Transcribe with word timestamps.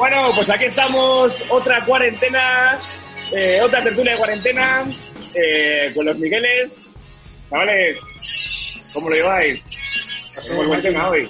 Bueno, 0.00 0.30
pues 0.34 0.48
aquí 0.48 0.64
estamos, 0.64 1.42
otra 1.50 1.84
cuarentena, 1.84 2.78
eh, 3.36 3.60
otra 3.62 3.82
tertulia 3.82 4.12
de 4.12 4.16
cuarentena, 4.18 4.84
eh, 5.34 5.92
con 5.94 6.06
los 6.06 6.18
Migueles. 6.18 6.88
Chavales, 7.50 8.90
¿cómo 8.94 9.10
lo 9.10 9.14
lleváis? 9.16 9.66
Hacemos 10.38 10.68
buen 10.68 10.80
tema 10.80 11.10
hoy. 11.10 11.28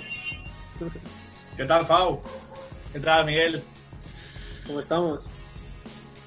¿Qué 1.56 1.64
tal, 1.64 1.84
Fau? 1.84 2.22
¿Qué 2.92 3.00
tal, 3.00 3.24
Miguel? 3.26 3.60
¿Cómo 4.68 4.78
estamos? 4.78 5.26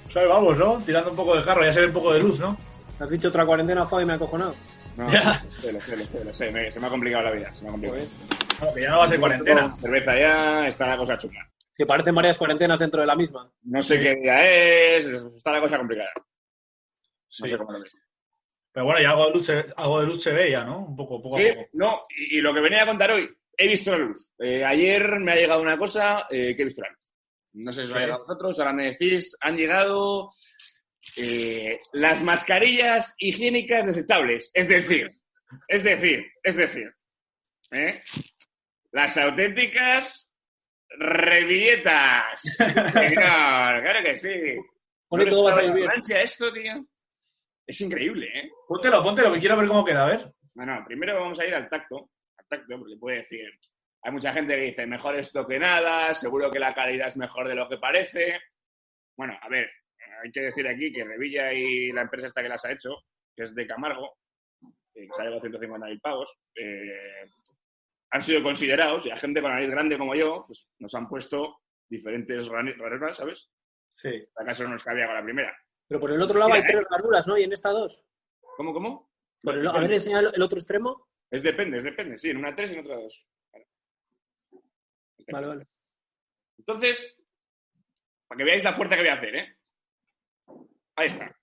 Pues 0.04 0.18
ahí 0.18 0.28
vamos, 0.28 0.58
¿no? 0.58 0.80
Tirando 0.86 1.12
un 1.12 1.16
poco 1.16 1.38
de 1.38 1.46
carro, 1.46 1.64
ya 1.64 1.72
se 1.72 1.80
ve 1.80 1.88
un 1.88 1.94
poco 1.94 2.12
de 2.14 2.20
luz, 2.20 2.42
¿no? 2.42 2.58
Has 3.00 3.10
dicho 3.10 3.30
otra 3.30 3.46
cuarentena, 3.46 3.86
Fabio, 3.88 4.04
y 4.04 4.08
me 4.08 4.14
ha 4.14 4.16
acojonado. 4.18 4.54
No, 4.98 5.10
Ya. 5.10 5.24
lo 5.46 5.50
sé, 5.50 5.72
lo 5.72 5.80
sé, 5.80 5.96
lo 5.96 6.04
sé, 6.04 6.26
lo 6.26 6.36
sé, 6.36 6.52
me- 6.52 6.70
se 6.70 6.80
me 6.82 6.88
ha 6.88 6.90
complicado 6.90 7.24
la 7.24 7.32
vida, 7.32 7.56
se 7.56 7.62
me 7.64 7.70
ha 7.70 7.72
complicado. 7.72 8.02
Bueno, 8.60 8.76
que 8.76 8.82
ya 8.82 8.90
no 8.90 8.98
va 8.98 9.06
a 9.06 9.08
ser 9.08 9.20
cuarentena. 9.22 9.76
Cerveza 9.80 10.20
ya, 10.20 10.68
está 10.68 10.88
la 10.88 10.98
cosa 10.98 11.18
chunga. 11.18 11.48
Que 11.76 11.86
parecen 11.86 12.14
varias 12.16 12.38
cuarentenas 12.38 12.80
dentro 12.80 13.02
de 13.02 13.08
la 13.08 13.16
misma. 13.16 13.52
No 13.64 13.82
sé 13.82 14.02
qué 14.02 14.16
día 14.16 14.48
es, 14.96 15.06
está 15.08 15.52
la 15.52 15.62
cosa 15.62 15.78
complicada. 15.78 16.12
No 16.16 16.24
Sí. 17.30 17.50
sé 17.50 17.58
cómo 17.58 17.72
lo 17.72 17.82
ves. 17.82 17.92
Pero 18.72 18.86
bueno, 18.86 19.02
ya 19.02 19.10
algo 19.12 19.26
de 19.28 19.34
luz 19.34 19.46
se, 19.46 19.66
algo 19.78 20.02
de 20.02 20.08
luz 20.08 20.22
se 20.24 20.34
ve 20.34 20.52
ya, 20.52 20.64
¿no? 20.64 20.86
Un 20.86 20.96
poco, 20.96 21.22
poco 21.22 21.38
Sí, 21.38 21.48
a 21.48 21.56
poco. 21.56 21.70
no, 21.74 22.02
y, 22.16 22.38
y 22.38 22.42
lo 22.42 22.54
que 22.54 22.62
venía 22.62 22.84
a 22.84 22.88
contar 22.88 23.12
hoy, 23.12 23.30
he 23.58 23.68
visto 23.68 23.92
la 23.92 23.98
luz. 24.00 24.32
Eh, 24.40 24.64
ayer 24.64 25.20
me 25.20 25.32
ha 25.32 25.36
llegado 25.36 25.62
una 25.62 25.78
cosa 25.78 26.28
eh, 26.30 26.56
que 26.56 26.62
he 26.62 26.66
visto 26.66 26.82
la 26.82 26.90
luz. 26.90 27.00
No 27.54 27.72
sé 27.74 27.82
si 27.82 27.86
os 27.86 27.92
ha 27.92 27.94
¿Qué 27.94 28.00
llegado 28.06 28.20
a 28.20 28.24
vosotros, 28.26 28.60
ahora 28.60 28.74
me 28.74 28.86
decís, 28.92 29.36
han 29.42 29.56
llegado 29.58 30.32
eh, 31.18 31.80
las 31.94 32.22
mascarillas 32.24 33.16
higiénicas 33.20 33.86
desechables. 33.88 34.52
Es 34.54 34.68
decir, 34.68 35.08
es 35.68 35.84
decir, 35.84 36.26
es 36.44 36.56
decir, 36.56 36.92
¿eh? 37.72 38.02
las 38.92 39.18
auténticas 39.18 40.23
revilletas. 40.98 42.42
Señor, 42.42 43.82
claro 43.82 44.00
que 44.04 44.18
sí. 44.18 44.56
Pone 45.08 45.26
¿No 45.26 45.30
todo 45.30 45.44
va 45.46 45.50
a 45.52 45.54
salir 45.54 45.74
bien. 45.74 45.90
esto, 46.16 46.52
tío? 46.52 46.86
Es 47.66 47.80
increíble, 47.82 48.28
¿eh? 48.34 48.50
Póntelo, 48.68 49.02
póntelo, 49.02 49.34
que 49.34 49.40
quiero 49.40 49.58
ver 49.58 49.68
cómo 49.68 49.86
queda, 49.86 50.06
a 50.06 50.10
ver. 50.10 50.34
Bueno, 50.56 50.84
primero 50.86 51.20
vamos 51.20 51.40
a 51.40 51.46
ir 51.46 51.56
al 51.56 51.70
tacto, 51.70 52.10
al 52.38 52.46
tacto, 52.48 52.78
porque 52.78 52.98
puede 53.00 53.18
decir, 53.18 53.48
hay 54.02 54.12
mucha 54.12 54.34
gente 54.34 54.56
que 54.56 54.62
dice, 54.62 54.86
mejor 54.86 55.16
esto 55.16 55.48
que 55.48 55.60
nada, 55.60 56.14
seguro 56.14 56.52
que 56.52 56.60
la 56.60 56.74
calidad 56.74 57.08
es 57.08 57.18
mejor 57.18 57.48
de 57.48 57.56
lo 57.56 57.70
que 57.70 57.78
parece. 57.78 58.40
Bueno, 59.16 59.38
a 59.42 59.48
ver, 59.50 59.70
hay 60.24 60.32
que 60.32 60.42
decir 60.42 60.68
aquí 60.68 60.92
que 60.92 61.06
Revilla 61.06 61.54
y 61.54 61.92
la 61.92 62.02
empresa 62.02 62.28
esta 62.28 62.42
que 62.42 62.50
las 62.50 62.66
ha 62.66 62.72
hecho, 62.72 63.04
que 63.36 63.44
es 63.44 63.56
de 63.56 63.66
Camargo, 63.66 64.18
que 64.94 65.08
se 65.12 65.22
ha 65.22 65.26
llevado 65.26 65.42
150.000 65.42 66.02
pavos, 66.02 66.30
eh, 66.56 67.26
han 68.14 68.22
sido 68.22 68.44
considerados, 68.44 69.08
y 69.08 69.10
a 69.10 69.16
gente 69.18 69.42
con 69.42 69.50
nariz 69.50 69.70
grande 69.72 69.98
como 69.98 70.14
yo, 70.14 70.44
pues 70.46 70.70
nos 70.78 70.94
han 70.94 71.10
puesto 71.10 71.62
diferentes 71.90 72.48
ranuras, 72.48 73.18
¿sabes? 73.18 73.50
Sí. 73.92 74.24
¿Acaso 74.36 74.64
no 74.64 74.70
nos 74.70 74.84
cabía 74.84 75.08
con 75.08 75.16
la 75.16 75.24
primera? 75.24 75.58
Pero 75.88 76.00
por 76.00 76.12
el 76.12 76.22
otro 76.22 76.38
lado 76.38 76.54
hay 76.54 76.62
Mira, 76.62 76.74
tres 76.74 76.88
ranuras, 76.92 77.26
¿no? 77.26 77.38
Y 77.40 77.44
en 77.44 77.54
esta 77.54 77.70
dos. 77.70 78.06
¿Cómo, 78.56 78.72
cómo? 78.72 79.12
Por 79.42 79.58
el- 79.58 79.68
a 79.68 79.80
ver, 79.80 79.94
enseña 79.94 80.20
el, 80.20 80.42
otro 80.44 80.60
extremo. 80.60 81.10
Es 81.32 81.42
depende, 81.42 81.80
es 81.80 81.84
depende, 81.84 82.20
sí, 82.20 82.30
en 82.30 82.38
una 82.38 82.56
3 82.56 82.70
y 82.70 82.74
en 82.76 82.80
otra 82.82 82.96
2. 82.98 83.28
Vale, 85.32 85.48
vale. 85.48 85.64
Entonces, 86.60 87.18
para 88.28 88.38
que 88.38 88.44
veáis 88.44 88.64
la 88.64 88.76
fuerza 88.76 88.96
que 88.96 89.02
voy 89.02 89.10
a 89.10 89.14
hacer, 89.16 89.36
¿eh? 89.36 89.58
Ahí 90.96 91.08
está. 91.08 91.36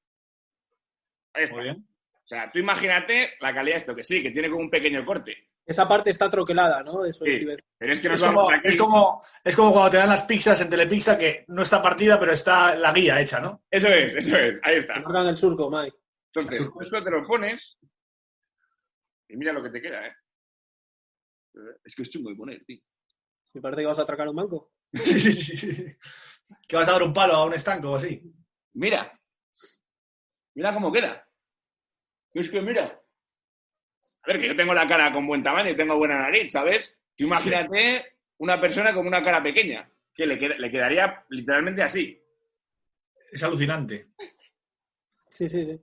Ahí 1.32 1.44
está. 1.44 1.54
Muy 1.56 1.64
bien. 1.64 1.88
O 2.12 2.28
sea, 2.28 2.48
tú 2.52 2.60
imagínate 2.60 3.32
la 3.40 3.52
calidad 3.52 3.74
de 3.74 3.80
esto, 3.80 3.96
que 3.96 4.04
sí, 4.04 4.22
que 4.22 4.30
tiene 4.30 4.48
como 4.48 4.62
un 4.62 4.70
pequeño 4.70 5.04
corte. 5.04 5.49
Esa 5.66 5.86
parte 5.86 6.10
está 6.10 6.28
troquelada, 6.28 6.82
¿no? 6.82 7.04
Eso 7.04 7.24
Sí, 7.24 7.46
pero 7.78 7.92
es 7.92 8.00
que 8.00 8.08
nos 8.08 8.20
Es 8.20 8.26
vamos 8.26 8.44
como, 8.44 8.56
aquí. 8.56 8.68
es, 8.68 8.76
como, 8.76 9.22
es 9.44 9.56
como 9.56 9.72
cuando 9.72 9.90
te 9.90 9.96
dan 9.98 10.08
las 10.08 10.24
pizzas 10.24 10.60
en 10.60 10.70
Telepizza 10.70 11.16
que 11.16 11.44
no 11.48 11.62
está 11.62 11.80
partida, 11.80 12.18
pero 12.18 12.32
está 12.32 12.74
la 12.74 12.92
guía 12.92 13.20
hecha, 13.20 13.38
¿no? 13.40 13.62
Eso 13.70 13.88
es, 13.88 14.16
eso 14.16 14.36
es, 14.36 14.58
ahí 14.64 14.74
Te 14.74 14.78
está. 14.80 14.94
marcan 15.00 15.28
el 15.28 15.36
surco, 15.36 15.70
Mike. 15.70 15.96
Entonces, 16.32 16.58
Surco. 16.62 16.82
esto 16.82 17.04
te 17.04 17.10
lo 17.10 17.26
pones 17.26 17.78
y 19.28 19.36
mira 19.36 19.52
lo 19.52 19.62
que 19.62 19.70
te 19.70 19.80
queda, 19.82 20.06
¿eh? 20.06 20.12
Es 21.84 21.94
que 21.94 22.02
es 22.02 22.10
chungo 22.10 22.30
de 22.30 22.36
poner, 22.36 22.64
tío. 22.64 22.78
Me 23.54 23.60
parece 23.60 23.82
que 23.82 23.86
vas 23.86 23.98
a 23.98 24.02
atracar 24.02 24.28
un 24.28 24.36
banco. 24.36 24.72
Sí, 24.92 25.20
sí, 25.20 25.32
sí. 25.32 25.56
sí. 25.56 25.96
Que 26.66 26.76
vas 26.76 26.88
a 26.88 26.92
dar 26.92 27.02
un 27.04 27.12
palo 27.12 27.34
a 27.34 27.44
un 27.44 27.54
estanco 27.54 27.90
o 27.92 27.96
así. 27.96 28.20
Mira. 28.74 29.10
Mira 30.54 30.74
cómo 30.74 30.90
queda. 30.92 31.24
Es 32.34 32.50
que 32.50 32.60
mira. 32.60 32.99
Ver, 34.30 34.40
que 34.40 34.46
yo 34.46 34.54
tengo 34.56 34.72
la 34.72 34.86
cara 34.86 35.12
con 35.12 35.26
buen 35.26 35.42
tamaño 35.42 35.70
y 35.70 35.76
tengo 35.76 35.96
buena 35.96 36.16
nariz, 36.20 36.52
¿sabes? 36.52 36.94
Tú 37.16 37.24
imagínate 37.24 38.12
una 38.38 38.60
persona 38.60 38.94
con 38.94 39.04
una 39.04 39.24
cara 39.24 39.42
pequeña, 39.42 39.90
que 40.14 40.24
le, 40.24 40.38
queda- 40.38 40.56
le 40.56 40.70
quedaría 40.70 41.24
literalmente 41.30 41.82
así. 41.82 42.16
Es 43.32 43.42
alucinante. 43.42 44.06
Sí, 45.28 45.48
sí, 45.48 45.64
sí. 45.64 45.80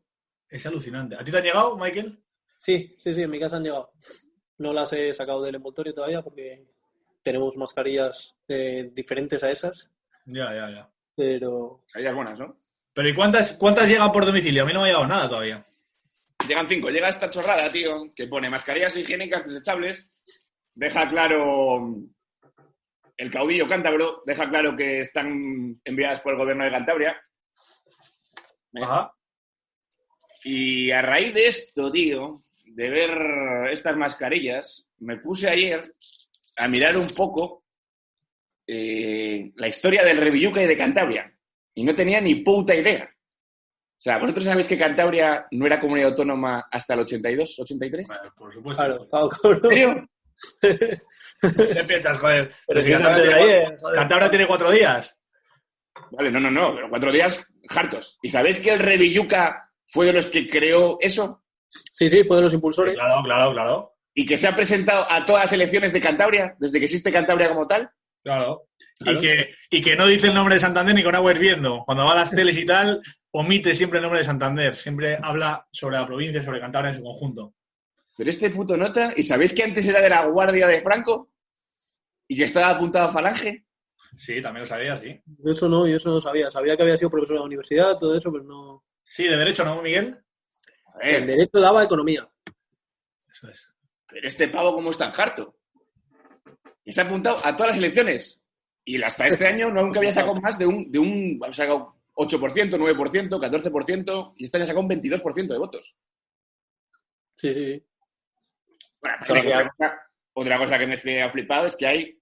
Es 0.50 0.66
alucinante. 0.66 1.16
¿A 1.16 1.24
ti 1.25 1.31
te 1.31 1.38
han 1.40 1.44
llegado, 1.44 1.75
Michael? 1.78 2.18
Sí, 2.57 2.96
sí, 2.97 3.13
sí, 3.13 3.22
en 3.22 3.30
mi 3.30 3.38
casa 3.38 3.57
han 3.57 3.63
llegado. 3.63 3.91
No 4.59 4.72
las 4.72 4.94
he 4.94 5.13
sacado 5.13 5.44
del 5.44 5.56
envoltorio 5.56 5.94
todavía 5.94 6.22
porque 6.22 6.66
tenemos 7.24 7.57
mascarillas 7.57 8.34
eh, 8.47 8.90
diferentes 8.94 9.44
a 9.44 9.52
esas, 9.52 9.90
Ya, 10.25 10.53
ya, 10.56 10.69
ya. 10.69 10.90
pero 11.18 11.84
Caídas 11.91 12.16
buenas, 12.16 12.40
¿no? 12.40 12.57
Pero 12.94 13.09
¿y 13.09 13.13
cuántas, 13.13 13.52
cuántas 13.53 13.90
llegan 13.90 14.09
por 14.13 14.25
domicilio? 14.25 14.63
A 14.63 14.66
mí 14.66 14.72
no 14.72 14.80
me 14.80 14.86
ha 14.86 14.88
llegado 14.88 15.06
nada 15.07 15.28
todavía. 15.28 15.63
Llegan 16.47 16.68
cinco. 16.68 16.90
Llega 16.90 17.09
esta 17.09 17.30
chorrada, 17.30 17.69
tío, 17.69 18.13
que 18.16 18.28
pone 18.28 18.50
mascarillas 18.50 18.96
higiénicas 18.96 19.46
desechables. 19.46 20.09
Deja 20.74 21.09
claro 21.09 21.96
el 23.18 23.31
caudillo 23.31 23.68
cántabro, 23.68 24.22
deja 24.25 24.47
claro 24.47 24.75
que 24.75 25.02
están 25.02 25.81
enviadas 25.84 26.22
por 26.22 26.34
el 26.34 26.40
gobierno 26.40 26.63
de 26.63 26.72
Cantabria. 26.72 27.22
Ajá. 28.81 29.12
Y 30.44 30.91
a 30.91 31.02
raíz 31.02 31.34
de 31.34 31.47
esto, 31.47 31.91
tío, 31.91 32.36
de 32.63 32.90
ver 32.90 33.72
estas 33.72 33.97
mascarillas, 33.97 34.90
me 35.00 35.18
puse 35.18 35.50
ayer 35.50 35.81
a 36.57 36.68
mirar 36.68 36.96
un 36.96 37.09
poco 37.09 37.66
eh, 38.68 39.52
la 39.56 39.68
historia 39.68 40.03
del 40.03 40.18
Revilluca 40.18 40.62
y 40.62 40.68
de 40.68 40.78
Cantabria. 40.78 41.34
Y 41.74 41.84
no 41.84 41.96
tenía 41.96 42.22
ni 42.22 42.36
puta 42.36 42.75
idea. 42.75 43.09
O 43.97 44.00
sea, 44.00 44.19
¿vosotros 44.19 44.46
sabéis 44.46 44.68
que 44.68 44.78
Cantabria 44.78 45.47
no 45.50 45.66
era 45.66 45.80
comunidad 45.80 46.12
autónoma 46.12 46.68
hasta 46.72 46.94
el 46.94 47.00
82, 47.00 47.59
83? 47.62 48.08
Bueno, 48.08 48.34
por 48.38 48.53
supuesto. 48.53 49.08
claro. 49.09 49.30
¿En 49.44 49.69
serio? 49.69 50.09
¿Qué 51.41 51.84
piensas, 51.88 52.19
joder? 52.19 52.52
Pero 52.68 52.81
si 52.84 52.91
Cantabria, 52.91 53.24
tiene, 53.24 53.41
ayer, 53.41 53.78
joder. 53.80 53.96
Cantabria 53.96 54.30
tiene 54.30 54.46
cuatro 54.46 54.69
días. 54.69 55.18
Vale, 56.12 56.30
no, 56.31 56.40
no, 56.40 56.52
no, 56.52 56.75
pero 56.75 56.90
cuatro 56.91 57.12
días 57.12 57.44
hartos. 57.69 58.19
¿Y 58.22 58.30
sabéis 58.30 58.59
que 58.59 58.72
el 58.72 58.80
Revilluca 58.80 59.72
fue 59.88 60.06
de 60.06 60.13
los 60.13 60.28
que 60.28 60.47
creó 60.47 61.00
eso? 61.02 61.44
Sí, 61.68 62.07
sí, 62.07 62.24
fue 62.24 62.38
de 62.38 62.44
los 62.44 62.53
impulsores. 62.53 62.94
Claro, 62.94 63.24
claro, 63.24 63.52
claro. 63.52 63.94
¿Y 64.13 64.28
que 64.28 64.38
se 64.38 64.47
ha 64.47 64.56
presentado 64.56 65.12
a 65.12 65.25
todas 65.25 65.46
las 65.46 65.53
elecciones 65.53 65.91
de 65.91 66.02
Cantabria, 66.02 66.56
desde 66.59 66.78
que 66.78 66.86
existe 66.86 67.12
Cantabria 67.12 67.50
como 67.50 67.66
tal? 67.66 67.90
Claro. 68.24 68.62
Claro. 69.00 69.18
Y, 69.18 69.21
que, 69.21 69.56
y 69.71 69.81
que 69.81 69.95
no 69.95 70.06
dice 70.06 70.27
el 70.27 70.33
nombre 70.33 70.56
de 70.56 70.60
Santander 70.60 70.94
ni 70.94 71.04
con 71.04 71.16
agua 71.16 71.31
hirviendo. 71.31 71.83
Cuando 71.86 72.06
va 72.06 72.13
a 72.13 72.18
las 72.18 72.31
teles 72.31 72.57
y 72.57 72.66
tal, 72.66 73.01
omite 73.31 73.74
siempre 73.74 74.00
el 74.00 74.03
nombre 74.03 74.19
de 74.19 74.25
Santander. 74.25 74.75
Siempre 74.75 75.18
habla 75.21 75.68
sobre 75.71 75.97
la 75.97 76.06
provincia, 76.06 76.44
sobre 76.44 76.59
Cantabria 76.59 76.89
en 76.89 76.95
su 76.95 77.03
conjunto. 77.03 77.53
Pero 78.18 78.29
este 78.29 78.50
puto 78.50 78.75
nota, 78.75 79.13
¿y 79.15 79.24
sabéis 79.24 79.53
que 79.53 79.63
antes 79.63 79.85
era 79.88 80.01
de 80.01 80.09
la 80.09 80.25
Guardia 80.25 80.68
de 80.68 80.81
Franco? 80.81 81.31
¿Y 82.27 82.35
que 82.35 82.45
estaba 82.45 82.69
apuntado 82.69 83.09
a 83.09 83.12
Falange? 83.12 83.65
Sí, 84.15 84.41
también 84.41 84.62
lo 84.62 84.68
sabía, 84.68 84.97
sí. 84.97 85.21
Yo 85.25 85.51
Eso 85.51 85.69
no, 85.69 85.88
yo 85.88 85.97
eso 85.97 86.09
no 86.09 86.19
sabía. 86.19 86.50
Sabía 86.50 86.75
que 86.75 86.83
había 86.83 86.97
sido 86.97 87.12
profesor 87.12 87.35
de 87.35 87.39
la 87.41 87.45
universidad, 87.45 87.97
todo 87.97 88.18
eso, 88.18 88.31
pero 88.31 88.44
no. 88.44 88.83
Sí, 89.03 89.27
de 89.27 89.38
derecho, 89.38 89.63
¿no, 89.63 89.81
Miguel? 89.81 90.18
A 91.00 91.07
El 91.07 91.27
derecho 91.27 91.59
daba 91.59 91.83
economía. 91.83 92.27
Eso 93.31 93.50
es. 93.50 93.71
pero 94.07 94.27
este 94.27 94.47
pavo 94.47 94.73
cómo 94.73 94.89
es 94.89 94.97
tan 94.97 95.12
harto. 95.15 95.56
Y 96.83 96.94
se 96.94 97.01
ha 97.01 97.03
apuntado 97.03 97.38
a 97.44 97.56
todas 97.56 97.71
las 97.71 97.77
elecciones. 97.77 98.41
Y 98.83 99.01
hasta 99.03 99.27
este 99.27 99.45
año 99.45 99.69
no 99.69 99.83
nunca 99.83 100.00
había 100.00 100.13
sacado 100.13 100.35
más 100.35 100.57
de 100.57 100.65
un, 100.65 100.91
de 100.91 100.97
un 100.97 101.39
ha 101.45 101.53
sacado 101.53 101.96
8%, 102.18 102.78
9%, 102.78 103.30
14%, 103.30 104.34
y 104.38 104.46
año 104.56 104.64
ha 104.64 104.68
sacado 104.68 104.81
un 104.81 104.90
22% 104.90 105.48
de 105.48 105.58
votos. 105.58 105.96
Sí, 107.36 107.54
sí, 107.54 107.66
sí. 107.66 107.88
Bueno, 109.00 109.18
Claro. 109.22 109.42
otra, 109.42 109.69
cosa, 109.69 110.02
otra 110.34 110.58
cosa 110.58 110.80
que 110.80 110.88
me 110.88 111.22
ha 111.22 111.30
flipado 111.30 111.68
es 111.68 111.75
que 111.75 111.86
hay 111.86 112.19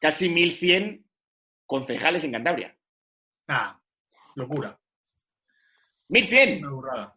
casi 0.00 0.28
1.100 0.28 1.04
concejales 1.64 2.24
en 2.24 2.32
Cantabria. 2.32 2.76
Ah, 3.46 3.80
locura. 4.34 4.78
¡1.100! 6.10 6.58
Una 6.58 6.70
burrada. 6.70 7.16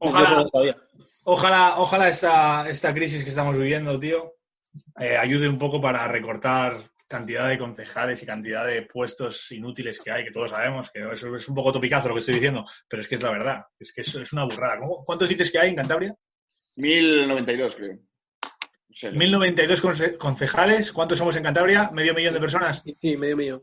Yo 0.00 0.08
eso 0.08 0.50
Ojalá, 0.52 0.76
ojalá, 1.24 1.74
ojalá 1.78 2.08
esta, 2.08 2.68
esta 2.68 2.92
crisis 2.92 3.22
que 3.22 3.30
estamos 3.30 3.56
viviendo, 3.56 4.00
tío, 4.00 4.34
eh, 4.98 5.16
ayude 5.16 5.48
un 5.48 5.58
poco 5.58 5.80
para 5.80 6.08
recortar 6.08 6.78
cantidad 7.12 7.48
de 7.48 7.58
concejales 7.58 8.20
y 8.22 8.26
cantidad 8.26 8.66
de 8.66 8.82
puestos 8.82 9.52
inútiles 9.52 10.00
que 10.00 10.10
hay, 10.10 10.24
que 10.24 10.32
todos 10.32 10.50
sabemos, 10.50 10.90
que 10.90 11.00
eso 11.12 11.34
es 11.36 11.48
un 11.48 11.54
poco 11.54 11.70
topicazo 11.72 12.08
lo 12.08 12.14
que 12.14 12.20
estoy 12.20 12.34
diciendo, 12.34 12.64
pero 12.88 13.02
es 13.02 13.06
que 13.08 13.14
es 13.14 13.22
la 13.22 13.30
verdad, 13.30 13.62
es 13.78 13.92
que 13.92 14.00
eso 14.00 14.20
es 14.20 14.32
una 14.32 14.44
burrada. 14.44 14.80
¿Cómo- 14.80 15.04
¿Cuántos 15.04 15.28
dices 15.28 15.52
que 15.52 15.60
hay 15.60 15.70
en 15.70 15.76
Cantabria? 15.76 16.14
1.092, 16.76 17.76
creo. 17.76 17.92
No 17.94 18.96
sé, 18.96 19.10
1092 19.12 19.80
conce- 19.82 20.18
concejales, 20.18 20.90
¿cuántos 20.92 21.18
somos 21.18 21.36
en 21.36 21.44
Cantabria? 21.44 21.90
¿Medio 21.92 22.14
millón 22.14 22.34
de 22.34 22.40
personas? 22.40 22.82
Sí, 22.84 22.96
sí, 23.00 23.16
medio 23.16 23.36
millón. 23.36 23.62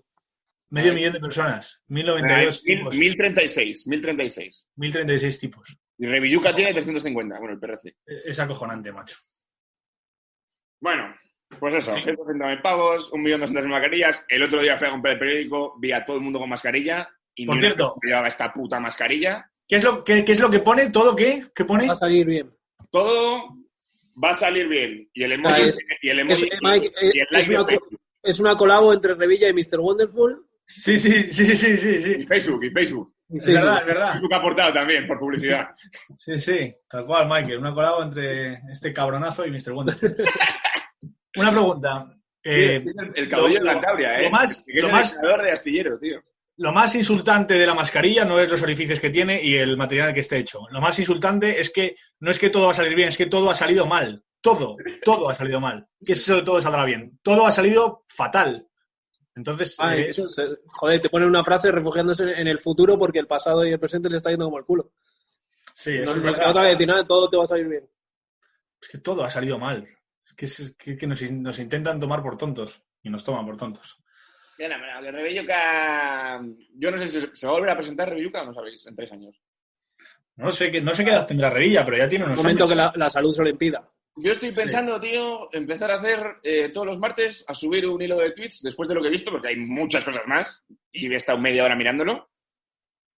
Medio 0.72 0.92
Ay. 0.92 0.96
millón 0.98 1.14
de 1.14 1.20
personas. 1.20 1.82
Hay 1.90 1.96
1092 1.96 2.64
mil- 2.64 2.78
tipos. 2.78 2.96
1.036, 2.96 3.88
1.036. 3.88 4.68
1036 4.76 5.40
tipos. 5.40 5.78
Y 5.98 6.06
Revilluca 6.06 6.56
tiene 6.56 6.72
350, 6.74 7.38
bueno, 7.40 7.54
el 7.56 7.60
PRC. 7.60 7.96
Es 8.06 8.40
acojonante, 8.40 8.92
macho. 8.92 9.18
Bueno, 10.80 11.14
pues 11.60 11.74
eso, 11.76 11.94
Sí. 11.94 12.02
150.000 12.02 12.62
pavos, 12.62 13.12
1.200.000 13.12 13.68
mascarillas. 13.68 14.26
El 14.28 14.44
otro 14.44 14.62
día 14.62 14.78
fui 14.78 14.88
a 14.88 14.92
comprar 14.92 15.14
el 15.14 15.20
periódico, 15.20 15.76
vi 15.80 15.92
a 15.92 16.06
todo 16.06 16.18
el 16.18 16.24
mundo 16.24 16.40
con 16.40 16.50
mascarilla 16.50 17.08
y 17.36 17.46
Por 17.46 17.60
cierto. 17.60 17.96
llevaba 18.02 18.28
esta 18.28 18.52
puta 18.54 18.80
mascarilla. 18.80 19.50
¿Qué 19.68 19.76
es 19.76 19.84
lo, 19.84 20.04
qué, 20.04 20.26
qué 20.26 20.32
es 20.32 20.40
lo 20.40 20.50
que 20.50 20.60
pone? 20.60 20.90
¿Todo 20.90 21.16
qué? 21.16 21.44
¿Qué 21.54 21.66
pone? 21.66 21.88
Va 21.88 21.94
a 21.94 21.98
salir 21.98 22.26
bien. 22.26 22.52
Todo 22.92 23.56
va 24.22 24.32
a 24.32 24.36
salir 24.36 24.68
bien. 24.68 25.08
Y 25.14 25.24
el 25.24 25.34
emoji, 25.34 25.62
Ah, 25.62 25.64
es- 25.66 25.78
y 26.02 26.10
el 26.10 26.20
emoji, 26.20 26.48
es- 26.52 26.60
Mike, 26.62 26.88
eh, 27.02 27.12
y 27.14 27.20
el 27.20 27.26
es 27.26 27.32
like 27.32 27.50
de 27.50 27.60
una. 27.60 27.78
Es 28.24 28.40
una 28.40 28.56
colabo 28.58 28.92
entre 28.94 29.14
Revilla 29.16 29.48
y 29.48 29.54
Mr. 29.54 29.80
Wonderful. 29.80 30.46
Sí, 30.68 31.00
sí, 31.00 31.24
sí, 31.32 31.46
sí, 31.46 31.56
sí, 31.56 31.78
sí, 31.78 32.16
Y. 32.20 32.26
Facebook, 32.28 32.64
y 32.66 32.70
Facebook. 32.72 33.14
Es 33.32 33.46
verdad, 33.46 33.80
es 33.82 33.86
verdad. 33.86 34.12
Facebook 34.14 34.34
ha 34.34 34.38
aportado 34.38 34.74
también 34.74 35.08
por 35.08 35.20
publicidad. 35.20 35.70
Sí, 36.16 36.40
sí, 36.40 36.74
tal 36.90 37.06
cual, 37.06 37.28
Michael. 37.28 37.60
Una 37.60 37.74
colabo 37.74 38.02
entre 38.04 38.56
este 38.72 38.92
cabronazo 38.92 39.46
y 39.46 39.52
Mr. 39.52 39.72
Wonderful. 39.72 40.16
Una 41.36 41.52
pregunta. 41.52 42.16
Eh, 42.44 42.78
el, 42.78 43.12
el 43.16 43.30
caudillo 43.30 43.60
lo- 43.60 43.66
de 43.66 43.72
Cantabria, 43.74 44.18
lo 44.20 44.26
¿eh? 44.26 44.30
más- 44.30 44.64
Que 44.66 44.72
es 44.78 44.82
lo 44.82 44.88
el 44.88 44.94
más- 44.94 45.20
de 45.22 45.52
astillero, 45.52 46.00
tío. 46.00 46.22
lo 46.58 46.72
más 46.72 46.96
insultante 46.96 47.54
de 47.56 47.66
la 47.68 47.74
mascarilla 47.74 48.26
no 48.26 48.40
es 48.40 48.50
los 48.50 48.64
orificios 48.64 49.00
que 49.00 49.10
tiene 49.10 49.42
y 49.44 49.56
el 49.56 49.78
material 49.78 50.14
que 50.14 50.22
esté 50.22 50.38
hecho. 50.38 50.60
Lo 50.72 50.82
más 50.82 50.98
insultante 51.00 51.60
es 51.60 51.70
que 51.72 51.96
no 52.20 52.32
es 52.32 52.40
que 52.40 52.50
todo 52.50 52.66
va 52.66 52.72
a 52.72 52.76
salir 52.76 52.96
bien, 52.96 53.10
es 53.10 53.18
que 53.18 53.26
todo 53.28 53.50
ha 53.50 53.56
salido 53.56 53.86
mal. 53.86 54.24
Todo, 54.42 54.78
todo 55.04 55.30
ha 55.30 55.34
salido 55.34 55.60
mal. 55.60 55.86
¿Qué 56.06 56.14
es 56.14 56.20
eso 56.22 56.38
de 56.38 56.44
todo 56.44 56.62
saldrá 56.62 56.86
bien? 56.86 57.20
Todo 57.22 57.46
ha 57.46 57.52
salido 57.52 58.04
fatal. 58.08 58.66
Entonces, 59.36 59.76
Ah, 59.80 59.96
eh, 59.98 60.08
eso 60.10 60.28
joder, 60.68 61.02
te 61.02 61.10
ponen 61.10 61.28
una 61.28 61.44
frase 61.44 61.72
refugiándose 61.72 62.24
en 62.24 62.48
el 62.48 62.60
futuro 62.60 62.98
porque 62.98 63.20
el 63.20 63.28
pasado 63.28 63.66
y 63.66 63.72
el 63.72 63.80
presente 63.80 64.10
le 64.10 64.16
está 64.18 64.30
yendo 64.30 64.46
como 64.46 64.58
el 64.58 64.66
culo. 64.66 64.92
sí, 65.74 65.98
No, 65.98 66.04
eso 66.04 66.16
es 66.16 66.22
verdad. 66.24 66.48
te 66.54 66.60
va 66.60 66.64
a 66.64 66.68
decir 66.68 66.88
nada, 66.88 67.06
todo 67.06 67.30
te 67.30 67.38
va 67.38 67.44
a 67.44 67.48
salir 67.48 67.68
bien. 67.68 67.90
Es 68.82 68.88
que 68.90 68.98
todo 68.98 69.24
ha 69.24 69.30
salido 69.30 69.60
mal. 69.60 69.86
Es 70.30 70.36
que, 70.36 70.46
es- 70.46 70.76
que- 70.78 70.96
que 70.98 71.08
nos, 71.08 71.22
nos 71.32 71.60
intentan 71.60 72.00
tomar 72.00 72.22
por 72.22 72.38
tontos 72.38 72.82
y 73.04 73.10
nos 73.10 73.24
toman 73.24 73.46
por 73.46 73.58
tontos. 73.58 73.98
Mira, 74.58 74.78
mira, 74.78 75.00
el 75.00 75.14
Revilluca... 75.14 76.42
Yo 76.76 76.92
no 76.92 76.98
sé 76.98 77.08
si 77.08 77.26
se 77.34 77.46
va 77.48 77.54
a 77.54 77.56
volver 77.56 77.72
a 77.72 77.78
presentar 77.78 78.10
Revilluca 78.10 78.42
o 78.42 78.46
no 78.46 78.54
sabéis, 78.54 78.86
en 78.88 78.96
tres 78.96 79.12
años. 79.12 79.42
No 80.36 80.52
sé, 80.52 80.72
qué, 80.72 80.82
no 80.82 80.94
sé 80.94 81.04
qué 81.04 81.12
edad 81.12 81.28
tendrá 81.28 81.50
Revilla, 81.50 81.84
pero 81.84 81.98
ya 81.98 82.08
tiene 82.10 82.26
Un 82.26 82.32
unos 82.32 82.44
momento 82.44 82.64
años. 82.64 82.72
que 82.72 82.76
la, 82.78 82.94
la 82.96 83.10
salud 83.10 83.34
se 83.34 83.44
lo 83.44 83.50
impida. 83.50 83.90
Yo 84.16 84.34
estoy 84.34 84.50
Sí. 84.54 84.62
pensando, 84.62 85.00
tío, 85.00 85.50
empezar 85.54 85.92
a 85.92 85.96
hacer 86.02 86.20
eh, 86.44 86.70
todos 86.70 86.88
los 86.88 87.00
martes 87.00 87.46
a 87.48 87.54
subir 87.54 87.88
un 87.88 88.02
hilo 88.02 88.18
de 88.18 88.32
tweets 88.32 88.62
después 88.62 88.88
de 88.90 88.96
lo 88.96 89.02
que 89.02 89.08
he 89.08 89.12
visto, 89.12 89.32
porque 89.32 89.48
hay 89.50 89.56
muchas 89.58 90.04
cosas 90.04 90.26
más 90.28 90.66
y 90.92 91.12
he 91.12 91.16
estado 91.16 91.38
media 91.40 91.64
hora 91.64 91.76
mirándolo. 91.76 92.30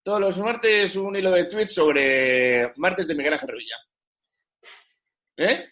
Todos 0.03 0.21
los 0.21 0.39
martes 0.39 0.95
un 0.97 1.17
hilo 1.17 1.31
de 1.31 1.45
tweets 1.45 1.73
sobre 1.75 2.73
martes 2.77 3.06
de 3.06 3.15
Miguel 3.15 3.33
Ángel 3.35 3.49
Revilla. 3.49 3.77
¿Eh? 5.39 5.69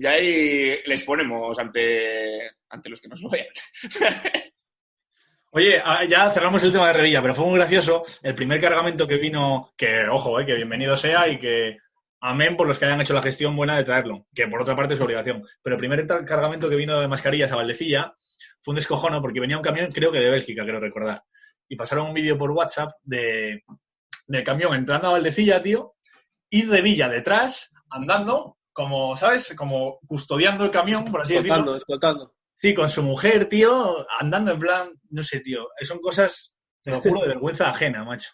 Y 0.00 0.06
ahí 0.06 0.82
les 0.86 1.02
ponemos 1.02 1.58
ante, 1.58 2.52
ante 2.70 2.88
los 2.88 3.02
que 3.02 3.08
nos 3.08 3.20
lo 3.20 3.28
vean. 3.28 3.48
Oye, 5.52 5.78
ah, 5.84 6.04
ya 6.06 6.30
cerramos 6.30 6.64
el 6.64 6.72
tema 6.72 6.86
de 6.86 6.94
Revilla, 6.94 7.20
pero 7.20 7.34
fue 7.34 7.44
muy 7.44 7.56
gracioso 7.56 8.02
el 8.22 8.34
primer 8.34 8.62
cargamento 8.62 9.06
que 9.06 9.18
vino, 9.18 9.74
que 9.76 10.08
ojo, 10.08 10.40
eh, 10.40 10.46
que 10.46 10.54
bienvenido 10.54 10.96
sea 10.96 11.28
y 11.28 11.38
que 11.38 11.76
amén 12.18 12.56
por 12.56 12.66
los 12.66 12.78
que 12.78 12.86
hayan 12.86 13.02
hecho 13.02 13.12
la 13.12 13.20
gestión 13.20 13.54
buena 13.54 13.76
de 13.76 13.84
traerlo, 13.84 14.26
que 14.34 14.48
por 14.48 14.62
otra 14.62 14.74
parte 14.74 14.94
es 14.94 14.98
su 14.98 15.04
obligación. 15.04 15.42
Pero 15.62 15.76
el 15.76 15.80
primer 15.80 16.06
cargamento 16.06 16.70
que 16.70 16.76
vino 16.76 16.98
de 16.98 17.06
mascarillas 17.06 17.52
a 17.52 17.56
Valdecilla 17.56 18.14
fue 18.62 18.72
un 18.72 18.76
descojono 18.76 19.20
porque 19.20 19.40
venía 19.40 19.58
un 19.58 19.62
camión, 19.62 19.92
creo 19.92 20.10
que 20.10 20.20
de 20.20 20.30
Bélgica, 20.30 20.62
quiero 20.62 20.80
recordar. 20.80 21.24
Y 21.68 21.76
pasaron 21.76 22.06
un 22.06 22.14
vídeo 22.14 22.38
por 22.38 22.52
WhatsApp 22.52 22.92
de, 23.02 23.64
del 24.26 24.44
camión 24.44 24.74
entrando 24.74 25.08
a 25.08 25.12
Valdecilla, 25.12 25.60
tío, 25.60 25.96
y 26.48 26.62
Revilla 26.62 27.10
detrás, 27.10 27.70
andando, 27.90 28.59
como, 28.72 29.16
¿sabes? 29.16 29.54
Como 29.56 29.98
custodiando 30.06 30.64
el 30.64 30.70
camión, 30.70 31.04
por 31.04 31.22
así 31.22 31.34
decirlo. 31.34 31.56
Escoltando, 31.56 31.76
escoltando. 31.78 32.34
Sí, 32.54 32.74
con 32.74 32.88
su 32.90 33.02
mujer, 33.02 33.46
tío, 33.46 34.06
andando 34.18 34.52
en 34.52 34.58
plan, 34.58 34.90
no 35.10 35.22
sé, 35.22 35.40
tío, 35.40 35.68
son 35.80 35.98
cosas, 36.00 36.54
te 36.82 36.90
lo 36.90 37.00
juro, 37.00 37.20
de 37.22 37.28
vergüenza 37.28 37.68
ajena, 37.70 38.04
macho. 38.04 38.30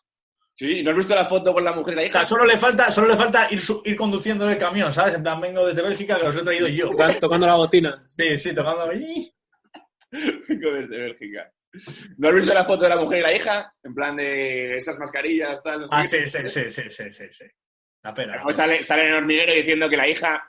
Sí, 0.55 0.83
¿no 0.83 0.91
has 0.93 0.97
visto 0.97 1.15
la 1.15 1.27
foto 1.29 1.53
con 1.53 1.63
la 1.65 1.73
mujer 1.73 1.93
y 1.93 1.97
la 1.97 2.03
O 2.03 2.07
hija? 2.07 2.19
sea, 2.21 2.25
solo 2.25 2.45
le 2.47 2.57
falta, 2.57 2.91
solo 2.91 3.09
le 3.09 3.17
falta 3.17 3.47
ir, 3.53 3.61
su- 3.61 3.83
ir 3.85 3.95
conduciendo 3.95 4.49
el 4.51 4.57
camión, 4.57 4.91
¿sabes? 4.93 5.15
En 5.15 5.23
plan, 5.23 5.41
vengo 5.41 5.67
desde 5.67 5.83
Bélgica, 5.83 6.17
que 6.17 6.25
los 6.25 6.35
he 6.37 6.43
traído 6.43 6.67
yo. 6.67 6.89
Tocan- 6.91 7.21
Tocando 7.21 7.47
la 7.47 7.55
bocina. 7.57 8.03
Sí, 8.07 8.37
sí, 8.39 8.55
tocando. 8.55 8.87
Vengo 8.89 10.73
desde 10.73 10.97
Bélgica. 10.99 11.53
¿No 12.17 12.29
has 12.29 12.35
visto 12.35 12.55
la 12.55 12.65
foto 12.65 12.85
de 12.85 12.89
la 12.89 12.97
mujer 12.97 13.19
y 13.19 13.23
la 13.23 13.35
hija? 13.37 13.75
En 13.83 13.95
plan 13.95 14.17
de 14.17 14.77
esas 14.79 14.99
mascarillas, 14.99 15.63
tal. 15.63 15.81
no 15.83 15.89
sé 15.89 15.95
Ah, 15.95 16.05
sí, 16.07 16.27
sí, 16.27 16.49
sí, 16.49 16.71
sí, 16.71 16.83
sí, 16.91 17.13
sí, 17.13 17.25
sí. 17.31 17.45
La 18.07 18.15
pena. 18.15 18.35
Luego 18.37 18.53
sale, 18.53 18.85
sale 18.85 19.09
en 19.09 19.15
hormiguero 19.15 19.53
diciendo 19.53 19.89
que 19.89 19.97
la 19.97 20.07
hija, 20.07 20.47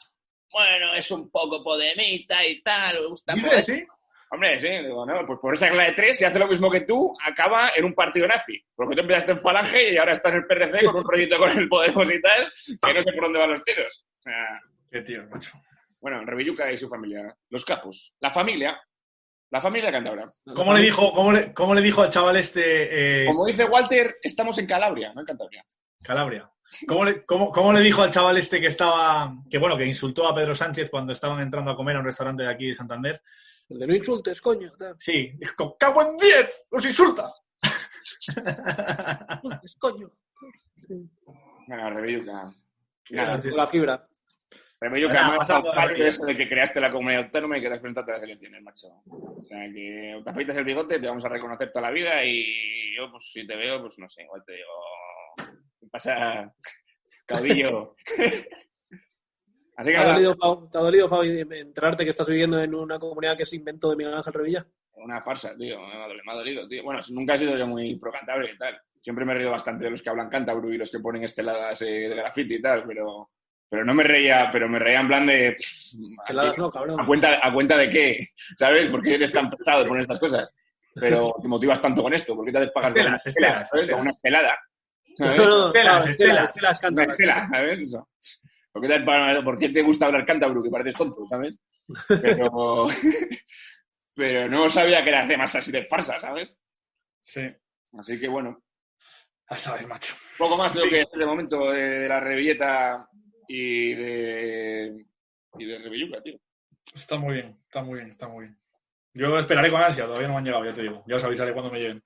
bueno, 0.51 0.93
es 0.93 1.09
un 1.09 1.31
poco 1.31 1.63
podemita 1.63 2.45
y 2.45 2.61
tal, 2.61 2.99
me 3.01 3.07
gusta 3.07 3.33
¿Dice, 3.33 3.47
mucho. 3.47 3.61
sí? 3.63 3.87
Hombre, 4.29 4.61
sí, 4.61 4.67
digo, 4.67 5.05
no, 5.07 5.25
pues 5.25 5.39
por 5.39 5.55
esa 5.55 5.67
regla 5.67 5.85
de 5.85 5.93
tres, 5.93 6.19
si 6.19 6.23
hace 6.25 6.37
lo 6.37 6.47
mismo 6.47 6.69
que 6.69 6.81
tú, 6.81 7.15
acaba 7.25 7.71
en 7.75 7.83
un 7.85 7.95
partido 7.95 8.27
nazi. 8.27 8.61
Porque 8.75 8.93
tú 8.93 9.01
empezaste 9.01 9.31
en 9.31 9.39
Falange 9.41 9.91
y 9.91 9.97
ahora 9.97 10.13
estás 10.13 10.33
en 10.33 10.37
el 10.39 10.45
PRC 10.45 10.85
con 10.85 10.97
un 10.97 11.03
proyecto 11.03 11.39
con 11.39 11.57
el 11.57 11.67
Podemos 11.67 12.13
y 12.13 12.21
tal, 12.21 12.53
que 12.79 12.93
no 12.93 13.01
sé 13.03 13.13
por 13.13 13.23
dónde 13.23 13.39
van 13.39 13.51
los 13.51 13.63
tiros. 13.63 14.05
O 14.19 14.21
sea, 14.21 14.61
Qué 14.91 15.01
tío, 15.01 15.25
macho. 15.31 15.57
bueno, 15.99 16.23
Revilluca 16.25 16.71
y 16.71 16.77
su 16.77 16.87
familia, 16.87 17.35
los 17.49 17.65
capos, 17.65 18.13
la 18.19 18.29
familia, 18.31 18.79
la 19.49 19.61
familia 19.61 19.91
Cantabria. 19.91 20.25
¿Cómo 20.53 20.75
le 20.75 20.81
dijo, 20.83 21.11
cómo 21.11 21.31
le, 21.31 21.53
cómo 21.55 21.73
le 21.73 21.81
dijo 21.81 22.03
al 22.03 22.11
chaval 22.11 22.35
este 22.35 23.23
eh, 23.23 23.25
Como 23.25 23.47
dice 23.47 23.65
Walter, 23.65 24.17
estamos 24.21 24.59
en 24.59 24.67
Calabria, 24.67 25.11
no 25.15 25.21
en 25.21 25.25
Cantabria. 25.25 25.65
Calabria? 26.03 26.47
¿Cómo 26.87 27.05
le, 27.05 27.23
cómo, 27.23 27.51
cómo 27.51 27.71
le 27.73 27.79
dijo 27.79 28.01
al 28.01 28.11
chaval 28.11 28.37
este 28.37 28.59
que 28.59 28.67
estaba, 28.67 29.33
que 29.49 29.57
bueno, 29.57 29.77
que 29.77 29.85
insultó 29.85 30.27
a 30.27 30.35
Pedro 30.35 30.53
Sánchez 30.55 30.89
cuando 30.89 31.13
estaban 31.13 31.39
entrando 31.39 31.71
a 31.71 31.75
comer 31.75 31.95
a 31.95 31.99
un 31.99 32.05
restaurante 32.05 32.43
de 32.43 32.49
aquí 32.49 32.67
de 32.67 32.73
Santander? 32.73 33.21
El 33.69 33.79
de 33.79 33.87
no 33.87 33.95
insultes, 33.95 34.41
coño. 34.41 34.71
tal. 34.77 34.95
Sí, 34.97 35.31
dijo, 35.37 35.77
¡cago 35.77 36.01
en 36.01 36.17
10! 36.17 36.67
¡Os 36.71 36.85
insulta! 36.85 37.33
Insultes, 39.43 39.75
coño. 39.79 40.11
Nada, 41.67 41.89
gracioso. 43.09 43.57
La 43.57 43.67
fibra. 43.67 44.07
Revilluca, 44.79 45.13
Nada, 45.13 45.37
pasando 45.37 45.71
tan 45.71 45.91
de 45.93 46.07
eso 46.07 46.23
de 46.23 46.37
que 46.37 46.47
creaste 46.47 46.79
la 46.79 46.91
comunidad 46.91 47.25
autónoma 47.25 47.57
y 47.57 47.61
que 47.61 47.69
te 47.69 47.79
presentado 47.79 48.11
a 48.11 48.13
las 48.15 48.23
elecciones, 48.23 48.61
macho. 48.61 48.87
O 49.07 49.43
sea, 49.47 49.65
que 49.73 50.21
te 50.23 50.29
afeitas 50.29 50.57
el 50.57 50.65
bigote, 50.65 50.99
te 50.99 51.07
vamos 51.07 51.25
a 51.25 51.29
reconocer 51.29 51.71
toda 51.71 51.89
la 51.89 51.91
vida 51.91 52.23
y 52.23 52.95
yo, 52.95 53.09
pues 53.11 53.31
si 53.31 53.45
te 53.47 53.55
veo, 53.55 53.81
pues 53.81 53.97
no 53.97 54.07
sé, 54.07 54.21
igual 54.21 54.43
te 54.45 54.53
digo, 54.53 54.69
¿qué 55.87 55.91
pasa, 55.91 56.53
caudillo? 57.25 57.95
Así 59.77 59.91
que 59.91 59.95
¿Te 59.95 60.01
ha 60.03 60.13
dolido, 60.13 60.35
Fau- 60.35 60.69
te 60.71 60.77
ha 60.77 60.81
dolido, 60.81 61.07
Fabi, 61.07 61.39
enterarte 61.39 62.03
que 62.03 62.09
estás 62.09 62.27
viviendo 62.27 62.59
en 62.59 62.73
una 62.73 62.97
comunidad 62.97 63.37
que 63.37 63.43
es 63.43 63.53
invento 63.53 63.89
de 63.89 63.95
Miguel 63.95 64.13
Ángel 64.15 64.33
Revilla? 64.33 64.65
una 64.99 65.21
farsa, 65.21 65.55
tío, 65.55 65.79
me 65.79 65.93
ha 65.93 66.07
dolido, 66.07 66.23
me 66.25 66.31
ha 66.31 66.35
dolido, 66.35 66.67
tío. 66.67 66.83
Bueno, 66.83 66.99
nunca 67.11 67.35
he 67.35 67.37
sido 67.37 67.55
yo 67.55 67.67
muy 67.67 67.95
pro 67.99 68.11
Cantabria 68.11 68.51
y 68.51 68.57
tal. 68.57 68.81
Siempre 68.99 69.23
me 69.23 69.31
he 69.33 69.35
reído 69.35 69.51
bastante 69.51 69.85
de 69.85 69.91
los 69.91 70.01
que 70.01 70.09
hablan 70.09 70.27
cántabro 70.27 70.73
y 70.73 70.77
los 70.77 70.89
que 70.91 70.99
ponen 70.99 71.23
esteladas 71.23 71.79
eh, 71.83 71.85
de 72.09 72.15
graffiti 72.15 72.55
y 72.55 72.61
tal, 72.63 72.83
pero, 72.87 73.29
pero 73.69 73.85
no 73.85 73.93
me 73.93 74.03
reía, 74.03 74.49
pero 74.51 74.67
me 74.67 74.79
reía 74.79 74.99
en 75.01 75.07
plan 75.07 75.27
de... 75.27 75.51
pff, 75.51 75.93
Esteladas 76.19 76.57
no, 76.57 76.71
cabrón. 76.71 76.99
¿A 76.99 77.05
cuenta, 77.05 77.39
¿A 77.43 77.53
cuenta 77.53 77.77
de 77.77 77.89
qué? 77.89 78.19
¿Sabes? 78.57 78.87
¿Por 78.89 79.03
qué 79.03 79.13
eres 79.13 79.31
tan 79.31 79.49
pesado 79.51 79.87
poner 79.87 80.01
estas 80.01 80.19
cosas? 80.19 80.49
Pero 80.99 81.31
te 81.39 81.47
motivas 81.47 81.79
tanto 81.79 82.01
con 82.01 82.13
esto. 82.15 82.35
¿Por 82.35 82.43
qué 82.43 82.51
te 82.51 82.57
haces 82.57 82.71
pagar 82.71 82.91
con 82.91 83.01
una 83.03 83.15
Estelas, 83.17 83.27
estela, 83.27 83.47
estelas, 83.47 83.69
¿sabes? 83.69 83.83
estelas. 83.83 83.95
Con 83.97 84.01
una 84.01 84.11
estelada. 84.11 84.57
No, 85.19 85.27
¿sabes? 85.27 85.37
no, 85.39 85.67
Estelas, 85.67 86.07
estelas. 86.07 86.45
estelas 86.51 86.81
estela, 87.09 87.47
¿sabes? 87.51 87.81
Eso. 87.81 88.09
¿Por 88.71 89.57
qué, 89.57 89.69
te 89.69 89.81
gusta 89.81 90.05
hablar 90.05 90.25
cántabro? 90.25 90.61
Que 90.61 90.69
pareces 90.69 90.95
tonto, 90.95 91.25
¿sabes? 91.27 91.57
Pero, 92.21 92.87
pero 94.13 94.47
no 94.49 94.69
sabía 94.69 95.03
que 95.03 95.09
eran 95.09 95.27
temas 95.27 95.55
así 95.55 95.71
de 95.71 95.85
farsa, 95.85 96.19
¿sabes? 96.19 96.57
Sí. 97.21 97.41
Así 97.97 98.19
que 98.19 98.27
bueno, 98.27 98.61
A 99.47 99.57
saber, 99.57 99.87
macho. 99.87 100.13
poco 100.37 100.57
más 100.57 100.71
creo 100.71 100.83
Sí. 100.83 100.89
que 100.89 101.01
es 101.01 101.11
de 101.11 101.25
momento 101.25 101.71
de, 101.71 101.81
de 102.01 102.07
la 102.07 102.19
revilleta 102.19 103.07
y 103.47 103.93
de, 103.93 105.05
y 105.57 105.65
de 105.65 105.77
Revilluca, 105.79 106.21
tío. 106.21 106.37
Está 106.93 107.17
muy 107.17 107.35
bien, 107.35 107.57
está 107.63 107.81
muy 107.81 107.95
bien, 107.99 108.09
está 108.09 108.27
muy 108.27 108.45
bien. 108.45 108.59
Yo 109.13 109.39
esperaré 109.39 109.71
con 109.71 109.81
ansia, 109.81 110.03
todavía 110.05 110.27
no 110.27 110.33
me 110.33 110.39
han 110.39 110.45
llegado, 110.45 110.65
ya 110.65 110.73
te 110.73 110.83
digo. 110.83 111.03
Ya 111.07 111.15
os 111.15 111.23
avisaré 111.23 111.53
cuando 111.53 111.71
me 111.71 111.79
lleguen. 111.79 112.03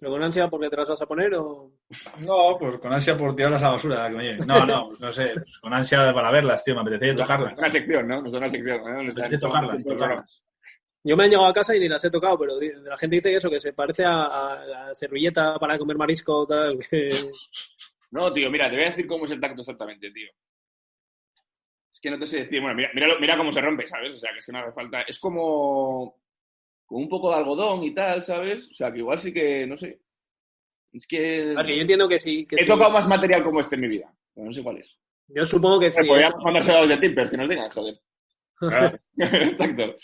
¿Pero 0.00 0.12
con 0.12 0.22
ansia 0.22 0.48
porque 0.48 0.70
te 0.70 0.76
las 0.76 0.88
vas 0.88 1.02
a 1.02 1.06
poner 1.06 1.34
o...? 1.34 1.72
No, 2.20 2.56
pues 2.58 2.78
con 2.78 2.92
ansia 2.92 3.16
por 3.18 3.36
tirarlas 3.36 3.62
a 3.62 3.66
la 3.66 3.72
basura 3.72 4.08
que 4.08 4.14
me. 4.16 4.36
No, 4.38 4.64
no, 4.64 4.88
pues 4.88 5.00
no 5.00 5.10
sé. 5.10 5.32
pues 5.34 5.58
con 5.60 5.74
ansia 5.74 6.12
para 6.14 6.30
verlas, 6.30 6.64
tío. 6.64 6.74
Me 6.74 6.80
apetecía 6.80 7.14
tocarlas. 7.14 7.58
Una 7.58 7.70
sección, 7.70 8.08
¿no? 8.08 8.22
Nos 8.22 8.32
da 8.32 8.38
una 8.38 8.48
sección. 8.50 8.80
¿no? 8.82 9.02
Me 9.02 9.10
apetece 9.10 9.38
tocarlas, 9.38 9.84
tocarlas. 9.84 10.42
Yo 11.02 11.16
me 11.16 11.24
han 11.24 11.30
llegado 11.30 11.48
a 11.48 11.52
casa 11.54 11.74
y 11.76 11.80
ni 11.80 11.88
las 11.88 12.04
he 12.04 12.10
tocado, 12.10 12.38
pero 12.38 12.54
la 12.60 12.96
gente 12.96 13.16
dice 13.16 13.30
que 13.30 13.36
eso, 13.36 13.48
que 13.50 13.60
se 13.60 13.72
parece 13.72 14.04
a, 14.04 14.22
a- 14.24 14.88
a 14.90 14.94
servilleta 14.94 15.58
para 15.58 15.78
comer 15.78 15.96
marisco, 15.96 16.46
tal, 16.46 16.78
que... 16.90 17.08
No, 18.12 18.32
tío, 18.32 18.50
mira, 18.50 18.68
te 18.68 18.74
voy 18.76 18.84
a 18.86 18.88
decir 18.90 19.06
cómo 19.06 19.24
es 19.24 19.30
el 19.30 19.40
tacto 19.40 19.60
exactamente, 19.60 20.10
tío. 20.10 20.28
Es 21.92 22.00
que 22.00 22.10
no 22.10 22.18
te 22.18 22.26
sé 22.26 22.38
decir. 22.44 22.60
Bueno, 22.60 22.74
mira, 22.76 22.90
mira, 22.94 23.06
mira 23.20 23.36
cómo 23.36 23.52
se 23.52 23.60
rompe, 23.60 23.86
¿sabes? 23.86 24.14
O 24.14 24.18
sea, 24.18 24.32
que 24.32 24.38
es 24.40 24.46
que 24.46 24.52
no 24.52 24.58
hace 24.58 24.72
falta. 24.72 25.02
Es 25.02 25.18
como. 25.18 26.19
Como 26.90 27.02
un 27.02 27.08
poco 27.08 27.30
de 27.30 27.36
algodón 27.36 27.84
y 27.84 27.94
tal, 27.94 28.24
¿sabes? 28.24 28.68
O 28.68 28.74
sea, 28.74 28.90
que 28.90 28.98
igual 28.98 29.16
sí 29.16 29.32
que. 29.32 29.64
No 29.64 29.78
sé. 29.78 30.00
Es 30.92 31.06
que. 31.06 31.40
Que 31.40 31.76
yo 31.76 31.80
entiendo 31.82 32.08
que 32.08 32.18
sí. 32.18 32.44
Que 32.46 32.56
He 32.56 32.62
sí. 32.64 32.66
tocado 32.66 32.90
más 32.90 33.06
material 33.06 33.44
como 33.44 33.60
este 33.60 33.76
en 33.76 33.82
mi 33.82 33.86
vida. 33.86 34.12
Pero 34.34 34.48
no 34.48 34.52
sé 34.52 34.60
cuál 34.60 34.78
es. 34.78 34.98
Yo 35.28 35.46
supongo 35.46 35.78
que 35.78 35.88
sí. 35.92 36.04
Podríamos 36.04 36.42
mandárselo 36.42 36.78
a 36.78 36.80
los 36.80 36.88
de 36.88 36.96
Timpers, 36.96 37.30
que 37.30 37.36
nos 37.36 37.48
digan, 37.48 37.70
joder. 37.70 37.94
Claro. 38.60 38.96
Exacto. 39.18 39.96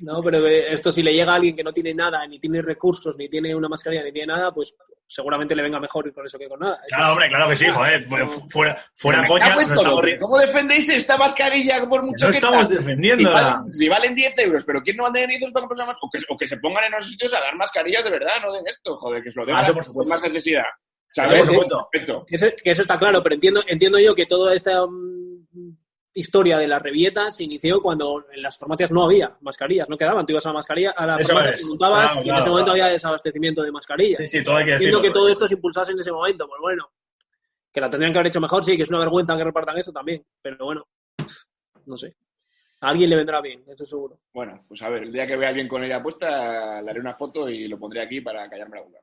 No, 0.00 0.22
pero 0.22 0.42
que 0.42 0.72
esto 0.72 0.90
si 0.92 1.02
le 1.02 1.12
llega 1.14 1.32
a 1.32 1.36
alguien 1.36 1.54
que 1.56 1.62
no 1.64 1.72
tiene 1.72 1.94
nada, 1.94 2.26
ni 2.26 2.38
tiene 2.40 2.60
recursos, 2.60 3.16
ni 3.16 3.28
tiene 3.28 3.54
una 3.54 3.68
mascarilla, 3.68 4.02
ni 4.02 4.12
tiene 4.12 4.32
nada, 4.34 4.52
pues 4.52 4.74
seguramente 5.06 5.54
le 5.56 5.62
venga 5.62 5.80
mejor 5.80 6.06
ir 6.06 6.12
con 6.12 6.24
eso 6.26 6.38
que 6.38 6.48
con 6.48 6.60
nada. 6.60 6.78
Claro, 6.88 7.12
hombre, 7.12 7.28
claro 7.28 7.48
que 7.48 7.56
sí, 7.56 7.66
joder. 7.68 8.02
fu- 8.04 8.48
Fuera, 8.48 8.76
fuera 8.94 9.24
coñas, 9.26 9.68
no 9.68 9.74
todo, 9.76 10.02
estamos. 10.04 10.20
¿Cómo 10.20 10.38
defendéis 10.38 10.88
esta 10.88 11.16
mascarilla 11.16 11.88
por 11.88 12.02
mucho 12.04 12.26
no 12.26 12.30
que 12.30 12.36
estamos 12.38 12.68
tal? 12.68 12.68
Si 12.68 12.76
defendiéndola. 12.76 13.42
valen, 13.42 13.72
si 13.72 13.88
valen 13.88 14.14
10 14.14 14.38
euros, 14.38 14.64
pero 14.64 14.80
¿quién 14.82 14.96
no 14.96 15.04
va 15.04 15.08
a 15.08 15.12
tener 15.12 15.28
10 15.28 15.40
euros 15.42 15.52
para 15.52 15.66
comprarse 15.66 15.86
más? 15.92 15.96
O 16.02 16.10
que, 16.10 16.18
o 16.28 16.36
que 16.36 16.48
se 16.48 16.56
pongan 16.58 16.84
en 16.84 16.94
esos 16.94 17.10
sitios 17.12 17.32
a 17.34 17.40
dar 17.40 17.56
mascarillas 17.56 18.04
de 18.04 18.10
verdad, 18.10 18.34
no 18.42 18.52
den 18.52 18.66
esto, 18.68 18.96
joder, 18.96 19.22
que 19.22 19.30
se 19.32 19.40
lo 19.40 19.46
den 19.46 19.56
Ah, 19.56 19.62
eso 19.62 19.72
a- 19.72 19.74
por 19.74 19.84
supuesto. 19.84 20.14
con 20.14 20.22
más 20.22 20.30
necesidad. 20.32 20.64
Eso. 21.12 21.88
Que 22.26 22.36
eso, 22.36 22.46
que 22.62 22.70
eso 22.70 22.82
está 22.82 22.96
claro, 22.96 23.20
pero 23.22 23.34
entiendo, 23.34 23.62
entiendo 23.66 23.98
yo 23.98 24.14
que 24.14 24.26
toda 24.26 24.54
esta 24.54 24.86
mm, 24.86 25.76
historia 26.14 26.58
de 26.58 26.66
la 26.68 26.78
revieta 26.78 27.30
se 27.30 27.44
inició 27.44 27.80
cuando 27.80 28.26
en 28.32 28.42
las 28.42 28.58
farmacias 28.58 28.90
no 28.90 29.04
había 29.04 29.36
mascarillas, 29.40 29.88
no 29.88 29.96
quedaban. 29.96 30.26
Tú 30.26 30.32
ibas 30.32 30.44
a 30.46 30.48
la 30.50 30.54
mascarilla, 30.54 30.90
a 30.90 31.06
la 31.06 31.16
Eso 31.16 31.28
farmacia, 31.32 31.54
es. 31.54 31.60
preguntabas 31.62 32.12
Claro, 32.12 32.26
y 32.26 32.30
en 32.30 32.36
ese 32.36 32.48
momento 32.48 32.64
claro. 32.72 32.82
había 32.82 32.92
desabastecimiento 32.92 33.62
de 33.62 33.72
mascarillas. 33.72 34.18
Sí, 34.18 34.26
sí, 34.26 34.42
todo 34.42 34.56
hay 34.56 34.64
que 34.64 34.72
decirlo. 34.72 35.00
que 35.02 35.10
todo 35.10 35.28
esto 35.28 35.46
se 35.46 35.54
impulsase 35.54 35.92
en 35.92 36.00
ese 36.00 36.10
momento, 36.12 36.48
pues 36.48 36.60
bueno, 36.60 36.90
que 37.72 37.80
la 37.80 37.88
tendrían 37.90 38.12
que 38.12 38.18
haber 38.18 38.28
hecho 38.30 38.40
mejor, 38.40 38.64
sí, 38.64 38.76
que 38.76 38.82
es 38.82 38.88
una 38.88 38.98
vergüenza 38.98 39.36
que 39.36 39.44
repartan 39.44 39.78
eso 39.78 39.92
también, 39.92 40.24
pero 40.42 40.64
bueno, 40.64 40.86
no 41.86 41.96
sé. 41.96 42.14
A 42.82 42.88
alguien 42.88 43.10
le 43.10 43.16
vendrá 43.16 43.40
bien, 43.40 43.62
eso 43.68 43.84
seguro. 43.84 44.18
Bueno, 44.32 44.64
pues 44.66 44.80
a 44.82 44.88
ver, 44.88 45.02
el 45.04 45.12
día 45.12 45.26
que 45.26 45.36
vea 45.36 45.48
a 45.48 45.50
alguien 45.50 45.68
con 45.68 45.84
ella 45.84 46.02
puesta, 46.02 46.80
le 46.80 46.90
haré 46.90 46.98
una 46.98 47.14
foto 47.14 47.48
y 47.48 47.68
lo 47.68 47.78
pondré 47.78 48.02
aquí 48.02 48.20
para 48.22 48.48
callarme 48.48 48.76
la 48.78 48.82
boca. 48.82 48.98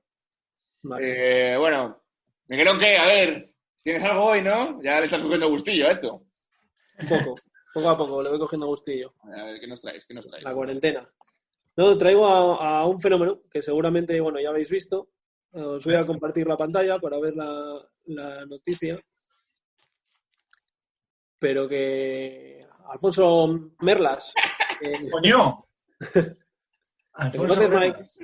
Vale. 0.84 1.54
Eh, 1.54 1.58
bueno, 1.58 2.02
me 2.48 2.60
creo 2.60 2.78
que, 2.78 2.98
a 2.98 3.06
ver, 3.06 3.50
tienes 3.84 4.04
algo 4.04 4.26
hoy, 4.26 4.42
¿no? 4.42 4.82
Ya 4.82 5.00
le 5.00 5.06
estás 5.06 5.22
cogiendo 5.22 5.48
gustillo 5.50 5.88
a 5.88 5.92
esto. 5.92 6.24
Un 7.00 7.08
poco, 7.08 7.36
poco 7.74 7.90
a 7.90 7.98
poco, 7.98 8.24
le 8.24 8.30
voy 8.30 8.40
cogiendo 8.40 8.68
gustillo. 8.68 9.14
A 9.24 9.44
ver, 9.46 9.60
¿qué 9.60 9.68
nos 9.68 9.82
traes? 9.82 10.06
¿Qué 10.06 10.14
nos 10.14 10.28
traes? 10.28 10.44
La 10.44 10.54
cuarentena. 10.54 11.10
No, 11.76 11.98
traigo 11.98 12.28
a, 12.28 12.80
a 12.80 12.86
un 12.88 13.00
fenómeno 13.00 13.42
que 13.52 13.62
seguramente, 13.62 14.20
bueno, 14.20 14.40
ya 14.40 14.50
habéis 14.50 14.70
visto. 14.70 15.10
Eh, 15.54 15.62
Os 15.62 15.86
voy 15.86 15.96
a 15.96 16.06
compartir 16.06 16.48
la 16.48 16.58
pantalla 16.58 16.98
para 17.00 17.20
ver 17.20 17.36
la, 17.36 17.80
la 18.06 18.46
noticia. 18.46 19.00
Pero 21.40 21.68
que 21.68 22.60
Alfonso 22.90 23.72
Merlas, 23.82 24.34
eh, 24.82 25.10
¡Coño! 25.12 25.66
Alfonso 27.14 27.56
¿Conoces, 27.56 27.70
Merlas. 27.70 28.18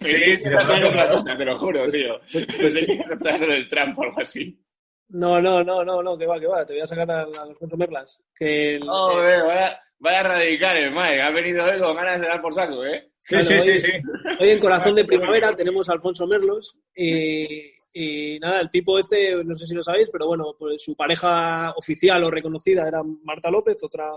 Sí, 0.00 0.38
Sí, 0.38 0.48
te 0.48 1.44
lo 1.44 1.58
juro, 1.58 1.90
tío. 1.90 2.20
Pensé 2.32 2.86
que 2.86 2.92
ibas 2.94 3.10
a 3.12 3.16
traer 3.18 3.42
el 3.50 3.68
Trump 3.68 3.98
o 3.98 4.02
algo 4.04 4.20
así. 4.20 4.60
No, 5.08 5.40
no, 5.40 5.62
no, 5.62 5.84
no, 5.84 6.02
no, 6.02 6.18
que 6.18 6.26
va, 6.26 6.38
que 6.40 6.46
va, 6.46 6.64
te 6.66 6.72
voy 6.74 6.82
a 6.82 6.86
sacar 6.86 7.10
a, 7.10 7.20
a 7.22 7.42
Alfonso 7.48 7.76
Merlas. 7.76 8.20
Que 8.34 8.76
el- 8.76 8.82
eh, 8.82 8.86
Joder, 8.88 9.42
vaya, 9.44 9.80
vaya 9.98 10.22
radicales, 10.22 10.90
Mike. 10.92 11.22
Ha 11.22 11.30
venido 11.30 11.66
él 11.68 11.78
con 11.80 11.94
ganas 11.96 12.20
de 12.20 12.26
dar 12.26 12.40
por 12.42 12.54
saco, 12.54 12.84
¿eh? 12.84 13.02
Sí, 13.18 13.42
sí, 13.42 13.60
sí, 13.60 13.78
sí. 13.78 13.92
Hoy 14.40 14.50
en 14.50 14.60
Corazón 14.60 14.94
de 14.94 15.04
Primavera 15.04 15.54
tenemos 15.54 15.88
a 15.88 15.92
Alfonso 15.92 16.26
Merlos 16.26 16.76
y, 16.94 17.72
y 17.92 18.38
nada, 18.40 18.60
el 18.60 18.70
tipo 18.70 18.98
este, 18.98 19.42
no 19.44 19.54
sé 19.54 19.66
si 19.66 19.74
lo 19.74 19.82
sabéis, 19.82 20.10
pero 20.10 20.26
bueno, 20.26 20.54
pues 20.58 20.82
su 20.82 20.94
pareja 20.96 21.70
oficial 21.76 22.24
o 22.24 22.30
reconocida 22.30 22.86
era 22.88 23.02
Marta 23.22 23.50
López, 23.50 23.82
otra, 23.84 24.10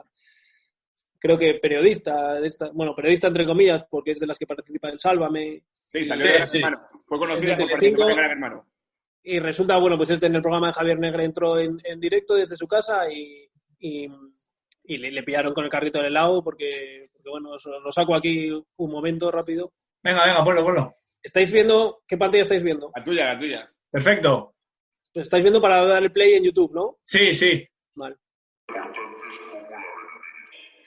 creo 1.19 1.37
que 1.37 1.55
periodista, 1.55 2.35
de 2.35 2.47
esta, 2.47 2.69
bueno, 2.73 2.95
periodista 2.95 3.27
entre 3.27 3.45
comillas, 3.45 3.85
porque 3.89 4.11
es 4.11 4.19
de 4.19 4.27
las 4.27 4.37
que 4.37 4.47
participa 4.47 4.89
en 4.89 4.99
Sálvame. 4.99 5.63
Sí, 5.85 6.03
salió 6.05 6.25
de 6.25 6.33
Gran 6.33 6.47
sí. 6.47 6.57
Hermano. 6.57 6.81
Fue 7.05 7.17
conocida 7.19 7.55
por 7.57 7.69
participar 7.69 8.09
en 8.11 8.17
Gran 8.17 8.31
Hermano. 8.31 8.65
Y 9.23 9.39
resulta, 9.39 9.77
bueno, 9.77 9.97
pues 9.97 10.09
este 10.11 10.27
en 10.27 10.35
el 10.35 10.41
programa 10.41 10.67
de 10.67 10.73
Javier 10.73 10.99
Negre 10.99 11.23
entró 11.25 11.59
en, 11.59 11.77
en 11.83 11.99
directo 11.99 12.35
desde 12.35 12.55
su 12.55 12.65
casa 12.67 13.11
y, 13.11 13.49
y, 13.79 14.07
y 14.85 14.97
le, 14.97 15.11
le 15.11 15.23
pillaron 15.23 15.53
con 15.53 15.65
el 15.65 15.69
carrito 15.69 15.97
del 15.99 16.07
helado 16.07 16.41
porque, 16.43 17.09
porque, 17.11 17.29
bueno, 17.29 17.51
os- 17.51 17.65
lo 17.65 17.91
saco 17.91 18.15
aquí 18.15 18.49
un 18.51 18.91
momento 18.91 19.29
rápido. 19.29 19.73
Venga, 20.01 20.25
venga, 20.25 20.43
ponlo, 20.43 20.63
ponlo. 20.63 20.89
¿Estáis 21.21 21.51
viendo? 21.51 22.03
¿Qué 22.07 22.17
pantalla 22.17 22.43
estáis 22.43 22.63
viendo? 22.63 22.89
La 22.95 23.03
tuya, 23.03 23.25
la 23.33 23.37
tuya. 23.39 23.67
Perfecto. 23.91 24.53
Lo 25.13 25.21
estáis 25.21 25.43
viendo 25.43 25.59
para 25.61 25.85
darle 25.85 26.09
play 26.09 26.35
en 26.35 26.43
YouTube, 26.45 26.71
¿no? 26.73 26.97
Sí, 27.03 27.33
sí. 27.35 27.67
Vale. 27.95 28.15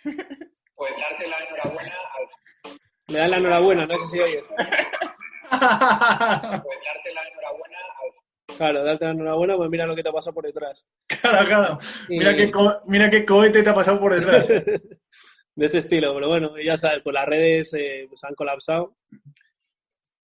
Pues 0.74 0.92
darte 0.98 1.28
la 1.28 1.36
enhorabuena 1.38 1.94
al 1.94 2.72
Le 3.08 3.18
dan 3.18 3.30
la 3.32 3.36
enhorabuena, 3.36 3.86
no 3.86 3.98
sé 3.98 4.06
si 4.06 4.18
oyes. 4.20 4.44
pues 4.56 4.60
darte 5.60 7.12
la 7.12 7.22
enhorabuena 7.28 7.78
Claro, 8.56 8.84
darte 8.84 9.04
la 9.06 9.10
enhorabuena, 9.12 9.56
pues 9.56 9.70
mira 9.70 9.86
lo 9.86 9.94
que 9.96 10.02
te 10.02 10.08
ha 10.08 10.12
pasado 10.12 10.34
por 10.34 10.44
detrás. 10.46 10.84
Claro, 11.06 11.46
claro. 11.46 11.78
Mira, 12.08 12.32
Y- 12.32 12.36
qué 12.36 12.50
co- 12.50 12.82
mira 12.86 13.10
qué 13.10 13.24
cohete 13.24 13.62
te 13.62 13.70
ha 13.70 13.74
pasado 13.74 14.00
por 14.00 14.14
detrás. 14.14 14.46
De 15.56 15.66
ese 15.66 15.78
estilo, 15.78 16.14
pero 16.14 16.28
bueno, 16.28 16.54
ya 16.58 16.76
sabes, 16.76 17.00
pues 17.02 17.12
las 17.12 17.26
redes 17.26 17.74
eh, 17.74 18.06
pues 18.08 18.22
han 18.24 18.34
colapsado. 18.34 18.94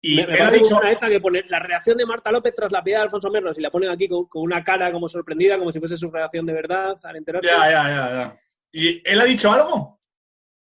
Y 0.01 0.17
me, 0.17 0.27
me 0.27 0.41
ha 0.41 0.51
dicho... 0.51 0.77
una 0.79 0.93
esta 0.93 1.09
que 1.09 1.21
pone 1.21 1.45
la 1.49 1.59
reacción 1.59 1.97
de 1.97 2.07
Marta 2.07 2.31
López 2.31 2.55
tras 2.55 2.71
la 2.71 2.83
piedad 2.83 3.01
de 3.01 3.05
Alfonso 3.05 3.29
Merlos 3.31 3.59
y 3.59 3.61
la 3.61 3.71
ponen 3.71 3.91
aquí 3.91 4.09
con, 4.09 4.27
con 4.27 4.43
una 4.43 4.63
cara 4.63 4.93
como 4.93 5.09
sorprendida, 5.09 5.59
como 5.59 5.73
si 5.73 5.81
fuese 5.81 5.97
su 5.99 6.11
reacción 6.11 6.47
de 6.47 6.53
verdad 6.53 6.97
al 7.03 7.17
enterarse. 7.17 7.49
Ya, 7.49 7.71
ya, 7.71 7.89
ya, 7.89 8.11
ya. 8.11 8.41
¿Y 8.73 9.03
él 9.09 9.21
ha 9.21 9.25
dicho 9.25 9.51
algo? 9.53 10.01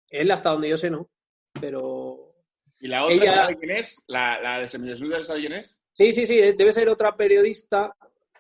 Él, 0.10 0.30
hasta 0.30 0.50
donde 0.52 0.70
yo 0.70 0.78
sé, 0.78 0.90
no. 0.90 1.10
Pero. 1.60 2.36
¿Y 2.80 2.88
la 2.88 3.06
otra, 3.06 3.16
Ella- 3.16 3.36
¿sabe 3.36 3.58
quién 3.58 3.72
es? 3.72 4.04
¿La, 4.08 4.40
la 4.42 4.60
de 4.60 4.68
Semidesnuda, 4.68 5.24
¿sabe 5.24 5.40
quién 5.42 5.54
es? 5.54 5.80
Sí, 5.94 6.12
sí, 6.12 6.26
sí, 6.26 6.36
debe 6.38 6.74
ser 6.74 6.90
otra 6.90 7.16
periodista, 7.16 7.96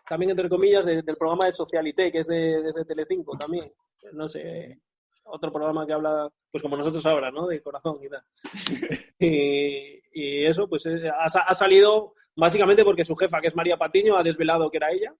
también 0.07 0.31
entre 0.31 0.49
comillas, 0.49 0.85
de- 0.85 1.01
del 1.01 1.15
programa 1.17 1.45
de 1.45 1.53
Socialité, 1.53 2.11
que 2.11 2.19
es 2.19 2.27
de, 2.27 2.61
desde 2.63 2.85
Telecinco 2.85 3.37
también. 3.37 3.71
No 4.13 4.27
sé, 4.27 4.79
otro 5.23 5.51
programa 5.51 5.85
que 5.85 5.93
habla, 5.93 6.29
pues 6.51 6.61
como 6.61 6.75
nosotros 6.77 7.05
ahora, 7.05 7.31
¿no? 7.31 7.47
De 7.47 7.61
corazón 7.61 7.99
y 8.03 8.09
tal. 8.09 8.23
Y, 9.19 10.01
y 10.11 10.45
eso, 10.45 10.67
pues 10.67 10.85
eh, 10.85 11.07
ha, 11.09 11.23
ha 11.25 11.55
salido 11.55 12.13
básicamente 12.35 12.83
porque 12.83 13.05
su 13.05 13.15
jefa, 13.15 13.39
que 13.39 13.47
es 13.47 13.55
María 13.55 13.77
Patiño, 13.77 14.17
ha 14.17 14.23
desvelado 14.23 14.69
que 14.69 14.77
era 14.77 14.91
ella. 14.91 15.15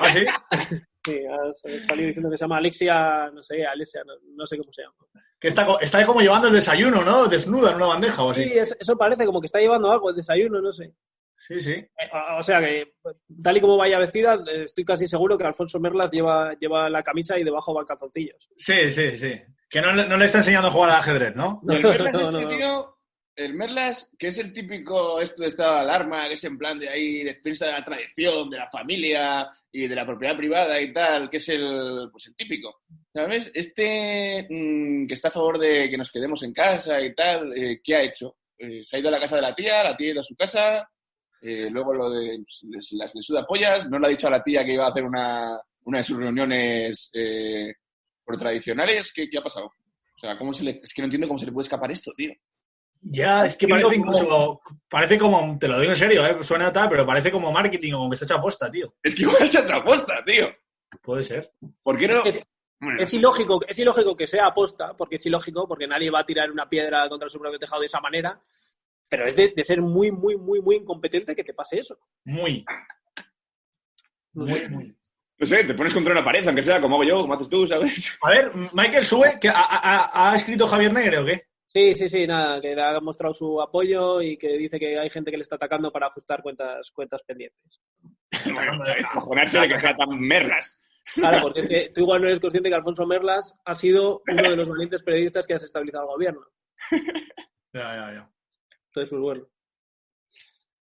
¿Ah, 0.00 0.08
sí? 0.08 0.24
Sí, 1.12 1.20
ha 1.26 1.52
sa- 1.52 1.84
salido 1.84 2.06
diciendo 2.08 2.30
que 2.30 2.38
se 2.38 2.44
llama 2.44 2.58
Alexia, 2.58 3.30
no 3.32 3.42
sé, 3.42 3.64
Alexia, 3.66 4.02
no, 4.06 4.12
no 4.36 4.46
sé 4.46 4.56
cómo 4.56 4.72
se 4.72 4.82
llama. 4.82 4.94
Que 5.40 5.48
está, 5.48 5.66
está 5.80 6.04
como 6.04 6.20
llevando 6.20 6.48
el 6.48 6.54
desayuno, 6.54 7.04
¿no? 7.04 7.26
Desnuda 7.26 7.70
en 7.70 7.76
una 7.76 7.86
bandeja 7.86 8.22
o 8.22 8.30
así. 8.30 8.44
Sí, 8.44 8.52
es- 8.58 8.76
eso 8.78 8.96
parece 8.96 9.24
como 9.24 9.40
que 9.40 9.46
está 9.46 9.58
llevando 9.60 9.90
algo, 9.90 10.10
el 10.10 10.16
desayuno, 10.16 10.60
no 10.60 10.72
sé. 10.72 10.92
Sí, 11.34 11.60
sí. 11.60 11.72
Eh, 11.74 12.10
O 12.38 12.42
sea 12.42 12.60
que, 12.60 12.94
tal 13.42 13.56
y 13.56 13.60
como 13.60 13.76
vaya 13.76 13.98
vestida, 13.98 14.42
estoy 14.64 14.84
casi 14.84 15.06
seguro 15.06 15.38
que 15.38 15.44
Alfonso 15.44 15.78
Merlas 15.78 16.10
lleva, 16.10 16.52
lleva 16.58 16.90
la 16.90 17.02
camisa 17.04 17.38
y 17.38 17.44
debajo 17.44 17.72
van 17.72 17.86
calzoncillos. 17.86 18.48
Sí, 18.56 18.90
sí, 18.90 19.16
sí. 19.16 19.32
Que 19.70 19.80
no, 19.80 19.92
le- 19.92 20.08
no 20.08 20.16
le 20.16 20.24
está 20.24 20.38
enseñando 20.38 20.66
a 20.68 20.70
jugar 20.72 20.90
al 20.90 20.96
ajedrez, 20.96 21.36
¿no? 21.36 21.60
No, 21.62 22.30
no, 22.32 22.40
no. 22.40 22.97
El 23.38 23.54
Merlas, 23.54 24.10
que 24.18 24.28
es 24.28 24.38
el 24.38 24.52
típico 24.52 25.20
esto 25.20 25.42
de 25.42 25.48
estado 25.48 25.74
de 25.74 25.80
alarma, 25.80 26.26
que 26.28 26.34
es 26.34 26.44
en 26.44 26.58
plan 26.58 26.78
de 26.78 26.88
ahí 26.88 27.22
defensa 27.24 27.66
de 27.66 27.72
la 27.72 27.84
tradición, 27.84 28.50
de 28.50 28.58
la 28.58 28.68
familia 28.70 29.48
y 29.72 29.86
de 29.86 29.94
la 29.94 30.04
propiedad 30.04 30.36
privada 30.36 30.80
y 30.80 30.92
tal, 30.92 31.30
que 31.30 31.36
es 31.38 31.48
el, 31.48 32.08
pues 32.12 32.26
el 32.26 32.34
típico. 32.36 32.82
¿Sabes? 33.12 33.50
Este 33.54 34.46
mm, 34.50 35.06
que 35.06 35.14
está 35.14 35.28
a 35.28 35.32
favor 35.32 35.58
de 35.58 35.88
que 35.88 35.96
nos 35.96 36.10
quedemos 36.10 36.42
en 36.42 36.52
casa 36.52 37.00
y 37.00 37.14
tal, 37.14 37.52
eh, 37.56 37.80
¿qué 37.82 37.94
ha 37.96 38.02
hecho? 38.02 38.36
Eh, 38.58 38.82
se 38.82 38.96
ha 38.96 39.00
ido 39.00 39.08
a 39.08 39.12
la 39.12 39.20
casa 39.20 39.36
de 39.36 39.42
la 39.42 39.54
tía, 39.54 39.82
la 39.84 39.96
tía 39.96 40.08
ha 40.08 40.12
ido 40.12 40.20
a 40.20 40.24
su 40.24 40.34
casa, 40.34 40.88
eh, 41.40 41.68
luego 41.70 41.94
lo 41.94 42.10
de 42.10 42.38
les- 42.70 42.92
las 42.92 43.12
de 43.12 43.22
sudapollas, 43.22 43.88
no 43.88 43.98
le 43.98 44.06
ha 44.06 44.10
dicho 44.10 44.26
a 44.26 44.30
la 44.30 44.42
tía 44.42 44.64
que 44.64 44.72
iba 44.74 44.84
a 44.86 44.90
hacer 44.90 45.04
una, 45.04 45.60
una 45.84 45.98
de 45.98 46.04
sus 46.04 46.16
reuniones 46.18 47.10
por 48.24 48.36
tradicionales, 48.38 49.12
¿Qué, 49.12 49.28
¿qué 49.30 49.38
ha 49.38 49.42
pasado? 49.42 49.66
O 49.66 50.20
sea, 50.20 50.36
¿cómo 50.36 50.52
se 50.52 50.64
le, 50.64 50.80
es 50.82 50.92
que 50.92 51.00
no 51.00 51.06
entiendo 51.06 51.28
cómo 51.28 51.38
se 51.38 51.46
le 51.46 51.52
puede 51.52 51.62
escapar 51.66 51.90
esto, 51.92 52.12
tío. 52.16 52.32
Ya, 53.00 53.46
es 53.46 53.56
que 53.56 53.66
parece 53.68 53.96
incluso... 53.96 54.60
Parece 54.88 55.18
como... 55.18 55.56
Te 55.58 55.68
lo 55.68 55.78
digo 55.80 55.92
en 55.92 55.96
serio, 55.96 56.26
¿eh? 56.26 56.36
Suena 56.42 56.72
tal, 56.72 56.88
pero 56.88 57.06
parece 57.06 57.30
como 57.30 57.52
marketing 57.52 57.92
o 57.94 57.98
como 57.98 58.10
que 58.10 58.16
se 58.16 58.24
ha 58.24 58.26
hecho 58.26 58.36
aposta, 58.36 58.70
tío. 58.70 58.94
Es 59.02 59.14
que 59.14 59.22
igual 59.22 59.48
se 59.48 59.58
ha 59.58 59.62
hecho 59.62 59.74
aposta, 59.76 60.22
tío. 60.24 60.48
Puede 61.02 61.22
ser. 61.22 61.52
¿Por 61.82 61.96
qué 61.98 62.08
no? 62.08 62.24
Es 62.24 62.36
que- 62.38 62.44
Bueno, 62.80 63.00
Es 63.02 63.12
ilógico, 63.12 63.60
es 63.66 63.78
ilógico 63.78 64.16
que 64.16 64.26
sea 64.28 64.46
aposta, 64.46 64.96
porque 64.96 65.16
es 65.16 65.26
ilógico, 65.26 65.66
porque 65.66 65.86
nadie 65.88 66.10
va 66.10 66.20
a 66.20 66.26
tirar 66.26 66.50
una 66.50 66.68
piedra 66.68 67.08
contra 67.08 67.28
su 67.28 67.38
propio 67.40 67.58
tejado 67.58 67.80
de 67.80 67.86
esa 67.86 68.00
manera, 68.00 68.40
pero 69.08 69.26
es 69.26 69.34
de, 69.34 69.52
de 69.56 69.64
ser 69.64 69.80
muy, 69.82 70.12
muy, 70.12 70.36
muy, 70.36 70.60
muy 70.60 70.76
incompetente 70.76 71.34
que 71.34 71.42
te 71.42 71.54
pase 71.54 71.78
eso. 71.80 71.98
Muy, 72.24 72.64
muy, 74.32 74.68
muy. 74.68 74.94
No 75.40 75.46
sé, 75.46 75.64
te 75.64 75.74
pones 75.74 75.92
contra 75.94 76.12
una 76.12 76.24
pared, 76.24 76.46
aunque 76.46 76.62
sea 76.62 76.80
como 76.80 76.96
hago 76.96 77.04
yo, 77.04 77.20
como 77.22 77.34
haces 77.34 77.48
tú, 77.48 77.66
¿sabes? 77.66 78.16
A 78.22 78.30
ver, 78.30 78.50
Michael 78.72 79.04
sube, 79.04 79.38
que 79.40 79.48
ha, 79.48 79.54
ha- 79.56 80.30
ha 80.30 80.36
escrito 80.36 80.66
Javier 80.68 80.92
Negre 80.92 81.18
o 81.18 81.24
qué? 81.24 81.47
Sí, 81.70 81.92
sí, 81.92 82.08
sí, 82.08 82.26
nada, 82.26 82.62
que 82.62 82.74
le 82.74 82.82
ha 82.82 82.98
mostrado 82.98 83.34
su 83.34 83.60
apoyo 83.60 84.22
y 84.22 84.38
que 84.38 84.56
dice 84.56 84.78
que 84.78 84.98
hay 84.98 85.10
gente 85.10 85.30
que 85.30 85.36
le 85.36 85.42
está 85.42 85.56
atacando 85.56 85.92
para 85.92 86.06
ajustar 86.06 86.42
cuentas, 86.42 86.90
cuentas 86.92 87.22
pendientes. 87.22 87.82
Bueno, 88.54 88.82
cojonarse 89.12 89.60
de 89.60 89.68
que 89.68 89.78
sea 89.78 89.94
tan 89.94 90.18
merlas. 90.18 90.82
Claro, 91.14 91.42
porque 91.42 91.60
es 91.60 91.68
que 91.68 91.90
tú 91.94 92.00
igual 92.02 92.22
no 92.22 92.28
eres 92.28 92.40
consciente 92.40 92.70
que 92.70 92.74
Alfonso 92.74 93.06
Merlas 93.06 93.54
ha 93.64 93.74
sido 93.74 94.22
uno 94.26 94.50
de 94.50 94.56
los 94.56 94.68
valientes 94.68 95.02
periodistas 95.02 95.46
que 95.46 95.52
ha 95.54 95.56
desestabilizado 95.56 96.04
el 96.04 96.10
gobierno. 96.10 96.40
Ya, 97.70 97.94
ya, 97.96 98.12
ya. 98.14 98.30
Entonces, 98.86 99.10
pues 99.10 99.20
bueno. 99.20 99.46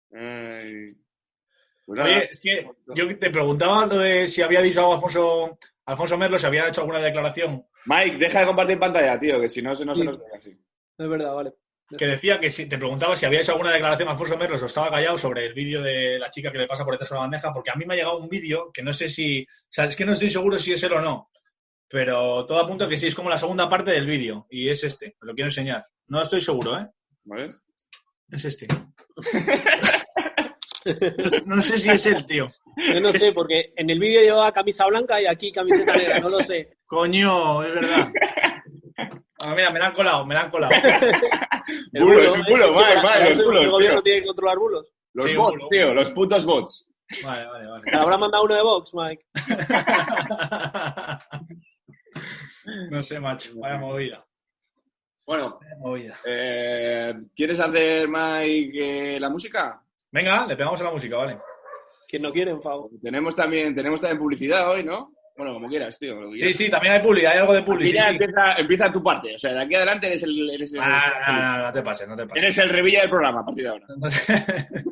Pues 0.09 1.99
nada. 1.99 2.09
Oye, 2.09 2.29
es 2.31 2.41
que 2.41 2.71
yo 2.95 3.19
te 3.19 3.31
preguntaba 3.31 3.85
lo 3.85 3.99
de 3.99 4.29
si 4.29 4.41
había 4.41 4.63
dicho 4.63 4.81
algo 4.81 4.95
Alfonso, 4.95 5.59
Alfonso 5.85 6.17
Merlo, 6.17 6.39
si 6.39 6.47
había 6.47 6.69
hecho 6.69 6.81
alguna 6.81 7.01
declaración 7.01 7.67
Mike, 7.85 8.17
deja 8.17 8.41
de 8.41 8.47
compartir 8.47 8.79
pantalla, 8.79 9.19
tío, 9.19 9.41
que 9.41 9.49
si 9.49 9.63
no, 9.63 9.75
se 9.77 9.85
no 9.85 9.95
se 9.95 10.05
nos 10.05 10.19
ve 10.19 10.25
así. 10.35 10.59
Es 11.01 11.09
verdad, 11.09 11.35
vale. 11.35 11.55
que 11.97 12.07
decía 12.07 12.39
que 12.39 12.51
si 12.51 12.69
te 12.69 12.77
preguntaba 12.77 13.17
si 13.17 13.25
había 13.25 13.41
hecho 13.41 13.53
alguna 13.53 13.73
declaración 13.73 14.11
Alfonso 14.11 14.37
Merlos 14.37 14.63
o 14.63 14.67
estaba 14.67 14.91
callado 14.91 15.17
sobre 15.17 15.47
el 15.47 15.55
vídeo 15.55 15.83
de 15.83 16.19
la 16.19 16.31
chica 16.31 16.53
que 16.53 16.59
le 16.59 16.67
pasa 16.67 16.85
por 16.85 16.93
detrás 16.93 17.09
de 17.09 17.15
la 17.15 17.23
bandeja, 17.23 17.55
porque 17.55 17.71
a 17.71 17.75
mí 17.75 17.87
me 17.87 17.95
ha 17.95 17.97
llegado 17.97 18.19
un 18.19 18.29
vídeo 18.29 18.71
que 18.71 18.83
no 18.83 18.93
sé 18.93 19.09
si, 19.09 19.43
o 19.43 19.67
sea, 19.71 19.87
es 19.87 19.97
que 19.97 20.05
no 20.05 20.13
estoy 20.13 20.29
seguro 20.29 20.59
si 20.59 20.75
es 20.75 20.83
él 20.83 20.93
o 20.93 21.01
no, 21.01 21.31
pero 21.89 22.45
todo 22.45 22.61
apunta 22.61 22.87
que 22.87 22.99
sí, 22.99 23.07
es 23.07 23.15
como 23.15 23.31
la 23.31 23.39
segunda 23.39 23.67
parte 23.67 23.93
del 23.93 24.07
vídeo 24.07 24.47
y 24.51 24.69
es 24.69 24.85
este, 24.85 25.17
os 25.23 25.27
lo 25.27 25.35
quiero 25.35 25.49
enseñar. 25.49 25.87
No 26.09 26.21
estoy 26.21 26.43
seguro, 26.43 26.79
¿eh? 26.79 26.87
¿Vale? 27.25 27.55
Es 28.31 28.45
este. 28.45 28.69
No, 30.85 31.57
no 31.57 31.63
sé 31.63 31.79
si 31.79 31.91
es 31.91 32.07
él, 32.07 32.25
tío. 32.25 32.51
Yo 32.77 33.01
no 33.01 33.13
sé, 33.13 33.33
porque 33.33 33.73
en 33.77 33.91
el 33.91 33.99
vídeo 33.99 34.23
llevaba 34.23 34.53
camisa 34.53 34.87
blanca 34.87 35.21
y 35.21 35.27
aquí 35.27 35.53
camiseta 35.53 35.95
negra, 35.95 36.21
no 36.21 36.29
lo 36.29 36.41
sé. 36.43 36.79
Coño, 36.87 37.63
es 37.63 37.75
verdad. 37.75 38.13
Ah, 39.43 39.55
mira, 39.55 39.71
me 39.71 39.79
la 39.79 39.87
han 39.87 39.93
colado, 39.93 40.27
me 40.27 40.35
la 40.35 40.43
han 40.43 40.51
colado. 40.51 40.73
El 41.93 42.03
Bulo, 42.05 42.35
bulo, 42.49 42.75
para 43.03 43.29
los 43.29 43.39
bulos, 43.45 43.63
El 43.65 43.71
gobierno 43.71 43.97
tío. 43.97 44.03
tiene 44.03 44.21
que 44.21 44.27
controlar 44.27 44.59
bulos. 44.59 44.87
Los 45.15 45.27
Sí, 45.27 45.37
bots, 45.37 45.57
bulo. 45.57 45.69
tío, 45.69 45.95
los 45.95 46.11
putos 46.11 46.45
bots. 46.45 46.87
Vale, 47.25 47.47
vale, 47.47 47.67
vale. 47.69 47.85
¿Te 47.91 47.97
habrá 47.97 48.19
mandado 48.19 48.45
uno 48.45 48.55
de 48.55 48.63
Vox, 48.63 48.95
Mike? 48.95 49.25
No 52.91 53.03
sé, 53.03 53.21
macho. 53.21 53.53
Vaya 53.57 53.79
movida. 53.79 54.25
Bueno, 55.27 55.59
Vaya 55.61 55.77
movida. 55.79 56.17
eh, 56.27 57.15
¿quieres 57.35 57.59
hacer, 57.61 58.09
Mike, 58.09 59.17
eh, 59.17 59.21
la 59.21 59.29
música? 59.29 59.81
Venga, 60.11 60.47
le 60.47 60.57
pegamos 60.57 60.81
a 60.81 60.85
la 60.85 60.91
música, 60.91 61.17
¿vale? 61.17 61.39
Quien 62.09 62.23
no 62.23 62.33
quiere, 62.33 62.53
por 62.55 62.63
favor. 62.63 62.91
Tenemos 63.03 63.35
también, 63.37 63.75
tenemos 63.75 64.01
también 64.01 64.19
publicidad 64.19 64.71
hoy, 64.71 64.83
¿no? 64.85 65.13
Bueno, 65.41 65.55
como 65.55 65.69
quieras, 65.69 65.99
tío. 65.99 66.15
lo 66.21 66.29
que 66.29 66.35
Sí, 66.35 66.41
quieras. 66.41 66.57
sí, 66.59 66.71
también 66.71 66.93
hay 66.93 67.01
publi, 67.01 67.25
hay 67.25 67.39
algo 67.39 67.55
de 67.55 67.61
Aquí 67.61 67.67
publi. 67.71 67.89
Sí, 67.89 67.95
ya 67.95 68.05
sí. 68.05 68.11
empieza, 68.11 68.53
empieza 68.59 68.93
tu 68.93 69.03
parte. 69.03 69.35
O 69.35 69.39
sea, 69.39 69.55
de 69.55 69.61
aquí 69.63 69.75
adelante 69.75 70.07
eres 70.09 70.23
el, 70.23 70.51
eres 70.51 70.75
el, 70.75 70.81
Ah, 70.83 71.13
no, 71.29 71.33
no, 71.33 71.57
no, 71.59 71.65
no 71.67 71.73
te 71.73 71.83
pases, 71.83 72.09
no 72.09 72.15
te 72.17 72.27
pases. 72.27 72.43
eres 72.45 72.59
el 72.59 72.69
revilla 72.69 73.01
del 73.01 73.09
programa 73.09 73.41
a 73.41 73.45
partir 73.47 73.65
de 73.65 73.71
ahora. 73.71 73.87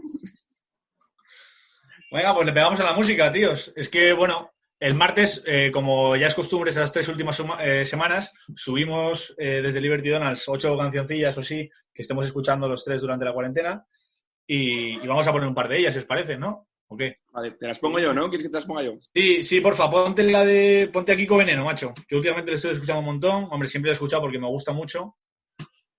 Venga, 2.11 2.35
pues 2.35 2.47
le 2.47 2.53
pegamos 2.53 2.81
a 2.81 2.85
la 2.85 2.95
música, 2.95 3.31
tíos. 3.31 3.73
Es 3.77 3.89
que, 3.91 4.13
bueno, 4.15 4.51
el 4.81 4.95
martes, 4.95 5.43
eh, 5.47 5.71
como 5.71 6.17
ya 6.17 6.27
es 6.29 6.35
costumbre 6.35 6.71
estas 6.71 6.93
tres 6.93 7.09
últimas 7.09 7.37
suma- 7.37 7.63
eh, 7.63 7.85
semanas, 7.85 8.33
subimos 8.57 9.35
eh, 9.39 9.61
desde 9.63 9.81
Liberty 9.81 10.09
Donalds 10.09 10.49
ocho 10.49 10.77
cancioncillas 10.79 11.37
o 11.37 11.43
sí 11.43 11.69
que 11.93 12.03
estemos 12.03 12.25
escuchando 12.25 12.67
los 12.69 12.85
tres 12.85 13.01
durante 13.03 13.25
la 13.27 13.33
cuarentena 13.35 13.85
y, 14.47 14.99
y 15.03 15.07
vamos 15.07 15.27
a 15.27 15.33
poner 15.33 15.47
un 15.49 15.55
par 15.55 15.69
de 15.69 15.79
ellas, 15.79 15.93
si 15.93 15.99
os 15.99 16.07
parece, 16.07 16.39
¿no? 16.39 16.67
¿O 16.89 16.97
qué? 16.97 17.19
Vale, 17.33 17.53
te 17.53 17.67
las 17.67 17.79
pongo 17.79 17.99
yo, 17.99 18.13
¿no? 18.15 18.29
¿Quieres 18.29 18.47
que 18.47 18.51
te 18.51 18.57
las 18.57 18.65
ponga 18.65 18.83
yo? 18.83 18.95
Sí, 18.99 19.45
sí, 19.45 19.61
porfa, 19.61 19.91
ponte 19.91 20.23
la 20.23 20.45
de. 20.45 20.89
Ponte 20.93 21.13
a 21.13 21.17
Kiko 21.17 21.37
Veneno, 21.37 21.65
macho. 21.65 21.93
Que 22.07 22.17
últimamente 22.17 22.51
le 22.51 22.57
estoy 22.57 22.73
escuchando 22.73 23.01
un 23.01 23.07
montón. 23.07 23.49
Hombre, 23.51 23.69
siempre 23.69 23.89
lo 23.89 23.93
he 23.93 23.95
escuchado 23.95 24.23
porque 24.23 24.39
me 24.39 24.47
gusta 24.47 24.73
mucho. 24.73 25.17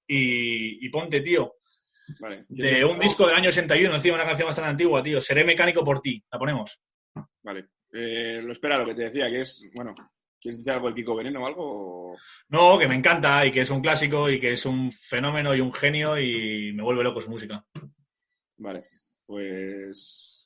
Y, 0.07 0.85
y 0.85 0.89
ponte, 0.89 1.21
tío. 1.21 1.55
Vale. 2.19 2.45
De 2.49 2.83
un 2.83 2.97
disco 2.97 3.27
del 3.27 3.35
año 3.35 3.49
81, 3.49 3.93
encima 3.93 4.15
una 4.15 4.25
canción 4.25 4.47
bastante 4.47 4.71
antigua, 4.71 5.03
tío. 5.03 5.21
Seré 5.21 5.43
mecánico 5.43 5.83
por 5.83 5.99
ti. 5.99 6.23
La 6.31 6.39
ponemos. 6.39 6.81
Vale. 7.43 7.67
Eh, 7.91 8.41
lo 8.41 8.51
espera, 8.51 8.77
lo 8.77 8.85
que 8.85 8.95
te 8.95 9.03
decía, 9.03 9.29
que 9.29 9.41
es, 9.41 9.67
bueno, 9.73 9.93
¿quieres 10.39 10.59
decir 10.59 10.73
algo 10.73 10.87
del 10.87 10.95
Kiko 10.95 11.15
Veneno 11.15 11.43
o 11.43 11.47
algo? 11.47 12.15
No, 12.49 12.77
que 12.77 12.87
me 12.87 12.95
encanta 12.95 13.45
y 13.45 13.51
que 13.51 13.61
es 13.61 13.71
un 13.71 13.81
clásico 13.81 14.29
y 14.29 14.39
que 14.39 14.51
es 14.51 14.65
un 14.65 14.91
fenómeno 14.91 15.55
y 15.55 15.61
un 15.61 15.73
genio 15.73 16.19
y 16.19 16.71
me 16.73 16.83
vuelve 16.83 17.03
loco 17.03 17.21
su 17.21 17.31
música. 17.31 17.65
Vale, 18.57 18.83
pues 19.25 20.38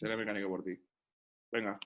seré 0.00 0.16
mecánico 0.16 0.48
por 0.48 0.64
ti. 0.64 0.82
Venga. 1.52 1.78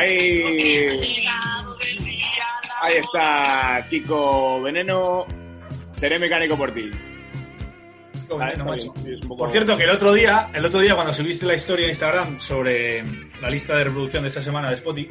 Ahí, 0.00 1.00
ahí 2.82 2.96
está 2.96 3.86
Kiko 3.88 4.62
Veneno. 4.62 5.26
Seré 5.92 6.18
mecánico 6.18 6.56
por 6.56 6.72
ti. 6.72 6.90
Veneno, 8.28 8.64
macho. 8.64 8.92
poco- 9.26 9.36
Por 9.36 9.50
cierto, 9.50 9.76
que 9.76 9.84
el 9.84 9.90
otro 9.90 10.12
día, 10.12 10.50
el 10.54 10.64
otro 10.64 10.80
día 10.80 10.94
cuando 10.94 11.12
subiste 11.12 11.46
la 11.46 11.54
historia 11.54 11.86
de 11.86 11.90
Instagram 11.90 12.38
sobre 12.40 13.02
la 13.40 13.50
lista 13.50 13.76
de 13.76 13.84
reproducción 13.84 14.22
de 14.22 14.28
esta 14.28 14.40
semana 14.42 14.68
de 14.68 14.76
Spotify, 14.76 15.08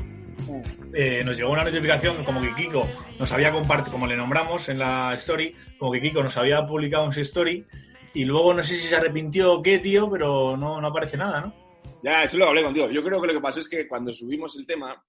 eh, 0.94 1.22
nos 1.24 1.38
llegó 1.38 1.52
una 1.52 1.64
notificación 1.64 2.24
como 2.24 2.42
que 2.42 2.56
Kiko 2.56 2.88
nos 3.20 3.32
había 3.32 3.52
compartido, 3.52 3.92
como 3.92 4.08
le 4.08 4.16
nombramos 4.18 4.70
en 4.70 4.80
la 4.80 5.14
story, 5.16 5.54
como 5.78 5.92
que 5.92 6.02
Kiko 6.02 6.24
nos 6.24 6.38
había 6.38 6.66
publicado 6.66 7.06
en 7.06 7.12
su 7.12 7.22
story 7.22 7.66
y 8.14 8.26
luego 8.26 8.54
no 8.54 8.64
sé 8.64 8.74
si 8.76 8.88
se 8.88 8.96
arrepintió 8.96 9.54
o 9.54 9.62
qué, 9.62 9.78
tío, 9.80 10.10
pero 10.10 10.58
no, 10.58 10.80
no 10.82 10.88
aparece 10.88 11.18
nada, 11.18 11.42
¿no? 11.42 11.54
Ya, 12.02 12.24
eso 12.24 12.38
lo 12.38 12.48
hablé 12.48 12.64
contigo. 12.64 12.90
Yo 12.90 13.04
creo 13.04 13.20
que 13.22 13.28
lo 13.28 13.34
que 13.34 13.42
pasó 13.42 13.60
es 13.60 13.68
que 13.68 13.88
cuando 13.88 14.12
subimos 14.14 14.58
el 14.58 14.66
tema, 14.66 15.04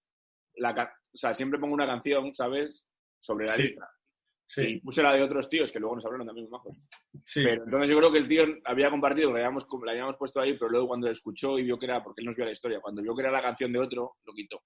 la 0.57 0.93
o 1.13 1.17
sea, 1.17 1.33
siempre 1.33 1.59
pongo 1.59 1.75
una 1.75 1.87
canción, 1.87 2.35
¿sabes? 2.35 2.87
Sobre 3.19 3.47
la 3.47 3.53
Sí. 3.55 3.63
lista. 3.63 3.89
Y 3.93 4.53
Sí, 4.53 4.81
puse 4.81 5.01
la 5.01 5.13
de 5.13 5.23
otros 5.23 5.49
tíos 5.49 5.71
que 5.71 5.79
luego 5.79 5.95
nos 5.95 6.05
hablaron 6.05 6.27
también 6.27 6.51
majos. 6.51 6.77
sí. 7.23 7.45
Pero 7.45 7.63
entonces 7.65 7.89
yo 7.91 7.99
creo 7.99 8.11
que 8.11 8.19
el 8.19 8.27
tío 8.29 8.45
había 8.65 8.91
compartido, 8.91 9.31
la 9.33 9.39
habíamos, 9.39 9.65
la 9.85 9.93
habíamos 9.93 10.17
puesto 10.17 10.41
ahí, 10.41 10.55
pero 10.59 10.71
luego 10.71 10.89
cuando 10.89 11.07
lo 11.07 11.13
escuchó 11.13 11.57
y 11.57 11.63
vio 11.63 11.79
que 11.79 11.87
era, 11.87 12.03
porque 12.03 12.21
él 12.23 12.27
nos 12.27 12.35
vio 12.35 12.45
la 12.47 12.51
historia, 12.51 12.81
cuando 12.81 13.01
vio 13.01 13.15
que 13.15 13.23
era 13.23 13.31
la 13.31 13.43
canción 13.43 13.73
de 13.73 13.79
otro, 13.79 14.17
lo 14.25 14.33
quitó. 14.33 14.61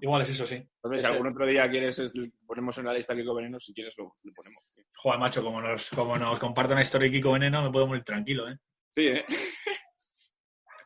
Igual 0.00 0.22
es 0.22 0.28
eso, 0.30 0.46
sí. 0.46 0.54
Entonces, 0.54 1.00
si 1.00 1.06
algún 1.06 1.26
otro 1.26 1.44
día 1.46 1.68
quieres, 1.68 1.98
es- 1.98 2.12
ponemos 2.46 2.78
en 2.78 2.84
la 2.84 2.94
lista 2.94 3.16
Kiko 3.16 3.34
Veneno, 3.34 3.58
si 3.58 3.74
quieres 3.74 3.94
lo, 3.98 4.14
lo 4.22 4.32
ponemos. 4.32 4.64
Joder, 4.94 5.18
macho, 5.18 5.42
como 5.42 5.60
nos, 5.60 5.90
como 5.90 6.16
nos 6.16 6.38
comparta 6.38 6.74
una 6.74 6.82
historia 6.82 7.08
de 7.08 7.16
Kiko 7.16 7.32
Veneno, 7.32 7.60
me 7.64 7.72
puedo 7.72 7.88
morir 7.88 8.04
tranquilo, 8.04 8.48
¿eh? 8.48 8.56
Sí, 8.92 9.06
¿eh? 9.08 9.24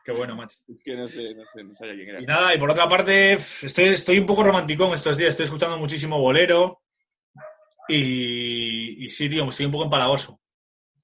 Qué 0.07 0.13
bueno, 0.13 0.37
macho. 0.37 0.59
Es 0.69 0.77
que 0.85 0.95
no 0.95 1.05
sé, 1.05 1.35
no 1.35 1.43
sé, 1.53 1.65
no 1.65 1.75
sabía 1.75 1.95
quién 1.95 2.07
era. 2.07 2.21
Y 2.21 2.25
nada, 2.25 2.55
y 2.55 2.57
por 2.57 2.71
otra 2.71 2.87
parte, 2.87 3.33
estoy, 3.33 3.89
estoy 3.89 4.17
un 4.17 4.25
poco 4.25 4.41
romanticón 4.41 4.93
estos 4.93 5.17
días. 5.17 5.31
Estoy 5.31 5.43
escuchando 5.43 5.77
muchísimo 5.77 6.17
bolero. 6.17 6.79
Y, 7.89 9.03
y 9.03 9.09
sí, 9.09 9.27
tío, 9.27 9.43
estoy 9.49 9.65
un 9.65 9.73
poco 9.73 9.83
empalagoso. 9.83 10.39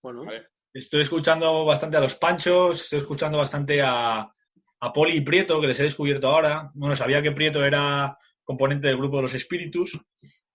Bueno, 0.02 0.24
Vale. 0.24 0.48
Estoy 0.74 1.02
escuchando 1.02 1.66
bastante 1.66 1.98
a 1.98 2.00
los 2.00 2.16
Panchos, 2.16 2.82
estoy 2.82 3.00
escuchando 3.00 3.40
bastante 3.40 3.82
a, 3.82 4.20
a 4.22 4.94
Poli 4.94 5.18
y 5.18 5.22
Prieto, 5.22 5.60
que 5.60 5.68
les 5.68 5.82
he 5.82 5.84
descubierto 5.84 6.30
ahora. 6.30 6.72
Bueno, 6.74 6.96
sabía 6.96 7.22
que 7.22 7.34
Prieto 7.34 7.66
era 7.66 8.16
componente 8.42 8.88
del 8.88 8.96
grupo 8.96 9.18
de 9.18 9.24
los 9.24 9.34
Espíritus 9.34 10.00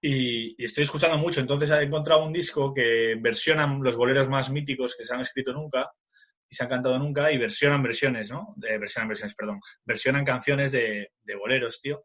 y, 0.00 0.54
y 0.56 0.64
estoy 0.64 0.84
escuchando 0.84 1.18
mucho. 1.18 1.42
Entonces 1.42 1.68
he 1.68 1.82
encontrado 1.82 2.24
un 2.24 2.32
disco 2.32 2.72
que 2.72 3.14
versionan 3.20 3.82
los 3.82 3.94
boleros 3.94 4.30
más 4.30 4.50
míticos 4.50 4.96
que 4.96 5.04
se 5.04 5.12
han 5.12 5.20
escrito 5.20 5.52
nunca 5.52 5.92
y 6.48 6.54
se 6.54 6.64
han 6.64 6.70
cantado 6.70 6.98
nunca 6.98 7.30
y 7.30 7.38
versionan 7.38 7.82
versiones, 7.82 8.30
¿no? 8.30 8.54
De, 8.56 8.78
versionan 8.78 9.08
versiones, 9.08 9.34
perdón. 9.34 9.61
Versionan 9.84 10.24
canciones 10.24 10.72
de, 10.72 11.12
de 11.22 11.34
boleros, 11.37 11.80
tío. 11.80 12.04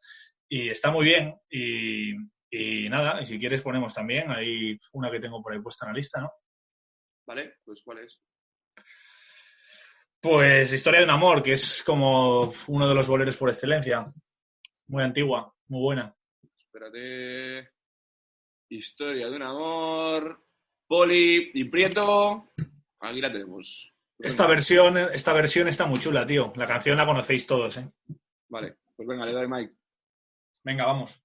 Y 0.49 0.69
está 0.69 0.91
muy 0.91 1.05
bien 1.05 1.35
y, 1.49 2.13
y 2.51 2.87
nada, 2.89 3.21
y 3.21 3.25
si 3.25 3.39
quieres 3.39 3.61
ponemos 3.61 3.93
también, 3.93 4.29
hay 4.29 4.77
una 4.91 5.09
que 5.09 5.19
tengo 5.19 5.41
por 5.41 5.53
ahí 5.53 5.59
puesta 5.59 5.85
en 5.85 5.93
la 5.93 5.97
lista, 5.97 6.21
¿no? 6.21 6.31
Vale, 7.25 7.55
pues 7.63 7.81
¿cuál 7.83 7.99
es? 7.99 8.21
Pues 10.21 10.71
Historia 10.71 10.99
de 10.99 11.05
un 11.05 11.11
amor, 11.11 11.41
que 11.41 11.53
es 11.53 11.83
como 11.83 12.53
uno 12.67 12.87
de 12.87 12.95
los 12.95 13.07
boleros 13.07 13.37
por 13.37 13.49
excelencia. 13.49 14.05
Muy 14.87 15.03
antigua, 15.03 15.53
muy 15.67 15.81
buena. 15.81 16.15
Espérate. 16.59 17.71
Historia 18.69 19.29
de 19.29 19.35
un 19.35 19.43
amor. 19.43 20.45
Poli 20.87 21.51
y 21.53 21.63
Prieto. 21.65 22.53
Aquí 22.99 23.19
la 23.19 23.31
tenemos. 23.31 23.92
Esta 24.19 24.47
versión, 24.47 24.97
esta 24.97 25.33
versión 25.33 25.67
está 25.67 25.85
muy 25.85 25.99
chula, 25.99 26.25
tío. 26.25 26.53
La 26.55 26.67
canción 26.67 26.97
la 26.97 27.05
conocéis 27.05 27.47
todos, 27.47 27.77
¿eh? 27.77 27.87
Vale, 28.49 28.77
pues 28.95 29.07
venga, 29.07 29.25
le 29.25 29.33
doy 29.33 29.47
Mike. 29.47 29.73
Venga, 30.63 30.85
vamos. 30.85 31.21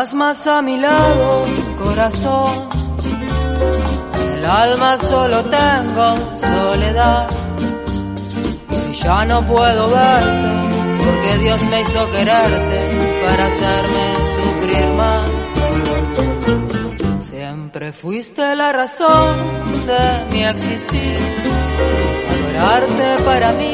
Estás 0.00 0.14
más 0.14 0.46
a 0.46 0.62
mi 0.62 0.78
lado, 0.78 1.44
corazón. 1.84 2.70
En 4.14 4.32
el 4.38 4.46
alma 4.46 4.96
solo 4.96 5.44
tengo 5.44 6.38
soledad. 6.38 7.28
Y 8.70 8.94
si 8.94 9.02
ya 9.02 9.26
no 9.26 9.46
puedo 9.46 9.90
verte, 9.90 11.04
porque 11.04 11.38
Dios 11.42 11.62
me 11.66 11.80
hizo 11.82 12.10
quererte 12.12 12.78
para 13.26 13.46
hacerme 13.46 14.04
sufrir 14.36 14.86
más. 14.94 15.30
Siempre 17.24 17.92
fuiste 17.92 18.56
la 18.56 18.72
razón 18.72 19.36
de 19.86 20.32
mi 20.32 20.44
existir. 20.44 21.18
Adorarte 22.30 23.22
para 23.22 23.52
mí 23.52 23.72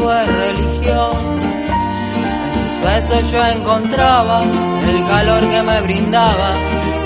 fue 0.00 0.26
religión. 0.26 1.29
Besos 2.84 3.30
yo 3.30 3.46
encontraba 3.46 4.42
el 4.42 5.06
calor 5.06 5.48
que 5.48 5.62
me 5.62 5.80
brindaba, 5.82 6.54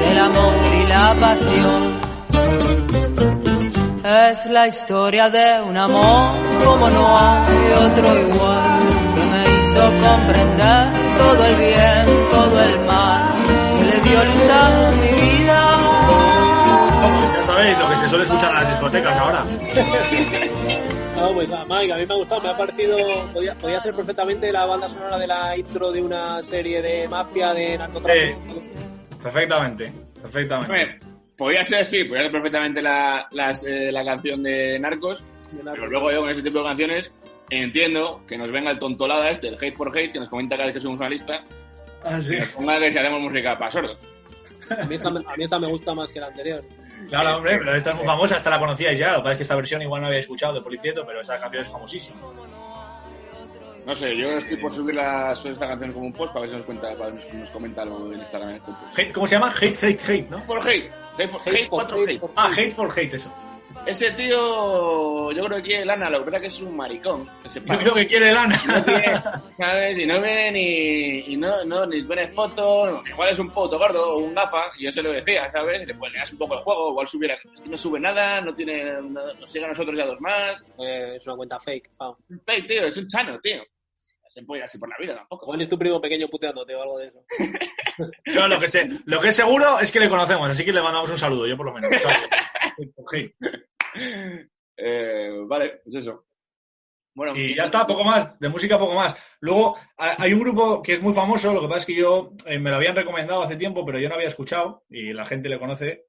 el 0.01 0.19
amor 0.19 0.55
y 0.73 0.87
la 0.87 1.17
pasión. 1.19 2.01
Es 4.05 4.47
la 4.47 4.69
historia 4.69 5.29
de 5.31 5.63
un 5.63 5.77
amor 5.77 6.37
como 6.65 6.89
no 6.91 7.19
hay 7.19 7.73
otro 7.87 8.21
igual, 8.21 8.63
que 9.15 9.25
me 9.33 9.43
hizo 9.43 9.83
comprender 10.07 10.93
todo 11.17 11.45
el 11.45 11.57
bien, 11.57 12.29
todo 12.31 12.63
el 12.63 12.79
mal, 12.87 13.33
que 13.77 13.85
le 13.85 14.01
dio 14.01 14.25
luz 14.25 14.51
a 14.51 14.91
mi 14.93 15.13
vida. 15.27 15.61
Ya 17.35 17.43
sabéis 17.43 17.79
lo 17.79 17.89
que 17.89 17.97
se 17.97 18.09
suele 18.09 18.25
escuchar 18.25 18.51
en 18.51 18.57
las 18.57 18.69
discotecas 18.69 19.17
ahora. 19.17 19.45
Ah, 21.25 21.31
pues 21.33 21.49
Mike, 21.49 21.93
a 21.93 21.97
mí 21.97 22.07
me 22.07 22.15
ha 22.15 22.17
gustado, 22.17 22.41
me 22.43 22.49
ha 22.51 22.57
parecido, 22.57 22.97
podía, 23.33 23.55
podía 23.55 23.81
ser 23.81 23.95
perfectamente 23.95 24.53
la 24.53 24.67
banda 24.67 24.89
sonora 24.89 25.19
de 25.19 25.27
la 25.27 25.57
intro 25.57 25.91
de 25.91 26.03
una 26.03 26.43
serie 26.43 26.83
de 26.83 27.09
mafia 27.09 27.55
de 27.55 27.79
narcotráfico. 27.79 28.63
Perfectamente, 29.23 29.93
perfectamente. 30.21 30.67
Hombre, 30.73 30.99
podía 31.37 31.65
ser 31.65 31.81
así, 31.81 32.05
podía 32.05 32.23
ser 32.25 32.33
perfectamente 32.33 32.83
la, 32.83 33.27
las, 33.33 33.65
eh, 33.65 33.91
la 33.91 34.05
canción 34.05 34.43
de 34.43 34.79
Narcos, 34.79 35.23
De 35.53 35.63
pero 35.65 35.87
luego 35.87 36.13
yo 36.13 36.21
con 36.21 36.31
ese 36.31 36.43
tipo 36.43 36.59
de 36.59 36.65
canciones 36.65 37.15
entiendo 37.51 38.23
que 38.27 38.37
nos 38.37 38.51
venga 38.51 38.71
el 38.71 38.79
tontolada 38.79 39.31
este, 39.31 39.49
el 39.49 39.55
hate 39.55 39.75
for 39.77 39.97
hate, 39.97 40.13
que 40.13 40.19
nos 40.21 40.29
comenta 40.29 40.57
cada 40.57 40.67
vez 40.67 40.75
que 40.75 40.81
somos 40.81 40.99
una 40.99 41.09
lista, 41.09 41.43
Ah, 42.03 42.21
sí. 42.21 42.35
que 42.35 42.41
nos 42.41 42.49
ponga 42.51 42.79
que 42.79 42.91
si 42.93 42.99
hacemos 42.99 43.21
música 43.21 43.59
para 43.59 43.71
sordos. 43.71 43.99
A 44.79 44.85
mí, 44.87 44.95
esta, 44.95 45.09
a 45.09 45.13
mí 45.13 45.45
esta 45.45 45.59
me 45.59 45.67
gusta 45.69 45.95
más 45.95 46.13
que 46.13 46.21
la 46.21 46.27
anterior. 46.27 46.63
Claro, 47.09 47.37
hombre, 47.37 47.59
pero 47.59 47.75
esta 47.75 47.91
es 47.91 47.97
muy 47.97 48.05
famosa, 48.07 48.37
esta 48.37 48.51
la 48.51 48.59
conocíais 48.59 48.99
ya. 48.99 49.13
Lo 49.13 49.17
que 49.19 49.23
pasa 49.23 49.33
es 49.33 49.37
que 49.39 49.43
esta 49.43 49.57
versión 49.57 49.83
igual 49.83 50.01
no 50.03 50.09
había 50.09 50.21
escuchado 50.21 50.55
de 50.55 50.61
Poliprieto, 50.63 51.05
pero 51.07 51.21
esta 51.21 51.39
canción 51.39 51.63
es 51.63 51.71
famosísima. 51.71 52.17
No 53.87 53.95
sé, 53.95 54.17
yo 54.17 54.31
estoy 54.39 54.57
por 54.57 54.73
subir 54.75 54.95
las, 54.95 55.45
esta 55.45 55.69
canción 55.69 55.93
como 55.93 56.07
un 56.07 56.13
post 56.15 56.33
para 56.33 56.41
ver 56.43 56.51
si 56.51 56.57
nos, 56.57 56.65
cuenta, 56.65 56.97
para 56.97 57.11
ver 57.11 57.23
si 57.31 57.37
nos 57.37 57.51
comenta 57.51 57.83
algo 57.83 58.11
en 58.13 58.19
Instagram. 58.21 58.49
en 58.51 58.55
el 58.57 58.61
punto. 58.63 58.81
Hate- 58.97 59.13
¿Cómo 59.13 59.27
se 59.27 59.35
llama? 59.35 59.53
Hate, 59.55 59.77
hate, 59.85 60.09
hate, 60.09 60.31
¿no? 60.31 60.43
Por 60.47 60.59
hate, 60.67 60.91
hate, 61.19 61.29
for, 61.31 61.41
hate, 61.45 61.69
hate, 61.71 62.09
hate. 62.09 62.21
Ah, 62.37 62.51
hate 62.57 62.71
for 62.73 62.91
hate, 62.91 63.15
eso. 63.17 63.31
Ese 63.87 64.11
tío, 64.13 65.31
yo 65.33 65.45
creo 65.45 65.57
que 65.59 65.69
quiere 65.69 65.85
lana, 65.85 66.09
lo 66.09 66.21
que 66.21 66.25
pasa 66.25 66.37
es 66.37 66.43
que 66.43 66.49
es 66.49 66.61
un 66.61 66.77
maricón. 66.77 67.27
que 67.43 67.61
Yo 67.61 67.79
creo 67.79 67.95
que 67.95 68.07
quiere 68.07 68.33
lana. 68.33 68.57
no 68.67 69.53
¿sabes? 69.57 69.99
Y 69.99 70.07
no 70.07 70.21
viene 70.21 70.53
ni, 70.53 71.33
y 71.33 71.37
no, 71.37 71.65
no, 71.65 71.87
ni 71.87 72.03
pone 72.03 72.29
fotos, 72.29 73.07
igual 73.09 73.31
es 73.31 73.39
un 73.39 73.51
puto 73.51 73.79
gordo 73.79 74.15
o 74.15 74.19
un 74.19 74.35
gafa, 74.35 74.71
y 74.79 74.85
yo 74.85 74.93
se 74.93 75.03
lo 75.03 75.13
decía, 75.13 75.49
¿sabes? 75.51 75.83
Y 75.83 75.87
después 75.87 76.13
le 76.13 76.19
das 76.19 76.33
un 76.33 76.39
poco 76.39 76.55
el 76.55 76.61
juego, 76.61 76.91
igual 76.91 77.07
subiera, 77.07 77.35
es 77.35 77.61
que 77.61 77.69
no 77.69 77.77
sube 77.77 78.01
nada, 78.01 78.41
no 78.41 78.55
tiene, 78.55 78.85
no, 79.03 79.35
nos 79.39 79.53
sigue 79.53 79.65
a 79.65 79.69
nosotros 79.69 79.97
ya 79.97 80.07
dos 80.07 80.21
más. 80.21 80.63
Eh, 80.79 81.17
es 81.17 81.27
una 81.27 81.37
cuenta 81.37 81.61
fake. 81.61 81.91
Un 81.99 82.41
fake, 82.45 82.67
tío, 82.67 82.87
es 82.87 82.97
un 82.97 83.07
chano, 83.09 83.39
tío. 83.41 83.63
Se 84.35 84.43
puede 84.43 84.61
ir 84.61 84.65
así 84.65 84.79
por 84.79 84.89
la 84.89 84.97
vida 84.99 85.15
tampoco. 85.15 85.45
Igual 85.47 85.63
es 85.63 85.69
tu 85.69 85.79
primo 85.79 86.01
pequeño 86.01 86.27
puteándote 86.29 86.75
o 86.75 86.83
algo 86.83 86.99
de 86.99 87.07
eso. 87.09 87.25
No, 88.27 88.49
lo 88.49 88.59
que, 88.59 88.67
sé, 88.67 88.89
lo 89.05 89.21
que 89.21 89.29
es 89.29 89.37
seguro 89.37 89.79
es 89.79 89.93
que 89.93 90.01
le 90.01 90.09
conocemos, 90.09 90.49
así 90.51 90.65
que 90.65 90.73
le 90.73 90.83
mandamos 90.83 91.09
un 91.13 91.19
saludo, 91.19 91.47
yo 91.47 91.57
por 91.57 91.67
lo 91.67 91.75
menos. 91.75 91.91
Eh, 94.77 95.31
vale, 95.47 95.81
pues 95.85 95.95
eso. 95.97 96.25
Bueno, 97.15 97.37
Y 97.37 97.55
ya 97.55 97.63
está, 97.65 97.87
poco 97.87 98.03
más, 98.03 98.37
de 98.41 98.49
música 98.49 98.77
poco 98.77 98.95
más. 98.95 99.15
Luego, 99.41 99.77
ha- 99.99 100.21
hay 100.21 100.33
un 100.33 100.41
grupo 100.41 100.83
que 100.83 100.95
es 100.95 101.01
muy 101.03 101.13
famoso, 101.15 101.55
lo 101.55 101.61
que 101.61 101.69
pasa 101.69 101.79
es 101.79 101.87
que 101.87 101.95
yo 101.95 102.33
eh, 102.47 102.59
me 102.59 102.71
lo 102.71 102.77
habían 102.77 102.97
recomendado 102.97 103.43
hace 103.43 103.55
tiempo, 103.55 103.87
pero 103.87 104.01
yo 104.01 104.09
no 104.09 104.17
había 104.17 104.27
escuchado, 104.27 104.85
y 104.91 105.13
la 105.13 105.25
gente 105.25 105.49
le 105.49 105.61
conoce 105.61 106.07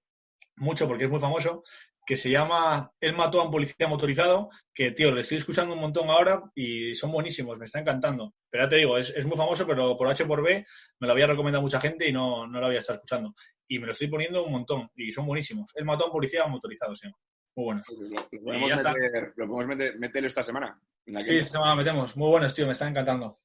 mucho 0.56 0.88
porque 0.88 1.04
es 1.04 1.10
muy 1.12 1.20
famoso, 1.20 1.64
que 2.06 2.16
se 2.16 2.30
llama 2.30 2.92
Él 3.00 3.16
mató 3.16 3.42
a 3.42 3.46
un 3.46 3.52
policía 3.52 3.88
motorizado, 3.88 4.50
que, 4.74 4.92
tío, 4.92 5.12
le 5.12 5.22
estoy 5.22 5.38
escuchando 5.38 5.74
un 5.74 5.80
montón 5.82 6.10
ahora 6.10 6.44
y 6.54 6.94
son 6.96 7.12
buenísimos, 7.12 7.58
me 7.58 7.66
está 7.66 7.80
encantando. 7.80 8.34
Pero 8.50 8.66
ya 8.66 8.70
te 8.70 8.76
digo, 8.78 8.98
es, 8.98 9.10
es 9.10 9.26
muy 9.26 9.36
famoso, 9.38 9.66
pero 9.66 9.98
por 9.98 10.08
H 10.08 10.26
por 10.26 10.44
B 10.44 10.66
me 11.00 11.08
lo 11.08 11.14
había 11.14 11.28
recomendado 11.28 11.62
mucha 11.64 11.82
gente 11.82 12.08
y 12.08 12.14
no, 12.14 12.46
no 12.48 12.60
lo 12.60 12.68
había 12.68 12.80
estado 12.80 12.98
escuchando. 12.98 13.34
Y 13.68 13.80
me 13.80 13.88
lo 13.88 13.94
estoy 13.94 14.08
poniendo 14.08 14.44
un 14.44 14.52
montón, 14.52 14.90
y 14.96 15.12
son 15.12 15.26
buenísimos. 15.26 15.72
Él 15.76 15.86
mató 15.86 16.04
a 16.04 16.08
un 16.08 16.14
policía 16.14 16.46
motorizado, 16.46 16.96
sí. 16.96 17.08
Muy 17.56 17.66
buenos. 17.66 17.86
Pues 17.88 18.00
lo, 18.00 18.08
lo 18.10 18.16
Y 18.32 18.40
podemos, 18.40 18.72
está. 18.72 18.94
meter, 18.94 19.34
lo 19.36 19.48
podemos 19.48 19.76
meter, 19.78 19.98
meterlo 19.98 20.28
esta 20.28 20.44
semana. 20.44 20.80
en 21.06 21.24
Sí, 21.24 21.38
esta 21.38 21.54
semana 21.54 21.76
metemos. 21.76 22.16
Muy 22.18 22.30
buenos, 22.30 22.54
tío, 22.54 22.66
me 22.66 22.74
están 22.74 22.90
encantando. 22.90 23.38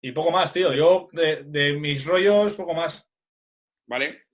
Y 0.00 0.12
poco 0.12 0.30
más, 0.30 0.52
tío. 0.52 0.72
Yo, 0.74 1.08
de, 1.12 1.42
de 1.44 1.74
mis 1.74 2.04
rollos, 2.04 2.54
poco 2.54 2.72
más. 2.74 3.08
Vale, 3.86 4.27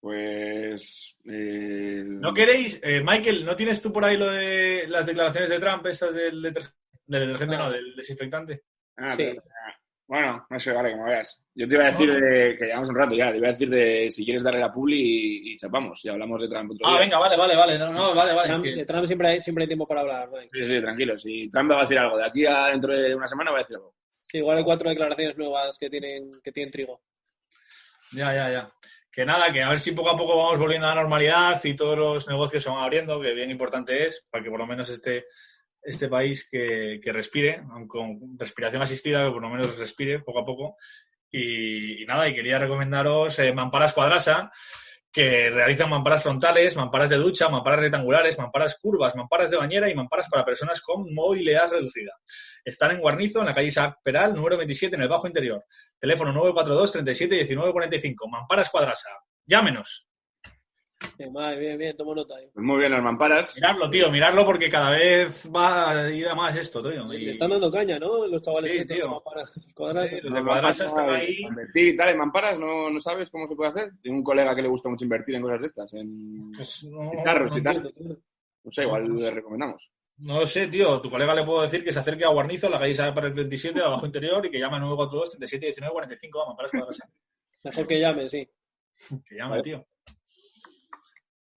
pues... 0.00 1.16
eh, 1.26 2.02
¿No 2.06 2.32
queréis, 2.34 2.80
eh, 2.82 3.02
Michael, 3.04 3.44
no 3.44 3.54
tienes 3.56 3.80
tú 3.82 3.92
por 3.92 4.04
ahí 4.04 4.16
lo 4.16 4.30
de 4.30 4.86
las 4.88 5.06
declaraciones 5.06 5.50
de 5.50 5.58
Trump, 5.60 5.86
estas 5.86 6.14
del, 6.14 6.42
deter- 6.42 6.72
del 7.06 7.26
detergente, 7.26 7.56
no, 7.56 7.70
del 7.70 7.94
desinfectante? 7.94 8.62
Ah, 8.96 9.12
Sí. 9.14 9.24
pero- 9.24 9.42
ah, 9.66 9.74
bueno, 10.06 10.46
no 10.50 10.58
sé, 10.58 10.72
vale, 10.72 10.90
como 10.92 11.04
veas. 11.04 11.40
Yo 11.54 11.68
te 11.68 11.74
iba 11.74 11.84
a 11.86 11.90
decir 11.92 12.12
de, 12.12 12.56
que 12.58 12.64
llevamos 12.66 12.88
un 12.88 12.96
rato 12.96 13.14
ya, 13.14 13.30
te 13.30 13.36
iba 13.38 13.46
a 13.48 13.52
decir 13.52 13.68
de 13.70 14.10
si 14.10 14.24
quieres 14.24 14.42
darle 14.42 14.58
la 14.58 14.72
publi 14.72 14.96
y, 14.98 15.52
y 15.52 15.56
chapamos, 15.56 16.04
y 16.04 16.08
hablamos 16.08 16.40
de 16.42 16.48
Trump 16.48 16.72
otro 16.72 16.88
Ah, 16.88 16.92
día. 16.92 17.00
venga, 17.00 17.18
vale, 17.18 17.36
vale, 17.36 17.54
vale. 17.56 17.78
No, 17.78 17.92
no, 17.92 18.12
vale, 18.14 18.32
vale. 18.32 18.48
Trump, 18.48 18.64
que- 18.64 18.74
de 18.74 18.84
Trump 18.86 19.06
siempre, 19.06 19.28
hay, 19.28 19.42
siempre 19.42 19.62
hay 19.64 19.68
tiempo 19.68 19.86
para 19.86 20.00
hablar. 20.00 20.28
Mike. 20.32 20.48
Sí, 20.50 20.64
sí, 20.64 20.80
tranquilo. 20.80 21.16
Si 21.18 21.48
Trump 21.50 21.70
va 21.70 21.78
a 21.78 21.82
decir 21.82 21.98
algo, 21.98 22.16
de 22.18 22.24
aquí 22.24 22.44
a 22.46 22.66
dentro 22.66 22.92
de 22.92 23.14
una 23.14 23.28
semana 23.28 23.52
va 23.52 23.58
a 23.58 23.60
decir 23.60 23.76
algo. 23.76 23.94
Sí, 24.26 24.38
igual 24.38 24.58
hay 24.58 24.64
cuatro 24.64 24.88
declaraciones 24.88 25.36
nuevas 25.38 25.76
que 25.78 25.88
tienen, 25.90 26.30
que 26.42 26.50
tienen 26.52 26.72
trigo. 26.72 27.00
Ya, 28.12 28.34
ya, 28.34 28.50
ya. 28.50 28.72
Que 29.20 29.26
nada, 29.26 29.52
que 29.52 29.62
a 29.62 29.68
ver 29.68 29.78
si 29.78 29.92
poco 29.92 30.08
a 30.08 30.16
poco 30.16 30.34
vamos 30.34 30.58
volviendo 30.58 30.86
a 30.86 30.94
la 30.94 31.02
normalidad 31.02 31.62
y 31.64 31.74
todos 31.74 31.98
los 31.98 32.26
negocios 32.26 32.62
se 32.62 32.70
van 32.70 32.82
abriendo, 32.82 33.20
que 33.20 33.34
bien 33.34 33.50
importante 33.50 34.06
es, 34.06 34.26
para 34.30 34.42
que 34.42 34.48
por 34.48 34.58
lo 34.58 34.66
menos 34.66 34.88
este, 34.88 35.26
este 35.82 36.08
país 36.08 36.48
que, 36.50 36.98
que 37.02 37.12
respire, 37.12 37.62
aunque 37.70 37.98
con 37.98 38.38
respiración 38.38 38.80
asistida, 38.80 39.26
que 39.26 39.32
por 39.32 39.42
lo 39.42 39.50
menos 39.50 39.78
respire 39.78 40.20
poco 40.20 40.38
a 40.38 40.46
poco. 40.46 40.76
Y, 41.30 42.02
nada, 42.06 42.30
y 42.30 42.34
quería 42.34 42.58
recomendaros 42.58 43.38
eh, 43.40 43.52
Mamparas 43.52 43.92
Cuadrasa, 43.92 44.50
que 45.12 45.50
realizan 45.50 45.90
mamparas 45.90 46.22
frontales, 46.22 46.76
mamparas 46.76 47.10
de 47.10 47.16
ducha, 47.16 47.48
mamparas 47.48 47.80
rectangulares, 47.80 48.38
mamparas 48.38 48.78
curvas, 48.80 49.16
mamparas 49.16 49.50
de 49.50 49.56
bañera 49.56 49.88
y 49.88 49.94
mamparas 49.94 50.28
para 50.30 50.44
personas 50.44 50.80
con 50.80 51.12
movilidad 51.12 51.70
reducida. 51.70 52.12
Están 52.64 52.92
en 52.92 53.00
Guarnizo, 53.00 53.40
en 53.40 53.46
la 53.46 53.54
calle 53.54 53.68
Isaac 53.68 53.96
Peral, 54.02 54.34
número 54.34 54.56
27, 54.56 54.96
en 54.96 55.02
el 55.02 55.08
Bajo 55.08 55.26
Interior. 55.26 55.64
Teléfono 55.98 56.32
942 56.32 56.92
37 56.92 57.34
19 57.34 57.72
45. 57.72 58.28
Mamparas 58.28 58.70
Cuadrasa. 58.70 59.08
Llámenos. 59.46 60.09
Bien, 61.18 61.32
bien, 61.58 61.78
bien, 61.78 61.96
tomo 61.96 62.14
nota. 62.14 62.36
ahí. 62.36 62.48
Pues 62.52 62.64
muy 62.64 62.78
bien 62.78 62.92
las 62.92 63.02
mamparas. 63.02 63.54
Mirarlo, 63.56 63.90
tío, 63.90 64.10
mirarlo 64.10 64.44
porque 64.44 64.68
cada 64.68 64.90
vez 64.90 65.48
va 65.54 65.90
a 65.90 66.10
ir 66.10 66.26
a 66.28 66.34
más 66.34 66.56
esto, 66.56 66.82
tío. 66.82 67.12
Y- 67.12 67.26
Le 67.26 67.30
están 67.32 67.50
dando 67.50 67.70
caña, 67.70 67.98
¿no? 67.98 68.26
Los 68.26 68.42
chavales 68.42 68.70
Sí, 68.72 68.78
que 68.78 68.84
tío. 68.94 69.22
Sí, 69.26 70.16
los 70.22 70.34
de 70.34 70.84
están 70.84 71.10
ahí. 71.10 71.38
Invertir 71.40 71.88
y 71.88 71.96
tal 71.96 72.10
en 72.10 72.18
mamparas, 72.18 72.58
¿no, 72.58 72.90
¿no 72.90 73.00
sabes 73.00 73.30
cómo 73.30 73.48
se 73.48 73.54
puede 73.54 73.70
hacer? 73.70 73.92
Tengo 74.02 74.16
un 74.18 74.24
colega 74.24 74.54
que 74.54 74.62
le 74.62 74.68
gusta 74.68 74.88
mucho 74.88 75.04
invertir 75.04 75.34
en 75.34 75.42
cosas 75.42 75.60
de 75.60 75.66
estas, 75.68 75.92
en 75.94 76.52
Pues 76.52 76.84
no, 76.84 77.10
guitarros 77.10 77.52
no 77.52 77.58
y 77.58 77.62
tal. 77.62 77.94
No 78.64 78.72
sé, 78.72 78.82
igual 78.82 79.14
le 79.14 79.30
recomendamos. 79.30 79.90
No 80.18 80.40
lo 80.40 80.46
sé, 80.46 80.66
tío. 80.68 81.00
Tu 81.00 81.08
colega 81.10 81.34
le 81.34 81.44
puedo 81.44 81.62
decir 81.62 81.82
que 81.82 81.92
se 81.92 81.98
acerque 81.98 82.24
a 82.24 82.28
Guarnizo, 82.28 82.66
a 82.66 82.70
la 82.70 82.78
calle 82.78 82.94
para 83.14 83.28
el 83.28 83.32
27, 83.32 83.80
abajo 83.80 84.04
interior, 84.04 84.44
y 84.44 84.50
que 84.50 84.58
llame 84.58 84.76
al 84.76 84.82
942 84.82 85.30
37 85.30 85.66
19 85.66 85.92
45. 85.94 86.38
Vamos, 86.38 86.56
para 86.56 86.68
cuadras. 86.68 86.98
Mejor 87.64 87.86
que 87.86 88.00
llame, 88.00 88.28
sí. 88.28 88.48
Que 89.26 89.34
llame, 89.36 89.50
Vale. 89.50 89.62
tío. 89.62 89.86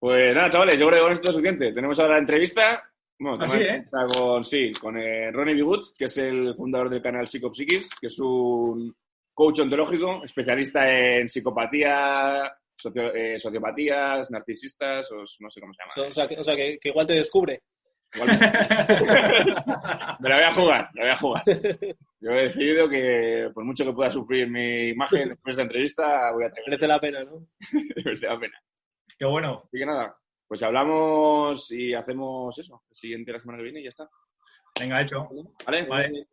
Pues 0.03 0.35
nada, 0.35 0.49
chavales, 0.49 0.77
yo 0.77 0.87
creo 0.87 0.99
que 0.99 1.03
con 1.03 1.13
esto 1.13 1.29
es 1.29 1.35
suficiente. 1.35 1.71
Tenemos 1.71 1.97
ahora 1.97 2.15
la 2.15 2.19
entrevista. 2.19 2.83
Bueno, 3.17 3.37
Ah, 3.39 3.45
tenemos 3.47 3.67
sí, 3.87 3.87
la 3.91 4.01
¿eh? 4.03 4.07
con, 4.13 4.43
sí, 4.43 4.71
con 4.73 4.97
eh, 4.97 5.31
Ronnie 5.31 5.53
Bigut, 5.55 5.95
que 5.97 6.05
es 6.05 6.17
el 6.17 6.53
fundador 6.55 6.89
del 6.89 7.01
canal 7.01 7.25
Psicopsiquis, 7.25 7.89
que 8.01 8.07
es 8.07 8.19
un 8.19 8.93
coach 9.33 9.59
ontológico, 9.61 10.21
especialista 10.25 10.91
en 10.91 11.29
psicopatía, 11.29 12.51
socio- 12.75 13.15
eh, 13.15 13.39
sociopatías, 13.39 14.29
narcisistas, 14.29 15.09
o 15.13 15.23
no 15.39 15.49
sé 15.49 15.61
cómo 15.61 15.73
se 15.73 15.83
llama. 15.83 16.09
O 16.09 16.13
sea, 16.13 16.27
que, 16.27 16.37
o 16.37 16.43
sea 16.43 16.55
que, 16.57 16.77
que 16.81 16.89
igual 16.89 17.07
te 17.07 17.13
descubre. 17.13 17.61
Igual- 18.13 18.27
Me 20.19 20.29
la 20.29 20.35
voy 20.35 20.43
a 20.43 20.53
jugar, 20.53 20.89
me 20.93 20.99
la 20.99 21.05
voy 21.05 21.11
a 21.13 21.17
jugar. 21.17 21.43
Yo 22.19 22.31
he 22.31 22.43
decidido 22.43 22.89
que, 22.89 23.49
por 23.53 23.63
mucho 23.63 23.85
que 23.85 23.93
pueda 23.93 24.11
sufrir 24.11 24.49
mi 24.49 24.89
imagen 24.89 25.29
después 25.29 25.45
de 25.45 25.51
esta 25.51 25.61
entrevista, 25.63 26.31
voy 26.33 26.43
a 26.43 26.47
atreverme. 26.47 26.71
Merece 26.71 26.87
la 26.87 26.99
pena, 26.99 27.23
¿no? 27.23 27.47
merece 28.03 28.25
la 28.27 28.37
pena. 28.39 28.59
Qué 29.17 29.25
bueno. 29.25 29.63
Así 29.65 29.77
que 29.77 29.85
nada, 29.85 30.13
pues 30.47 30.61
hablamos 30.63 31.71
y 31.71 31.93
hacemos 31.93 32.57
eso, 32.57 32.83
el 32.89 32.97
siguiente 32.97 33.31
la 33.31 33.39
semana 33.39 33.57
que 33.57 33.63
viene 33.63 33.79
y 33.79 33.83
ya 33.83 33.89
está. 33.89 34.09
Venga, 34.79 35.01
hecho. 35.01 35.27
¿Vale? 35.65 35.83
Vale. 35.85 36.27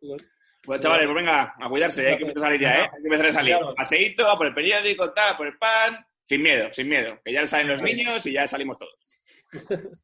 Pues 0.63 0.79
chavales, 0.79 1.07
pues 1.07 1.15
venga, 1.15 1.55
a 1.59 1.69
cuidarse, 1.69 2.07
hay 2.07 2.17
que 2.17 2.23
empezar 2.25 2.43
a 2.43 2.49
salir 2.49 2.61
ya, 2.61 2.75
¿eh? 2.75 2.81
Hay 2.81 3.01
que 3.01 3.07
empezar 3.07 3.25
a 3.25 3.33
salir. 3.33 3.57
Paseíto, 3.75 4.29
a 4.29 4.37
por 4.37 4.47
el 4.47 4.53
periódico, 4.53 5.11
tal, 5.11 5.33
a 5.33 5.37
por 5.37 5.47
el 5.47 5.57
pan, 5.57 6.05
sin 6.23 6.41
miedo, 6.43 6.71
sin 6.71 6.87
miedo. 6.87 7.19
Que 7.25 7.33
ya 7.33 7.47
salen 7.47 7.69
los 7.69 7.81
niños 7.81 8.23
y 8.27 8.33
ya 8.33 8.47
salimos 8.47 8.77
todos. 8.77 9.19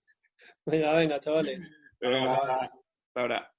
Venga, 0.66 0.94
venga, 0.94 1.18
chavales. 1.20 1.62
Hasta 2.02 2.70
ahora. 3.16 3.54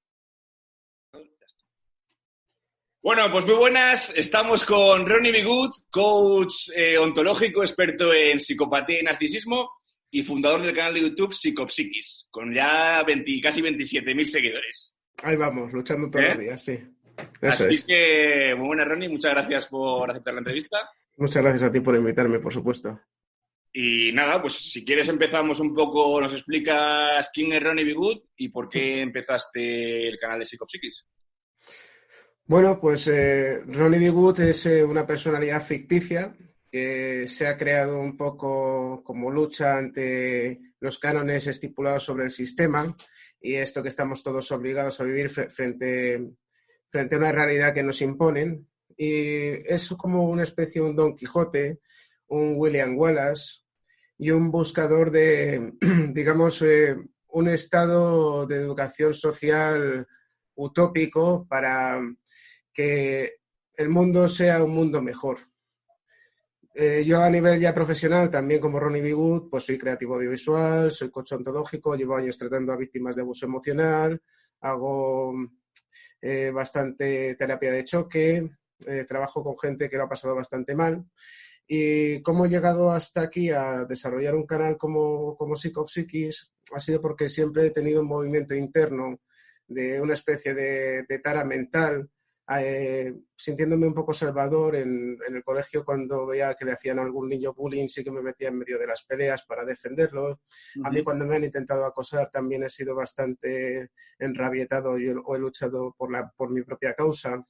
Bueno, 3.01 3.31
pues 3.31 3.45
muy 3.47 3.55
buenas. 3.55 4.13
Estamos 4.17 4.65
con 4.65 5.07
Ronnie 5.07 5.33
Bigut, 5.33 5.73
coach 5.91 6.71
eh, 6.75 6.99
ontológico, 6.99 7.63
experto 7.63 8.13
en 8.13 8.41
psicopatía 8.41 9.01
y 9.01 9.05
narcisismo 9.05 9.71
y 10.11 10.23
fundador 10.23 10.63
del 10.63 10.75
canal 10.75 10.95
de 10.95 11.03
YouTube 11.03 11.33
Psicopsiquis, 11.35 12.29
con 12.31 12.53
ya 12.53 13.03
20 13.05 13.41
casi 13.41 13.63
27.000 13.63 14.25
seguidores. 14.25 14.97
Ahí 15.23 15.37
vamos, 15.37 15.73
luchando 15.73 16.11
todos 16.11 16.25
¿Eh? 16.25 16.29
los 16.29 16.39
días, 16.39 16.65
sí. 16.65 16.79
Eso 17.41 17.65
Así 17.65 17.75
es. 17.75 17.85
que, 17.85 18.55
muy 18.57 18.67
buenas, 18.69 18.89
Ronnie. 18.89 19.09
Muchas 19.09 19.33
gracias 19.33 19.67
por 19.69 20.11
aceptar 20.11 20.35
la 20.35 20.41
entrevista. 20.41 20.91
Muchas 21.17 21.43
gracias 21.43 21.63
a 21.65 21.73
ti 21.73 21.81
por 21.81 21.95
invitarme, 21.97 22.41
por 22.41 22.53
supuesto. 22.53 23.01
Y 23.73 24.13
nada, 24.13 24.41
pues 24.41 24.55
si 24.55 24.85
quieres 24.85 25.09
empezamos 25.09 25.61
un 25.61 25.75
poco, 25.75 26.21
nos 26.21 26.33
explicas 26.33 27.31
quién 27.33 27.53
es 27.53 27.63
Ronnie 27.63 27.85
Bigut 27.85 28.25
y 28.37 28.49
por 28.49 28.69
qué 28.69 29.03
empezaste 29.03 30.09
el 30.09 30.19
canal 30.19 30.41
de 30.41 30.47
Psicopsiquis. 30.47 31.07
Bueno, 32.49 32.81
pues 32.81 33.07
eh, 33.09 33.61
Ronnie 33.67 33.99
Bigut 33.99 34.39
es 34.41 34.65
eh, 34.65 34.83
una 34.83 35.07
personalidad 35.07 35.63
ficticia 35.63 36.35
que 36.71 37.27
se 37.29 37.47
ha 37.47 37.59
creado 37.59 38.01
un 38.01 38.17
poco 38.17 39.03
como 39.05 39.31
lucha 39.31 39.77
ante 39.77 40.59
los 40.81 40.99
cánones 40.99 41.47
estipulados 41.47 42.05
sobre 42.05 42.25
el 42.25 42.31
sistema 42.31 42.97
y 43.39 43.55
esto 43.57 43.83
que 43.83 43.91
estamos 43.91 44.23
todos 44.23 44.51
obligados 44.51 44.99
a 44.99 45.05
vivir 45.05 45.31
fre- 45.31 45.51
frente, 45.51 46.27
frente 46.91 47.15
a 47.15 47.19
una 47.19 47.33
realidad 47.33 47.75
que 47.75 47.83
nos 47.83 48.01
imponen. 48.01 48.67
Y 48.97 49.51
es 49.71 49.91
como 49.91 50.25
una 50.31 50.43
especie 50.43 50.81
de 50.81 50.89
un 50.89 50.97
Don 50.97 51.15
Quijote, 51.15 51.81
un 52.29 52.55
William 52.57 52.97
Wallace 52.97 53.59
y 54.17 54.31
un 54.31 54.51
buscador 54.51 55.11
de, 55.11 55.75
digamos, 56.15 56.63
eh, 56.63 56.97
un 57.29 57.49
estado 57.49 58.47
de 58.47 58.57
educación 58.57 59.13
social 59.13 60.07
utópico 60.55 61.47
para 61.47 62.01
que 62.79 63.41
el 63.75 63.89
mundo 63.89 64.29
sea 64.29 64.63
un 64.63 64.71
mundo 64.71 65.03
mejor. 65.03 65.39
Eh, 66.73 67.03
yo 67.05 67.21
a 67.21 67.29
nivel 67.29 67.59
ya 67.59 67.75
profesional, 67.75 68.31
también 68.31 68.61
como 68.61 68.79
Ronnie 68.79 69.03
Bigut, 69.03 69.51
pues 69.51 69.65
soy 69.65 69.77
creativo 69.77 70.15
audiovisual, 70.15 70.93
soy 70.93 71.11
coach 71.11 71.33
ontológico, 71.33 71.97
llevo 71.97 72.15
años 72.15 72.39
tratando 72.39 72.73
a 72.73 72.77
víctimas 72.77 73.17
de 73.17 73.23
abuso 73.23 73.47
emocional, 73.47 74.23
hago 74.61 75.35
eh, 76.23 76.53
bastante 76.55 77.35
terapia 77.35 77.73
de 77.73 77.85
choque, 77.85 78.49
eh, 78.87 79.05
trabajo 79.09 79.43
con 79.43 79.59
gente 79.59 79.91
que 79.91 79.97
lo 79.97 80.05
ha 80.05 80.09
pasado 80.09 80.37
bastante 80.37 80.77
mal. 80.77 81.05
Y 81.67 82.23
cómo 82.23 82.47
he 82.47 82.49
llegado 82.49 82.93
hasta 82.93 83.23
aquí 83.23 83.51
a 83.51 83.87
desarrollar 83.87 84.37
un 84.37 84.47
canal 84.47 84.79
como, 84.79 85.37
como 85.37 85.57
Psicopsiquis 85.57 86.53
ha 86.73 86.79
sido 86.79 87.03
porque 87.03 87.29
siempre 87.29 87.67
he 87.67 87.71
tenido 87.71 88.03
un 88.03 88.07
movimiento 88.07 88.55
interno 88.55 89.19
de 89.67 90.01
una 90.01 90.15
especie 90.15 90.55
de 90.55 91.21
tara 91.25 91.45
mental, 91.45 92.09
eh, 92.57 93.15
sintiéndome 93.37 93.87
un 93.87 93.95
poco 93.95 94.15
salvador 94.15 94.77
en, 94.77 95.19
en, 95.27 95.37
el 95.37 95.45
colegio 95.45 95.85
cuando 95.85 96.27
veía 96.27 96.55
que 96.55 96.65
le 96.65 96.73
hacían 96.73 96.99
a 96.99 97.03
algún 97.03 97.29
niño 97.29 97.53
bullying, 97.53 97.89
sí 97.89 98.03
que 98.03 98.11
me 98.11 98.23
metía 98.23 98.49
en 98.49 98.59
medio 98.59 98.79
de 98.79 98.87
las 98.87 99.05
peleas 99.05 99.45
para 99.45 99.67
defenderlo. 99.67 100.31
Uh 100.31 100.35
-huh. 100.35 100.87
A 100.87 100.91
mí 100.91 101.03
cuando 101.03 101.27
me 101.27 101.37
han 101.37 101.45
intentado 101.45 101.85
acosar 101.85 102.31
también 102.31 102.63
he 102.63 102.71
sido 102.71 102.95
bastante 102.95 103.91
enrabietado 104.19 104.99
y, 104.99 105.11
o 105.11 105.37
he 105.37 105.39
luchado 105.39 105.95
por, 105.99 106.11
la, 106.11 106.33
por 106.37 106.51
mi 106.51 106.63
propia 106.63 106.95
causa. 106.95 107.45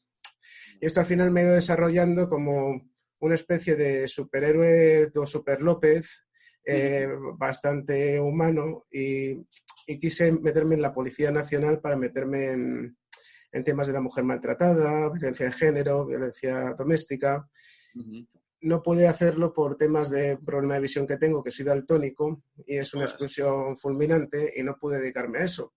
Y 0.80 0.86
esto 0.86 1.00
al 1.00 1.06
final 1.06 1.30
me 1.30 1.40
ha 1.40 1.44
ido 1.44 1.54
desarrollando 1.54 2.28
como 2.28 2.82
una 3.20 3.34
especie 3.36 3.76
de 3.76 4.08
superhéroe 4.08 5.12
o 5.14 5.26
super 5.26 5.62
López, 5.62 6.26
eh, 6.64 7.06
uh 7.06 7.10
-huh. 7.10 7.38
bastante 7.38 8.18
humano, 8.18 8.86
y, 8.90 9.46
y, 9.86 10.00
quise 10.00 10.32
meterme 10.32 10.74
en 10.74 10.82
la 10.82 10.92
Policía 10.92 11.30
Nacional 11.30 11.80
para 11.80 11.96
meterme 11.96 12.50
en, 12.52 12.96
en, 13.52 13.64
temas 13.64 13.86
de 13.86 13.94
la 13.94 14.00
mujer 14.00 14.24
maltratada, 14.24 15.10
violencia 15.10 15.46
de 15.46 15.52
género, 15.52 16.06
violencia 16.06 16.74
doméstica. 16.74 17.48
Uh 17.94 18.02
-huh. 18.02 18.28
No 18.60 18.82
pude 18.82 19.06
hacerlo 19.06 19.52
por 19.52 19.76
temas 19.76 20.10
de 20.10 20.36
problema 20.38 20.74
de 20.74 20.80
visión 20.80 21.06
que 21.06 21.16
tengo, 21.16 21.42
que 21.44 21.52
soy 21.52 21.64
daltónico, 21.64 22.42
y 22.66 22.76
es 22.76 22.92
una 22.94 23.04
exclusión 23.04 23.76
fulminante, 23.76 24.52
y 24.56 24.62
no 24.62 24.76
pude 24.76 24.98
dedicarme 24.98 25.38
a 25.38 25.44
eso. 25.44 25.74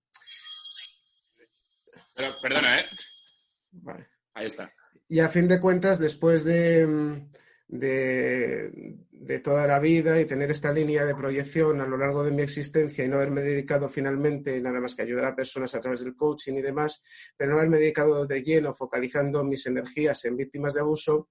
Pero, 2.16 2.34
perdona, 2.42 2.80
¿eh? 2.80 2.86
Vale. 3.72 4.08
Ahí 4.34 4.48
está. 4.48 4.74
Y 5.08 5.20
a 5.20 5.30
fin 5.30 5.48
de 5.48 5.60
cuentas, 5.60 6.00
después 6.00 6.44
de, 6.44 7.28
de, 7.72 8.98
de, 9.12 9.40
toda 9.40 9.66
la 9.66 9.80
vida 9.80 10.20
y 10.20 10.26
tener 10.26 10.52
esta 10.52 10.74
línea 10.74 11.06
de 11.06 11.16
proyección 11.16 11.80
a 11.80 11.88
lo 11.88 11.98
largo 11.98 12.22
de 12.22 12.32
mi 12.32 12.42
existencia 12.42 13.06
y 13.06 13.08
no 13.08 13.16
haberme 13.16 13.42
dedicado 13.42 13.88
finalmente 13.88 14.60
nada 14.60 14.82
más 14.82 14.94
que 14.94 15.04
ayudar 15.04 15.26
a 15.26 15.36
personas 15.36 15.74
a 15.74 15.80
través 15.80 16.04
del 16.04 16.16
coaching 16.16 16.56
y 16.56 16.62
demás, 16.62 17.02
pero 17.38 17.52
no 17.52 17.58
haberme 17.58 17.78
dedicado 17.78 18.28
de 18.28 18.44
lleno 18.44 18.74
focalizando 18.74 19.46
mis 19.46 19.66
energías 19.68 20.26
en 20.26 20.36
víctimas 20.36 20.74
de 20.74 20.82
abuso, 20.82 21.30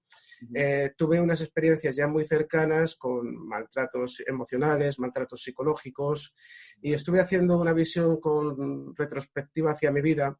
eh, 0.55 0.93
tuve 0.97 1.21
unas 1.21 1.41
experiencias 1.41 1.95
ya 1.95 2.07
muy 2.07 2.25
cercanas 2.25 2.95
con 2.95 3.47
maltratos 3.47 4.23
emocionales, 4.25 4.97
maltratos 4.97 5.43
psicológicos 5.43 6.35
y 6.81 6.93
estuve 6.93 7.19
haciendo 7.19 7.59
una 7.59 7.73
visión 7.73 8.19
con 8.19 8.95
retrospectiva 8.95 9.71
hacia 9.73 9.91
mi 9.91 10.01
vida 10.01 10.39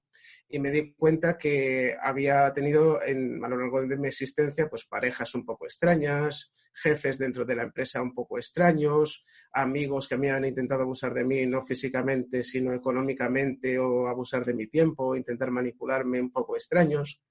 y 0.51 0.59
me 0.59 0.71
di 0.71 0.93
cuenta 0.93 1.37
que 1.37 1.95
había 2.01 2.53
tenido 2.53 3.01
en, 3.01 3.43
a 3.43 3.47
lo 3.47 3.57
largo 3.57 3.85
de 3.85 3.97
mi 3.97 4.09
existencia 4.09 4.69
pues 4.69 4.85
parejas 4.85 5.33
un 5.33 5.45
poco 5.45 5.65
extrañas, 5.65 6.51
jefes 6.73 7.17
dentro 7.17 7.45
de 7.45 7.55
la 7.55 7.63
empresa 7.63 8.01
un 8.01 8.13
poco 8.13 8.37
extraños, 8.37 9.25
amigos 9.53 10.07
que 10.07 10.17
me 10.17 10.29
han 10.29 10.45
intentado 10.45 10.83
abusar 10.83 11.13
de 11.13 11.25
mí 11.25 11.45
no 11.45 11.65
físicamente 11.65 12.43
sino 12.43 12.73
económicamente 12.73 13.79
o 13.79 14.07
abusar 14.07 14.45
de 14.45 14.53
mi 14.53 14.67
tiempo, 14.67 15.15
intentar 15.15 15.51
manipularme 15.51 16.19
un 16.19 16.31
poco 16.31 16.55
extraños. 16.55 17.21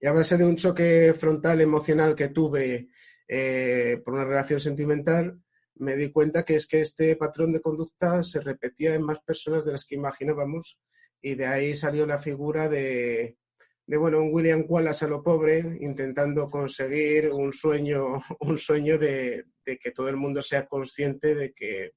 Y 0.00 0.06
a 0.06 0.12
base 0.12 0.38
de 0.38 0.44
un 0.44 0.56
choque 0.56 1.14
frontal 1.18 1.60
emocional 1.60 2.14
que 2.14 2.28
tuve 2.28 2.88
eh, 3.28 4.00
por 4.04 4.14
una 4.14 4.24
relación 4.24 4.58
sentimental, 4.58 5.38
me 5.74 5.96
di 5.96 6.10
cuenta 6.10 6.44
que 6.44 6.56
es 6.56 6.66
que 6.66 6.80
este 6.80 7.16
patrón 7.16 7.52
de 7.52 7.60
conducta 7.60 8.22
se 8.22 8.40
repetía 8.40 8.94
en 8.94 9.02
más 9.02 9.20
personas 9.20 9.64
de 9.64 9.72
las 9.72 9.84
que 9.84 9.94
imaginábamos 9.94 10.80
y 11.22 11.34
de 11.34 11.46
ahí 11.46 11.74
salió 11.74 12.06
la 12.06 12.18
figura 12.18 12.68
de, 12.68 13.36
de 13.86 13.96
bueno, 13.96 14.20
un 14.20 14.30
William 14.32 14.64
Wallace 14.68 15.04
a 15.04 15.08
lo 15.08 15.22
pobre 15.22 15.78
intentando 15.80 16.48
conseguir 16.48 17.30
un 17.30 17.52
sueño, 17.52 18.22
un 18.40 18.58
sueño 18.58 18.98
de, 18.98 19.46
de 19.64 19.78
que 19.78 19.90
todo 19.90 20.08
el 20.08 20.16
mundo 20.16 20.42
sea 20.42 20.66
consciente 20.66 21.34
de 21.34 21.52
que 21.52 21.92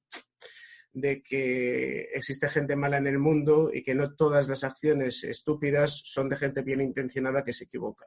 de 0.94 1.22
que 1.22 2.02
existe 2.14 2.48
gente 2.48 2.76
mala 2.76 2.98
en 2.98 3.08
el 3.08 3.18
mundo 3.18 3.70
y 3.72 3.82
que 3.82 3.96
no 3.96 4.14
todas 4.14 4.48
las 4.48 4.62
acciones 4.62 5.24
estúpidas 5.24 6.02
son 6.04 6.28
de 6.28 6.36
gente 6.36 6.62
bien 6.62 6.80
intencionada 6.80 7.44
que 7.44 7.52
se 7.52 7.64
equivoca. 7.64 8.06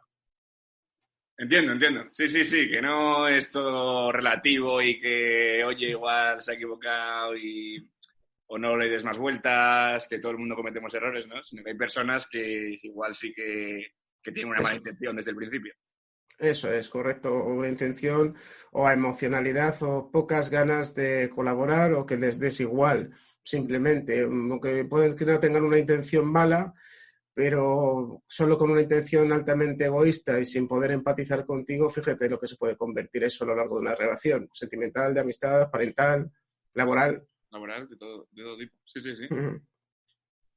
Entiendo, 1.38 1.74
entiendo. 1.74 2.06
Sí, 2.14 2.28
sí, 2.28 2.44
sí, 2.44 2.70
que 2.70 2.82
no 2.82 3.28
es 3.28 3.52
todo 3.52 4.12
relativo 4.12 4.82
y 4.82 5.00
que, 5.00 5.64
oye, 5.64 5.90
igual 5.90 6.42
se 6.42 6.52
ha 6.52 6.56
equivocado 6.56 7.36
y 7.36 7.88
o 8.48 8.58
no 8.58 8.76
le 8.78 8.90
des 8.90 9.04
más 9.04 9.18
vueltas, 9.18 10.08
que 10.08 10.20
todo 10.20 10.32
el 10.32 10.38
mundo 10.38 10.56
cometemos 10.56 10.94
errores, 10.94 11.28
¿no? 11.28 11.44
Sino 11.44 11.64
que 11.64 11.72
hay 11.72 11.78
personas 11.78 12.28
que 12.28 12.80
igual 12.82 13.14
sí 13.14 13.34
que, 13.34 13.88
que 14.22 14.32
tienen 14.32 14.52
una 14.52 14.62
mala 14.62 14.78
intención 14.78 15.16
desde 15.16 15.32
el 15.32 15.38
principio. 15.38 15.74
Eso 16.40 16.72
es 16.72 16.88
correcto, 16.90 17.34
o 17.34 17.66
intención, 17.66 18.36
o 18.72 18.86
a 18.88 18.94
emocionalidad, 18.94 19.76
o 19.82 20.12
pocas 20.12 20.52
ganas 20.52 20.94
de 20.94 21.30
colaborar, 21.34 21.94
o 21.94 22.06
que 22.06 22.16
les 22.16 22.40
des 22.40 22.60
igual, 22.60 23.12
simplemente. 23.44 24.22
Aunque 24.22 24.86
pueden 24.86 25.16
que 25.16 25.26
no 25.26 25.40
tengan 25.40 25.64
una 25.64 25.80
intención 25.80 26.32
mala, 26.32 26.74
pero 27.34 28.24
solo 28.28 28.58
con 28.58 28.70
una 28.70 28.82
intención 28.82 29.32
altamente 29.34 29.86
egoísta 29.86 30.40
y 30.40 30.46
sin 30.46 30.68
poder 30.68 30.92
empatizar 30.92 31.46
contigo, 31.46 31.90
fíjate 31.90 32.30
lo 32.30 32.40
que 32.40 32.48
se 32.48 32.56
puede 32.56 32.78
convertir 32.78 33.24
eso 33.24 33.44
a 33.44 33.48
lo 33.48 33.56
largo 33.56 33.78
de 33.78 33.82
una 33.82 33.96
relación 33.96 34.48
sentimental, 34.54 35.14
de 35.14 35.22
amistad, 35.22 35.72
parental, 35.72 36.32
laboral. 36.74 37.28
Laboral, 37.52 37.88
de 37.88 37.98
todo, 37.98 38.28
de 38.32 38.44
todo 38.44 38.58
tipo. 38.58 38.76
Sí, 38.86 39.02
sí, 39.02 39.16
sí. 39.16 39.28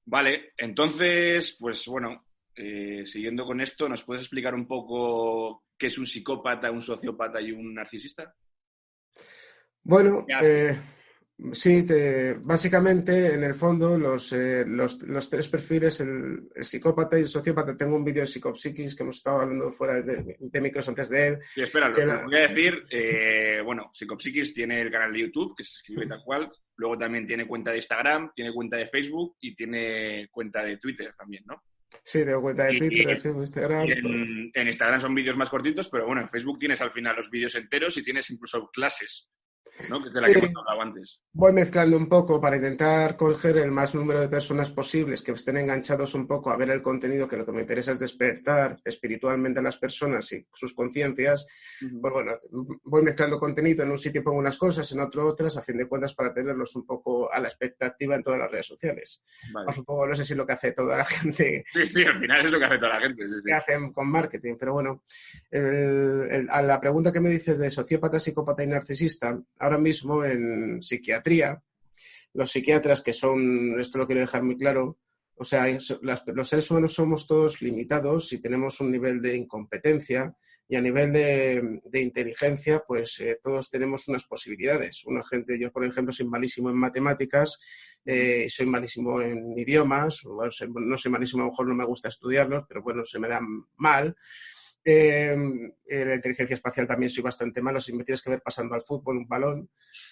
Vale, 0.06 0.52
entonces, 0.56 1.56
pues 1.58 1.86
bueno, 1.86 2.24
eh, 2.54 3.06
siguiendo 3.06 3.44
con 3.44 3.60
esto, 3.60 3.88
¿nos 3.88 4.02
puedes 4.02 4.22
explicar 4.22 4.54
un 4.54 4.66
poco 4.66 5.64
qué 5.78 5.86
es 5.86 5.98
un 5.98 6.06
psicópata, 6.06 6.70
un 6.70 6.82
sociópata 6.82 7.40
y 7.40 7.52
un 7.52 7.74
narcisista? 7.74 8.34
Bueno, 9.82 10.26
eh, 10.42 10.78
sí, 11.52 11.84
te, 11.84 12.34
básicamente 12.34 13.34
en 13.34 13.44
el 13.44 13.54
fondo 13.54 13.98
los, 13.98 14.32
eh, 14.32 14.64
los, 14.66 15.02
los 15.02 15.28
tres 15.28 15.48
perfiles, 15.48 16.00
el, 16.00 16.48
el, 16.54 16.64
psicópata 16.64 17.18
y 17.18 17.22
el 17.22 17.28
sociópata, 17.28 17.76
tengo 17.76 17.96
un 17.96 18.04
vídeo 18.04 18.22
de 18.22 18.26
psicopsiquis 18.26 18.94
que 18.94 19.02
hemos 19.02 19.16
estado 19.16 19.40
hablando 19.40 19.72
fuera 19.72 20.02
de, 20.02 20.36
de 20.38 20.60
micros 20.60 20.88
antes 20.88 21.08
de 21.08 21.26
él. 21.26 21.38
Sí, 21.54 21.62
espera, 21.62 21.88
lo 21.88 22.06
la... 22.06 22.24
voy 22.24 22.36
a 22.36 22.48
decir, 22.48 22.84
eh, 22.90 23.60
bueno, 23.64 23.90
psicopsiquis 23.94 24.54
tiene 24.54 24.80
el 24.80 24.90
canal 24.90 25.12
de 25.12 25.20
YouTube, 25.20 25.54
que 25.56 25.64
se 25.64 25.76
escribe 25.76 26.06
tal 26.06 26.22
cual, 26.24 26.50
luego 26.76 26.98
también 26.98 27.26
tiene 27.26 27.46
cuenta 27.46 27.70
de 27.70 27.78
Instagram, 27.78 28.32
tiene 28.34 28.52
cuenta 28.52 28.76
de 28.76 28.88
Facebook 28.88 29.36
y 29.40 29.54
tiene 29.54 30.28
cuenta 30.30 30.64
de 30.64 30.76
Twitter 30.76 31.14
también, 31.16 31.44
¿no? 31.46 31.62
Sí, 32.02 32.24
tengo 32.24 32.42
cuenta 32.42 32.64
de 32.64 32.78
Twitter, 32.78 33.06
de 33.06 33.18
Facebook, 33.18 33.42
Instagram. 33.42 33.82
En, 33.88 34.50
en, 34.54 34.66
Instagram 34.66 35.00
son 35.00 35.14
vídeos 35.14 35.36
más 35.36 35.50
cortitos, 35.50 35.88
pero 35.88 36.06
bueno, 36.06 36.22
en 36.22 36.28
Facebook 36.28 36.58
tienes 36.58 36.80
al 36.80 36.92
final 36.92 37.16
los 37.16 37.30
vídeos 37.30 37.54
enteros 37.54 37.96
y 37.96 38.04
tienes 38.04 38.30
incluso 38.30 38.68
clases, 38.72 39.30
¿no? 39.88 40.02
Que 40.02 40.08
es 40.08 40.14
de 40.14 40.20
la 40.20 40.28
sí. 40.28 40.34
que 40.34 40.46
hemos 40.46 40.56
hablado 40.56 40.82
antes. 40.82 41.22
Voy 41.32 41.52
mezclando 41.52 41.96
un 41.96 42.08
poco 42.08 42.40
para 42.40 42.56
intentar 42.56 43.16
coger 43.16 43.56
el 43.58 43.70
más 43.70 43.94
número 43.94 44.20
de 44.20 44.28
personas 44.28 44.70
posibles 44.70 45.22
que 45.22 45.32
estén 45.32 45.56
enganchados 45.56 46.14
un 46.14 46.26
poco 46.26 46.50
a 46.50 46.56
ver 46.56 46.70
el 46.70 46.82
contenido, 46.82 47.28
que 47.28 47.36
lo 47.36 47.46
que 47.46 47.52
me 47.52 47.62
interesa 47.62 47.92
es 47.92 47.98
despertar 47.98 48.78
espiritualmente 48.84 49.60
a 49.60 49.62
las 49.62 49.78
personas 49.78 50.30
y 50.32 50.46
sus 50.52 50.74
conciencias. 50.74 51.46
Uh 51.80 51.86
-huh. 51.86 52.00
Pues 52.00 52.12
bueno, 52.12 52.32
voy 52.84 53.02
mezclando 53.02 53.38
contenido, 53.38 53.84
en 53.84 53.90
un 53.90 53.98
sitio 53.98 54.22
pongo 54.22 54.38
unas 54.38 54.58
cosas, 54.58 54.90
en 54.92 55.00
otro 55.00 55.26
otras, 55.26 55.56
a 55.56 55.62
fin 55.62 55.78
de 55.78 55.88
cuentas 55.88 56.14
para 56.14 56.34
tenerlos 56.34 56.74
un 56.76 56.84
poco 56.84 57.32
a 57.32 57.40
la 57.40 57.48
expectativa 57.48 58.16
en 58.16 58.22
todas 58.22 58.40
las 58.40 58.50
redes 58.50 58.66
sociales. 58.66 59.22
Vale. 59.52 59.66
Pues 59.66 59.78
poco, 59.78 60.06
no 60.06 60.14
sé 60.14 60.24
si 60.24 60.32
es 60.32 60.36
lo 60.36 60.46
que 60.46 60.52
hace 60.52 60.72
toda 60.72 60.98
la 60.98 61.04
gente. 61.06 61.64
Sí, 61.72 61.79
sí, 61.86 62.02
al 62.04 62.20
final 62.20 62.46
es 62.46 62.52
lo 62.52 62.58
que 62.58 62.64
hace 62.64 62.78
toda 62.78 62.94
la 62.94 63.00
gente. 63.00 63.28
Sí. 63.28 63.34
Que 63.44 63.52
hacen 63.52 63.92
con 63.92 64.10
marketing, 64.10 64.56
pero 64.58 64.74
bueno, 64.74 65.02
el, 65.50 66.48
a 66.50 66.62
la 66.62 66.80
pregunta 66.80 67.12
que 67.12 67.20
me 67.20 67.30
dices 67.30 67.58
de 67.58 67.70
sociópata, 67.70 68.18
psicópata 68.18 68.62
y 68.62 68.66
narcisista, 68.66 69.40
ahora 69.58 69.78
mismo 69.78 70.24
en 70.24 70.82
psiquiatría, 70.82 71.62
los 72.34 72.50
psiquiatras 72.50 73.02
que 73.02 73.12
son, 73.12 73.80
esto 73.80 73.98
lo 73.98 74.06
quiero 74.06 74.20
dejar 74.20 74.42
muy 74.42 74.56
claro, 74.56 74.98
o 75.36 75.44
sea, 75.44 75.64
los 76.26 76.48
seres 76.48 76.70
humanos 76.70 76.92
somos 76.92 77.26
todos 77.26 77.62
limitados 77.62 78.32
y 78.32 78.40
tenemos 78.42 78.78
un 78.80 78.90
nivel 78.90 79.22
de 79.22 79.36
incompetencia 79.36 80.36
y 80.70 80.76
a 80.76 80.80
nivel 80.80 81.12
de, 81.12 82.00
inteligencia, 82.00 82.84
pues 82.86 83.18
eh, 83.18 83.40
todos 83.42 83.70
tenemos 83.70 84.06
unas 84.06 84.22
posibilidades. 84.22 85.04
Una 85.04 85.24
gente, 85.24 85.58
yo 85.58 85.72
por 85.72 85.84
ejemplo 85.84 86.12
soy 86.12 86.28
malísimo 86.28 86.70
en 86.70 86.76
matemáticas, 86.76 87.58
eh, 88.04 88.46
soy 88.48 88.66
malísimo 88.66 89.20
en 89.20 89.58
idiomas, 89.58 90.22
bueno, 90.22 90.52
no 90.76 90.96
soy 90.96 91.10
malísimo, 91.10 91.42
a 91.42 91.46
lo 91.46 91.50
mejor 91.50 91.68
no 91.68 91.74
me 91.74 91.84
gusta 91.84 92.08
estudiarlos, 92.08 92.66
pero 92.68 92.82
bueno, 92.82 93.04
se 93.04 93.18
me 93.18 93.26
dan 93.26 93.42
mal. 93.78 94.14
Eh, 94.84 95.32
en 95.32 96.08
la 96.08 96.14
inteligencia 96.14 96.54
espacial 96.54 96.86
también 96.86 97.10
soy 97.10 97.24
bastante 97.24 97.60
malo, 97.60 97.80
si 97.80 97.92
me 97.92 98.04
tienes 98.04 98.22
que 98.22 98.30
ver 98.30 98.40
pasando 98.40 98.76
al 98.76 98.82
fútbol 98.82 99.16
un 99.16 99.26
balón. 99.26 99.68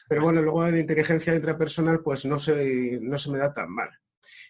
Pero 0.09 0.23
bueno, 0.23 0.43
luego 0.43 0.67
en 0.67 0.75
la 0.75 0.81
inteligencia 0.81 1.37
intrapersonal 1.37 2.03
pues 2.03 2.25
no 2.25 2.37
se, 2.37 2.99
no 3.01 3.17
se 3.17 3.31
me 3.31 3.39
da 3.39 3.55
tan 3.55 3.71
mal. 3.71 3.91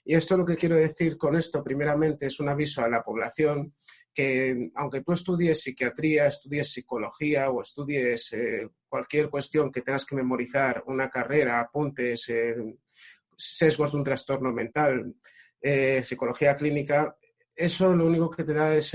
Y 0.07 0.15
esto 0.15 0.39
lo 0.39 0.47
que 0.47 0.57
quiero 0.57 0.77
decir 0.77 1.19
con 1.19 1.37
esto, 1.37 1.63
primeramente, 1.63 2.29
es 2.29 2.41
un 2.41 2.49
aviso 2.49 2.83
a 2.83 2.89
la 2.89 3.03
población 3.03 3.75
que 4.19 4.73
aunque 4.75 5.03
tú 5.03 5.13
estudies 5.13 5.63
psiquiatría, 5.63 6.27
estudies 6.27 6.73
psicología 6.73 7.53
o 7.53 7.63
estudies 7.63 8.33
eh, 8.33 8.69
cualquier 8.89 9.31
cuestión 9.31 9.71
que 9.71 9.83
tengas 9.83 10.05
que 10.05 10.17
memorizar, 10.17 10.83
una 10.89 11.09
carrera, 11.09 11.61
apuntes, 11.61 12.29
eh, 12.29 12.57
sesgos 13.37 13.93
de 13.93 13.99
un 13.99 14.03
trastorno 14.03 14.53
mental, 14.53 15.15
eh, 15.61 16.03
psicología 16.03 16.57
clínica, 16.57 17.17
eso 17.55 17.95
lo 17.95 18.07
único 18.07 18.29
que 18.29 18.43
te 18.43 18.55
da 18.55 18.75
es 18.75 18.91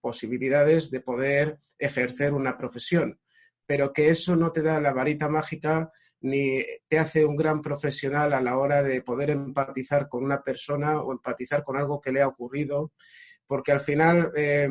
posibilidades 0.00 0.90
de 0.90 1.02
poder 1.02 1.58
ejercer 1.78 2.32
una 2.32 2.56
profesión, 2.56 3.20
pero 3.66 3.92
que 3.92 4.08
eso 4.08 4.36
no 4.36 4.52
te 4.52 4.62
da 4.62 4.80
la 4.80 4.94
varita 4.94 5.28
mágica 5.28 5.92
ni 6.22 6.64
te 6.88 6.98
hace 6.98 7.26
un 7.26 7.36
gran 7.36 7.60
profesional 7.60 8.32
a 8.32 8.40
la 8.40 8.56
hora 8.56 8.82
de 8.82 9.02
poder 9.02 9.28
empatizar 9.28 10.08
con 10.08 10.24
una 10.24 10.40
persona 10.42 11.02
o 11.02 11.12
empatizar 11.12 11.62
con 11.62 11.76
algo 11.76 12.00
que 12.00 12.12
le 12.12 12.22
ha 12.22 12.28
ocurrido, 12.28 12.92
porque 13.52 13.72
al 13.72 13.80
final 13.80 14.32
eh, 14.34 14.66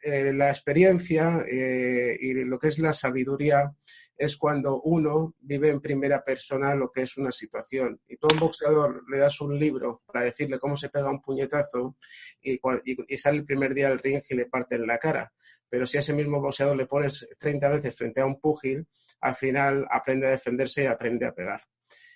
eh, 0.00 0.32
la 0.32 0.48
experiencia 0.48 1.44
eh, 1.50 2.16
y 2.20 2.44
lo 2.44 2.60
que 2.60 2.68
es 2.68 2.78
la 2.78 2.92
sabiduría 2.92 3.74
es 4.16 4.36
cuando 4.36 4.80
uno 4.82 5.34
vive 5.40 5.68
en 5.70 5.80
primera 5.80 6.22
persona 6.22 6.76
lo 6.76 6.92
que 6.92 7.02
es 7.02 7.16
una 7.16 7.32
situación. 7.32 8.00
Y 8.06 8.16
tú 8.16 8.28
a 8.28 8.34
un 8.34 8.38
boxeador 8.38 9.02
le 9.10 9.18
das 9.18 9.40
un 9.40 9.58
libro 9.58 10.04
para 10.06 10.26
decirle 10.26 10.60
cómo 10.60 10.76
se 10.76 10.90
pega 10.90 11.10
un 11.10 11.22
puñetazo 11.22 11.96
y 12.40 13.18
sale 13.18 13.38
el 13.38 13.44
primer 13.44 13.74
día 13.74 13.88
al 13.88 13.98
ring 13.98 14.22
y 14.28 14.36
le 14.36 14.46
parten 14.46 14.86
la 14.86 14.98
cara. 14.98 15.32
Pero 15.68 15.84
si 15.84 15.96
a 15.96 16.00
ese 16.00 16.12
mismo 16.12 16.40
boxeador 16.40 16.76
le 16.76 16.86
pones 16.86 17.26
30 17.40 17.68
veces 17.68 17.96
frente 17.96 18.20
a 18.20 18.26
un 18.26 18.38
púgil, 18.38 18.86
al 19.22 19.34
final 19.34 19.88
aprende 19.90 20.28
a 20.28 20.30
defenderse 20.30 20.84
y 20.84 20.86
aprende 20.86 21.26
a 21.26 21.34
pegar. 21.34 21.62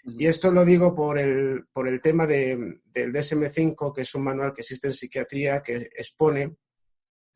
Y 0.04 0.26
esto 0.26 0.50
lo 0.52 0.64
digo 0.64 0.94
por 0.94 1.18
el, 1.18 1.66
por 1.72 1.88
el 1.88 2.00
tema 2.00 2.26
de, 2.26 2.80
del 2.84 3.12
DSM-5, 3.12 3.94
que 3.94 4.02
es 4.02 4.14
un 4.14 4.22
manual 4.22 4.52
que 4.52 4.62
existe 4.62 4.86
en 4.86 4.94
psiquiatría 4.94 5.62
que 5.62 5.90
expone 5.96 6.56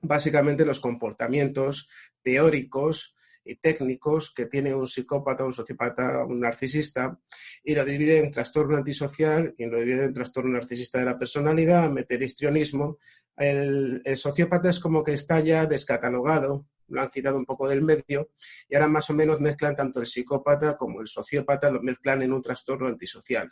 básicamente 0.00 0.64
los 0.64 0.80
comportamientos 0.80 1.88
teóricos 2.22 3.14
y 3.44 3.56
técnicos 3.56 4.32
que 4.32 4.46
tiene 4.46 4.74
un 4.74 4.86
psicópata, 4.86 5.44
un 5.44 5.52
sociópata, 5.52 6.24
un 6.24 6.40
narcisista, 6.40 7.18
y 7.64 7.74
lo 7.74 7.84
divide 7.84 8.18
en 8.18 8.30
trastorno 8.30 8.76
antisocial 8.76 9.54
y 9.58 9.66
lo 9.66 9.80
divide 9.80 10.04
en 10.04 10.14
trastorno 10.14 10.52
narcisista 10.52 10.98
de 10.98 11.06
la 11.06 11.18
personalidad, 11.18 11.90
meteristrionismo. 11.90 12.98
El, 13.36 14.00
el 14.04 14.16
sociópata 14.16 14.70
es 14.70 14.78
como 14.78 15.02
que 15.02 15.14
está 15.14 15.40
ya 15.40 15.66
descatalogado, 15.66 16.66
lo 16.88 17.02
han 17.02 17.10
quitado 17.10 17.36
un 17.36 17.44
poco 17.44 17.68
del 17.68 17.82
medio, 17.82 18.30
y 18.68 18.74
ahora 18.74 18.88
más 18.88 19.08
o 19.10 19.14
menos 19.14 19.40
mezclan 19.40 19.76
tanto 19.76 20.00
el 20.00 20.06
psicópata 20.06 20.76
como 20.76 21.00
el 21.00 21.06
sociópata, 21.06 21.70
lo 21.70 21.82
mezclan 21.82 22.22
en 22.22 22.32
un 22.32 22.42
trastorno 22.42 22.88
antisocial. 22.88 23.50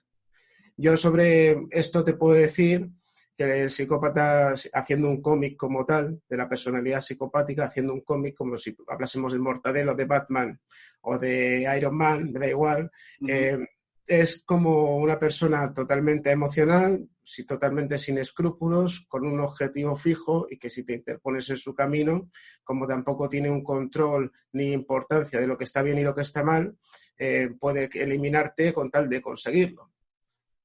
Yo 0.77 0.97
sobre 0.97 1.67
esto 1.71 2.05
te 2.05 2.15
puedo 2.15 2.35
decir 2.35 2.89
que 3.37 3.63
el 3.63 3.71
psicópata 3.71 4.55
haciendo 4.75 5.09
un 5.09 5.23
cómic 5.23 5.57
como 5.57 5.87
tal, 5.87 6.21
de 6.29 6.37
la 6.37 6.49
personalidad 6.49 7.01
psicopática, 7.01 7.65
haciendo 7.65 7.95
un 7.95 8.03
cómic 8.03 8.35
como 8.35 8.59
si 8.59 8.77
hablásemos 8.87 9.33
de 9.33 9.39
Mortadelo, 9.39 9.95
de 9.95 10.05
Batman 10.05 10.61
o 11.03 11.19
de 11.19 11.67
Iron 11.77 11.97
Man, 11.97 12.33
me 12.33 12.41
da 12.41 12.49
igual, 12.49 12.91
uh 13.21 13.27
-huh. 13.27 13.31
eh, 13.31 13.69
es 14.11 14.43
como 14.45 14.97
una 14.97 15.21
persona 15.21 15.73
totalmente 15.73 16.33
emocional, 16.33 17.09
si, 17.23 17.45
totalmente 17.45 17.97
sin 17.97 18.19
escrúpulos, 18.19 19.07
con 19.09 19.25
un 19.25 19.39
objetivo 19.39 19.95
fijo 19.95 20.49
y 20.51 20.59
que 20.59 20.69
si 20.69 20.83
te 20.83 20.95
interpones 20.95 21.49
en 21.49 21.57
su 21.57 21.77
camino, 21.77 22.29
como 22.65 22.89
tampoco 22.89 23.29
tiene 23.29 23.49
un 23.49 23.63
control 23.63 24.33
ni 24.53 24.73
importancia 24.73 25.39
de 25.39 25.47
lo 25.47 25.57
que 25.57 25.63
está 25.63 25.83
bien 25.83 25.97
y 25.97 26.03
lo 26.03 26.13
que 26.13 26.23
está 26.23 26.43
mal, 26.43 26.77
eh, 27.17 27.51
puede 27.61 27.89
eliminarte 27.95 28.73
con 28.73 28.91
tal 28.91 29.09
de 29.09 29.23
conseguirlo. 29.23 29.93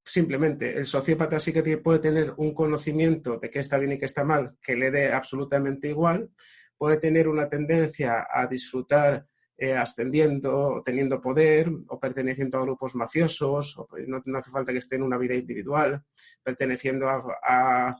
Simplemente 0.04 0.76
el 0.76 0.88
sociópata 0.88 1.40
sí 1.40 1.54
que 1.54 1.78
puede 1.78 2.00
tener 2.00 2.34
un 2.38 2.52
conocimiento 2.56 3.38
de 3.38 3.52
qué 3.52 3.60
está 3.60 3.78
bien 3.78 3.92
y 3.92 4.00
qué 4.00 4.06
está 4.06 4.24
mal, 4.24 4.58
que 4.60 4.76
le 4.76 4.90
dé 4.90 5.14
absolutamente 5.14 5.90
igual, 5.90 6.32
puede 6.80 6.98
tener 6.98 7.28
una 7.28 7.48
tendencia 7.48 8.26
a 8.28 8.48
disfrutar 8.48 9.28
eh, 9.58 9.74
ascendiendo, 9.74 10.82
teniendo 10.86 11.22
poder 11.22 11.72
o 11.88 11.98
perteneciendo 11.98 12.58
a 12.58 12.64
grupos 12.64 12.94
mafiosos, 12.94 13.78
o 13.78 13.88
no, 14.06 14.22
no 14.26 14.40
hace 14.40 14.52
falta 14.52 14.74
que 14.74 14.80
esté 14.80 14.98
en 14.98 15.04
una 15.04 15.18
vida 15.18 15.34
individual, 15.34 16.04
perteneciendo 16.44 17.08
a, 17.10 17.96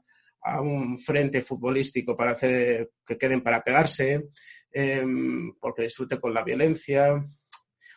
un 0.62 1.00
frente 1.00 1.42
futbolístico 1.42 2.16
para 2.16 2.32
hacer 2.32 2.92
que 3.04 3.18
queden 3.18 3.42
para 3.42 3.64
pegarse, 3.64 4.30
em, 4.72 5.54
porque 5.60 5.84
disfrute 5.84 6.20
con 6.20 6.34
la 6.34 6.44
violencia. 6.44 7.26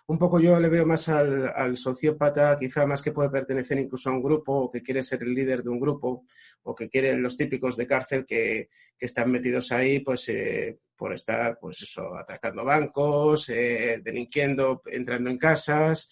Un 0.06 0.18
poco 0.18 0.40
yo 0.40 0.58
le 0.58 0.70
veo 0.70 0.86
más 0.86 1.08
al, 1.10 1.76
sociópata, 1.76 2.56
quizá 2.58 2.86
más 2.86 3.02
que 3.02 3.12
puede 3.12 3.28
pertenecer 3.28 3.78
incluso 3.78 4.08
a 4.08 4.14
un 4.14 4.22
grupo, 4.22 4.52
o 4.54 4.70
que 4.70 4.82
quiere 4.82 5.02
ser 5.02 5.22
el 5.24 5.34
líder 5.34 5.62
de 5.62 5.68
un 5.68 5.80
grupo, 5.80 6.24
o 6.62 6.74
que 6.74 6.88
quieren 6.88 7.22
los 7.22 7.36
típicos 7.36 7.76
de 7.76 7.86
cárcel 7.86 8.24
que, 8.24 8.70
que 8.96 9.06
están 9.06 9.30
metidos 9.30 9.70
ahí 9.72 10.00
pues 10.00 10.28
eh, 10.30 10.78
por 10.98 11.14
estar 11.14 11.58
pues 11.60 11.80
eso 11.82 12.14
atracando 12.16 12.64
bancos 12.64 13.48
eh, 13.50 14.00
delinquiendo 14.02 14.82
entrando 14.86 15.30
en 15.30 15.38
casas 15.38 16.10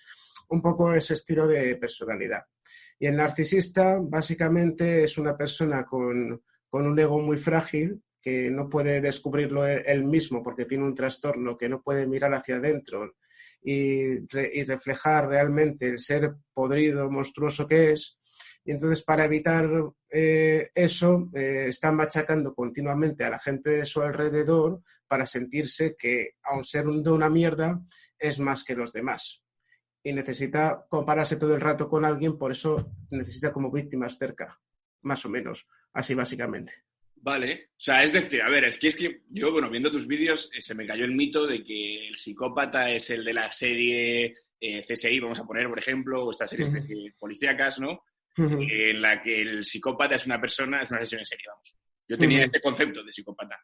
un 0.49 0.62
poco 0.62 0.95
ese 0.95 1.14
estilo 1.14 1.47
de 1.49 1.76
personalidad. 1.76 2.45
Y 2.99 3.07
el 3.07 3.16
narcisista 3.16 3.99
básicamente 4.01 5.05
es 5.05 5.18
una 5.18 5.37
persona 5.37 5.84
con, 5.84 6.41
con 6.68 6.87
un 6.87 6.99
ego 6.99 7.20
muy 7.20 7.37
frágil 7.37 8.01
que 8.22 8.49
no 8.51 8.68
puede 8.68 9.01
descubrirlo 9.01 9.66
él, 9.66 10.05
mismo 10.05 10.43
porque 10.43 10.64
tiene 10.64 10.84
un 10.84 10.95
trastorno 10.95 11.57
que 11.57 11.68
no 11.68 11.82
puede 11.82 12.07
mirar 12.07 12.32
hacia 12.34 12.57
adentro 12.57 13.16
y, 13.62 14.14
y 14.22 14.64
reflejar 14.64 15.28
realmente 15.28 15.89
el 15.89 15.99
ser 15.99 16.32
podrido 16.55 17.11
monstruoso 17.11 17.66
que 17.66 17.93
es 17.93 18.18
y 18.67 18.73
entonces, 18.73 19.03
para 19.05 19.25
evitar 19.27 19.71
eh, 20.11 20.71
eso, 20.75 21.31
eh, 21.35 21.67
está 21.69 21.93
machacando 21.93 22.53
continuamente 22.53 23.23
a 23.25 23.31
la 23.31 23.39
gente 23.39 23.71
de 23.71 23.85
su 23.87 24.03
alrededor 24.03 24.81
para 25.07 25.25
sentirse 25.25 25.95
que, 25.97 26.31
aun 26.43 26.64
ser 26.64 26.89
un 26.89 27.01
de 27.03 27.11
una 27.12 27.31
mierda, 27.31 27.81
es 28.19 28.41
más 28.41 28.64
que 28.64 28.75
los 28.75 28.93
demás. 28.93 29.45
Y 30.03 30.12
necesita 30.12 30.85
compararse 30.89 31.37
todo 31.37 31.55
el 31.55 31.61
rato 31.61 31.89
con 31.89 32.05
alguien, 32.05 32.37
por 32.37 32.51
eso 32.51 32.93
necesita 33.11 33.53
como 33.53 33.71
víctimas 33.71 34.19
cerca, 34.19 34.59
más 35.03 35.25
o 35.25 35.29
menos, 35.29 35.69
así 35.93 36.14
básicamente. 36.14 36.73
Vale, 37.14 37.71
o 37.73 37.81
sea, 37.81 38.03
es 38.03 38.12
decir, 38.12 38.43
a 38.43 38.51
ver, 38.51 38.64
es 38.64 38.79
que 38.79 38.89
es 38.89 38.97
que 38.97 39.23
yo, 39.31 39.53
bueno, 39.53 39.71
viendo 39.71 39.91
tus 39.93 40.07
vídeos, 40.09 40.51
eh, 40.55 40.61
se 40.62 40.75
me 40.75 40.87
cayó 40.87 41.05
el 41.05 41.14
mito 41.14 41.47
de 41.47 41.62
que 41.62 42.09
el 42.09 42.14
psicópata 42.17 42.91
es 42.91 43.11
el 43.11 43.25
de 43.25 43.33
la 43.33 43.51
serie 43.53 44.35
CSI, 44.61 45.21
vamos 45.21 45.39
a 45.39 45.45
poner, 45.45 45.69
por 45.69 45.79
ejemplo, 45.79 46.25
o 46.25 46.31
estas 46.33 46.51
series 46.51 46.69
Ujú. 46.69 46.79
de- 46.81 47.14
policíacas, 47.19 47.79
¿no? 47.79 48.01
Ujú. 48.37 48.59
En 48.68 49.01
la 49.03 49.22
que 49.22 49.41
el 49.43 49.64
psicópata 49.64 50.16
es 50.16 50.26
una 50.26 50.41
persona, 50.41 50.82
es 50.82 50.91
una 50.91 51.01
sesión 51.01 51.20
en 51.20 51.26
serie, 51.26 51.45
vamos. 51.49 51.74
Yo 52.09 52.16
tenía 52.18 52.45
este 52.45 52.61
concepto 52.61 53.03
de 53.03 53.12
psicópata. 53.12 53.59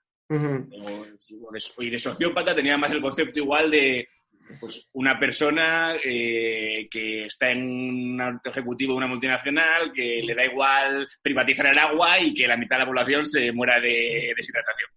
O- 0.73 1.05
o 1.49 1.53
de- 1.53 1.87
y 1.87 1.91
de 1.91 1.99
sociópata 1.99 2.55
tenía 2.55 2.77
más 2.79 2.91
el 2.93 3.01
concepto 3.01 3.39
igual 3.39 3.71
de 3.71 4.09
pues, 4.61 4.89
una 4.93 5.19
persona 5.19 5.95
eh, 6.03 6.89
que 6.91 7.27
está 7.27 7.51
en 7.51 7.63
un 7.63 8.41
ejecutivo 8.45 8.93
de 8.93 8.97
una 8.99 9.07
multinacional, 9.07 9.93
que 9.93 10.21
le 10.23 10.35
da 10.35 10.45
igual 10.45 11.09
privatizar 11.23 11.67
el 11.67 11.79
agua 11.79 12.19
y 12.21 12.35
que 12.35 12.49
la 12.49 12.57
mitad 12.57 12.77
de 12.77 12.81
la 12.81 12.87
población 12.87 13.25
se 13.27 13.53
muera 13.53 13.81
de 13.81 14.33
deshidratación. 14.37 14.91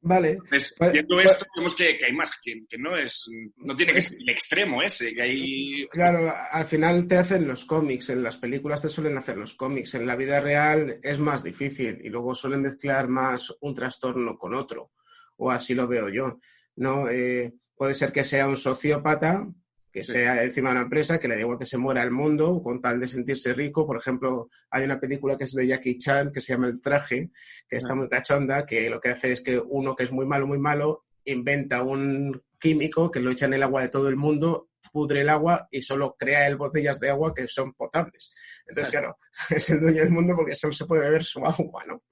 Vale, 0.00 0.30
Entonces, 0.32 0.74
viendo 0.92 1.20
esto, 1.20 1.46
vemos 1.56 1.74
que, 1.74 1.98
que 1.98 2.04
hay 2.04 2.12
más, 2.12 2.38
que, 2.42 2.64
que 2.68 2.78
no 2.78 2.96
es, 2.96 3.24
no 3.56 3.74
tiene 3.74 3.92
que 3.92 4.02
ser 4.02 4.18
el 4.20 4.28
extremo 4.28 4.82
ese, 4.82 5.12
que 5.12 5.22
hay... 5.22 5.86
Claro, 5.88 6.32
al 6.52 6.64
final 6.64 7.08
te 7.08 7.16
hacen 7.16 7.48
los 7.48 7.64
cómics, 7.64 8.10
en 8.10 8.22
las 8.22 8.36
películas 8.36 8.82
te 8.82 8.88
suelen 8.88 9.18
hacer 9.18 9.36
los 9.36 9.54
cómics, 9.54 9.94
en 9.94 10.06
la 10.06 10.14
vida 10.14 10.40
real 10.40 11.00
es 11.02 11.18
más 11.18 11.42
difícil 11.42 11.98
y 12.04 12.10
luego 12.10 12.34
suelen 12.34 12.62
mezclar 12.62 13.08
más 13.08 13.52
un 13.60 13.74
trastorno 13.74 14.38
con 14.38 14.54
otro, 14.54 14.92
o 15.38 15.50
así 15.50 15.74
lo 15.74 15.88
veo 15.88 16.08
yo, 16.08 16.38
¿no? 16.76 17.08
Eh, 17.08 17.54
puede 17.74 17.94
ser 17.94 18.12
que 18.12 18.22
sea 18.22 18.46
un 18.46 18.56
sociópata 18.56 19.48
que 19.96 20.04
Sí. 20.04 20.12
esté 20.12 20.44
encima 20.44 20.68
de 20.68 20.74
una 20.74 20.82
empresa, 20.82 21.18
que 21.18 21.26
le 21.26 21.36
da 21.36 21.40
igual 21.40 21.58
que 21.58 21.64
se 21.64 21.78
muera 21.78 22.02
el 22.02 22.10
mundo 22.10 22.60
con 22.62 22.82
tal 22.82 23.00
de 23.00 23.08
sentirse 23.08 23.54
rico. 23.54 23.86
Por 23.86 23.96
ejemplo, 23.96 24.50
hay 24.70 24.84
una 24.84 25.00
película 25.00 25.38
que 25.38 25.44
es 25.44 25.52
de 25.54 25.66
Jackie 25.66 25.96
Chan 25.96 26.32
que 26.32 26.42
se 26.42 26.52
llama 26.52 26.66
El 26.66 26.82
traje, 26.82 27.30
que 27.66 27.78
está 27.78 27.94
muy 27.94 28.06
cachonda, 28.10 28.66
que 28.66 28.90
lo 28.90 29.00
que 29.00 29.08
hace 29.08 29.32
es 29.32 29.40
que 29.40 29.58
uno 29.58 29.96
que 29.96 30.04
es 30.04 30.12
muy 30.12 30.26
malo, 30.26 30.46
muy 30.46 30.58
malo, 30.58 31.06
inventa 31.24 31.82
un 31.82 32.42
químico 32.60 33.10
que 33.10 33.20
lo 33.20 33.30
echa 33.30 33.46
en 33.46 33.54
el 33.54 33.62
agua 33.62 33.80
de 33.80 33.88
todo 33.88 34.10
el 34.10 34.16
mundo, 34.16 34.68
pudre 34.96 35.20
el 35.20 35.28
agua 35.28 35.68
y 35.70 35.82
solo 35.82 36.16
crea 36.18 36.46
él 36.46 36.56
botellas 36.56 36.98
de 36.98 37.10
agua 37.10 37.34
que 37.34 37.46
son 37.48 37.74
potables. 37.74 38.32
Entonces, 38.66 38.90
claro, 38.90 39.18
es 39.50 39.68
el 39.68 39.78
dueño 39.80 40.00
del 40.00 40.10
mundo 40.10 40.34
porque 40.34 40.54
solo 40.54 40.72
se 40.72 40.86
puede 40.86 41.02
beber 41.02 41.22
su 41.22 41.44
agua, 41.44 41.84
¿no? 41.86 42.02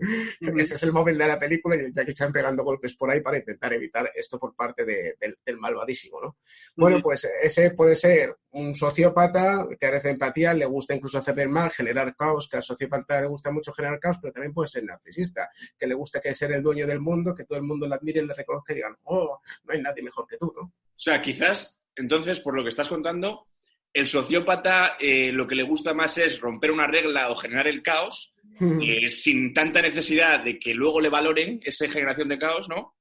Ese 0.59 0.75
es 0.75 0.83
el 0.83 0.93
móvil 0.93 1.17
de 1.17 1.27
la 1.27 1.39
película 1.41 1.77
y 1.77 1.81
el 1.81 1.95
Jackie 1.95 2.13
Chan 2.13 2.31
pegando 2.31 2.63
golpes 2.63 2.95
por 2.95 3.11
ahí 3.11 3.23
para 3.23 3.39
intentar 3.39 3.73
evitar 3.73 4.11
esto 4.15 4.39
por 4.39 4.55
parte 4.55 4.85
de- 4.85 5.17
del, 5.19 5.39
del 5.47 5.57
malvadísimo, 5.57 6.21
¿no? 6.21 6.37
Bueno, 6.77 7.01
pues 7.03 7.27
ese 7.43 7.71
puede 7.71 7.95
ser 7.95 8.37
un 8.51 8.75
sociópata 8.75 9.67
que 9.71 9.79
carece 9.79 10.09
de 10.09 10.13
empatía, 10.15 10.53
le 10.53 10.67
gusta 10.67 10.95
incluso 10.95 11.17
hacer 11.19 11.41
el 11.41 11.49
mal, 11.49 11.71
generar 11.71 12.15
caos, 12.15 12.51
que 12.51 12.59
al 12.59 12.63
sociópata 12.63 13.23
le 13.23 13.29
gusta 13.29 13.51
mucho 13.51 13.73
generar 13.73 13.99
caos, 13.99 14.19
pero 14.21 14.35
también 14.35 14.53
puede 14.53 14.69
ser 14.69 14.85
narcisista, 14.85 15.49
que 15.79 15.87
le 15.87 15.95
gusta 15.95 16.21
que 16.21 16.35
ser 16.35 16.53
el 16.53 16.63
dueño 16.63 16.87
del 16.87 17.01
mundo, 17.01 17.35
que 17.35 17.45
todo 17.45 17.57
el 17.57 17.65
mundo 17.65 17.89
le 17.89 17.95
admire 17.95 18.21
y 18.21 18.27
le 18.27 18.35
reconozca 18.35 18.73
y 18.75 18.77
digan, 18.77 18.95
oh, 19.05 19.41
no 19.65 19.73
hay 19.73 19.81
nadie 19.81 20.03
mejor 20.03 20.27
que 20.27 20.37
tú, 20.37 20.53
¿no? 20.55 20.63
O 20.67 20.99
sea, 20.99 21.21
quizás, 21.21 21.79
entonces, 21.97 22.41
por 22.41 22.57
lo 22.57 22.63
que 22.63 22.69
estás 22.71 22.89
contando, 22.89 23.47
el 23.93 24.07
sociópata 24.07 24.97
eh, 24.99 25.31
lo 25.33 25.47
que 25.47 25.55
le 25.55 25.63
gusta 25.63 25.95
más 25.95 26.19
es 26.19 26.41
romper 26.41 26.71
una 26.73 26.87
regla 26.87 27.31
o 27.31 27.35
generar 27.37 27.69
el 27.69 27.83
caos, 27.83 28.35
eh, 28.83 29.11
sin 29.11 29.53
tanta 29.53 29.81
necesidad 29.83 30.43
de 30.45 30.59
que 30.59 30.75
luego 30.75 31.01
le 31.01 31.09
valoren 31.09 31.61
esa 31.65 31.89
generación 31.89 32.29
de 32.29 32.39
caos, 32.39 32.69
¿no? 32.69 32.95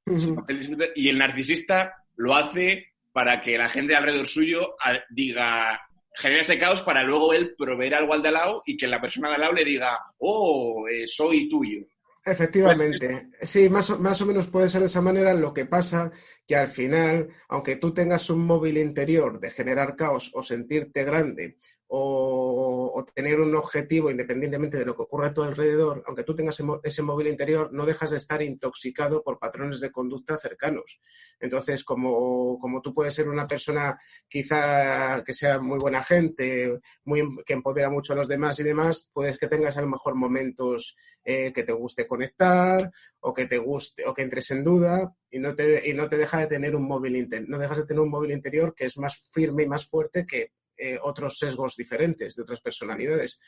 Y 0.96 1.10
el 1.10 1.18
narcisista 1.18 1.94
lo 2.16 2.36
hace 2.36 2.88
para 3.12 3.42
que 3.42 3.58
la 3.58 3.70
gente 3.70 3.96
alrededor 3.96 4.28
suyo 4.28 4.76
a- 4.84 5.00
diga, 5.10 5.80
genera 6.16 6.42
ese 6.42 6.58
caos 6.58 6.82
para 6.82 7.04
luego 7.04 7.34
él 7.34 7.56
proveer 7.58 7.96
algo 7.96 8.14
al 8.14 8.22
de 8.22 8.28
al 8.30 8.34
lado 8.36 8.62
y 8.66 8.78
que 8.78 8.88
la 8.88 9.02
persona 9.02 9.30
de 9.30 9.36
al 9.36 9.42
lado 9.42 9.54
le 9.54 9.66
diga, 9.66 9.98
oh, 10.20 10.86
eh, 10.88 11.06
soy 11.08 11.50
tuyo. 11.50 11.86
Efectivamente, 12.26 13.28
sí, 13.42 13.70
más 13.70 13.90
o, 13.90 14.00
más 14.00 14.22
o 14.22 14.26
menos 14.26 14.48
puede 14.48 14.70
ser 14.70 14.80
de 14.82 14.88
esa 14.88 15.02
manera. 15.02 15.34
Lo 15.34 15.54
que 15.54 15.66
pasa 15.66 16.12
que 16.46 16.56
al 16.56 16.68
final, 16.68 17.30
aunque 17.48 17.78
tú 17.78 17.94
tengas 17.94 18.30
un 18.30 18.46
móvil 18.46 18.78
interior 18.78 19.40
de 19.40 19.52
generar 19.52 19.96
caos 19.96 20.32
o 20.34 20.44
sentirte 20.44 21.04
grande 21.04 21.58
o, 21.96 23.06
tener 23.14 23.40
un 23.40 23.56
objetivo 23.56 24.10
independientemente 24.10 24.78
de 24.80 24.86
lo 24.86 24.96
que 24.96 25.04
ocurra 25.04 25.28
a 25.28 25.34
tu 25.34 25.44
alrededor, 25.44 26.04
aunque 26.08 26.24
tú 26.24 26.36
tengas 26.36 26.60
ese, 26.84 27.04
móvil 27.04 27.28
interior, 27.28 27.72
no 27.72 27.86
dejas 27.86 28.10
de 28.10 28.18
estar 28.18 28.42
intoxicado 28.42 29.22
por 29.22 29.38
patrones 29.38 29.80
de 29.80 29.92
conducta 29.92 30.38
cercanos. 30.40 31.00
Entonces, 31.40 31.84
como, 31.84 32.58
como 32.58 32.82
tú 32.82 32.96
puedes 32.96 33.14
ser 33.14 33.30
una 33.30 33.46
persona 33.46 34.00
quizá 34.28 35.24
que 35.24 35.34
sea 35.34 35.60
muy 35.60 35.78
buena 35.78 36.04
gente, 36.04 36.80
muy, 37.04 37.22
que 37.46 37.54
empodera 37.54 37.92
mucho 37.92 38.14
a 38.14 38.16
los 38.16 38.28
demás 38.28 38.60
y 38.60 38.64
demás, 38.64 39.12
puedes 39.14 39.38
que 39.38 39.48
tengas 39.48 39.78
a 39.78 39.82
lo 39.82 39.88
mejor 39.88 40.16
momentos 40.16 40.96
eh, 41.24 41.54
que 41.54 41.64
te 41.64 41.74
guste 41.74 42.08
conectar 42.08 42.92
o 43.20 43.34
que 43.34 43.46
te 43.46 43.60
guste 43.60 44.04
o 44.08 44.16
que 44.16 44.24
entres 44.24 44.50
en 44.50 44.64
duda 44.64 45.14
y 45.34 45.40
no 45.40 45.56
te, 45.56 45.90
y 45.90 45.94
no 45.96 46.08
te 46.08 46.18
deja 46.18 46.42
de 46.42 46.48
tener 46.48 46.76
un 46.76 46.84
móvil 46.84 47.16
interior, 47.16 47.50
no 47.50 47.58
dejas 47.58 47.80
de 47.80 47.86
tener 47.88 48.02
un 48.02 48.12
móvil 48.12 48.32
interior 48.32 48.76
que 48.76 48.86
es 48.86 49.00
más 49.00 49.18
firme 49.34 49.64
y 49.64 49.68
más 49.68 49.88
fuerte 49.88 50.28
que 50.28 50.52
eh, 50.78 51.00
otros 51.02 51.40
sesgos 51.40 51.76
diferentes 51.76 52.36
de 52.36 52.44
otras 52.44 52.62
personalidades. 52.62 53.40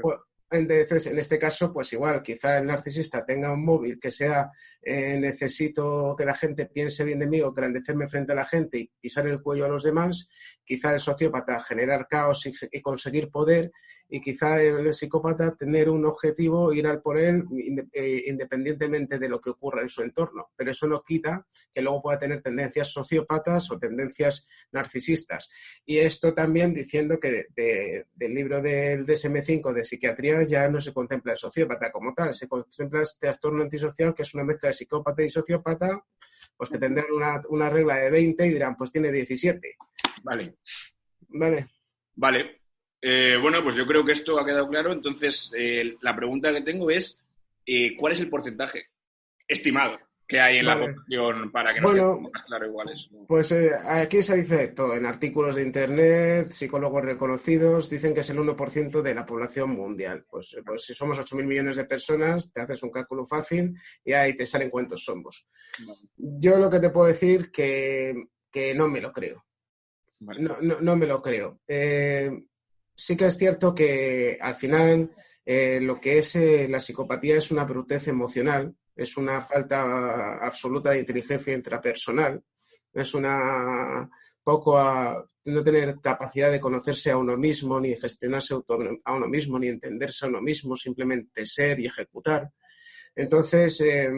Pues, 0.00 0.16
Entonces, 0.48 1.08
en 1.08 1.18
este 1.18 1.36
caso, 1.36 1.72
pues 1.72 1.92
igual, 1.92 2.22
quizá 2.22 2.58
el 2.58 2.66
narcisista 2.66 3.26
tenga 3.26 3.52
un 3.52 3.64
móvil 3.64 3.98
que 3.98 4.12
sea 4.12 4.48
eh, 4.80 5.18
necesito 5.18 6.14
que 6.16 6.24
la 6.24 6.34
gente 6.34 6.66
piense 6.66 7.02
bien 7.02 7.18
de 7.18 7.26
mí 7.26 7.40
o 7.40 7.52
grandecerme 7.52 8.06
frente 8.06 8.30
a 8.30 8.36
la 8.36 8.44
gente 8.44 8.78
y 8.78 8.90
pisar 9.00 9.26
el 9.26 9.42
cuello 9.42 9.64
a 9.64 9.68
los 9.68 9.82
demás, 9.82 10.28
quizá 10.64 10.92
el 10.94 11.00
sociópata 11.00 11.58
generar 11.64 12.06
caos 12.08 12.46
y, 12.46 12.52
y 12.70 12.80
conseguir 12.80 13.28
poder 13.28 13.72
y 14.08 14.20
quizá 14.20 14.62
el 14.62 14.92
psicópata 14.94 15.56
tener 15.56 15.88
un 15.88 16.06
objetivo, 16.06 16.72
ir 16.72 16.86
al 16.86 17.00
por 17.02 17.18
él 17.18 17.44
eh, 17.92 18.22
independientemente 18.26 19.18
de 19.18 19.28
lo 19.28 19.40
que 19.40 19.50
ocurra 19.50 19.82
en 19.82 19.88
su 19.88 20.02
entorno. 20.02 20.50
Pero 20.56 20.70
eso 20.70 20.86
no 20.86 21.02
quita 21.02 21.46
que 21.74 21.82
luego 21.82 22.02
pueda 22.02 22.18
tener 22.18 22.42
tendencias 22.42 22.92
sociópatas 22.92 23.70
o 23.70 23.78
tendencias 23.78 24.46
narcisistas. 24.72 25.48
Y 25.84 25.98
esto 25.98 26.34
también 26.34 26.74
diciendo 26.74 27.18
que 27.18 27.30
de- 27.30 27.46
de- 27.56 28.06
del 28.14 28.34
libro 28.34 28.60
del 28.62 29.04
DSM-5 29.06 29.72
de 29.72 29.84
psiquiatría 29.84 30.42
ya 30.44 30.68
no 30.68 30.80
se 30.80 30.92
contempla 30.92 31.32
el 31.32 31.38
sociópata 31.38 31.90
como 31.90 32.14
tal, 32.14 32.34
se 32.34 32.46
contempla 32.46 33.00
el 33.00 33.06
trastorno 33.18 33.62
antisocial, 33.62 34.14
que 34.14 34.22
es 34.22 34.34
una 34.34 34.44
mezcla 34.44 34.68
de 34.68 34.74
psicópata 34.74 35.22
y 35.22 35.30
sociópata, 35.30 36.04
pues 36.56 36.70
que 36.70 36.78
tendrán 36.78 37.10
una, 37.10 37.42
una 37.48 37.70
regla 37.70 37.96
de 37.96 38.10
20 38.10 38.46
y 38.46 38.50
dirán, 38.50 38.76
pues 38.76 38.92
tiene 38.92 39.10
17. 39.10 39.76
Vale. 40.22 40.56
Vale. 41.28 41.68
Vale. 42.14 42.63
Eh, 43.06 43.36
bueno, 43.36 43.62
pues 43.62 43.76
yo 43.76 43.86
creo 43.86 44.02
que 44.02 44.12
esto 44.12 44.40
ha 44.40 44.46
quedado 44.46 44.66
claro. 44.66 44.90
Entonces, 44.90 45.52
eh, 45.54 45.94
la 46.00 46.16
pregunta 46.16 46.50
que 46.54 46.62
tengo 46.62 46.90
es, 46.90 47.22
eh, 47.66 47.94
¿cuál 47.98 48.14
es 48.14 48.20
el 48.20 48.30
porcentaje 48.30 48.86
estimado 49.46 49.98
que 50.26 50.40
hay 50.40 50.56
en 50.56 50.64
la 50.64 50.78
población 50.78 51.52
para 51.52 51.74
que 51.74 51.82
nos 51.82 51.90
Bueno, 51.90 52.16
quede 52.16 52.30
más 52.32 52.44
claro 52.44 52.66
igual 52.66 52.88
eso? 52.88 53.10
Pues 53.28 53.52
aquí 53.52 54.22
se 54.22 54.36
dice 54.36 54.68
todo, 54.68 54.96
en 54.96 55.04
artículos 55.04 55.56
de 55.56 55.64
internet, 55.64 56.52
psicólogos 56.52 57.04
reconocidos, 57.04 57.90
dicen 57.90 58.14
que 58.14 58.20
es 58.20 58.30
el 58.30 58.38
1% 58.38 59.02
de 59.02 59.14
la 59.14 59.26
población 59.26 59.72
mundial. 59.72 60.24
Pues, 60.26 60.56
pues 60.64 60.86
si 60.86 60.94
somos 60.94 61.18
8.000 61.18 61.44
millones 61.44 61.76
de 61.76 61.84
personas, 61.84 62.50
te 62.54 62.62
haces 62.62 62.82
un 62.82 62.90
cálculo 62.90 63.26
fácil 63.26 63.78
y 64.02 64.14
ahí 64.14 64.34
te 64.34 64.46
salen 64.46 64.70
cuántos 64.70 65.04
somos. 65.04 65.46
Yo 66.16 66.56
lo 66.56 66.70
que 66.70 66.80
te 66.80 66.88
puedo 66.88 67.08
decir 67.08 67.50
que, 67.50 68.14
que 68.50 68.74
no 68.74 68.88
me 68.88 69.02
lo 69.02 69.12
creo. 69.12 69.44
Vale. 70.20 70.40
No, 70.40 70.56
no, 70.62 70.80
no 70.80 70.96
me 70.96 71.06
lo 71.06 71.20
creo. 71.20 71.60
Eh, 71.68 72.30
sí 72.94 73.16
que 73.16 73.26
es 73.26 73.36
cierto 73.36 73.74
que 73.74 74.38
al 74.40 74.54
final 74.54 75.10
eh, 75.44 75.80
lo 75.80 76.00
que 76.00 76.18
es 76.18 76.36
eh, 76.36 76.66
la 76.68 76.80
psicopatía 76.80 77.36
es 77.36 77.50
una 77.50 77.64
brutez 77.64 78.08
emocional, 78.08 78.74
es 78.96 79.16
una 79.16 79.40
falta 79.40 80.38
absoluta 80.44 80.90
de 80.90 81.00
inteligencia 81.00 81.54
intrapersonal, 81.54 82.42
es 82.92 83.14
una 83.14 84.08
poco 84.42 84.78
a 84.78 85.24
no 85.46 85.64
tener 85.64 85.96
capacidad 86.00 86.50
de 86.50 86.60
conocerse 86.60 87.10
a 87.10 87.16
uno 87.16 87.36
mismo, 87.36 87.80
ni 87.80 87.94
gestionarse 87.94 88.54
a 88.54 89.12
uno 89.14 89.28
mismo, 89.28 89.58
ni 89.58 89.68
entenderse 89.68 90.24
a 90.24 90.28
uno 90.28 90.40
mismo, 90.40 90.76
simplemente 90.76 91.44
ser 91.46 91.80
y 91.80 91.86
ejecutar. 91.86 92.50
Entonces, 93.14 93.80
eh, 93.80 94.10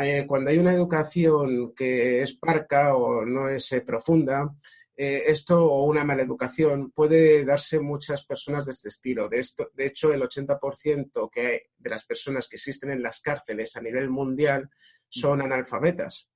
eh, 0.00 0.24
cuando 0.26 0.50
hay 0.50 0.58
una 0.58 0.72
educación 0.72 1.74
que 1.74 2.22
es 2.22 2.36
parca 2.36 2.94
o 2.94 3.24
no 3.24 3.48
es 3.48 3.68
profunda, 3.86 4.54
eh, 5.00 5.30
esto 5.30 5.64
o 5.64 5.84
una 5.84 6.02
mala 6.02 6.24
educación 6.24 6.90
puede 6.90 7.44
darse 7.44 7.78
muchas 7.78 8.26
personas 8.26 8.66
de 8.66 8.72
este 8.72 8.88
estilo. 8.88 9.28
De, 9.28 9.38
esto, 9.38 9.70
de 9.74 9.86
hecho, 9.86 10.12
el 10.12 10.22
80% 10.22 11.30
que 11.30 11.46
hay 11.46 11.60
de 11.76 11.90
las 11.90 12.04
personas 12.04 12.48
que 12.48 12.56
existen 12.56 12.90
en 12.90 13.00
las 13.00 13.20
cárceles 13.20 13.76
a 13.76 13.80
nivel 13.80 14.10
mundial 14.10 14.68
son 15.08 15.40
analfabetas. 15.40 16.28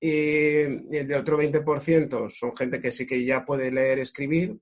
Y 0.00 0.62
el 0.96 1.12
otro 1.12 1.38
20% 1.38 2.30
son 2.30 2.56
gente 2.56 2.80
que 2.80 2.90
sí 2.90 3.06
que 3.06 3.22
ya 3.22 3.44
puede 3.44 3.70
leer, 3.70 3.98
escribir 3.98 4.56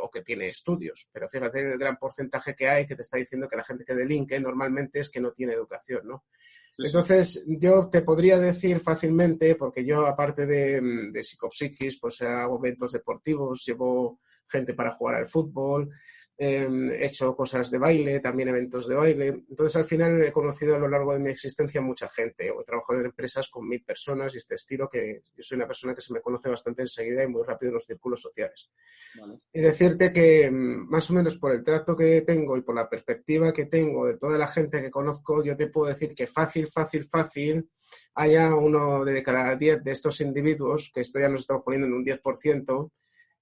o 0.00 0.08
que 0.08 0.22
tiene 0.24 0.48
estudios. 0.48 1.08
Pero 1.10 1.28
fíjate 1.28 1.72
el 1.72 1.78
gran 1.78 1.96
porcentaje 1.96 2.54
que 2.54 2.68
hay 2.68 2.86
que 2.86 2.94
te 2.94 3.02
está 3.02 3.18
diciendo 3.18 3.48
que 3.48 3.56
la 3.56 3.64
gente 3.64 3.84
que 3.84 3.94
delinque 3.94 4.38
normalmente 4.38 5.00
es 5.00 5.10
que 5.10 5.20
no 5.20 5.32
tiene 5.32 5.54
educación, 5.54 6.02
¿no? 6.04 6.26
Entonces, 6.78 7.44
yo 7.46 7.88
te 7.88 8.02
podría 8.02 8.38
decir 8.38 8.80
fácilmente, 8.80 9.54
porque 9.54 9.84
yo, 9.84 10.06
aparte 10.06 10.46
de, 10.46 10.80
mm, 10.80 11.12
de 11.12 11.24
psicopsiquis, 11.24 11.98
pues 11.98 12.20
hago 12.22 12.58
eventos 12.58 12.92
deportivos, 12.92 13.64
llevo 13.66 14.20
gente 14.46 14.74
para 14.74 14.92
jugar 14.92 15.16
al 15.16 15.28
fútbol, 15.28 15.90
eh, 16.38 16.68
he 16.98 17.06
hecho 17.06 17.34
cosas 17.34 17.70
de 17.70 17.78
baile, 17.78 18.20
también 18.20 18.50
eventos 18.50 18.86
de 18.86 18.94
baile. 18.94 19.28
Entonces, 19.48 19.76
al 19.76 19.86
final 19.86 20.22
he 20.22 20.32
conocido 20.32 20.74
a 20.74 20.78
lo 20.78 20.88
largo 20.88 21.14
de 21.14 21.20
mi 21.20 21.30
existencia 21.30 21.80
mucha 21.80 22.08
gente. 22.08 22.48
He 22.48 22.64
trabajado 22.64 23.00
en 23.00 23.06
empresas 23.06 23.48
con 23.48 23.66
mil 23.66 23.82
personas 23.82 24.34
y 24.34 24.38
este 24.38 24.56
estilo 24.56 24.88
que 24.88 25.22
yo 25.34 25.42
soy 25.42 25.56
una 25.56 25.66
persona 25.66 25.94
que 25.94 26.02
se 26.02 26.12
me 26.12 26.20
conoce 26.20 26.50
bastante 26.50 26.82
enseguida 26.82 27.22
y 27.22 27.28
muy 27.28 27.42
rápido 27.42 27.70
en 27.70 27.74
los 27.74 27.86
círculos 27.86 28.20
sociales. 28.20 28.70
Vale. 29.18 29.38
Y 29.52 29.60
decirte 29.60 30.12
que 30.12 30.50
mm, 30.50 30.90
más 30.90 31.10
o 31.10 31.14
menos 31.14 31.38
por 31.38 31.52
el 31.52 31.64
trato 31.64 31.96
que 31.96 32.20
tengo 32.22 32.56
y 32.56 32.62
por 32.62 32.74
la 32.74 32.88
perspectiva 32.88 33.52
que 33.52 33.66
tengo 33.66 34.06
de 34.06 34.18
toda 34.18 34.36
la 34.36 34.48
gente 34.48 34.82
que 34.82 34.90
conozco, 34.90 35.42
yo 35.42 35.56
te 35.56 35.68
puedo 35.68 35.92
decir 35.92 36.14
que 36.14 36.26
fácil, 36.26 36.66
fácil, 36.66 37.04
fácil, 37.04 37.70
haya 38.14 38.54
uno 38.54 39.04
de 39.04 39.22
cada 39.22 39.56
diez 39.56 39.82
de 39.82 39.92
estos 39.92 40.20
individuos, 40.20 40.90
que 40.92 41.00
esto 41.00 41.18
ya 41.18 41.28
nos 41.28 41.40
estamos 41.40 41.62
poniendo 41.64 41.86
en 41.86 41.94
un 41.94 42.04
10%, 42.04 42.90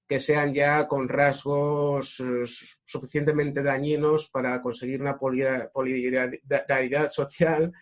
que 0.07 0.21
sean 0.21 0.53
ya 0.53 0.87
con 0.87 1.09
rasgos 1.09 2.21
eh, 2.21 2.47
su- 2.47 2.67
suficientemente 2.85 3.63
dañinos 3.63 4.29
para 4.29 4.61
conseguir 4.61 5.01
una 5.01 5.17
solidaridad 5.19 7.09
social, 7.09 7.73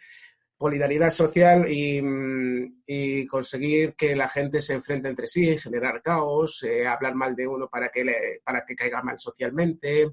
solidaridad 0.58 1.10
social 1.10 1.68
y, 1.68 2.00
mm, 2.00 2.82
y 2.86 3.26
conseguir 3.26 3.94
que 3.96 4.14
la 4.14 4.28
gente 4.28 4.60
se 4.60 4.74
enfrente 4.74 5.08
entre 5.08 5.26
sí, 5.26 5.58
generar 5.58 6.00
caos, 6.02 6.62
eh, 6.62 6.86
hablar 6.86 7.16
mal 7.16 7.34
de 7.34 7.48
uno 7.48 7.68
para 7.68 7.88
que, 7.88 8.04
le, 8.04 8.40
para 8.44 8.64
que 8.64 8.76
caiga 8.76 9.02
mal 9.02 9.18
socialmente. 9.18 10.12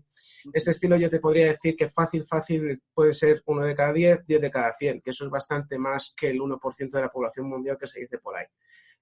Este 0.51 0.71
estilo 0.71 0.97
yo 0.97 1.09
te 1.09 1.19
podría 1.19 1.45
decir 1.47 1.75
que 1.75 1.87
fácil, 1.89 2.23
fácil 2.23 2.81
puede 2.91 3.13
ser 3.13 3.43
uno 3.45 3.63
de 3.63 3.75
cada 3.75 3.93
10, 3.93 4.25
10 4.25 4.41
de 4.41 4.49
cada 4.49 4.73
100, 4.73 5.01
que 5.01 5.11
eso 5.11 5.25
es 5.25 5.29
bastante 5.29 5.77
más 5.77 6.13
que 6.17 6.29
el 6.29 6.39
1% 6.41 6.97
de 6.97 7.01
la 7.03 7.11
población 7.11 7.47
mundial 7.47 7.77
que 7.79 7.85
se 7.85 7.99
dice 7.99 8.17
por 8.17 8.35
ahí. 8.35 8.47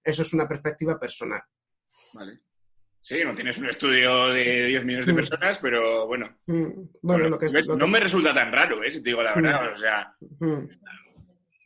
Eso 0.03 0.23
es 0.23 0.33
una 0.33 0.47
perspectiva 0.49 0.99
personal. 0.99 1.41
Vale. 2.13 2.41
Sí, 3.07 3.23
no 3.23 3.33
tienes 3.33 3.57
un 3.57 3.69
estudio 3.69 4.27
de 4.33 4.65
10 4.65 4.83
millones 4.83 5.05
de 5.05 5.13
Mm. 5.13 5.15
personas, 5.15 5.57
pero 5.59 6.07
bueno. 6.07 6.27
Mm, 6.47 6.65
Bueno, 7.01 7.19
Pero, 7.23 7.29
lo 7.29 7.39
que 7.39 7.45
es... 7.45 7.53
No 7.65 7.77
que- 7.77 7.87
me 7.87 8.01
resulta 8.01 8.33
tan 8.33 8.51
raro, 8.51 8.83
¿eh? 8.83 8.91
Si 8.91 9.01
te 9.01 9.11
digo 9.11 9.23
la 9.23 9.33
verdad. 9.33 9.71
O 9.73 9.77
sea, 9.77 10.11
Mm, 10.39 10.67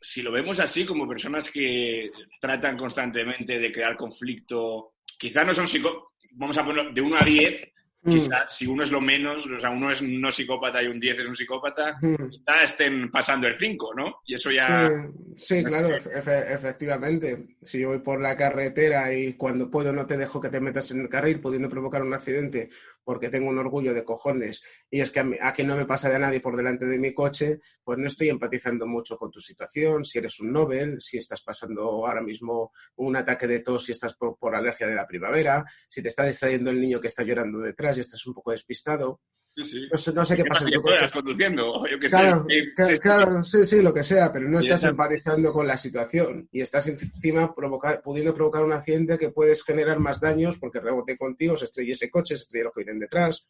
si 0.00 0.22
lo 0.22 0.30
vemos 0.30 0.60
así 0.60 0.84
como 0.86 1.08
personas 1.08 1.50
que 1.50 2.12
tratan 2.40 2.76
constantemente 2.76 3.58
de 3.58 3.72
crear 3.72 3.96
conflicto, 3.96 4.92
quizás 5.18 5.44
no 5.44 5.52
son 5.52 5.66
psicó... 5.66 6.06
Vamos 6.34 6.56
a 6.58 6.64
poner 6.64 6.92
de 6.92 7.00
1 7.00 7.16
a 7.16 7.24
10, 7.24 7.72
mm, 8.02 8.10
quizás 8.12 8.56
si 8.56 8.66
uno 8.66 8.82
es 8.82 8.90
lo 8.90 9.00
menos, 9.00 9.46
o 9.46 9.58
sea, 9.58 9.70
uno 9.70 9.90
es 9.90 10.02
no 10.02 10.30
psicópata 10.30 10.82
y 10.82 10.86
un 10.86 11.00
10 11.00 11.18
es 11.20 11.28
un 11.28 11.36
psicópata, 11.36 11.96
mm. 12.00 12.28
quizás 12.30 12.64
estén 12.64 13.10
pasando 13.10 13.48
el 13.48 13.54
5, 13.56 13.94
¿no? 13.94 14.20
Y 14.26 14.34
eso 14.34 14.50
ya... 14.50 14.90
Sí, 15.36 15.58
sí, 15.60 15.64
claro, 15.64 15.88
efe- 15.88 16.54
efectivamente. 16.54 17.56
Si 17.62 17.80
yo 17.80 17.88
voy 17.88 18.00
por 18.00 18.20
la 18.20 18.36
carretera 18.36 19.12
y 19.14 19.34
cuando 19.34 19.70
puedo 19.70 19.92
no 19.92 20.06
te 20.06 20.16
dejo 20.16 20.40
que 20.40 20.50
te 20.50 20.60
metas 20.60 20.90
en 20.90 21.00
el 21.00 21.08
carril, 21.08 21.40
pudiendo 21.40 21.68
provocar 21.68 22.02
un 22.02 22.14
accidente 22.14 22.70
porque 23.04 23.28
tengo 23.28 23.48
un 23.48 23.58
orgullo 23.58 23.94
de 23.94 24.04
cojones 24.04 24.62
y 24.90 25.00
es 25.00 25.10
que 25.10 25.20
a 25.20 25.26
aquí 25.42 25.64
no 25.64 25.76
me 25.76 25.86
pasa 25.86 26.08
de 26.08 26.18
nadie 26.18 26.40
por 26.40 26.56
delante 26.56 26.86
de 26.86 26.98
mi 26.98 27.12
coche, 27.14 27.60
pues 27.82 27.98
no 27.98 28.06
estoy 28.06 28.28
empatizando 28.28 28.86
mucho 28.86 29.16
con 29.16 29.30
tu 29.30 29.40
situación, 29.40 30.04
si 30.04 30.18
eres 30.18 30.40
un 30.40 30.52
Nobel, 30.52 31.00
si 31.00 31.18
estás 31.18 31.42
pasando 31.42 31.82
ahora 31.82 32.22
mismo 32.22 32.72
un 32.96 33.16
ataque 33.16 33.46
de 33.46 33.60
tos, 33.60 33.84
si 33.84 33.92
estás 33.92 34.14
por, 34.14 34.36
por 34.38 34.54
alergia 34.54 34.86
de 34.86 34.94
la 34.94 35.06
primavera, 35.06 35.64
si 35.88 36.02
te 36.02 36.08
está 36.08 36.24
distrayendo 36.24 36.70
el 36.70 36.80
niño 36.80 37.00
que 37.00 37.08
está 37.08 37.22
llorando 37.22 37.58
detrás 37.58 37.96
y 37.98 38.00
estás 38.00 38.26
un 38.26 38.34
poco 38.34 38.52
despistado. 38.52 39.20
Sí, 39.54 39.64
sí. 39.66 39.86
No 39.92 39.98
sé, 39.98 40.12
no 40.14 40.24
sé 40.24 40.34
qué 40.34 40.44
¿Qué 40.44 40.48
pasa 40.48 40.64
en 40.64 40.72
tu 40.72 40.80
coche. 40.80 41.10
conduciendo? 41.12 41.86
Yo 41.86 41.98
Claro, 42.08 42.46
sé. 42.48 42.74
Ca- 42.74 42.98
claro, 42.98 43.44
sí, 43.44 43.66
sí, 43.66 43.82
lo 43.82 43.92
que 43.92 44.02
sea, 44.02 44.32
pero 44.32 44.48
no 44.48 44.58
Y 44.58 44.62
estás 44.62 44.84
empatizando 44.84 45.52
con 45.52 45.66
la 45.66 45.76
situación 45.76 46.48
y 46.50 46.62
estás 46.62 46.88
encima 46.88 47.54
pudiendo 47.54 48.34
provocar 48.34 48.64
un 48.64 48.72
accidente 48.72 49.18
que 49.18 49.28
puedes 49.28 49.62
generar 49.62 49.98
más 49.98 50.20
daños 50.20 50.56
porque 50.58 50.80
rebote 50.80 51.18
contigo, 51.18 51.54
se 51.54 51.66
estrella 51.66 51.92
ese 51.92 52.10
coche, 52.10 52.34
se 52.34 52.44
estrella 52.44 52.64
los 52.64 52.72
que 52.74 52.84
vienen 52.84 53.00
detrás. 53.00 53.46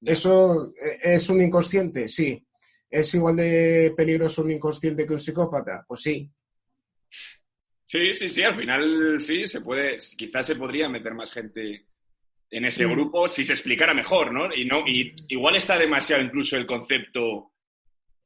¿Eso 0.00 0.72
eh, 0.82 0.98
es 1.14 1.28
un 1.28 1.42
inconsciente? 1.42 2.08
Sí. 2.08 2.44
¿Es 2.90 3.14
igual 3.14 3.36
de 3.36 3.94
peligroso 3.96 4.42
un 4.42 4.50
inconsciente 4.50 5.06
que 5.06 5.12
un 5.12 5.20
psicópata? 5.20 5.84
Pues 5.86 6.02
sí. 6.02 6.28
Sí, 7.84 8.12
sí, 8.14 8.28
sí, 8.28 8.42
al 8.42 8.56
final 8.56 9.20
sí, 9.20 9.46
se 9.46 9.60
puede, 9.60 9.96
quizás 10.16 10.44
se 10.44 10.56
podría 10.56 10.88
meter 10.88 11.14
más 11.14 11.32
gente 11.32 11.86
en 12.50 12.64
ese 12.64 12.86
grupo 12.86 13.28
si 13.28 13.44
se 13.44 13.52
explicara 13.52 13.92
mejor, 13.94 14.32
¿no? 14.32 14.48
Y 14.54 14.64
no, 14.64 14.84
y 14.86 15.14
igual 15.28 15.56
está 15.56 15.78
demasiado 15.78 16.22
incluso 16.22 16.56
el 16.56 16.64
concepto 16.66 17.52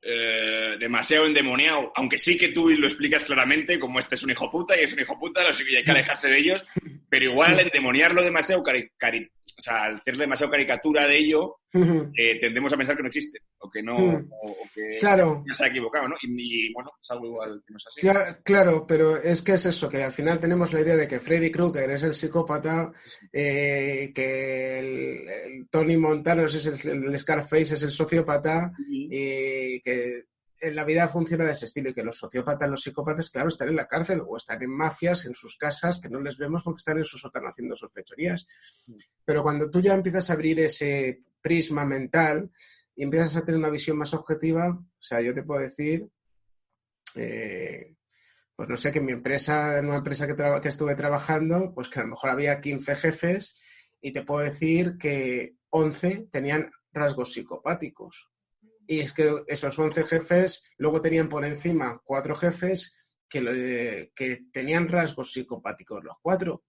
eh, 0.00 0.76
demasiado 0.80 1.26
endemoniado, 1.26 1.92
aunque 1.94 2.18
sí 2.18 2.36
que 2.36 2.48
tú 2.48 2.68
lo 2.70 2.86
explicas 2.86 3.24
claramente, 3.24 3.78
como 3.78 3.98
este 4.00 4.14
es 4.16 4.22
un 4.24 4.30
hijo 4.30 4.50
puta 4.50 4.78
y 4.78 4.84
es 4.84 4.92
un 4.92 5.00
hijo 5.00 5.18
puta, 5.18 5.42
que 5.44 5.76
hay 5.76 5.84
que 5.84 5.90
alejarse 5.92 6.28
de 6.28 6.38
ellos, 6.38 6.64
pero 7.08 7.24
igual 7.26 7.52
al 7.52 7.60
endemoniarlo 7.60 8.22
demasiado, 8.22 8.62
cari- 8.62 8.90
cari- 8.98 9.30
o 9.58 9.60
sea, 9.62 9.84
al 9.84 9.96
hacerle 9.96 10.22
demasiado 10.24 10.50
caricatura 10.50 11.06
de 11.06 11.18
ello, 11.18 11.56
eh, 11.74 12.38
tendemos 12.40 12.72
a 12.72 12.76
pensar 12.76 12.96
que 12.96 13.02
no 13.02 13.08
existe, 13.08 13.38
o 13.58 13.70
que 13.70 13.82
no, 13.82 13.96
o, 13.96 14.16
o 14.50 14.56
que 14.74 14.98
Claro. 15.00 15.42
ya 15.48 15.54
se 15.54 15.64
ha 15.64 15.68
equivocado, 15.68 16.08
¿no? 16.08 16.16
Y, 16.22 16.66
y, 16.68 16.72
bueno, 16.72 16.90
es 17.00 17.10
algo 17.10 17.26
igual 17.26 17.62
que 17.66 17.72
no 17.72 17.76
es 17.78 17.86
así. 17.86 18.00
Claro, 18.00 18.36
claro, 18.44 18.86
pero 18.86 19.16
es 19.16 19.42
que 19.42 19.52
es 19.54 19.66
eso, 19.66 19.88
que 19.88 20.02
al 20.02 20.12
final 20.12 20.38
tenemos 20.40 20.72
la 20.72 20.80
idea 20.80 20.96
de 20.96 21.08
que 21.08 21.20
Freddy 21.20 21.50
Krueger 21.50 21.90
es 21.90 22.02
el 22.02 22.14
psicópata, 22.14 22.92
eh, 23.32 24.12
que 24.14 24.78
el, 24.78 25.28
el 25.28 25.68
Tony 25.68 25.96
Montana 25.96 26.42
es 26.44 26.66
el, 26.66 27.04
el 27.04 27.18
Scarface 27.18 27.74
es 27.74 27.82
el 27.82 27.90
sociópata 27.90 28.72
y 28.88 29.80
que 29.80 30.24
en 30.60 30.76
la 30.76 30.84
vida 30.84 31.08
funciona 31.08 31.44
de 31.44 31.52
ese 31.52 31.64
estilo 31.66 31.90
y 31.90 31.92
que 31.92 32.04
los 32.04 32.16
sociópatas, 32.18 32.70
los 32.70 32.82
psicópatas, 32.82 33.30
claro, 33.30 33.48
están 33.48 33.68
en 33.68 33.74
la 33.76 33.88
cárcel 33.88 34.22
o 34.24 34.36
están 34.36 34.62
en 34.62 34.70
mafias, 34.70 35.26
en 35.26 35.34
sus 35.34 35.56
casas, 35.56 35.98
que 36.00 36.08
no 36.08 36.20
les 36.20 36.38
vemos 36.38 36.62
porque 36.62 36.78
están 36.78 36.98
en 36.98 37.04
su 37.04 37.18
sótano 37.18 37.48
haciendo 37.48 37.74
sus 37.74 37.90
fechorías. 37.92 38.46
Pero 39.24 39.42
cuando 39.42 39.68
tú 39.68 39.80
ya 39.80 39.92
empiezas 39.94 40.30
a 40.30 40.34
abrir 40.34 40.60
ese 40.60 41.20
prisma 41.42 41.84
mental 41.84 42.50
y 42.94 43.02
empiezas 43.04 43.36
a 43.36 43.44
tener 43.44 43.58
una 43.58 43.70
visión 43.70 43.98
más 43.98 44.14
objetiva, 44.14 44.68
o 44.70 45.02
sea, 45.02 45.20
yo 45.20 45.34
te 45.34 45.42
puedo 45.42 45.60
decir 45.60 46.08
eh, 47.14 47.96
pues 48.54 48.68
no 48.68 48.76
sé, 48.76 48.92
que 48.92 48.98
en 48.98 49.06
mi 49.06 49.12
empresa, 49.12 49.78
en 49.78 49.86
una 49.86 49.96
empresa 49.96 50.26
que, 50.26 50.34
que 50.62 50.68
estuve 50.68 50.94
trabajando, 50.94 51.72
pues 51.74 51.88
que 51.88 52.00
a 52.00 52.02
lo 52.02 52.08
mejor 52.10 52.30
había 52.30 52.60
15 52.60 52.94
jefes 52.96 53.58
y 54.00 54.12
te 54.12 54.24
puedo 54.24 54.44
decir 54.44 54.96
que 54.98 55.56
11 55.70 56.28
tenían 56.30 56.70
rasgos 56.92 57.32
psicopáticos. 57.32 58.30
Y 58.86 59.00
es 59.00 59.12
que 59.12 59.32
esos 59.46 59.78
11 59.78 60.04
jefes 60.04 60.64
luego 60.76 61.00
tenían 61.00 61.28
por 61.28 61.44
encima 61.44 62.00
cuatro 62.04 62.34
jefes 62.34 62.96
que, 63.28 63.40
lo- 63.40 63.52
que 64.14 64.44
tenían 64.52 64.88
rasgos 64.88 65.32
psicopáticos, 65.32 66.04
los 66.04 66.16
cuatro. 66.20 66.64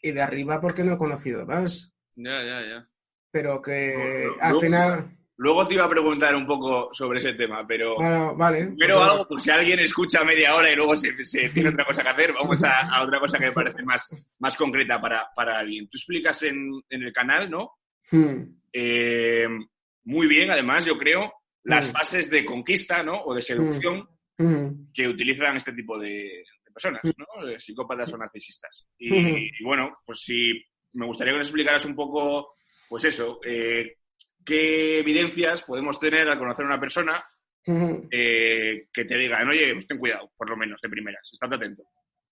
Y 0.00 0.12
de 0.12 0.22
arriba 0.22 0.60
porque 0.60 0.84
no 0.84 0.94
he 0.94 0.98
conocido 0.98 1.44
más. 1.46 1.92
Ya, 2.14 2.42
ya, 2.44 2.60
ya. 2.66 2.88
Pero 3.34 3.60
que 3.60 4.28
al 4.40 4.60
final... 4.60 5.10
Luego 5.36 5.66
te 5.66 5.74
iba 5.74 5.82
a 5.84 5.88
preguntar 5.90 6.36
un 6.36 6.46
poco 6.46 6.94
sobre 6.94 7.18
ese 7.18 7.32
tema, 7.32 7.66
pero 7.66 7.96
Bueno, 7.96 8.36
vale. 8.36 8.68
pues- 8.78 8.90
algo, 8.92 9.26
por 9.26 9.40
si 9.42 9.50
alguien 9.50 9.80
escucha 9.80 10.22
media 10.22 10.54
hora 10.54 10.70
y 10.70 10.76
luego 10.76 10.94
se, 10.94 11.24
se 11.24 11.48
tiene 11.48 11.70
otra 11.70 11.84
cosa 11.84 12.04
que 12.04 12.08
hacer, 12.10 12.32
vamos 12.32 12.62
a, 12.62 12.82
a 12.82 13.02
otra 13.02 13.18
cosa 13.18 13.36
que 13.40 13.46
me 13.46 13.52
parece 13.52 13.82
más, 13.82 14.08
más 14.38 14.56
concreta 14.56 15.00
para, 15.00 15.26
para 15.34 15.58
alguien. 15.58 15.88
Tú 15.90 15.98
explicas 15.98 16.40
en, 16.44 16.70
en 16.88 17.02
el 17.02 17.12
canal, 17.12 17.50
¿no? 17.50 17.72
Hmm, 18.12 18.44
Eh, 18.72 19.48
muy 20.04 20.28
bien, 20.28 20.52
además, 20.52 20.84
yo 20.84 20.96
creo, 20.96 21.32
las 21.64 21.88
Mm. 21.88 21.92
fases 21.92 22.30
de 22.30 22.44
conquista, 22.44 23.02
¿no? 23.02 23.20
O 23.24 23.34
de 23.34 23.42
seducción 23.42 24.08
hmm, 24.38 24.92
que 24.94 25.08
utilizan 25.08 25.56
este 25.56 25.72
tipo 25.72 25.98
de, 25.98 26.12
de 26.64 26.70
personas, 26.72 27.00
¿no? 27.04 27.58
Psicópatas 27.58 28.12
o 28.12 28.18
narcisistas. 28.18 28.86
Y, 28.98 29.12
y 29.16 29.64
bueno, 29.64 29.98
pues 30.06 30.20
si 30.20 30.62
me 30.92 31.06
gustaría 31.06 31.32
que 31.32 31.38
nos 31.38 31.46
explicaras 31.48 31.84
un 31.86 31.96
poco, 31.96 32.54
pues 32.94 33.06
eso, 33.06 33.40
eh, 33.44 33.96
qué 34.44 35.00
evidencias 35.00 35.62
podemos 35.62 35.98
tener 35.98 36.28
al 36.28 36.38
conocer 36.38 36.64
a 36.64 36.68
una 36.68 36.78
persona 36.78 37.24
eh, 37.66 38.86
que 38.92 39.04
te 39.04 39.18
digan, 39.18 39.48
oye, 39.48 39.72
pues 39.72 39.88
ten 39.88 39.98
cuidado, 39.98 40.30
por 40.36 40.48
lo 40.48 40.56
menos, 40.56 40.80
de 40.80 40.88
primeras, 40.88 41.28
estate 41.32 41.56
atento. 41.56 41.82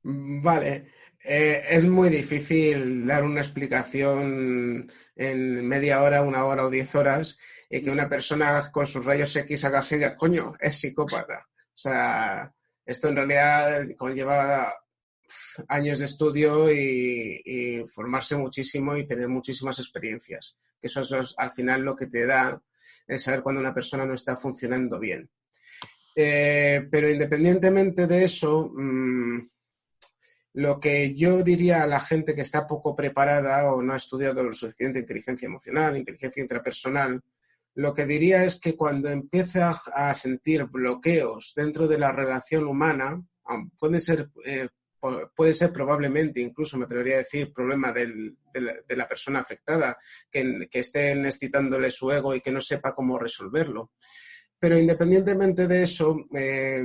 Vale, 0.04 0.86
Eh, 1.24 1.64
es 1.68 1.84
muy 1.84 2.10
difícil 2.10 3.04
dar 3.08 3.24
una 3.24 3.40
explicación 3.40 4.88
en 5.16 5.66
media 5.66 6.00
hora, 6.00 6.22
una 6.22 6.44
hora 6.44 6.66
o 6.66 6.70
diez 6.70 6.94
horas 6.94 7.40
y 7.68 7.82
que 7.82 7.90
una 7.90 8.08
persona 8.08 8.70
con 8.70 8.86
sus 8.86 9.04
rayos 9.04 9.34
X 9.34 9.64
haga 9.64 9.80
así, 9.80 9.96
coño, 10.16 10.52
es 10.60 10.78
psicópata. 10.78 11.44
O 11.56 11.78
sea, 11.78 12.54
esto 12.86 13.08
en 13.08 13.16
realidad 13.16 13.84
conlleva 13.98 14.72
años 15.68 15.98
de 15.98 16.04
estudio 16.04 16.72
y, 16.72 17.40
y 17.44 17.84
formarse 17.88 18.36
muchísimo 18.36 18.96
y 18.96 19.06
tener 19.06 19.28
muchísimas 19.28 19.78
experiencias. 19.78 20.58
Que 20.80 20.88
eso 20.88 21.00
es 21.00 21.34
al 21.36 21.50
final 21.52 21.82
lo 21.82 21.94
que 21.96 22.06
te 22.06 22.26
da 22.26 22.62
el 23.06 23.18
saber 23.18 23.42
cuando 23.42 23.60
una 23.60 23.74
persona 23.74 24.06
no 24.06 24.14
está 24.14 24.36
funcionando 24.36 24.98
bien. 24.98 25.28
Eh, 26.14 26.86
pero 26.90 27.10
independientemente 27.10 28.06
de 28.06 28.24
eso, 28.24 28.70
mm, 28.74 29.40
lo 30.54 30.78
que 30.78 31.14
yo 31.14 31.42
diría 31.42 31.82
a 31.82 31.86
la 31.86 32.00
gente 32.00 32.34
que 32.34 32.42
está 32.42 32.66
poco 32.66 32.94
preparada 32.94 33.72
o 33.72 33.82
no 33.82 33.94
ha 33.94 33.96
estudiado 33.96 34.42
lo 34.42 34.52
suficiente 34.52 34.98
inteligencia 34.98 35.46
emocional, 35.46 35.96
inteligencia 35.96 36.42
intrapersonal, 36.42 37.22
lo 37.74 37.94
que 37.94 38.04
diría 38.04 38.44
es 38.44 38.60
que 38.60 38.76
cuando 38.76 39.08
empieza 39.08 39.70
a 39.94 40.14
sentir 40.14 40.64
bloqueos 40.64 41.54
dentro 41.56 41.88
de 41.88 41.98
la 41.98 42.12
relación 42.12 42.66
humana, 42.66 43.22
aun 43.44 43.70
puede 43.70 44.00
ser, 44.00 44.30
eh, 44.44 44.68
puede 45.34 45.54
ser 45.54 45.72
probablemente, 45.72 46.40
incluso 46.40 46.78
me 46.78 46.84
atrevería 46.84 47.16
a 47.16 47.18
decir, 47.18 47.52
problema 47.52 47.92
de, 47.92 48.34
la, 48.96 49.08
persona 49.08 49.40
afectada, 49.40 49.98
que, 50.30 50.68
que 50.70 50.80
estén 50.80 51.26
excitándole 51.26 51.90
su 51.90 52.10
ego 52.10 52.34
y 52.34 52.40
que 52.40 52.52
no 52.52 52.60
sepa 52.60 52.94
cómo 52.94 53.18
resolverlo. 53.18 53.90
Pero 54.62 54.78
independientemente 54.78 55.66
de 55.66 55.82
eso, 55.82 56.24
eh, 56.32 56.80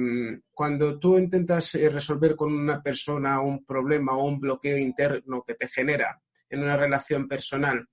cuando 0.51 0.97
tú 0.97 1.15
intentas 1.15 1.75
eh, 1.75 1.89
resolver 1.89 2.35
con 2.35 2.51
una 2.51 2.81
persona 2.81 3.39
un 3.39 3.63
problema 3.65 4.17
o 4.17 4.25
un 4.25 4.39
bloqueo 4.39 4.79
interno 4.79 5.43
que 5.45 5.53
te 5.53 5.67
genera 5.67 6.19
en 6.49 6.63
una 6.63 6.75
relación 6.75 7.27
personal 7.27 7.87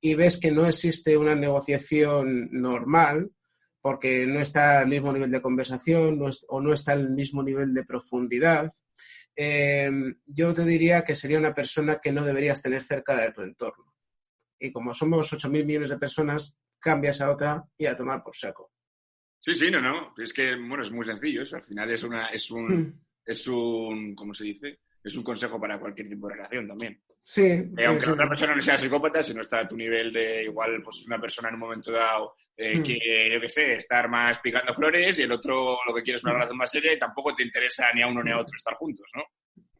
y 0.00 0.16
ves 0.16 0.38
que 0.38 0.50
no 0.50 0.66
existe 0.66 1.16
una 1.16 1.36
negociación 1.36 2.48
normal, 2.50 3.30
porque 3.80 4.26
no 4.26 4.40
está 4.40 4.80
al 4.80 4.88
mismo 4.88 5.12
nivel 5.12 5.30
de 5.30 5.40
conversación 5.40 6.20
o 6.48 6.60
no 6.60 6.74
está 6.74 6.90
al 6.90 7.10
mismo 7.10 7.44
nivel 7.44 7.72
de 7.74 7.84
profundidad, 7.84 8.68
eh, 9.40 9.88
yo 10.26 10.52
te 10.52 10.64
diría 10.64 11.04
que 11.04 11.14
sería 11.14 11.38
una 11.38 11.54
persona 11.54 12.00
que 12.02 12.10
no 12.10 12.24
deberías 12.24 12.60
tener 12.60 12.82
cerca 12.82 13.14
de 13.16 13.30
tu 13.32 13.42
entorno. 13.42 13.94
Y 14.58 14.72
como 14.72 14.92
somos 14.92 15.32
8.000 15.32 15.64
millones 15.64 15.90
de 15.90 15.98
personas, 15.98 16.58
cambias 16.80 17.20
a 17.20 17.30
otra 17.30 17.64
y 17.76 17.86
a 17.86 17.94
tomar 17.94 18.24
por 18.24 18.34
saco. 18.34 18.72
Sí, 19.38 19.54
sí, 19.54 19.70
no, 19.70 19.80
no. 19.80 20.12
Es 20.18 20.32
que, 20.32 20.56
bueno, 20.56 20.82
es 20.82 20.90
muy 20.90 21.06
sencillo 21.06 21.42
eso. 21.42 21.54
Al 21.54 21.62
final 21.62 21.88
es 21.92 22.02
una, 22.02 22.26
es 22.30 22.50
un, 22.50 22.66
Mm. 22.66 23.00
es 23.24 23.46
un, 23.46 24.14
¿cómo 24.16 24.34
se 24.34 24.44
dice? 24.44 24.80
Es 25.04 25.14
un 25.14 25.22
consejo 25.22 25.60
para 25.60 25.78
cualquier 25.78 26.08
tipo 26.08 26.26
de 26.28 26.34
relación 26.34 26.66
también. 26.66 27.00
Sí, 27.22 27.42
Eh, 27.42 27.84
aunque 27.86 28.00
sí. 28.00 28.06
la 28.06 28.12
otra 28.14 28.28
persona 28.28 28.54
no 28.56 28.62
sea 28.62 28.78
psicópata, 28.78 29.22
si 29.22 29.34
no 29.34 29.42
está 29.42 29.60
a 29.60 29.68
tu 29.68 29.76
nivel 29.76 30.12
de 30.12 30.44
igual, 30.44 30.82
pues 30.82 31.04
una 31.06 31.20
persona 31.20 31.48
en 31.48 31.54
un 31.54 31.60
momento 31.60 31.92
dado 31.92 32.34
eh, 32.56 32.78
Mm. 32.78 32.82
quiere, 32.82 33.34
yo 33.34 33.40
qué 33.40 33.48
sé, 33.48 33.74
estar 33.76 34.08
más 34.08 34.40
picando 34.40 34.74
flores 34.74 35.18
y 35.18 35.22
el 35.22 35.30
otro 35.32 35.78
lo 35.86 35.94
que 35.94 36.02
quiere 36.02 36.16
es 36.16 36.24
una 36.24 36.32
Mm. 36.32 36.36
relación 36.36 36.56
más 36.58 36.70
seria 36.70 36.92
y 36.92 36.98
tampoco 36.98 37.34
te 37.34 37.44
interesa 37.44 37.86
ni 37.94 38.02
a 38.02 38.08
uno 38.08 38.22
ni 38.22 38.32
a 38.32 38.38
otro 38.38 38.56
estar 38.56 38.74
juntos, 38.74 39.06
¿no? 39.14 39.22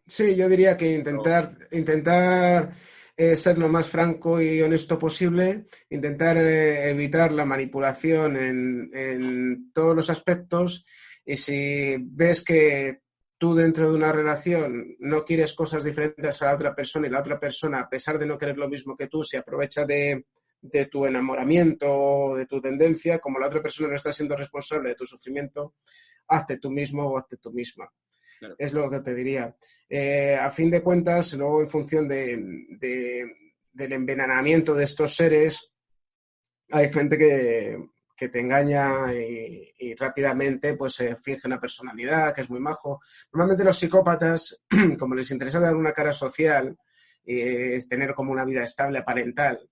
Sí, 0.06 0.36
yo 0.36 0.48
diría 0.48 0.76
que 0.76 0.92
intentar, 0.94 1.50
intentar 1.72 2.70
eh, 3.16 3.34
ser 3.36 3.58
lo 3.58 3.68
más 3.68 3.88
franco 3.88 4.40
y 4.40 4.62
honesto 4.62 4.98
posible, 4.98 5.64
intentar 5.90 6.36
eh, 6.36 6.88
evitar 6.90 7.32
la 7.32 7.44
manipulación 7.44 8.36
en, 8.36 8.90
en 8.94 9.72
todos 9.72 9.96
los 9.96 10.08
aspectos 10.08 10.86
y 11.24 11.36
si 11.36 11.96
ves 12.00 12.44
que 12.44 13.00
tú 13.38 13.54
dentro 13.54 13.88
de 13.90 13.96
una 13.96 14.12
relación 14.12 14.96
no 14.98 15.24
quieres 15.24 15.54
cosas 15.54 15.84
diferentes 15.84 16.42
a 16.42 16.46
la 16.46 16.54
otra 16.54 16.74
persona 16.74 17.06
y 17.06 17.10
la 17.10 17.20
otra 17.20 17.38
persona, 17.38 17.80
a 17.80 17.88
pesar 17.88 18.18
de 18.18 18.26
no 18.26 18.36
querer 18.36 18.58
lo 18.58 18.68
mismo 18.68 18.96
que 18.96 19.06
tú, 19.06 19.22
se 19.24 19.38
aprovecha 19.38 19.86
de, 19.86 20.26
de 20.60 20.86
tu 20.86 21.06
enamoramiento, 21.06 22.34
de 22.36 22.46
tu 22.46 22.60
tendencia, 22.60 23.18
como 23.20 23.38
la 23.38 23.46
otra 23.46 23.62
persona 23.62 23.88
no 23.88 23.94
está 23.94 24.12
siendo 24.12 24.36
responsable 24.36 24.90
de 24.90 24.94
tu 24.96 25.06
sufrimiento, 25.06 25.74
hazte 26.26 26.58
tú 26.58 26.70
mismo 26.70 27.04
o 27.06 27.16
hazte 27.16 27.36
tú 27.36 27.52
misma. 27.52 27.88
Claro. 28.38 28.54
Es 28.58 28.72
lo 28.72 28.88
que 28.90 29.00
te 29.00 29.14
diría. 29.14 29.56
Eh, 29.88 30.36
a 30.40 30.50
fin 30.50 30.70
de 30.70 30.82
cuentas, 30.82 31.32
luego 31.34 31.60
en 31.60 31.70
función 31.70 32.06
de, 32.08 32.36
de- 32.78 33.32
del 33.72 33.92
envenenamiento 33.92 34.74
de 34.74 34.84
estos 34.84 35.14
seres, 35.16 35.72
hay 36.70 36.92
gente 36.92 37.16
que, 37.16 37.76
que 38.18 38.28
te 38.28 38.40
engaña 38.40 39.14
y, 39.14 39.94
rápidamente 39.94 40.74
pues 40.74 40.94
se 40.94 41.16
finge 41.16 41.46
una 41.46 41.60
personalidad 41.60 42.34
que 42.34 42.40
es 42.40 42.50
muy 42.50 42.58
majo. 42.58 43.00
Normalmente 43.32 43.64
los 43.64 43.78
psicópatas, 43.78 44.64
como 44.98 45.14
les 45.14 45.30
interesa 45.30 45.60
dar 45.60 45.76
una 45.76 45.92
cara 45.92 46.12
social, 46.12 46.76
es 47.24 47.88
tener 47.88 48.14
como 48.14 48.32
una 48.32 48.44
vida 48.44 48.64
estable, 48.64 49.02
parental, 49.02 49.68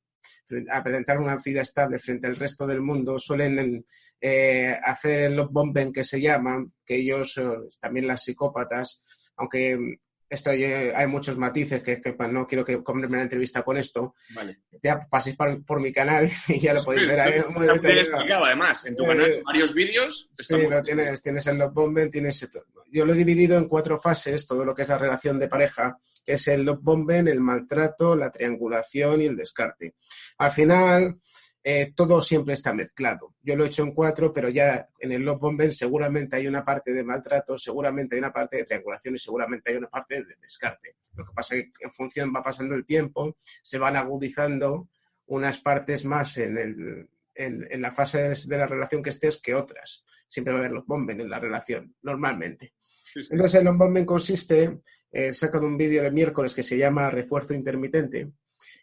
aparentar 0.70 1.18
una 1.18 1.36
vida 1.36 1.62
estable 1.62 1.98
frente 1.98 2.26
al 2.26 2.36
resto 2.36 2.66
del 2.66 2.80
mundo, 2.80 3.18
suelen 3.18 3.84
eh, 4.20 4.78
hacer 4.84 5.32
el 5.32 5.46
bombing 5.48 5.92
que 5.92 6.04
se 6.04 6.20
llama, 6.20 6.64
que 6.84 6.96
ellos, 6.96 7.38
eh, 7.38 7.44
también 7.80 8.06
las 8.06 8.22
psicópatas, 8.22 9.02
aunque 9.36 9.98
mm, 10.30 10.34
esto 10.34 10.50
hay, 10.50 10.64
hay 10.64 11.06
muchos 11.06 11.36
matices 11.38 11.82
que, 11.82 12.00
que 12.00 12.12
pues, 12.12 12.30
no 12.30 12.46
quiero 12.46 12.64
que 12.64 12.82
comerme 12.82 13.16
la 13.18 13.22
entrevista 13.24 13.62
con 13.62 13.76
esto, 13.76 14.14
Vale. 14.34 14.60
ya 14.82 15.06
paséis 15.08 15.36
por, 15.36 15.64
por 15.64 15.80
mi 15.80 15.92
canal 15.92 16.28
y 16.48 16.60
ya 16.60 16.74
lo 16.74 16.82
podéis 16.84 17.08
ver 17.08 17.20
ahí. 17.20 17.42
Muy 17.50 17.66
explicado, 17.68 18.44
además. 18.44 18.84
En 18.86 18.96
tu 18.96 19.04
Eh, 19.04 19.08
canal, 19.08 19.42
varios 19.44 19.74
vídeos. 19.74 20.30
Sí, 20.38 20.52
lo 20.54 20.68
bien. 20.68 20.82
tienes, 20.84 21.22
tienes 21.22 21.46
el 21.46 21.58
love 21.58 21.72
bombing, 21.74 22.10
tienes. 22.10 22.48
Yo 22.92 23.04
lo 23.04 23.12
he 23.12 23.16
dividido 23.16 23.58
en 23.58 23.68
cuatro 23.68 23.98
fases, 23.98 24.46
todo 24.46 24.64
lo 24.64 24.74
que 24.74 24.82
es 24.82 24.88
la 24.88 24.98
relación 24.98 25.38
de 25.38 25.48
pareja, 25.48 25.98
que 26.24 26.34
es 26.34 26.48
el 26.48 26.62
love 26.64 26.80
bombing, 26.82 27.28
el 27.28 27.40
maltrato, 27.40 28.16
la 28.16 28.30
triangulación 28.30 29.22
y 29.22 29.26
el 29.26 29.36
descarte. 29.36 29.94
Al 30.38 30.52
final, 30.52 31.20
eh, 31.68 31.92
todo 31.96 32.22
siempre 32.22 32.54
está 32.54 32.72
mezclado. 32.72 33.34
Yo 33.42 33.56
lo 33.56 33.64
he 33.64 33.66
hecho 33.66 33.82
en 33.82 33.90
cuatro, 33.90 34.32
pero 34.32 34.48
ya 34.48 34.88
en 35.00 35.10
el 35.10 35.22
love 35.22 35.40
bombing 35.40 35.72
seguramente 35.72 36.36
hay 36.36 36.46
una 36.46 36.64
parte 36.64 36.92
de 36.92 37.02
maltrato, 37.02 37.58
seguramente 37.58 38.14
hay 38.14 38.20
una 38.20 38.32
parte 38.32 38.58
de 38.58 38.64
triangulación 38.66 39.16
y 39.16 39.18
seguramente 39.18 39.72
hay 39.72 39.78
una 39.78 39.88
parte 39.88 40.22
de 40.22 40.36
descarte. 40.40 40.94
Lo 41.14 41.26
que 41.26 41.32
pasa 41.34 41.56
es 41.56 41.64
que 41.64 41.72
en 41.80 41.92
función 41.92 42.32
va 42.32 42.40
pasando 42.40 42.76
el 42.76 42.86
tiempo, 42.86 43.36
se 43.64 43.78
van 43.78 43.96
agudizando 43.96 44.90
unas 45.26 45.58
partes 45.58 46.04
más 46.04 46.36
en, 46.36 46.56
el, 46.56 47.08
en, 47.34 47.66
en 47.68 47.82
la 47.82 47.90
fase 47.90 48.28
de, 48.28 48.56
la 48.56 48.68
relación 48.68 49.02
que 49.02 49.10
estés 49.10 49.42
que 49.42 49.56
otras. 49.56 50.04
Siempre 50.28 50.52
va 50.52 50.60
a 50.60 50.62
haber 50.62 50.72
los 50.72 50.86
bombing 50.86 51.20
en 51.20 51.30
la 51.30 51.40
relación, 51.40 51.96
normalmente. 52.00 52.74
Sí, 53.12 53.24
sí. 53.24 53.28
Entonces, 53.32 53.60
el 53.60 53.66
bombing 53.66 54.04
consiste, 54.04 54.82
eh, 55.10 55.32
sacan 55.32 55.64
un 55.64 55.76
vídeo 55.76 56.06
el 56.06 56.12
miércoles 56.12 56.54
que 56.54 56.62
se 56.62 56.78
llama 56.78 57.10
Refuerzo 57.10 57.54
Intermitente, 57.54 58.30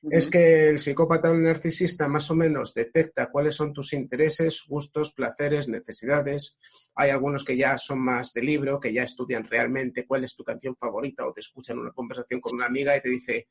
es 0.10 0.28
que 0.28 0.70
el 0.70 0.80
psicópata 0.80 1.32
o 1.32 1.34
el 1.34 1.44
narcisista 1.44 2.08
más 2.08 2.30
o 2.30 2.36
menos 2.36 2.74
detecta 2.74 3.30
cuáles 3.32 3.56
son 3.56 3.74
tus 3.74 3.94
intereses, 3.94 4.64
gustos, 4.68 5.14
placeres, 5.14 5.68
necesidades. 5.68 6.58
Hay 6.96 7.10
algunos 7.10 7.44
que 7.44 7.56
ya 7.56 7.78
son 7.78 8.00
más 8.00 8.34
de 8.34 8.42
libro, 8.42 8.80
que 8.80 8.94
ya 8.94 9.04
estudian 9.04 9.46
realmente 9.46 10.06
cuál 10.06 10.24
es 10.24 10.36
tu 10.36 10.44
canción 10.44 10.76
favorita 10.76 11.26
o 11.26 11.34
te 11.34 11.40
escuchan 11.40 11.80
una 11.80 11.92
conversación 11.92 12.42
con 12.42 12.56
una 12.56 12.66
amiga 12.66 12.96
y 12.98 13.02
te 13.02 13.10
dice, 13.10 13.48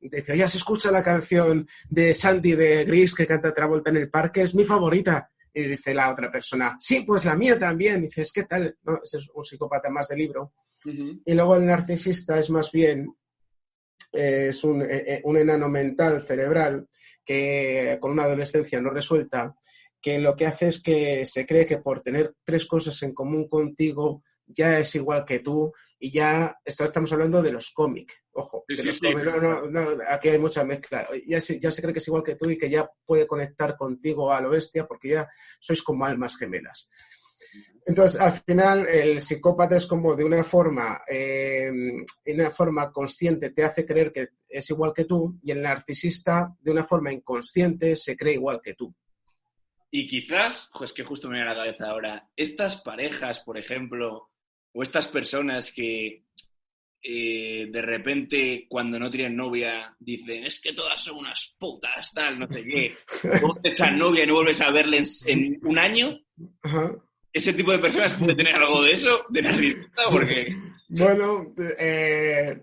dice, 0.00 0.32
oye, 0.32 0.48
se 0.48 0.58
escucha 0.58 0.90
la 0.90 1.02
canción 1.02 1.66
de 1.88 2.14
Sandy 2.14 2.52
de 2.52 2.84
Gris 2.84 3.14
que 3.14 3.26
canta 3.26 3.52
Travolta 3.52 3.90
en 3.90 3.96
el 3.96 4.10
parque, 4.10 4.42
es 4.42 4.54
mi 4.54 4.64
favorita. 4.64 5.30
Y 5.52 5.62
dice 5.62 5.94
la 5.94 6.12
otra 6.12 6.30
persona, 6.30 6.76
sí, 6.78 7.02
pues 7.06 7.24
la 7.24 7.34
mía 7.34 7.58
también. 7.58 8.04
Y 8.04 8.08
dices, 8.08 8.30
¿qué 8.30 8.44
tal? 8.44 8.76
No, 8.84 9.00
ese 9.02 9.18
es 9.18 9.28
un 9.34 9.42
psicópata 9.42 9.88
más 9.88 10.08
de 10.08 10.16
libro. 10.16 10.52
Ujú. 10.84 11.22
Y 11.24 11.34
luego 11.34 11.56
el 11.56 11.64
narcisista 11.64 12.38
es 12.38 12.50
más 12.50 12.70
bien 12.70 13.06
eh, 14.12 14.48
es 14.50 14.64
un, 14.64 14.82
eh, 14.82 15.04
eh, 15.06 15.20
un 15.24 15.36
enano 15.36 15.68
mental 15.68 16.22
cerebral 16.22 16.88
que 17.24 17.98
con 18.00 18.12
una 18.12 18.24
adolescencia 18.24 18.80
no 18.80 18.90
resuelta, 18.90 19.54
que 20.00 20.18
lo 20.18 20.36
que 20.36 20.46
hace 20.46 20.68
es 20.68 20.80
que 20.80 21.26
se 21.26 21.44
cree 21.44 21.66
que 21.66 21.78
por 21.78 22.02
tener 22.02 22.34
tres 22.44 22.66
cosas 22.66 23.02
en 23.02 23.12
común 23.12 23.48
contigo 23.48 24.22
ya 24.46 24.78
es 24.78 24.94
igual 24.94 25.24
que 25.24 25.40
tú 25.40 25.72
y 25.98 26.12
ya 26.12 26.56
esto 26.64 26.84
estamos 26.84 27.12
hablando 27.12 27.42
de 27.42 27.52
los 27.52 27.70
cómics, 27.72 28.14
ojo, 28.32 28.64
Sí, 28.68 28.76
de 28.76 28.82
sí, 28.82 28.86
los 28.88 28.96
sí. 28.96 29.00
cómics, 29.06 29.24
no, 29.24 29.40
no, 29.40 29.66
no, 29.66 30.02
aquí 30.06 30.28
hay 30.28 30.38
mucha 30.38 30.62
mezcla, 30.62 31.08
ya 31.26 31.40
se, 31.40 31.58
ya 31.58 31.70
se 31.70 31.82
cree 31.82 31.92
que 31.92 31.98
es 31.98 32.06
igual 32.08 32.22
que 32.22 32.36
tú 32.36 32.50
y 32.50 32.58
que 32.58 32.70
ya 32.70 32.88
puede 33.04 33.26
conectar 33.26 33.76
contigo 33.76 34.32
a 34.32 34.40
lo 34.40 34.50
bestia 34.50 34.86
porque 34.86 35.08
ya 35.08 35.28
sois 35.58 35.82
como 35.82 36.04
almas 36.04 36.36
gemelas. 36.36 36.88
Entonces, 37.86 38.20
al 38.20 38.32
final, 38.32 38.84
el 38.88 39.20
psicópata 39.20 39.76
es 39.76 39.86
como 39.86 40.16
de 40.16 40.24
una 40.24 40.42
forma, 40.42 41.02
eh, 41.08 41.70
de 42.24 42.34
una 42.34 42.50
forma 42.50 42.90
consciente 42.90 43.50
te 43.50 43.62
hace 43.62 43.86
creer 43.86 44.10
que 44.10 44.28
es 44.48 44.68
igual 44.70 44.92
que 44.92 45.04
tú 45.04 45.38
y 45.44 45.52
el 45.52 45.62
narcisista 45.62 46.52
de 46.60 46.72
una 46.72 46.84
forma 46.84 47.12
inconsciente 47.12 47.94
se 47.94 48.16
cree 48.16 48.34
igual 48.34 48.60
que 48.60 48.74
tú. 48.74 48.92
Y 49.88 50.08
quizás, 50.08 50.68
jo, 50.72 50.84
es 50.84 50.92
que 50.92 51.04
justo 51.04 51.28
me 51.28 51.36
viene 51.36 51.48
a 51.48 51.54
la 51.54 51.60
cabeza 51.60 51.84
ahora, 51.88 52.28
estas 52.34 52.82
parejas, 52.82 53.40
por 53.40 53.56
ejemplo, 53.56 54.30
o 54.72 54.82
estas 54.82 55.06
personas 55.06 55.70
que, 55.70 56.24
eh, 57.00 57.68
de 57.70 57.82
repente, 57.82 58.66
cuando 58.68 58.98
no 58.98 59.08
tienen 59.08 59.36
novia, 59.36 59.94
dicen, 60.00 60.44
es 60.44 60.60
que 60.60 60.72
todas 60.72 61.00
son 61.00 61.18
unas 61.18 61.54
putas, 61.56 62.12
tal, 62.12 62.40
no 62.40 62.48
sé 62.48 62.64
qué. 62.64 62.94
Luego 63.22 63.60
te 63.62 63.68
echan 63.68 63.96
novia 63.96 64.24
y 64.24 64.26
no 64.26 64.34
vuelves 64.34 64.60
a 64.60 64.72
verle 64.72 64.98
en, 64.98 65.04
en 65.26 65.60
un 65.62 65.78
año. 65.78 66.18
Ajá. 66.62 66.96
Ese 67.36 67.52
tipo 67.52 67.70
de 67.72 67.78
personas 67.78 68.14
puede 68.14 68.34
tener 68.34 68.54
algo 68.54 68.82
de 68.82 68.92
eso, 68.92 69.24
de 69.28 69.42
narcisista, 69.42 70.02
porque... 70.10 70.46
Bueno, 70.88 71.52
eh, 71.78 72.62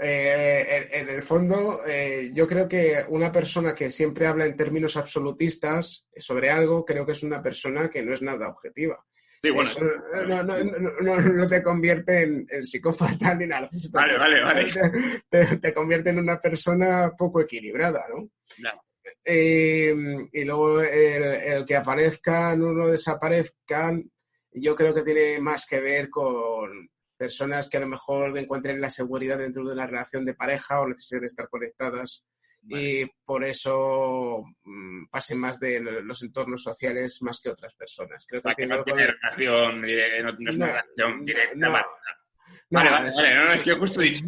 eh, 0.00 0.88
en, 0.92 1.08
en 1.08 1.14
el 1.14 1.22
fondo, 1.22 1.80
eh, 1.86 2.30
yo 2.32 2.46
creo 2.46 2.68
que 2.68 3.04
una 3.08 3.30
persona 3.30 3.74
que 3.74 3.90
siempre 3.90 4.26
habla 4.26 4.46
en 4.46 4.56
términos 4.56 4.96
absolutistas 4.96 6.06
sobre 6.16 6.50
algo, 6.50 6.84
creo 6.84 7.04
que 7.06 7.12
es 7.12 7.22
una 7.22 7.42
persona 7.42 7.88
que 7.90 8.02
no 8.02 8.12
es 8.14 8.22
nada 8.22 8.48
objetiva. 8.48 9.04
Sí, 9.42 9.50
bueno. 9.50 9.70
Eso 9.70 9.80
no, 10.26 10.42
no- 10.42 10.56
no- 10.64 11.00
no- 11.00 11.20
no 11.20 11.46
te 11.46 11.62
convierte 11.62 12.22
en, 12.22 12.46
en 12.50 12.64
psicópata 12.66 13.34
ni 13.36 13.46
narcisista. 13.46 14.00
Vale, 14.00 14.18
vale, 14.18 14.40
vale. 14.42 14.66
Te, 15.30 15.58
te 15.58 15.74
convierte 15.74 16.10
en 16.10 16.18
una 16.18 16.40
persona 16.40 17.12
poco 17.16 17.40
equilibrada, 17.40 18.04
¿no? 18.12 18.30
Claro. 18.56 18.80
Eh, 19.24 19.94
y 20.32 20.44
luego 20.44 20.80
el, 20.82 21.22
el 21.22 21.64
que 21.66 21.76
aparezcan 21.76 22.62
o 22.62 22.72
no 22.72 22.88
desaparezcan, 22.88 24.10
yo 24.52 24.74
creo 24.74 24.94
que 24.94 25.02
tiene 25.02 25.40
más 25.40 25.66
que 25.66 25.80
ver 25.80 26.08
con 26.10 26.88
personas 27.16 27.68
que 27.68 27.76
a 27.76 27.80
lo 27.80 27.88
mejor 27.88 28.36
encuentren 28.38 28.80
la 28.80 28.90
seguridad 28.90 29.38
dentro 29.38 29.64
de 29.64 29.72
una 29.72 29.86
relación 29.86 30.24
de 30.24 30.34
pareja 30.34 30.80
o 30.80 30.88
necesiten 30.88 31.24
estar 31.24 31.48
conectadas 31.48 32.24
y 32.70 33.06
por 33.24 33.44
eso 33.44 34.42
mm, 34.64 35.06
pasen 35.10 35.38
más 35.38 35.58
de 35.60 35.80
los 35.80 36.22
entornos 36.22 36.62
sociales 36.62 37.18
más 37.22 37.40
que 37.40 37.50
otras 37.50 37.74
personas. 37.74 38.24
Creo 38.26 38.40
que 38.40 38.44
Para 38.44 38.54
que 38.56 38.62
tiene 38.66 38.76
no 38.76 38.84
tiene 38.84 39.06
relación, 39.06 39.82
dire- 39.82 40.22
no, 40.22 40.32
no 40.32 40.50
es 40.50 40.56
una 40.56 40.66
relación 40.66 41.24
directa. 41.24 41.54
no, 41.56 41.72
vale, 42.70 42.90
vale, 42.90 43.10
vale, 43.14 43.34
no, 43.34 43.44
no, 43.46 43.52
es 43.52 43.62
que 43.62 43.72
justo 43.74 44.00
he 44.02 44.04
dicho. 44.06 44.24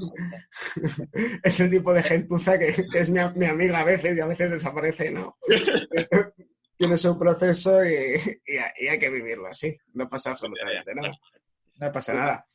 es 1.43 1.61
el 1.61 1.71
tipo 1.71 1.93
de 1.93 2.03
gentuza 2.03 2.59
que, 2.59 2.87
que 2.91 2.99
es 2.99 3.11
mi, 3.11 3.21
mi 3.37 3.47
amiga 3.47 3.81
a 3.81 3.85
veces 3.85 4.17
y 4.17 4.21
a 4.21 4.27
veces 4.27 4.51
desaparece, 4.51 5.11
¿no? 5.11 5.37
Tiene 6.77 6.97
su 6.97 7.19
proceso 7.19 7.85
y, 7.85 8.15
y- 8.47 8.85
y 8.85 8.89
hay 8.89 8.99
que 8.99 9.11
vivirlo 9.11 9.49
así. 9.49 9.77
No 9.95 10.09
pasa 10.09 10.31
absolutamente 10.31 10.95
nada. 10.95 11.13
No 11.79 11.93
pasa 11.93 12.15
nada. 12.15 12.47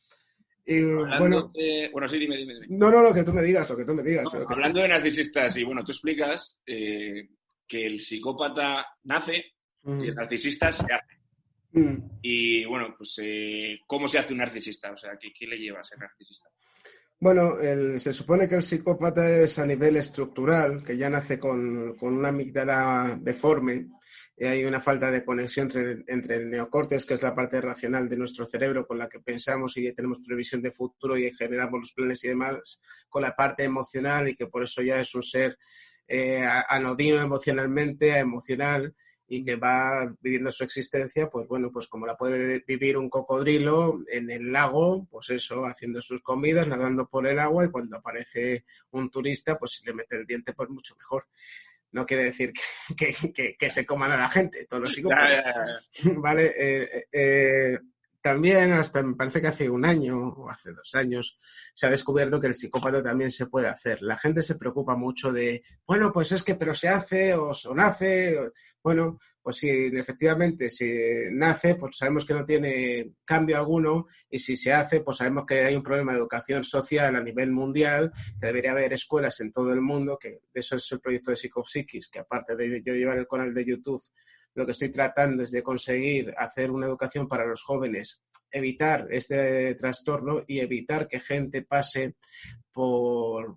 Y 0.64 0.80
bueno, 0.82 1.52
de- 1.54 1.90
bueno, 1.92 2.08
sí, 2.08 2.18
dime, 2.18 2.36
dime, 2.36 2.54
dime. 2.54 2.66
no, 2.70 2.90
no, 2.90 3.02
lo 3.02 3.14
que 3.14 3.22
tú 3.22 3.32
me 3.32 3.42
digas, 3.42 3.68
lo 3.70 3.76
que 3.76 3.84
tú 3.84 3.94
me 3.94 4.02
digas. 4.02 4.24
No, 4.34 4.44
hablando 4.48 4.80
de 4.80 4.88
narcisistas, 4.88 5.56
y 5.56 5.62
bueno, 5.62 5.84
tú 5.84 5.92
explicas 5.92 6.60
eh, 6.66 7.28
que 7.68 7.86
el 7.86 8.00
psicópata 8.00 8.84
nace 9.04 9.44
Mm, 9.82 10.02
y 10.02 10.08
el 10.08 10.14
narcisista 10.16 10.72
se 10.72 10.84
hace. 10.92 11.15
Mm. 11.76 12.18
Y 12.22 12.64
bueno, 12.64 12.94
pues 12.96 13.18
eh, 13.22 13.78
¿cómo 13.86 14.08
se 14.08 14.18
hace 14.18 14.32
un 14.32 14.38
narcisista? 14.40 14.90
O 14.92 14.96
sea, 14.96 15.16
¿qué, 15.20 15.32
qué 15.32 15.46
le 15.46 15.58
lleva 15.58 15.80
a 15.80 15.84
ser 15.84 15.98
narcisista? 15.98 16.48
Bueno, 17.18 17.58
el- 17.60 17.98
se 18.00 18.12
supone 18.12 18.48
que 18.48 18.56
el 18.56 18.62
psicópata 18.62 19.28
es 19.28 19.58
a 19.58 19.66
nivel 19.66 19.96
estructural, 19.96 20.82
que 20.82 20.96
ya 20.96 21.08
nace 21.08 21.38
con, 21.38 21.94
con 21.96 22.12
una 22.14 22.28
amígdala 22.28 23.18
deforme, 23.20 23.86
y 24.38 24.44
hay 24.44 24.64
una 24.66 24.80
falta 24.80 25.10
de 25.10 25.24
conexión 25.24 25.66
entre, 25.66 26.04
entre 26.08 26.36
el 26.36 26.50
neocórtex, 26.50 27.06
que 27.06 27.14
es 27.14 27.22
la 27.22 27.34
parte 27.34 27.58
racional 27.58 28.06
de 28.06 28.18
nuestro 28.18 28.44
cerebro 28.44 28.86
con 28.86 28.98
la 28.98 29.08
que 29.08 29.20
pensamos 29.20 29.78
y 29.78 29.90
tenemos 29.94 30.20
previsión 30.20 30.60
de 30.60 30.72
futuro 30.72 31.16
y 31.16 31.32
generamos 31.34 31.80
los 31.80 31.92
planes 31.94 32.22
y 32.24 32.28
demás, 32.28 32.80
con 33.08 33.22
la 33.22 33.34
parte 33.34 33.64
emocional 33.64 34.28
y 34.28 34.34
que 34.34 34.46
por 34.48 34.62
eso 34.62 34.82
ya 34.82 35.00
es 35.00 35.14
un 35.14 35.22
ser 35.22 35.56
eh, 36.06 36.46
anodino 36.68 37.18
emocionalmente, 37.22 38.18
emocional 38.18 38.94
y 39.28 39.44
que 39.44 39.56
va 39.56 40.14
viviendo 40.20 40.52
su 40.52 40.62
existencia, 40.64 41.28
pues 41.28 41.48
bueno, 41.48 41.70
pues 41.72 41.88
como 41.88 42.06
la 42.06 42.16
puede 42.16 42.62
vivir 42.66 42.96
un 42.96 43.10
cocodrilo 43.10 43.98
en 44.12 44.30
el 44.30 44.52
lago, 44.52 45.06
pues 45.10 45.30
eso, 45.30 45.64
haciendo 45.66 46.00
sus 46.00 46.22
comidas, 46.22 46.68
nadando 46.68 47.08
por 47.08 47.26
el 47.26 47.38
agua 47.40 47.64
y 47.64 47.70
cuando 47.70 47.96
aparece 47.96 48.64
un 48.90 49.10
turista, 49.10 49.58
pues 49.58 49.72
si 49.72 49.84
le 49.84 49.94
mete 49.94 50.16
el 50.16 50.26
diente, 50.26 50.52
pues 50.52 50.68
mucho 50.70 50.94
mejor. 50.96 51.26
No 51.92 52.04
quiere 52.06 52.24
decir 52.24 52.52
que, 52.52 52.62
que- 53.14 53.32
que- 53.32 53.56
que 53.58 53.70
se 53.70 53.84
coman 53.86 54.12
a 54.12 54.16
la 54.16 54.28
gente, 54.28 54.66
todos 54.66 54.82
los 54.84 54.92
psicópatas. 54.94 55.42
Vale, 56.22 56.52
eh, 56.58 57.06
eh, 57.12 57.78
también 58.26 58.72
hasta 58.72 59.02
me 59.02 59.14
parece 59.14 59.40
que 59.40 59.46
hace 59.48 59.70
un 59.70 59.84
año 59.84 60.18
o 60.28 60.50
hace 60.50 60.72
dos 60.72 60.94
años 60.94 61.38
se 61.74 61.86
ha 61.86 61.90
descubierto 61.90 62.40
que 62.40 62.48
el 62.48 62.54
psicópata 62.54 63.02
también 63.02 63.30
se 63.30 63.46
puede 63.46 63.68
hacer. 63.68 63.98
La 64.02 64.16
gente 64.16 64.42
se 64.42 64.56
preocupa 64.56 64.96
mucho 64.96 65.32
de, 65.32 65.62
bueno, 65.86 66.12
pues 66.12 66.32
es 66.32 66.42
que 66.42 66.54
pero 66.56 66.74
se 66.74 66.88
hace 66.88 67.34
o, 67.34 67.50
o 67.52 67.74
nace. 67.74 68.38
o- 68.38 68.50
Bueno, 68.82 69.18
pues 69.42 69.56
si 69.58 69.68
efectivamente 69.68 70.70
si 70.70 70.88
nace, 71.32 71.76
pues 71.76 71.96
sabemos 71.98 72.24
que 72.24 72.34
no 72.34 72.44
tiene 72.44 73.12
cambio 73.24 73.56
alguno 73.58 74.06
y 74.28 74.38
si 74.40 74.56
se 74.56 74.72
hace, 74.72 75.00
pues 75.00 75.18
sabemos 75.18 75.44
que 75.46 75.64
hay 75.64 75.76
un 75.76 75.82
problema 75.82 76.12
de 76.12 76.18
educación 76.18 76.64
social 76.64 77.14
a 77.16 77.20
nivel 77.22 77.50
mundial, 77.52 78.12
que 78.40 78.46
debería 78.46 78.72
haber 78.72 78.92
escuelas 78.92 79.40
en 79.40 79.52
todo 79.52 79.72
el 79.72 79.80
mundo, 79.80 80.18
que 80.20 80.30
de 80.52 80.60
eso 80.60 80.76
es 80.76 80.90
el 80.92 81.00
proyecto 81.00 81.30
de 81.30 81.36
Psicopsiquis, 81.36 82.08
que 82.10 82.18
aparte 82.20 82.56
de 82.56 82.82
yo 82.84 82.92
llevar 82.94 83.18
el 83.18 83.26
canal 83.28 83.54
de 83.54 83.64
YouTube 83.64 84.02
lo 84.56 84.66
que 84.66 84.72
estoy 84.72 84.88
tratando 84.90 85.42
es 85.42 85.50
de 85.52 85.62
conseguir 85.62 86.34
hacer 86.36 86.70
una 86.70 86.86
educación 86.86 87.28
para 87.28 87.46
los 87.46 87.62
jóvenes, 87.62 88.22
evitar 88.50 89.06
este 89.10 89.74
trastorno 89.74 90.42
y 90.46 90.60
evitar 90.60 91.06
que 91.06 91.20
gente 91.20 91.62
pase 91.62 92.16
por 92.72 93.56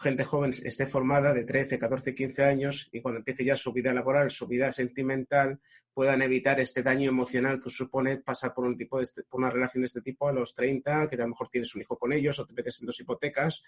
gente 0.00 0.24
joven 0.24 0.52
esté 0.62 0.86
formada 0.86 1.34
de 1.34 1.44
13, 1.44 1.78
14, 1.78 2.14
15 2.14 2.44
años 2.44 2.88
y 2.92 3.00
cuando 3.02 3.18
empiece 3.18 3.44
ya 3.44 3.56
su 3.56 3.72
vida 3.72 3.92
laboral, 3.92 4.30
su 4.30 4.46
vida 4.46 4.72
sentimental, 4.72 5.60
puedan 5.92 6.22
evitar 6.22 6.60
este 6.60 6.82
daño 6.84 7.08
emocional 7.10 7.60
que 7.60 7.70
supone 7.70 8.18
pasar 8.18 8.54
por 8.54 8.64
un 8.64 8.76
tipo 8.76 8.98
de 8.98 9.04
este- 9.04 9.24
por 9.24 9.40
una 9.40 9.50
relación 9.50 9.82
de 9.82 9.86
este 9.86 10.00
tipo 10.00 10.28
a 10.28 10.32
los 10.32 10.54
30, 10.54 11.08
que 11.10 11.16
a 11.16 11.18
lo 11.18 11.28
mejor 11.28 11.48
tienes 11.48 11.74
un 11.74 11.82
hijo 11.82 11.98
con 11.98 12.12
ellos 12.12 12.38
o 12.38 12.46
te 12.46 12.54
metes 12.54 12.80
en 12.80 12.86
dos 12.86 13.00
hipotecas 13.00 13.62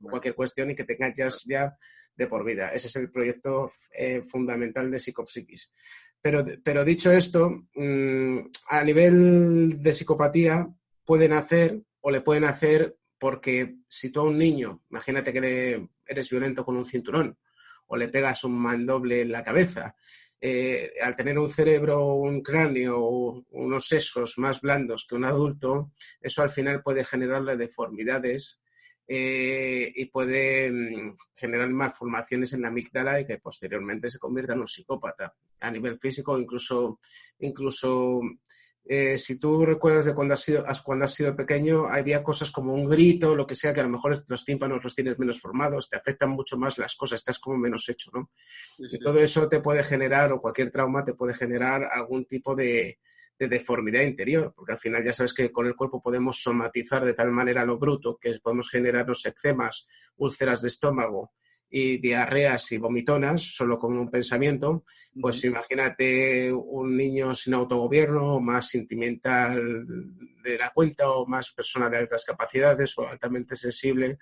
o 0.00 0.08
cualquier 0.08 0.34
cuestión 0.34 0.70
y 0.70 0.74
que 0.74 0.84
te 0.84 0.94
enganchas 0.94 1.44
ya 1.46 1.76
de 2.16 2.26
por 2.26 2.44
vida. 2.44 2.68
Ese 2.70 2.86
es 2.86 2.96
el 2.96 3.10
proyecto 3.10 3.70
eh, 3.92 4.22
fundamental 4.22 4.90
de 4.90 4.98
Psicopsiquis. 4.98 5.72
Pero, 6.24 6.42
pero 6.62 6.86
dicho 6.86 7.12
esto, 7.12 7.66
mm, 7.74 8.38
a 8.70 8.82
nivel 8.82 9.82
de 9.82 9.92
psicopatía 9.92 10.66
pueden 11.04 11.34
hacer 11.34 11.82
o 12.00 12.10
le 12.10 12.22
pueden 12.22 12.44
hacer 12.44 12.96
porque 13.18 13.76
si 13.86 14.08
tú 14.08 14.20
a 14.20 14.24
un 14.24 14.38
niño, 14.38 14.80
imagínate 14.88 15.34
que 15.34 15.86
eres 16.06 16.30
violento 16.30 16.64
con 16.64 16.78
un 16.78 16.86
cinturón 16.86 17.36
o 17.88 17.96
le 17.98 18.08
pegas 18.08 18.42
un 18.44 18.58
mandoble 18.58 19.20
en 19.20 19.32
la 19.32 19.44
cabeza, 19.44 19.96
eh, 20.40 20.94
al 21.02 21.14
tener 21.14 21.38
un 21.38 21.50
cerebro, 21.50 22.14
un 22.14 22.40
cráneo, 22.40 23.44
unos 23.50 23.86
sesos 23.86 24.38
más 24.38 24.62
blandos 24.62 25.06
que 25.06 25.16
un 25.16 25.26
adulto, 25.26 25.92
eso 26.22 26.40
al 26.40 26.48
final 26.48 26.82
puede 26.82 27.04
generarle 27.04 27.58
deformidades 27.58 28.62
eh, 29.06 29.92
y 29.94 30.06
puede 30.06 30.70
mm, 30.70 31.16
generar 31.34 31.68
malformaciones 31.70 32.52
en 32.52 32.62
la 32.62 32.68
amígdala 32.68 33.20
y 33.20 33.26
que 33.26 33.38
posteriormente 33.38 34.08
se 34.10 34.18
convierta 34.18 34.54
en 34.54 34.60
un 34.60 34.66
psicópata 34.68 35.34
a 35.60 35.70
nivel 35.70 35.98
físico, 35.98 36.38
incluso, 36.38 37.00
incluso 37.38 38.20
eh, 38.86 39.16
si 39.16 39.38
tú 39.38 39.64
recuerdas 39.64 40.04
de 40.04 40.14
cuando 40.14 40.34
has, 40.34 40.42
sido, 40.42 40.62
has- 40.66 40.82
cuando 40.82 41.06
has 41.06 41.14
sido 41.14 41.34
pequeño, 41.34 41.86
había 41.86 42.22
cosas 42.22 42.50
como 42.50 42.74
un 42.74 42.86
grito, 42.86 43.34
lo 43.34 43.46
que 43.46 43.56
sea, 43.56 43.72
que 43.72 43.80
a 43.80 43.84
lo 43.84 43.88
mejor 43.88 44.22
los 44.28 44.44
tímpanos 44.44 44.84
los 44.84 44.94
tienes 44.94 45.18
menos 45.18 45.40
formados, 45.40 45.88
te 45.88 45.96
afectan 45.96 46.30
mucho 46.30 46.58
más 46.58 46.76
las 46.76 46.94
cosas, 46.94 47.20
estás 47.20 47.38
como 47.38 47.56
menos 47.56 47.88
hecho, 47.88 48.10
¿no? 48.12 48.30
Y 48.78 48.98
todo 48.98 49.20
eso 49.20 49.48
te 49.48 49.60
puede 49.60 49.84
generar, 49.84 50.32
o 50.32 50.40
cualquier 50.40 50.70
trauma 50.70 51.02
te 51.04 51.14
puede 51.14 51.32
generar 51.32 51.84
algún 51.94 52.26
tipo 52.26 52.54
de, 52.54 52.98
de 53.38 53.48
deformidad 53.48 54.02
interior, 54.02 54.52
porque 54.54 54.72
al 54.72 54.78
final 54.78 55.04
ya 55.04 55.12
sabes 55.12 55.34
que 55.34 55.50
con 55.50 55.66
el 55.66 55.74
cuerpo 55.74 56.02
podemos 56.02 56.42
somatizar 56.42 57.04
de 57.04 57.14
tal 57.14 57.30
manera 57.30 57.64
lo 57.64 57.78
bruto 57.78 58.18
que 58.20 58.38
podemos 58.42 58.70
generarnos 58.70 59.26
eczemas, 59.26 59.86
úlceras 60.16 60.62
de 60.62 60.68
estómago 60.68 61.32
y 61.76 61.98
diarreas 61.98 62.70
y 62.70 62.78
vomitonas 62.78 63.42
solo 63.42 63.80
con 63.80 63.98
un 63.98 64.08
pensamiento, 64.08 64.84
pues 65.20 65.42
imagínate 65.44 66.52
un 66.52 66.96
niño 66.96 67.34
sin 67.34 67.54
autogobierno, 67.54 68.38
más 68.38 68.68
sentimental 68.68 69.60
de 70.44 70.56
la 70.56 70.70
cuenta 70.70 71.10
o 71.10 71.26
más 71.26 71.52
persona 71.52 71.90
de 71.90 71.96
altas 71.96 72.24
capacidades 72.24 72.96
o 72.96 73.08
altamente 73.08 73.56
sensible, 73.56 74.18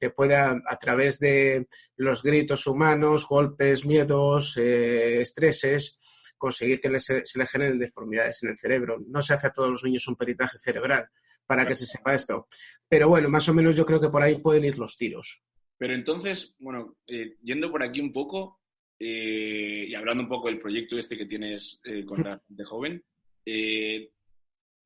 que 0.00 0.10
pueda 0.10 0.60
a 0.66 0.76
través 0.78 1.20
de 1.20 1.68
los 1.96 2.24
gritos 2.24 2.66
humanos, 2.66 3.28
golpes, 3.28 3.86
miedos, 3.86 4.56
eh, 4.56 5.20
estreses, 5.20 5.98
conseguir 6.46 6.80
que 6.80 6.98
se, 7.00 7.24
se 7.24 7.38
le 7.38 7.46
generen 7.46 7.78
deformidades 7.78 8.42
en 8.42 8.50
el 8.50 8.56
cerebro. 8.56 8.98
No 9.08 9.20
se 9.20 9.34
hace 9.34 9.48
a 9.48 9.52
todos 9.52 9.70
los 9.70 9.84
niños 9.84 10.06
un 10.06 10.14
peritaje 10.14 10.58
cerebral 10.58 11.08
para 11.44 11.66
que 11.66 11.74
se 11.74 11.86
sepa 11.86 12.14
esto. 12.14 12.46
Pero 12.88 13.08
bueno, 13.08 13.28
más 13.28 13.48
o 13.48 13.54
menos 13.54 13.76
yo 13.76 13.84
creo 13.84 14.00
que 14.00 14.08
por 14.08 14.22
ahí 14.22 14.38
pueden 14.38 14.64
ir 14.64 14.78
los 14.78 14.96
tiros. 14.96 15.42
Pero 15.78 15.94
entonces, 15.94 16.54
bueno, 16.58 16.96
eh, 17.06 17.36
yendo 17.42 17.70
por 17.70 17.82
aquí 17.82 18.00
un 18.00 18.12
poco 18.12 18.60
eh, 18.98 19.86
y 19.88 19.94
hablando 19.94 20.22
un 20.22 20.28
poco 20.28 20.48
del 20.48 20.60
proyecto 20.60 20.96
este 20.96 21.18
que 21.18 21.26
tienes 21.26 21.80
eh, 21.84 22.04
con 22.04 22.22
la 22.22 22.40
gente 22.46 22.64
joven, 22.64 23.04
eh, 23.44 24.10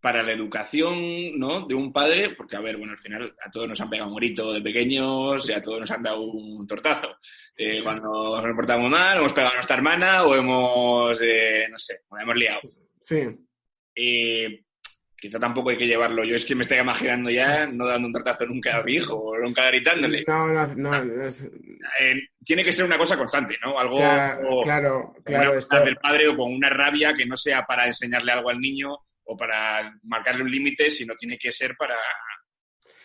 para 0.01 0.23
la 0.23 0.33
educación 0.33 1.39
¿no? 1.39 1.67
de 1.67 1.75
un 1.75 1.93
padre, 1.93 2.31
porque 2.37 2.57
a 2.57 2.61
ver, 2.61 2.77
bueno, 2.79 2.93
al 2.95 2.99
final 2.99 3.35
a 3.45 3.51
todos 3.51 3.69
nos 3.69 3.81
han 3.81 3.91
pegado 3.91 4.09
un 4.11 4.17
grito 4.17 4.53
de 4.53 4.63
pequeños 4.63 5.49
y 5.49 5.53
a 5.53 5.61
todos 5.63 5.81
nos 5.81 5.91
han 5.91 6.03
dado 6.03 6.23
un 6.23 6.67
tortazo. 6.67 7.17
Eh, 7.57 7.81
cuando 7.83 8.41
nos 8.41 8.57
portamos 8.57 8.91
mal, 8.91 9.19
hemos 9.19 9.33
pegado 9.33 9.53
a 9.53 9.57
nuestra 9.57 9.77
hermana 9.77 10.25
o 10.25 10.35
hemos, 10.35 11.21
eh, 11.23 11.67
no 11.71 11.79
sé, 11.79 12.01
la 12.17 12.23
hemos 12.23 12.37
liado. 12.37 12.61
Sí. 13.03 13.29
Eh, 13.95 14.63
quizá 15.17 15.39
tampoco 15.39 15.69
hay 15.71 15.77
que 15.77 15.87
llevarlo. 15.87 16.25
Yo 16.25 16.37
es 16.37 16.47
que 16.47 16.55
me 16.55 16.63
estoy 16.63 16.79
imaginando 16.79 17.29
ya 17.29 17.67
no 17.67 17.85
dando 17.87 18.07
un 18.07 18.15
tratazo 18.15 18.47
nunca 18.47 18.79
a 18.79 18.83
mi 18.83 18.95
hijo 18.95 19.15
o 19.17 19.39
nunca 19.39 19.67
gritándole. 19.67 20.25
No, 20.27 20.47
no, 20.49 20.67
no. 20.77 20.97
es- 21.25 21.45
Eh, 22.01 22.23
tiene 22.43 22.65
que 22.65 22.73
ser 22.73 22.87
una 22.87 22.97
cosa 22.97 23.19
constante, 23.19 23.57
¿no? 23.63 23.79
Algo 23.79 23.97
Claro, 23.97 24.49
o- 24.49 24.61
claro, 24.63 25.15
claro, 25.25 25.51
una 25.51 25.59
esto- 25.59 25.85
del 25.85 25.97
padre 25.97 26.29
o 26.29 26.37
con 26.37 26.55
una 26.55 26.71
rabia 26.71 27.13
que 27.13 27.27
no 27.27 27.37
sea 27.37 27.67
para 27.67 27.87
enseñarle 27.87 28.33
algo 28.33 28.49
al 28.49 28.61
niño 28.61 28.97
o 29.33 29.37
para 29.37 29.93
marcarle 30.03 30.43
un 30.43 30.51
límite, 30.51 30.91
sino 30.91 31.15
tiene 31.17 31.39
que 31.39 31.53
ser 31.53 31.77
para... 31.77 31.97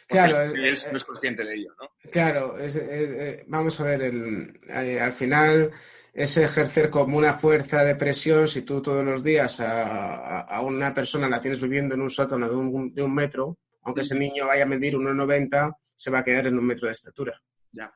Claro, 0.07 0.39
él 0.41 0.65
es- 0.73 0.91
no 0.91 0.97
es 0.97 1.03
consciente 1.03 1.43
de 1.43 1.55
ello, 1.55 1.73
¿no? 1.79 1.89
Claro, 2.11 2.57
es- 2.57 2.75
es- 2.75 3.09
eh, 3.09 3.43
vamos 3.47 3.79
a 3.79 3.83
ver, 3.83 4.01
el- 4.03 4.59
eh, 4.69 4.99
al 4.99 5.13
final 5.13 5.71
es 6.13 6.37
ejercer 6.37 6.89
como 6.89 7.17
una 7.17 7.33
fuerza 7.33 7.83
de 7.83 7.95
presión 7.95 8.47
si 8.47 8.61
tú 8.63 8.81
todos 8.81 9.03
los 9.03 9.23
días 9.23 9.59
a, 9.59 10.61
una 10.61 10.93
persona 10.93 11.27
la 11.29 11.41
tienes 11.41 11.61
viviendo 11.61 11.95
en 11.95 12.01
un 12.01 12.09
sótano 12.11 12.47
de 12.49 12.55
un, 12.55 12.93
de 12.93 13.01
un 13.03 13.13
metro, 13.13 13.57
aunque 13.81 14.01
ese 14.01 14.15
niño 14.15 14.47
vaya 14.47 14.63
a 14.63 14.67
medir 14.67 14.95
1,90, 14.95 15.75
se 15.93 16.11
va 16.11 16.19
a 16.19 16.23
quedar 16.23 16.47
en 16.47 16.57
un 16.57 16.65
metro 16.65 16.87
de 16.87 16.93
estatura 16.93 17.39
Ya. 17.71 17.91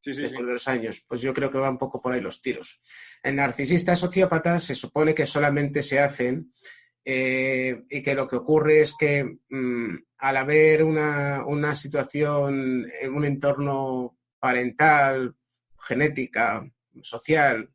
Sí, 0.00 0.12
sí, 0.12 0.14
sí. 0.16 0.22
después 0.22 0.46
de 0.46 0.52
los 0.54 0.66
años. 0.68 1.04
Pues 1.06 1.20
yo 1.20 1.32
creo 1.32 1.48
que 1.48 1.58
va 1.58 1.70
un 1.70 1.78
poco 1.78 2.02
por 2.02 2.12
ahí 2.12 2.20
los 2.20 2.42
tiros. 2.42 2.82
En 3.22 3.36
narcisistas 3.36 4.00
sociópatas 4.00 4.64
se 4.64 4.74
supone 4.74 5.14
que 5.14 5.26
solamente 5.26 5.80
se 5.80 6.00
hacen 6.00 6.52
eh, 7.04 7.82
y 7.90 8.02
que 8.02 8.14
lo 8.14 8.26
que 8.26 8.36
ocurre 8.36 8.82
es 8.82 8.94
que 8.96 9.38
mm, 9.48 9.94
al 10.18 10.36
haber 10.36 10.84
una, 10.84 11.44
una 11.46 11.74
situación 11.74 12.86
en 13.00 13.14
un 13.14 13.24
entorno 13.24 14.16
parental, 14.38 15.34
genética, 15.78 16.64
social, 17.00 17.70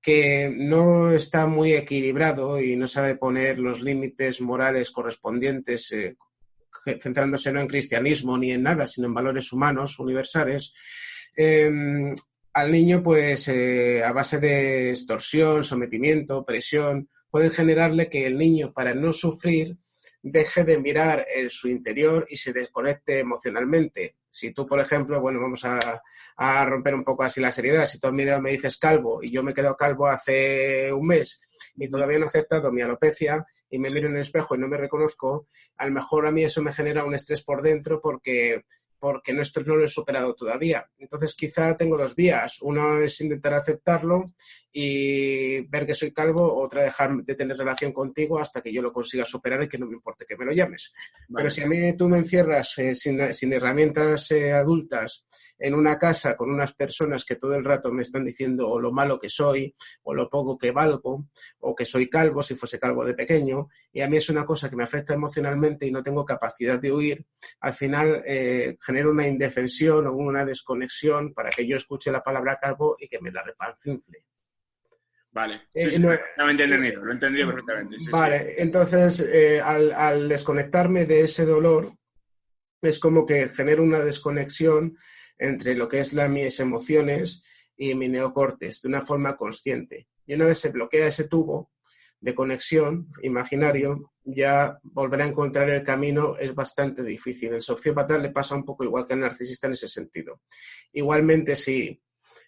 que 0.00 0.52
no 0.54 1.12
está 1.12 1.46
muy 1.46 1.72
equilibrado 1.72 2.60
y 2.60 2.76
no 2.76 2.86
sabe 2.86 3.16
poner 3.16 3.58
los 3.58 3.80
límites 3.80 4.40
morales 4.40 4.90
correspondientes, 4.90 5.92
eh, 5.92 6.16
centrándose 7.00 7.52
no 7.52 7.60
en 7.60 7.68
cristianismo 7.68 8.36
ni 8.36 8.52
en 8.52 8.62
nada, 8.62 8.86
sino 8.86 9.06
en 9.06 9.14
valores 9.14 9.52
humanos 9.52 9.98
universales, 9.98 10.74
eh, 11.36 12.14
al 12.52 12.70
niño, 12.70 13.02
pues 13.02 13.48
eh, 13.48 14.04
a 14.04 14.12
base 14.12 14.38
de 14.38 14.90
extorsión, 14.90 15.64
sometimiento, 15.64 16.44
presión, 16.44 17.08
pueden 17.34 17.50
generarle 17.50 18.08
que 18.08 18.26
el 18.26 18.38
niño, 18.38 18.72
para 18.72 18.94
no 18.94 19.12
sufrir, 19.12 19.76
deje 20.22 20.62
de 20.62 20.78
mirar 20.78 21.26
en 21.34 21.50
su 21.50 21.66
interior 21.66 22.24
y 22.30 22.36
se 22.36 22.52
desconecte 22.52 23.18
emocionalmente. 23.18 24.18
Si 24.30 24.52
tú, 24.52 24.64
por 24.68 24.78
ejemplo, 24.78 25.20
bueno, 25.20 25.40
vamos 25.40 25.64
a, 25.64 26.00
a 26.36 26.64
romper 26.64 26.94
un 26.94 27.02
poco 27.02 27.24
así 27.24 27.40
la 27.40 27.50
seriedad, 27.50 27.86
si 27.86 27.98
tú 27.98 28.12
mira, 28.12 28.40
me 28.40 28.52
dices 28.52 28.76
calvo 28.76 29.18
y 29.20 29.32
yo 29.32 29.42
me 29.42 29.52
quedo 29.52 29.76
calvo 29.76 30.06
hace 30.06 30.92
un 30.92 31.08
mes 31.08 31.40
y 31.74 31.88
todavía 31.88 32.20
no 32.20 32.26
he 32.26 32.28
aceptado 32.28 32.70
mi 32.70 32.82
alopecia 32.82 33.44
y 33.68 33.80
me 33.80 33.90
miro 33.90 34.08
en 34.08 34.14
el 34.14 34.20
espejo 34.20 34.54
y 34.54 34.58
no 34.58 34.68
me 34.68 34.76
reconozco, 34.76 35.48
a 35.76 35.86
lo 35.86 35.92
mejor 35.92 36.28
a 36.28 36.30
mí 36.30 36.44
eso 36.44 36.62
me 36.62 36.72
genera 36.72 37.04
un 37.04 37.16
estrés 37.16 37.42
por 37.42 37.62
dentro 37.62 38.00
porque 38.00 38.62
porque 39.04 39.34
no, 39.34 39.42
no 39.66 39.76
lo 39.76 39.84
he 39.84 39.88
superado 39.88 40.34
todavía. 40.34 40.90
Entonces, 40.96 41.34
quizá 41.34 41.76
tengo 41.76 41.98
dos 41.98 42.16
vías. 42.16 42.62
Una 42.62 43.04
es 43.04 43.20
intentar 43.20 43.52
aceptarlo 43.52 44.32
y 44.72 45.60
ver 45.68 45.84
que 45.84 45.94
soy 45.94 46.10
calvo, 46.10 46.58
otra 46.58 46.84
dejar 46.84 47.14
de 47.16 47.34
tener 47.34 47.58
relación 47.58 47.92
contigo 47.92 48.38
hasta 48.38 48.62
que 48.62 48.72
yo 48.72 48.80
lo 48.80 48.94
consiga 48.94 49.26
superar 49.26 49.62
y 49.62 49.68
que 49.68 49.76
no 49.76 49.84
me 49.84 49.96
importe 49.96 50.24
que 50.24 50.38
me 50.38 50.46
lo 50.46 50.52
llames. 50.52 50.94
Vale. 51.28 51.42
Pero 51.42 51.50
si 51.50 51.60
a 51.60 51.66
mí 51.66 51.94
tú 51.98 52.08
me 52.08 52.16
encierras 52.16 52.78
eh, 52.78 52.94
sin, 52.94 53.34
sin 53.34 53.52
herramientas 53.52 54.30
eh, 54.30 54.52
adultas 54.52 55.26
en 55.58 55.74
una 55.74 55.98
casa 55.98 56.36
con 56.36 56.50
unas 56.50 56.72
personas 56.74 57.24
que 57.24 57.36
todo 57.36 57.54
el 57.54 57.64
rato 57.64 57.92
me 57.92 58.02
están 58.02 58.24
diciendo 58.24 58.68
o 58.68 58.80
lo 58.80 58.92
malo 58.92 59.18
que 59.18 59.30
soy, 59.30 59.74
o 60.02 60.12
lo 60.14 60.28
poco 60.28 60.58
que 60.58 60.72
valgo, 60.72 61.28
o 61.60 61.74
que 61.74 61.84
soy 61.84 62.08
calvo 62.10 62.42
si 62.42 62.54
fuese 62.54 62.78
calvo 62.78 63.04
de 63.04 63.14
pequeño, 63.14 63.68
y 63.92 64.00
a 64.00 64.08
mí 64.08 64.16
es 64.16 64.28
una 64.28 64.44
cosa 64.44 64.68
que 64.68 64.76
me 64.76 64.82
afecta 64.84 65.14
emocionalmente 65.14 65.86
y 65.86 65.90
no 65.90 66.02
tengo 66.02 66.24
capacidad 66.24 66.78
de 66.80 66.92
huir, 66.92 67.26
al 67.60 67.74
final 67.74 68.22
eh, 68.26 68.76
genero 68.80 69.10
una 69.10 69.26
indefensión 69.28 70.06
o 70.06 70.12
una 70.12 70.44
desconexión 70.44 71.32
para 71.34 71.50
que 71.50 71.66
yo 71.66 71.76
escuche 71.76 72.10
la 72.10 72.22
palabra 72.22 72.58
calvo 72.60 72.96
y 72.98 73.08
que 73.08 73.20
me 73.20 73.30
la 73.30 73.42
repanfinfle. 73.42 74.24
Vale. 75.32 75.62
Eh, 75.74 75.86
Sí, 75.86 75.90
sí, 75.96 76.00
no- 76.00 76.08
perfectamente 76.10 76.62
entendido, 76.64 77.04
lo 77.04 77.10
he 77.10 77.14
entendido 77.14 77.46
perfectamente. 77.48 77.98
sí, 77.98 78.04
sí. 78.04 78.10
Vale, 78.12 78.54
entonces 78.62 79.20
eh, 79.20 79.60
al, 79.60 79.92
al 79.92 80.28
desconectarme 80.28 81.06
de 81.06 81.22
ese 81.22 81.44
dolor, 81.44 81.92
es 82.82 82.98
como 83.00 83.24
que 83.26 83.48
genero 83.48 83.82
una 83.82 84.00
desconexión 84.00 84.96
entre 85.44 85.74
lo 85.74 85.88
que 85.88 86.00
es 86.00 86.12
la, 86.12 86.28
mis 86.28 86.60
emociones 86.60 87.42
y 87.76 87.94
mi 87.94 88.08
neocortes 88.08 88.82
de 88.82 88.88
una 88.88 89.02
forma 89.02 89.36
consciente. 89.36 90.08
Y 90.26 90.34
una 90.34 90.46
vez 90.46 90.58
se 90.58 90.70
bloquea 90.70 91.06
ese 91.06 91.28
tubo 91.28 91.70
de 92.20 92.34
conexión 92.34 93.08
imaginario, 93.22 94.12
ya 94.24 94.78
volver 94.82 95.22
a 95.22 95.26
encontrar 95.26 95.68
el 95.68 95.82
camino 95.82 96.36
es 96.38 96.54
bastante 96.54 97.02
difícil. 97.02 97.52
El 97.52 97.62
sociópata 97.62 98.16
le 98.16 98.30
pasa 98.30 98.54
un 98.54 98.64
poco 98.64 98.82
igual 98.84 99.06
que 99.06 99.12
al 99.12 99.20
narcisista 99.20 99.66
en 99.66 99.74
ese 99.74 99.88
sentido. 99.88 100.40
Igualmente, 100.92 101.54
si 101.54 102.00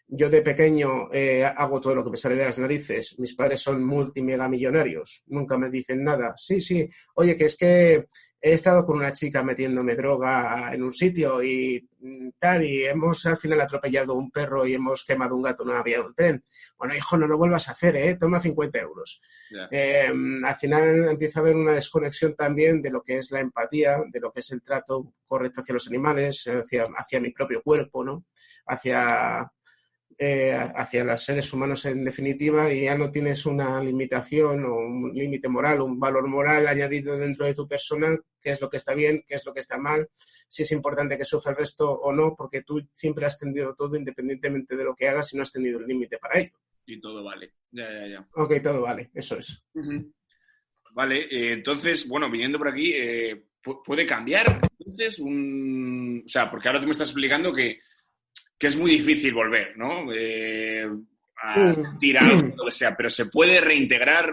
yo 0.09 0.31
de 0.31 0.41
pequeño 0.41 1.13
eh, 1.13 1.45
hago 1.45 1.81
todo 1.81 1.95
lo 1.95 2.05
que 2.05 2.11
me 2.11 2.17
sale 2.17 2.37
de 2.37 2.45
las 2.45 2.59
narices, 2.59 3.19
mis 3.19 3.35
padres 3.35 3.61
son 3.61 3.85
multimegamillonarios, 3.85 5.25
nunca 5.27 5.59
me 5.59 5.69
dicen 5.69 6.05
nada. 6.05 6.35
Sí, 6.37 6.61
sí, 6.61 6.89
oye, 7.17 7.37
que 7.37 7.45
es 7.45 7.57
que 7.57 8.07
he 8.47 8.53
estado 8.53 8.87
con 8.87 8.99
una 8.99 9.11
chica 9.11 9.43
metiéndome 9.43 9.97
droga 9.97 10.71
en 10.73 10.85
un 10.85 10.93
sitio 10.93 11.43
y 11.43 11.85
mm, 11.99 12.29
tal, 12.39 12.63
y 12.63 12.85
hemos 12.85 13.27
al 13.27 13.37
final 13.37 13.61
atropellado 13.61 14.15
un 14.15 14.31
perro 14.31 14.65
y 14.65 14.75
hemos 14.75 15.05
quemado 15.05 15.35
un 15.35 15.43
gato 15.43 15.65
en 15.65 15.71
una 15.71 15.83
vía 15.83 15.99
de 15.99 16.07
un 16.07 16.15
tren. 16.15 16.45
Bueno, 16.79 16.95
hijo, 16.95 17.17
no 17.17 17.27
lo 17.27 17.39
vuelvas 17.39 17.69
a 17.69 17.73
hacer, 17.73 17.97
¿eh? 17.97 18.17
Toma 18.17 18.39
50 18.39 18.79
euros. 18.79 19.21
Eh, 19.71 20.13
al 20.45 20.57
final 20.57 21.09
empieza 21.09 21.41
a 21.41 21.43
haber 21.43 21.57
una 21.57 21.73
desconexión 21.73 22.37
también 22.37 22.83
de 22.83 22.91
lo 22.91 23.03
que 23.03 23.19
es 23.19 23.33
la 23.33 23.41
empatía, 23.41 23.97
de 24.09 24.21
lo 24.21 24.33
que 24.33 24.41
es 24.41 24.51
el 24.53 24.63
trato 24.63 25.13
correcto 25.27 25.61
hacia 25.61 25.75
los 25.75 25.89
animales, 25.89 26.47
hacia, 26.47 26.87
hacia 26.97 27.21
mi 27.21 27.31
propio 27.31 27.63
cuerpo, 27.63 28.05
¿no? 28.05 28.27
Hacia, 28.67 29.51
eh, 30.19 30.53
hacia 30.75 31.05
los 31.05 31.23
seres 31.23 31.53
humanos 31.53 31.85
en 31.85 32.05
definitiva 32.05 32.73
y 32.73 32.85
ya 32.85 32.97
no 32.97 33.11
tienes 33.11 33.45
una 33.47 33.83
limitación 33.83 34.65
o 34.65 34.75
un 34.77 35.13
límite 35.15 35.49
moral, 35.49 35.83
un 35.83 35.99
valor 36.01 36.27
moral 36.29 36.67
añadido 36.69 37.19
dentro 37.19 37.45
de 37.47 37.55
tu 37.55 37.69
persona, 37.69 38.17
qué 38.41 38.51
es 38.53 38.61
lo 38.61 38.71
que 38.71 38.79
está 38.79 38.95
bien, 38.95 39.25
qué 39.27 39.35
es 39.35 39.45
lo 39.45 39.53
que 39.53 39.61
está 39.61 39.77
mal, 39.79 40.09
si 40.49 40.63
es 40.63 40.73
importante 40.73 41.19
que 41.19 41.25
sufra 41.25 41.53
el 41.53 41.59
resto 41.59 41.91
o 41.91 42.13
no, 42.13 42.35
porque 42.37 42.63
tú 42.63 42.81
siempre 42.93 43.27
has 43.27 43.39
tenido 43.39 43.75
todo 43.75 43.97
independientemente 43.97 44.77
de 44.77 44.85
lo 44.85 44.95
que 44.95 45.09
hagas 45.09 45.33
y 45.33 45.37
no 45.37 45.43
has 45.43 45.53
tenido 45.53 45.79
el 45.81 45.87
límite 45.87 46.19
para 46.19 46.41
ello. 46.41 46.53
Y 46.87 47.01
todo 47.01 47.23
vale. 47.25 47.53
Ya, 47.73 47.91
ya, 47.93 48.07
ya. 48.07 48.29
Ok, 48.37 48.55
todo 48.63 48.83
vale, 48.83 49.11
eso 49.13 49.39
es. 49.39 49.63
Vale, 50.93 51.25
eh, 51.25 51.53
entonces, 51.53 52.09
bueno, 52.09 52.31
viniendo 52.31 52.57
por 52.59 52.69
aquí, 52.69 52.93
eh, 52.95 53.45
pu- 53.63 53.83
¿puede 53.85 54.07
cambiar 54.07 54.61
entonces 54.79 55.19
un... 55.19 56.23
O 56.25 56.29
sea, 56.29 56.51
porque 56.51 56.69
ahora 56.69 56.81
tú 56.81 56.87
me 56.87 56.93
estás 56.93 57.09
explicando 57.09 57.53
que, 57.53 57.81
que 58.59 58.67
es 58.69 58.77
muy 58.77 58.91
difícil 58.93 59.35
volver, 59.35 59.77
¿no? 59.77 60.13
Eh, 60.13 60.87
a 61.43 61.75
tirar 62.01 62.33
lo 62.57 62.65
que 62.65 62.73
sea, 62.73 62.97
pero 62.97 63.11
se 63.11 63.27
puede 63.27 63.61
reintegrar, 63.61 64.33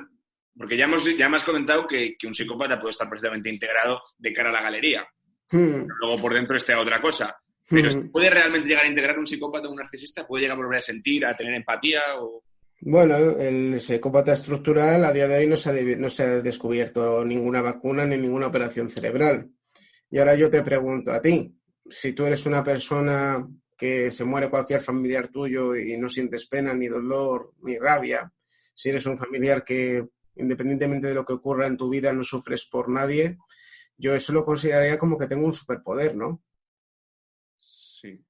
porque 0.58 0.78
ya, 0.78 0.86
hemos, 0.86 1.04
ya 1.18 1.28
me 1.30 1.38
has 1.38 1.44
comentado 1.44 1.88
que, 1.88 2.16
que 2.18 2.28
un 2.28 2.34
psicópata 2.34 2.80
puede 2.80 2.92
estar 2.92 3.10
perfectamente 3.10 3.50
integrado 3.50 4.02
de 4.18 4.34
cara 4.34 4.50
a 4.50 4.54
la 4.54 4.62
galería, 4.62 5.06
Hmm, 5.52 5.86
luego 6.00 6.20
por 6.20 6.34
dentro 6.34 6.58
esté 6.58 6.74
otra 6.74 7.00
cosa. 7.00 7.36
Pero 7.70 7.96
hmm. 7.96 8.12
¿puede 8.12 8.30
realmente 8.32 8.68
llegar 8.68 8.86
a 8.86 8.90
integrar 8.90 9.20
un 9.20 9.28
psicópata 9.28 9.68
o 9.68 9.72
un 9.72 9.78
narcisista? 9.78 10.26
¿Puede 10.26 10.44
llegar 10.44 10.58
a 10.58 10.62
volver 10.62 10.78
a 10.80 10.82
sentir, 10.82 11.24
a 11.26 11.36
tener 11.38 11.54
empatía? 11.54 12.02
O... 12.20 12.44
Bueno, 12.82 13.16
el 13.18 13.80
psicópata 13.80 14.34
estructural 14.34 15.06
a 15.06 15.12
día 15.12 15.28
de 15.28 15.38
hoy 15.38 15.48
no 15.48 15.56
se, 15.56 15.70
ha, 15.70 15.74
de- 15.74 15.98
no 15.98 16.10
se 16.10 16.24
ha 16.24 16.28
descubierto 16.42 17.24
ninguna 17.24 17.62
vacuna 17.62 18.04
ni 18.04 18.18
ninguna 18.18 18.48
operación 18.48 18.90
cerebral. 18.90 19.48
Y 20.10 20.18
ahora 20.18 20.34
yo 20.36 20.50
te 20.50 20.64
pregunto 20.64 21.12
a 21.12 21.22
ti, 21.22 21.56
si 21.88 22.14
tú 22.14 22.26
eres 22.26 22.48
una 22.48 22.64
persona 22.64 23.48
que 23.84 24.12
se 24.12 24.24
muere 24.24 24.50
cualquier 24.50 24.80
familiar 24.80 25.28
tuyo 25.28 25.76
y 25.76 25.98
no 25.98 26.08
sientes 26.08 26.48
pena, 26.48 26.74
ni 26.74 26.88
dolor, 26.88 27.52
ni 27.64 27.78
rabia, 27.78 28.32
si 28.74 28.88
eres 28.88 29.06
un 29.06 29.18
familiar 29.18 29.66
que 29.66 30.08
independientemente 30.38 31.10
de 31.10 31.14
lo 31.16 31.26
que 31.26 31.34
ocurra 31.34 31.68
en 31.68 31.76
tu 31.76 31.90
vida 31.90 32.14
no 32.14 32.24
sufres 32.24 32.66
por 32.66 32.88
nadie, 32.88 33.38
yo 33.98 34.16
eso 34.16 34.32
lo 34.32 34.46
consideraría 34.46 34.98
como 34.98 35.18
que 35.18 35.28
tengo 35.28 35.46
un 35.46 35.54
superpoder, 35.54 36.16
¿no? 36.16 36.42
Sí. 37.60 38.24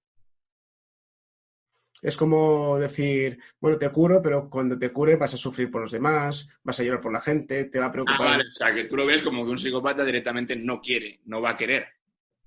Es 2.01 2.17
como 2.17 2.79
decir, 2.79 3.37
bueno, 3.61 3.77
te 3.77 3.91
curo, 3.91 4.23
pero 4.23 4.49
cuando 4.49 4.75
te 4.79 4.91
cure 4.91 5.17
vas 5.17 5.35
a 5.35 5.37
sufrir 5.37 5.69
por 5.69 5.81
los 5.81 5.91
demás, 5.91 6.49
vas 6.63 6.79
a 6.79 6.83
llorar 6.83 6.99
por 6.99 7.13
la 7.13 7.21
gente, 7.21 7.65
te 7.65 7.77
va 7.77 7.85
a 7.85 7.89
Ah, 7.89 7.91
preocupar. 7.91 8.17
vale, 8.31 8.43
o 8.51 8.55
sea, 8.55 8.73
que 8.73 8.85
tú 8.85 8.97
lo 8.97 9.05
ves 9.05 9.21
como 9.21 9.45
que 9.45 9.51
un 9.51 9.57
psicópata 9.59 10.03
directamente 10.03 10.55
no 10.55 10.81
quiere, 10.81 11.19
no 11.25 11.41
va 11.43 11.51
a 11.51 11.57
querer. 11.57 11.85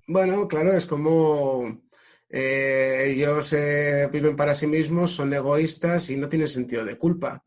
Bueno, 0.07 0.45
claro, 0.45 0.73
es 0.73 0.85
como 0.85 1.86
eh, 2.29 3.05
ellos 3.13 3.53
eh, 3.53 4.09
viven 4.11 4.35
para 4.35 4.53
sí 4.55 4.67
mismos, 4.67 5.11
son 5.11 5.33
egoístas 5.33 6.09
y 6.09 6.17
no 6.17 6.27
tienen 6.29 6.47
sentido 6.47 6.83
de 6.85 6.97
culpa. 6.97 7.43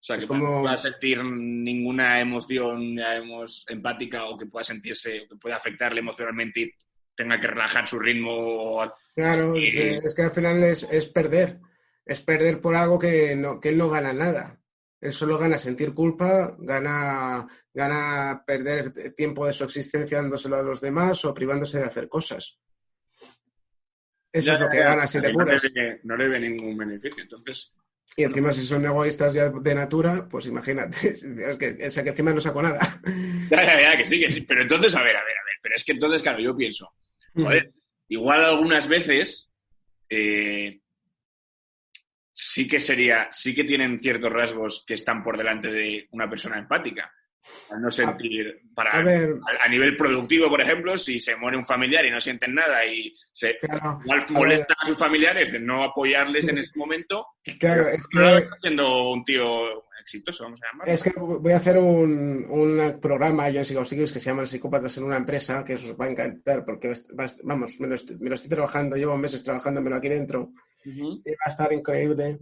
O 0.00 0.04
sea, 0.04 0.16
Es 0.16 0.22
que 0.22 0.28
como- 0.28 0.56
no 0.56 0.60
pueda 0.62 0.78
sentir 0.78 1.22
ninguna 1.24 2.20
emoción 2.20 2.94
digamos, 2.94 3.64
empática 3.68 4.26
o 4.26 4.38
que 4.38 4.46
pueda 4.46 4.64
sentirse, 4.64 5.22
o 5.22 5.28
que 5.28 5.36
pueda 5.36 5.56
afectarle 5.56 6.00
emocionalmente 6.00 6.60
y 6.60 6.72
tenga 7.14 7.40
que 7.40 7.48
relajar 7.48 7.86
su 7.86 7.98
ritmo. 7.98 8.80
Claro, 9.14 9.54
Sí. 9.54 9.68
es 9.74 10.14
que 10.14 10.22
al 10.22 10.30
final 10.30 10.62
es, 10.62 10.86
es 10.90 11.06
perder, 11.08 11.58
es 12.06 12.20
perder 12.20 12.60
por 12.60 12.76
algo 12.76 12.98
que, 12.98 13.34
no, 13.34 13.58
que 13.60 13.70
él 13.70 13.78
no 13.78 13.90
gana 13.90 14.12
nada. 14.12 14.60
Él 15.00 15.12
solo 15.12 15.36
gana 15.38 15.58
sentir 15.58 15.94
culpa, 15.94 16.54
gana, 16.58 17.46
gana 17.74 18.42
perder 18.46 18.92
tiempo 19.14 19.46
de 19.46 19.52
su 19.52 19.64
existencia 19.64 20.18
dándoselo 20.18 20.56
a 20.56 20.62
los 20.62 20.80
demás 20.80 21.24
o 21.24 21.34
privándose 21.34 21.78
de 21.78 21.84
hacer 21.84 22.08
cosas. 22.08 22.58
Eso 24.32 24.52
Ya, 24.52 24.54
es 24.54 24.60
lo 24.60 24.68
que 24.68 24.78
ya. 24.78 24.84
gana 24.84 25.06
si 25.06 25.20
te 25.22 25.32
no, 25.32 25.44
le 25.44 25.58
curas. 25.58 25.62
ve, 25.74 26.00
no 26.04 26.16
le 26.16 26.28
ve 26.28 26.40
ningún 26.40 26.76
beneficio. 26.76 27.22
Entonces, 27.22 27.72
Y 28.16 28.24
encima 28.24 28.52
si 28.52 28.64
son 28.66 28.84
egoístas 28.84 29.32
ya 29.34 29.48
de 29.50 29.74
natura, 29.74 30.28
pues 30.28 30.46
imagínate, 30.46 30.96
es 31.08 31.58
que, 31.58 31.76
es 31.78 31.94
que 32.02 32.08
encima 32.10 32.32
no 32.32 32.40
saco 32.40 32.62
nada. 32.62 32.78
ya, 33.50 33.64
ya, 33.64 33.80
ya, 33.92 33.96
que 33.96 34.04
sí, 34.04 34.20
que 34.20 34.30
sí. 34.30 34.42
Pero 34.42 34.62
entonces, 34.62 34.94
a 34.94 35.02
ver, 35.02 35.16
a 35.16 35.24
ver, 35.24 35.36
a 35.36 35.44
ver. 35.44 35.54
Pero 35.62 35.74
es 35.74 35.84
que 35.84 35.92
entonces, 35.92 36.22
claro, 36.22 36.38
yo 36.40 36.54
pienso, 36.54 36.92
joder, 37.34 37.72
igual 38.08 38.44
algunas 38.44 38.88
veces 38.88 39.52
eh, 40.08 40.80
sí 42.32 42.68
que 42.68 42.80
sería, 42.80 43.28
sí 43.30 43.54
que 43.54 43.64
tienen 43.64 43.98
ciertos 43.98 44.32
rasgos 44.32 44.84
que 44.86 44.94
están 44.94 45.22
por 45.22 45.36
delante 45.36 45.68
de 45.68 46.06
una 46.12 46.28
persona 46.28 46.58
empática. 46.58 47.12
Al 47.70 47.82
no 47.82 47.90
sentir, 47.90 48.62
para, 48.74 48.92
A 48.92 49.02
ver, 49.02 49.34
a, 49.60 49.64
a 49.64 49.68
nivel 49.68 49.96
productivo, 49.96 50.48
por 50.48 50.60
ejemplo, 50.60 50.96
si 50.96 51.20
se 51.20 51.36
muere 51.36 51.56
un 51.56 51.66
familiar 51.66 52.04
y 52.06 52.10
no 52.10 52.20
sienten 52.20 52.54
nada 52.54 52.84
y 52.86 53.14
se 53.30 53.58
claro, 53.58 54.00
igual 54.02 54.26
a 54.26 54.32
molesta 54.32 54.74
a 54.78 54.86
sus 54.86 54.96
familiares 54.96 55.52
de 55.52 55.60
no 55.60 55.82
apoyarles 55.82 56.48
en 56.48 56.58
ese 56.58 56.72
momento, 56.76 57.26
claro, 57.58 57.86
es 57.88 58.06
que 58.06 58.48
siendo 58.62 59.10
un 59.10 59.22
tío 59.24 59.84
exitoso, 60.00 60.44
vamos 60.44 60.60
a 60.62 60.72
llamarlo. 60.72 60.94
Es 60.94 61.02
que 61.02 61.12
voy 61.18 61.52
a 61.52 61.56
hacer 61.58 61.76
un, 61.76 62.46
un 62.48 63.00
programa, 63.00 63.50
yo 63.50 63.62
sigo 63.64 63.82
que 63.82 64.06
se 64.06 64.20
llama 64.20 64.46
Psicópatas 64.46 64.96
en 64.96 65.04
una 65.04 65.16
empresa, 65.16 65.64
que 65.64 65.74
os 65.74 65.96
va 66.00 66.06
a 66.06 66.10
encantar, 66.10 66.64
porque 66.64 66.92
vamos, 67.44 67.78
me 67.80 67.88
lo, 67.88 67.94
estoy, 67.94 68.16
me 68.18 68.28
lo 68.28 68.34
estoy 68.34 68.48
trabajando, 68.48 68.96
llevo 68.96 69.16
meses 69.18 69.44
trabajándomelo 69.44 69.96
aquí 69.96 70.08
dentro, 70.08 70.52
y 70.84 71.00
va 71.12 71.44
a 71.44 71.50
estar 71.50 71.72
increíble. 71.72 72.38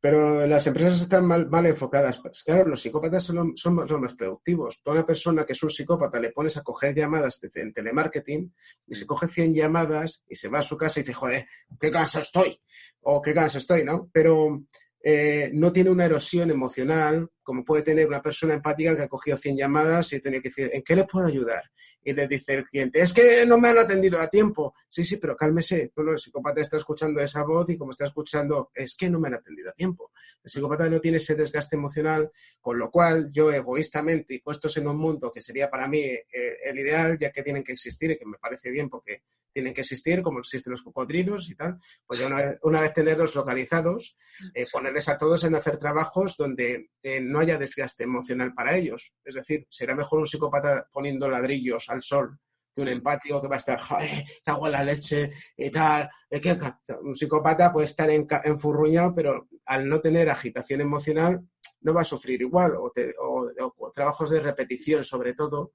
Pero 0.00 0.46
las 0.46 0.66
empresas 0.66 1.02
están 1.02 1.26
mal, 1.26 1.48
mal 1.50 1.66
enfocadas. 1.66 2.18
Pues 2.18 2.42
claro, 2.42 2.66
los 2.66 2.80
psicópatas 2.80 3.22
son, 3.22 3.54
son 3.56 3.76
los 3.76 4.00
más 4.00 4.14
productivos. 4.14 4.80
Toda 4.82 5.04
persona 5.06 5.44
que 5.44 5.52
es 5.52 5.62
un 5.62 5.70
psicópata 5.70 6.18
le 6.18 6.30
pones 6.32 6.56
a 6.56 6.62
coger 6.62 6.94
llamadas 6.94 7.38
de- 7.40 7.60
en 7.60 7.72
telemarketing 7.72 8.54
y 8.86 8.94
se 8.94 9.06
coge 9.06 9.28
100 9.28 9.54
llamadas 9.54 10.24
y 10.28 10.36
se 10.36 10.48
va 10.48 10.60
a 10.60 10.62
su 10.62 10.76
casa 10.76 11.00
y 11.00 11.02
dice, 11.02 11.12
joder, 11.14 11.46
qué 11.78 11.90
cansado 11.90 12.22
estoy. 12.22 12.58
O 13.02 13.20
qué 13.20 13.34
cansado 13.34 13.58
estoy, 13.58 13.84
¿no? 13.84 14.08
Pero 14.12 14.62
eh, 15.02 15.50
no 15.52 15.72
tiene 15.72 15.90
una 15.90 16.06
erosión 16.06 16.50
emocional 16.50 17.28
como 17.42 17.64
puede 17.64 17.82
tener 17.82 18.06
una 18.06 18.22
persona 18.22 18.54
empática 18.54 18.96
que 18.96 19.02
ha 19.02 19.08
cogido 19.08 19.36
100 19.36 19.56
llamadas 19.56 20.12
y 20.12 20.20
tiene 20.20 20.40
que 20.40 20.48
decir, 20.50 20.70
¿en 20.72 20.82
qué 20.82 20.94
le 20.96 21.04
puedo 21.04 21.26
ayudar? 21.26 21.64
Y 22.02 22.12
le 22.12 22.26
dice 22.26 22.54
el 22.54 22.64
cliente, 22.64 23.00
es 23.00 23.12
que 23.12 23.44
no 23.46 23.58
me 23.58 23.68
han 23.68 23.78
atendido 23.78 24.20
a 24.20 24.28
tiempo. 24.28 24.74
Sí, 24.88 25.04
sí, 25.04 25.18
pero 25.18 25.36
cálmese. 25.36 25.92
Bueno, 25.94 26.12
el 26.12 26.18
psicópata 26.18 26.60
está 26.60 26.78
escuchando 26.78 27.20
esa 27.20 27.42
voz 27.44 27.68
y 27.70 27.76
como 27.76 27.90
está 27.90 28.06
escuchando, 28.06 28.70
es 28.74 28.96
que 28.96 29.10
no 29.10 29.20
me 29.20 29.28
han 29.28 29.34
atendido 29.34 29.70
a 29.70 29.74
tiempo. 29.74 30.12
El 30.42 30.50
psicópata 30.50 30.88
no 30.88 31.00
tiene 31.00 31.18
ese 31.18 31.34
desgaste 31.34 31.76
emocional, 31.76 32.30
con 32.60 32.78
lo 32.78 32.90
cual 32.90 33.30
yo 33.32 33.52
egoístamente 33.52 34.34
y 34.34 34.40
puestos 34.40 34.76
en 34.78 34.88
un 34.88 34.96
mundo 34.96 35.30
que 35.30 35.42
sería 35.42 35.68
para 35.68 35.86
mí 35.88 36.00
eh, 36.00 36.24
el 36.64 36.78
ideal, 36.78 37.18
ya 37.18 37.30
que 37.30 37.42
tienen 37.42 37.62
que 37.62 37.72
existir 37.72 38.10
y 38.10 38.18
que 38.18 38.26
me 38.26 38.38
parece 38.38 38.70
bien 38.70 38.88
porque 38.88 39.22
tienen 39.52 39.74
que 39.74 39.80
existir, 39.82 40.22
como 40.22 40.38
existen 40.40 40.70
los 40.72 40.82
cocodrilos 40.82 41.50
y 41.50 41.54
tal, 41.54 41.76
pues 42.06 42.20
ya 42.20 42.26
una 42.26 42.36
vez, 42.36 42.58
una 42.62 42.80
vez 42.80 42.92
tenerlos 42.94 43.34
localizados, 43.34 44.16
eh, 44.54 44.64
ponerles 44.72 45.08
a 45.08 45.18
todos 45.18 45.44
en 45.44 45.54
hacer 45.54 45.76
trabajos 45.78 46.36
donde 46.36 46.90
eh, 47.02 47.20
no 47.20 47.40
haya 47.40 47.58
desgaste 47.58 48.04
emocional 48.04 48.54
para 48.54 48.76
ellos. 48.76 49.12
Es 49.24 49.34
decir, 49.34 49.66
será 49.70 49.94
mejor 49.94 50.20
un 50.20 50.26
psicópata 50.26 50.86
poniendo 50.92 51.28
ladrillos 51.28 51.88
al 51.88 52.02
sol 52.02 52.38
que 52.74 52.82
un 52.82 52.88
empático 52.88 53.42
que 53.42 53.48
va 53.48 53.56
a 53.56 53.58
estar, 53.58 53.80
joder, 53.80 54.08
cago 54.44 54.66
en 54.66 54.72
la 54.72 54.84
leche 54.84 55.32
y 55.56 55.70
tal. 55.70 56.08
eh, 56.30 56.40
que- 56.40 56.56
que-". 56.56 56.94
Un 57.02 57.16
psicópata 57.16 57.72
puede 57.72 57.86
estar 57.86 58.08
enfurruñado, 58.10 59.12
pero 59.14 59.48
al 59.66 59.88
no 59.88 60.00
tener 60.00 60.30
agitación 60.30 60.80
emocional 60.80 61.40
no 61.80 61.94
va 61.94 62.02
a 62.02 62.04
sufrir 62.04 62.40
igual, 62.42 62.76
o, 62.76 62.92
te- 62.94 63.14
o- 63.18 63.50
o- 63.64 63.74
o 63.76 63.90
trabajos 63.90 64.30
de 64.30 64.38
repetición 64.40 65.02
sobre 65.02 65.34
todo 65.34 65.72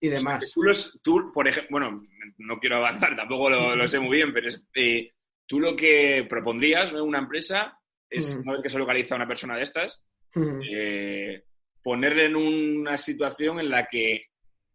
y 0.00 0.08
demás. 0.08 0.50
Tú, 0.54 0.62
los- 0.62 0.98
tú, 1.02 1.30
por 1.32 1.46
ejemplo, 1.46 1.70
bueno, 1.72 2.02
no 2.38 2.58
quiero 2.58 2.76
avanzar, 2.76 3.14
tampoco 3.16 3.50
lo, 3.50 3.76
lo 3.76 3.88
sé 3.88 3.98
muy 4.00 4.16
bien, 4.16 4.32
pero 4.32 4.48
es, 4.48 4.62
eh, 4.74 5.12
tú 5.46 5.60
lo 5.60 5.76
que 5.76 6.26
propondrías 6.28 6.92
¿no? 6.92 6.98
en 7.00 7.04
una 7.04 7.18
empresa 7.18 7.76
es, 8.08 8.34
Mm. 8.36 8.40
una 8.40 8.52
vez 8.52 8.62
que 8.62 8.70
se 8.70 8.78
localiza 8.78 9.16
una 9.16 9.28
persona 9.28 9.56
de 9.56 9.62
estas, 9.62 10.04
Mm. 10.34 10.60
eh, 10.70 11.42
ponerle 11.82 12.26
en 12.26 12.36
una 12.36 12.96
situación 12.98 13.58
en 13.60 13.68
la 13.70 13.86
que 13.86 14.26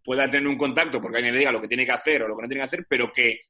pueda 0.03 0.29
tener 0.29 0.47
un 0.47 0.57
contacto, 0.57 1.01
porque 1.01 1.17
alguien 1.17 1.33
le 1.33 1.39
diga 1.39 1.51
lo 1.51 1.61
que 1.61 1.67
tiene 1.67 1.85
que 1.85 1.91
hacer 1.93 2.21
o 2.23 2.27
lo 2.27 2.35
que 2.35 2.41
no 2.43 2.47
tiene 2.47 2.61
que 2.61 2.65
hacer, 2.65 2.85
pero 2.87 3.11
que 3.11 3.41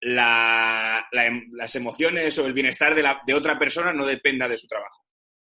la- 0.00 1.06
la 1.12 1.26
em- 1.26 1.50
las 1.52 1.74
emociones 1.76 2.36
o 2.38 2.46
el 2.46 2.52
bienestar 2.52 2.94
de, 2.94 3.02
la- 3.02 3.22
de 3.26 3.34
otra 3.34 3.58
persona 3.58 3.92
no 3.92 4.04
dependa 4.04 4.48
de 4.48 4.56
su 4.56 4.66
trabajo, 4.66 5.04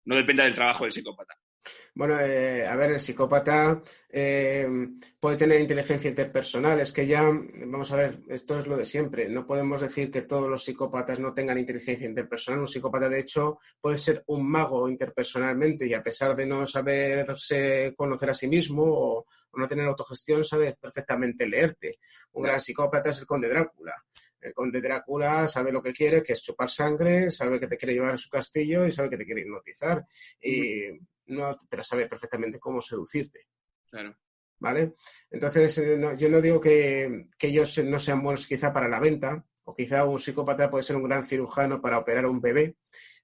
no 0.06 0.16
dependa 0.16 0.44
del 0.44 0.54
trabajo 0.54 0.84
del 0.84 0.92
psicópata. 0.92 1.34
Bueno, 1.94 2.18
eh, 2.20 2.66
a 2.66 2.74
ver, 2.76 2.90
el 2.92 3.00
psicópata 3.00 3.82
eh, 4.10 4.68
puede 5.20 5.36
tener 5.36 5.60
inteligencia 5.60 6.10
interpersonal. 6.10 6.80
Es 6.80 6.92
que 6.92 7.06
ya, 7.06 7.22
vamos 7.22 7.92
a 7.92 7.96
ver, 7.96 8.20
esto 8.28 8.58
es 8.58 8.66
lo 8.66 8.76
de 8.76 8.84
siempre. 8.84 9.28
No 9.28 9.46
podemos 9.46 9.80
decir 9.80 10.10
que 10.10 10.22
todos 10.22 10.48
los 10.48 10.64
psicópatas 10.64 11.18
no 11.18 11.34
tengan 11.34 11.58
inteligencia 11.58 12.06
interpersonal. 12.06 12.60
Un 12.60 12.68
psicópata, 12.68 13.08
de 13.08 13.20
hecho, 13.20 13.58
puede 13.80 13.96
ser 13.98 14.24
un 14.26 14.48
mago 14.48 14.88
interpersonalmente 14.88 15.86
y 15.86 15.94
a 15.94 16.02
pesar 16.02 16.34
de 16.34 16.46
no 16.46 16.66
saberse 16.66 17.94
conocer 17.96 18.30
a 18.30 18.34
sí 18.34 18.48
mismo 18.48 18.82
o, 18.84 19.26
o 19.50 19.58
no 19.58 19.68
tener 19.68 19.86
autogestión, 19.86 20.44
sabe 20.44 20.76
perfectamente 20.80 21.46
leerte. 21.46 21.98
Un 22.32 22.42
gran 22.42 22.60
psicópata 22.60 23.10
es 23.10 23.20
el 23.20 23.26
conde 23.26 23.48
Drácula. 23.48 23.94
El 24.40 24.52
conde 24.52 24.82
Drácula 24.82 25.48
sabe 25.48 25.72
lo 25.72 25.82
que 25.82 25.94
quiere, 25.94 26.22
que 26.22 26.34
es 26.34 26.42
chupar 26.42 26.70
sangre, 26.70 27.30
sabe 27.30 27.58
que 27.58 27.66
te 27.66 27.78
quiere 27.78 27.94
llevar 27.94 28.14
a 28.14 28.18
su 28.18 28.28
castillo 28.28 28.86
y 28.86 28.92
sabe 28.92 29.08
que 29.08 29.16
te 29.16 29.24
quiere 29.24 29.40
hipnotizar. 29.40 30.04
Y 30.38 30.90
no, 31.26 31.56
pero 31.68 31.82
sabe 31.82 32.06
perfectamente 32.06 32.58
cómo 32.58 32.80
seducirte, 32.80 33.48
Claro. 33.90 34.16
¿vale? 34.58 34.94
Entonces, 35.30 35.78
eh, 35.78 35.96
no- 35.98 36.14
yo 36.16 36.28
no 36.28 36.40
digo 36.40 36.60
que, 36.60 37.28
que 37.38 37.48
ellos 37.48 37.78
no 37.84 37.98
sean 37.98 38.22
buenos 38.22 38.46
quizá 38.46 38.72
para 38.72 38.88
la 38.88 39.00
venta, 39.00 39.44
o 39.64 39.74
quizá 39.74 40.04
un 40.04 40.18
psicópata 40.18 40.70
puede 40.70 40.82
ser 40.84 40.96
un 40.96 41.04
gran 41.04 41.24
cirujano 41.24 41.80
para 41.80 41.98
operar 41.98 42.24
a 42.26 42.28
un 42.30 42.40
bebé 42.40 42.76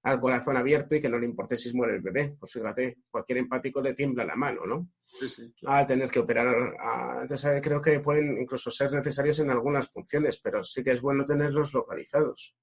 al 0.02 0.18
corazón 0.18 0.56
abierto 0.56 0.94
y 0.94 1.00
que 1.00 1.08
no 1.10 1.18
le 1.18 1.26
importe 1.26 1.56
si 1.58 1.74
muere 1.74 1.96
el 1.96 2.00
bebé. 2.00 2.34
Pues 2.40 2.52
fíjate, 2.52 2.96
cualquier 3.10 3.38
empático 3.38 3.82
le 3.82 3.92
tiembla 3.92 4.24
la 4.24 4.36
mano, 4.36 4.64
¿no? 4.64 4.90
Sí, 5.04 5.28
sí. 5.28 5.52
a 5.66 5.86
tener 5.86 6.08
que 6.10 6.20
operar. 6.20 6.46
a- 6.80 7.18
entonces, 7.22 7.60
creo 7.62 7.82
que 7.82 8.00
pueden 8.00 8.40
incluso 8.40 8.70
ser 8.70 8.90
necesarios 8.92 9.38
en 9.40 9.50
algunas 9.50 9.88
funciones, 9.88 10.38
pero 10.40 10.64
sí 10.64 10.82
que 10.82 10.92
es 10.92 11.02
bueno 11.02 11.24
tenerlos 11.26 11.74
localizados. 11.74 12.56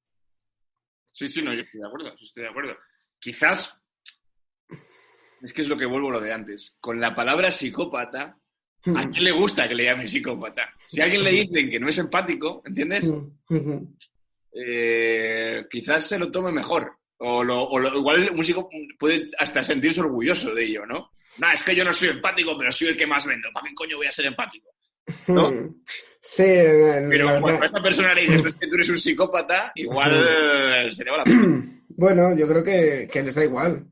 Sí, 1.11 1.27
sí, 1.27 1.41
no, 1.43 1.53
yo 1.53 1.61
estoy 1.61 1.81
de 1.81 1.87
acuerdo, 1.87 2.17
sí 2.17 2.25
estoy 2.25 2.43
de 2.43 2.49
acuerdo. 2.49 2.73
Quizás, 3.19 3.83
es 5.41 5.53
que 5.53 5.61
es 5.61 5.67
lo 5.69 5.77
que 5.77 5.85
vuelvo 5.85 6.09
a 6.09 6.13
lo 6.13 6.19
de 6.21 6.33
antes, 6.33 6.75
con 6.79 6.99
la 6.99 7.15
palabra 7.15 7.51
psicópata, 7.51 8.37
¿a 8.95 9.09
quién 9.09 9.23
le 9.23 9.31
gusta 9.31 9.67
que 9.67 9.75
le 9.75 9.85
llame 9.85 10.07
psicópata? 10.07 10.63
Si 10.87 11.01
a 11.01 11.05
alguien 11.05 11.23
le 11.23 11.31
dicen 11.31 11.69
que 11.69 11.79
no 11.79 11.89
es 11.89 11.97
empático, 11.97 12.61
¿entiendes? 12.65 13.11
Eh, 14.53 15.65
quizás 15.69 16.05
se 16.07 16.19
lo 16.19 16.31
tome 16.31 16.51
mejor. 16.51 16.91
O, 17.19 17.43
lo, 17.43 17.63
o 17.63 17.79
lo- 17.79 17.97
igual 17.97 18.29
un 18.33 18.43
psicópata 18.43 18.75
puede 18.97 19.29
hasta 19.39 19.63
sentirse 19.63 20.01
orgulloso 20.01 20.53
de 20.53 20.63
ello, 20.65 20.85
¿no? 20.85 21.11
No, 21.39 21.51
es 21.51 21.61
que 21.63 21.75
yo 21.75 21.83
no 21.83 21.93
soy 21.93 22.09
empático, 22.09 22.55
pero 22.57 22.71
soy 22.71 22.87
el 22.89 22.97
que 22.97 23.05
más 23.07 23.25
vendo. 23.25 23.49
¿Para 23.53 23.67
qué 23.67 23.73
coño 23.75 23.97
voy 23.97 24.07
a 24.07 24.11
ser 24.11 24.25
empático? 24.25 24.69
¿no? 25.27 25.51
Sí, 26.21 26.43
Pero 27.09 27.39
cuando 27.39 27.61
a 27.63 27.65
esta 27.67 27.81
persona 27.81 28.13
le 28.13 28.23
dices 28.23 28.45
"Es 28.45 28.55
que 28.55 28.67
tú 28.67 28.73
eres 28.75 28.89
un 28.89 28.97
psicópata, 28.97 29.71
igual 29.75 30.91
se 30.91 31.03
le 31.05 31.11
va 31.11 31.17
la 31.17 31.23
pinta. 31.23 31.71
bueno, 31.89 32.35
yo 32.37 32.47
creo 32.47 32.63
que, 32.63 33.07
que 33.11 33.23
les 33.23 33.35
da 33.35 33.45
igual. 33.45 33.85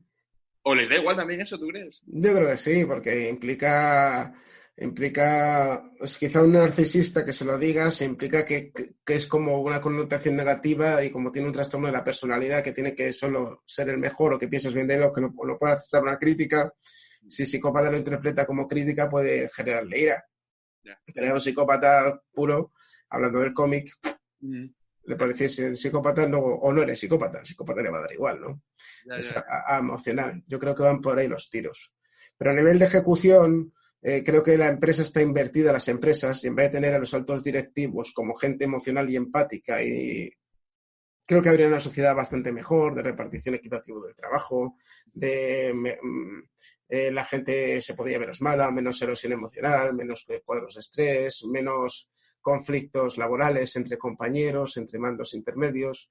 O 0.68 0.74
les 0.74 0.88
da 0.88 0.96
igual 0.96 1.14
también 1.16 1.40
eso, 1.40 1.58
¿tú 1.58 1.68
crees? 1.68 2.02
Yo 2.06 2.34
creo 2.34 2.48
que 2.50 2.58
sí, 2.58 2.84
porque 2.84 3.28
implica, 3.28 4.34
implica, 4.76 5.92
pues 5.96 6.18
quizá 6.18 6.42
un 6.42 6.52
narcisista 6.54 7.24
que 7.24 7.32
se 7.32 7.44
lo 7.44 7.56
diga, 7.56 7.88
se 7.92 8.04
implica 8.04 8.44
que, 8.44 8.72
que- 8.72 9.14
es 9.14 9.26
como 9.28 9.60
una 9.60 9.80
connotación 9.80 10.34
negativa 10.34 11.04
y 11.04 11.10
como 11.10 11.30
tiene 11.30 11.46
un 11.48 11.54
trastorno 11.54 11.86
de 11.86 11.92
la 11.92 12.02
personalidad 12.02 12.64
que 12.64 12.72
tiene 12.72 12.96
que 12.96 13.12
solo 13.12 13.62
ser 13.64 13.90
el 13.90 13.98
mejor 13.98 14.34
o 14.34 14.38
que 14.40 14.48
pienses 14.48 14.74
bien 14.74 14.88
de 14.88 14.94
él 14.96 15.02
o 15.04 15.12
que 15.12 15.20
no, 15.20 15.32
no 15.44 15.56
puede 15.58 15.74
aceptar 15.74 16.02
una 16.02 16.18
crítica, 16.18 16.72
si 17.28 17.46
psicópata 17.46 17.88
lo 17.90 17.96
interpreta 17.98 18.44
como 18.44 18.66
crítica 18.66 19.08
puede 19.08 19.48
generarle 19.50 20.00
ira. 20.00 20.24
Ya. 20.82 20.98
Pero 21.14 21.34
un 21.34 21.40
psicópata 21.40 22.20
puro, 22.32 22.72
hablando 23.08 23.38
del 23.38 23.52
cómic, 23.54 23.92
le 25.06 25.16
parece 25.16 25.44
el 25.66 25.76
psicópata 25.76 26.26
no, 26.26 26.38
o 26.40 26.72
no 26.72 26.82
eres 26.82 26.98
psicópata, 27.00 27.38
el 27.40 27.46
psicópata 27.46 27.82
le 27.82 27.90
va 27.90 27.98
a 27.98 28.02
dar 28.02 28.12
igual, 28.12 28.40
¿no? 28.40 28.62
Ya, 29.06 29.16
es 29.16 29.30
ya. 29.32 29.44
a- 29.48 29.76
a- 29.76 29.78
emocional. 29.78 30.42
Yo 30.46 30.58
creo 30.58 30.74
que 30.74 30.82
van 30.82 31.00
por 31.00 31.18
ahí 31.18 31.28
los 31.28 31.48
tiros. 31.50 31.92
Pero 32.36 32.50
a 32.50 32.54
nivel 32.54 32.78
de 32.78 32.86
ejecución, 32.86 33.72
eh, 34.02 34.22
creo 34.24 34.42
que 34.42 34.58
la 34.58 34.68
empresa 34.68 35.02
está 35.02 35.22
invertida, 35.22 35.72
las 35.72 35.88
empresas, 35.88 36.42
y 36.44 36.48
en 36.48 36.54
vez 36.56 36.66
de 36.70 36.78
tener 36.78 36.94
a 36.94 36.98
los 36.98 37.14
altos 37.14 37.42
directivos 37.42 38.12
como 38.12 38.34
gente 38.34 38.64
emocional 38.64 39.08
y 39.08 39.16
empática, 39.16 39.82
y 39.82 40.30
creo 41.24 41.42
que 41.42 41.48
habría 41.48 41.66
una 41.68 41.80
sociedad 41.80 42.14
bastante 42.14 42.52
mejor, 42.52 42.94
de 42.94 43.02
repartición 43.02 43.54
equitativa 43.56 44.00
del 44.04 44.14
trabajo, 44.14 44.76
de 45.12 45.72
me- 45.74 45.98
mm, 46.00 46.48
eh, 46.88 47.10
la 47.10 47.24
gente 47.24 47.80
se 47.80 47.94
podría 47.94 48.18
menos 48.20 48.40
mala, 48.42 48.70
menos 48.70 49.00
erosión 49.02 49.32
emocional, 49.32 49.92
menos 49.94 50.24
cuadros 50.44 50.74
de 50.74 50.80
estrés, 50.80 51.44
menos 51.46 52.10
conflictos 52.50 53.18
laborales 53.18 53.74
entre 53.74 53.98
compañeros, 53.98 54.76
entre 54.76 55.00
mandos 55.00 55.34
intermedios 55.34 56.10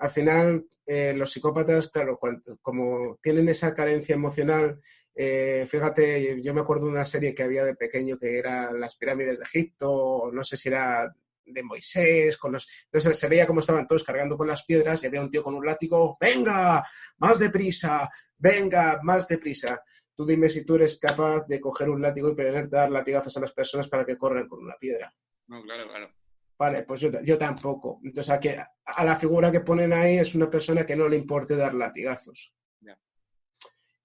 al 0.00 0.10
final 0.10 0.66
eh, 0.86 1.12
los 1.14 1.30
psicópatas, 1.30 1.88
claro, 1.90 2.18
como 2.60 3.18
tienen 3.22 3.48
esa 3.48 3.74
carencia 3.74 4.14
emocional, 4.14 4.80
eh, 5.14 5.66
fíjate, 5.68 6.42
yo 6.42 6.54
me 6.54 6.62
acuerdo 6.62 6.86
de 6.86 6.92
una 6.92 7.04
serie 7.04 7.34
que 7.34 7.42
había 7.42 7.64
de 7.64 7.76
pequeño 7.76 8.18
que 8.18 8.38
era 8.38 8.72
Las 8.72 8.96
pirámides 8.96 9.38
de 9.38 9.44
Egipto, 9.44 10.30
no 10.32 10.42
sé 10.42 10.56
si 10.56 10.68
era 10.68 11.14
de 11.44 11.62
Moisés, 11.62 12.36
con 12.38 12.52
los... 12.52 12.66
Entonces 12.84 13.18
se 13.18 13.28
veía 13.28 13.46
cómo 13.46 13.60
estaban 13.60 13.86
todos 13.86 14.04
cargando 14.04 14.36
con 14.36 14.48
las 14.48 14.64
piedras 14.64 15.02
y 15.02 15.06
había 15.06 15.20
un 15.20 15.30
tío 15.30 15.42
con 15.42 15.54
un 15.54 15.66
látigo, 15.66 16.16
venga, 16.18 16.84
más 17.18 17.38
deprisa, 17.38 18.08
venga, 18.38 19.00
más 19.02 19.28
deprisa. 19.28 19.82
Tú 20.16 20.24
dime 20.24 20.48
si 20.48 20.64
tú 20.64 20.76
eres 20.76 20.98
capaz 20.98 21.46
de 21.46 21.60
coger 21.60 21.90
un 21.90 22.00
látigo 22.00 22.30
y 22.30 22.34
ponerte 22.34 22.76
a 22.76 22.80
dar 22.80 22.90
latigazos 22.90 23.36
a 23.36 23.40
las 23.40 23.52
personas 23.52 23.88
para 23.88 24.06
que 24.06 24.16
corran 24.16 24.48
con 24.48 24.64
una 24.64 24.76
piedra. 24.80 25.12
No, 25.50 25.62
claro, 25.62 25.88
claro. 25.88 26.10
Vale, 26.58 26.82
pues 26.84 27.00
yo, 27.00 27.10
yo 27.24 27.36
tampoco. 27.36 28.00
Entonces, 28.04 28.30
aquí, 28.30 28.48
a 28.50 29.04
la 29.04 29.16
figura 29.16 29.50
que 29.50 29.60
ponen 29.60 29.92
ahí 29.92 30.16
es 30.18 30.34
una 30.34 30.48
persona 30.48 30.86
que 30.86 30.94
no 30.94 31.08
le 31.08 31.16
importe 31.16 31.56
dar 31.56 31.74
latigazos. 31.74 32.54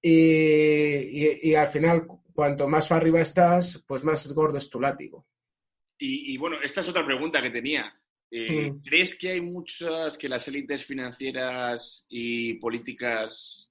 Y, 0.02 0.12
y- 0.12 1.40
y 1.42 1.56
al 1.56 1.68
final, 1.68 2.06
cuanto 2.34 2.68
más 2.68 2.88
para 2.88 3.02
arriba 3.02 3.22
estás, 3.22 3.84
pues 3.88 4.04
más 4.04 4.32
gordo 4.34 4.58
es 4.58 4.70
tu 4.70 4.80
látigo. 4.80 5.26
Y, 5.98 6.34
y, 6.34 6.38
bueno, 6.38 6.58
esta 6.62 6.82
es 6.82 6.90
otra 6.90 7.06
pregunta 7.06 7.42
que 7.42 7.50
tenía. 7.50 7.92
Eh, 8.30 8.72
Mm. 8.72 8.82
¿Crees 8.84 9.16
que 9.16 9.32
hay 9.32 9.42
muchas, 9.42 10.18
que 10.18 10.30
las 10.30 10.48
élites 10.48 10.86
financieras 10.86 12.06
y 12.10 12.56
políticas 12.56 13.70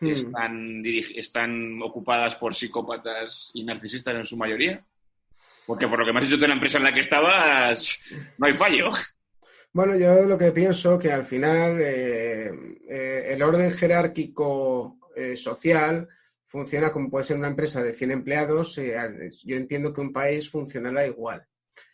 Hmm. 0.00 0.06
están, 0.08 0.82
están 1.14 1.80
ocupadas 1.82 2.34
por 2.36 2.54
psicópatas 2.54 3.50
y 3.52 3.62
narcisistas 3.64 4.14
en 4.16 4.24
su 4.24 4.36
mayoría? 4.36 4.82
Porque 5.70 5.86
por 5.86 6.00
lo 6.00 6.04
que 6.04 6.12
me 6.12 6.18
has 6.18 6.24
dicho 6.24 6.36
de 6.36 6.48
la 6.48 6.54
empresa 6.54 6.78
en 6.78 6.84
la 6.84 6.92
que 6.92 6.98
estabas, 6.98 8.02
no 8.38 8.46
hay 8.48 8.54
fallo. 8.54 8.90
Bueno, 9.72 9.96
yo 9.96 10.24
lo 10.24 10.36
que 10.36 10.50
pienso 10.50 10.98
que 10.98 11.12
al 11.12 11.22
final 11.22 11.80
eh, 11.80 12.50
eh, 12.88 13.26
el 13.28 13.40
orden 13.40 13.70
jerárquico 13.70 14.98
eh, 15.14 15.36
social 15.36 16.08
funciona 16.44 16.90
como 16.90 17.08
puede 17.08 17.24
ser 17.24 17.36
una 17.36 17.46
empresa 17.46 17.84
de 17.84 17.92
100 17.92 18.10
empleados. 18.10 18.74
yo 18.74 19.56
entiendo 19.56 19.92
que 19.92 20.00
un 20.00 20.12
país 20.12 20.50
funcionará 20.50 21.06
igual. 21.06 21.46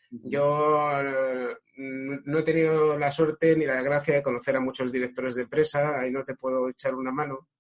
Yo 0.09 1.55
no 1.77 2.39
he 2.39 2.43
tenido 2.45 2.99
la 2.99 3.13
suerte 3.13 3.57
ni 3.57 3.67
la 3.67 3.83
gracia 3.83 4.15
de 4.15 4.23
conocer 4.23 4.57
a 4.57 4.61
muchos 4.61 4.91
directores 4.91 5.35
de 5.35 5.43
empresa, 5.43 6.01
ahí 6.01 6.11
no 6.11 6.25
te 6.25 6.35
puedo 6.35 6.71
echar 6.71 6.95
una 6.95 7.13
mano, 7.13 7.51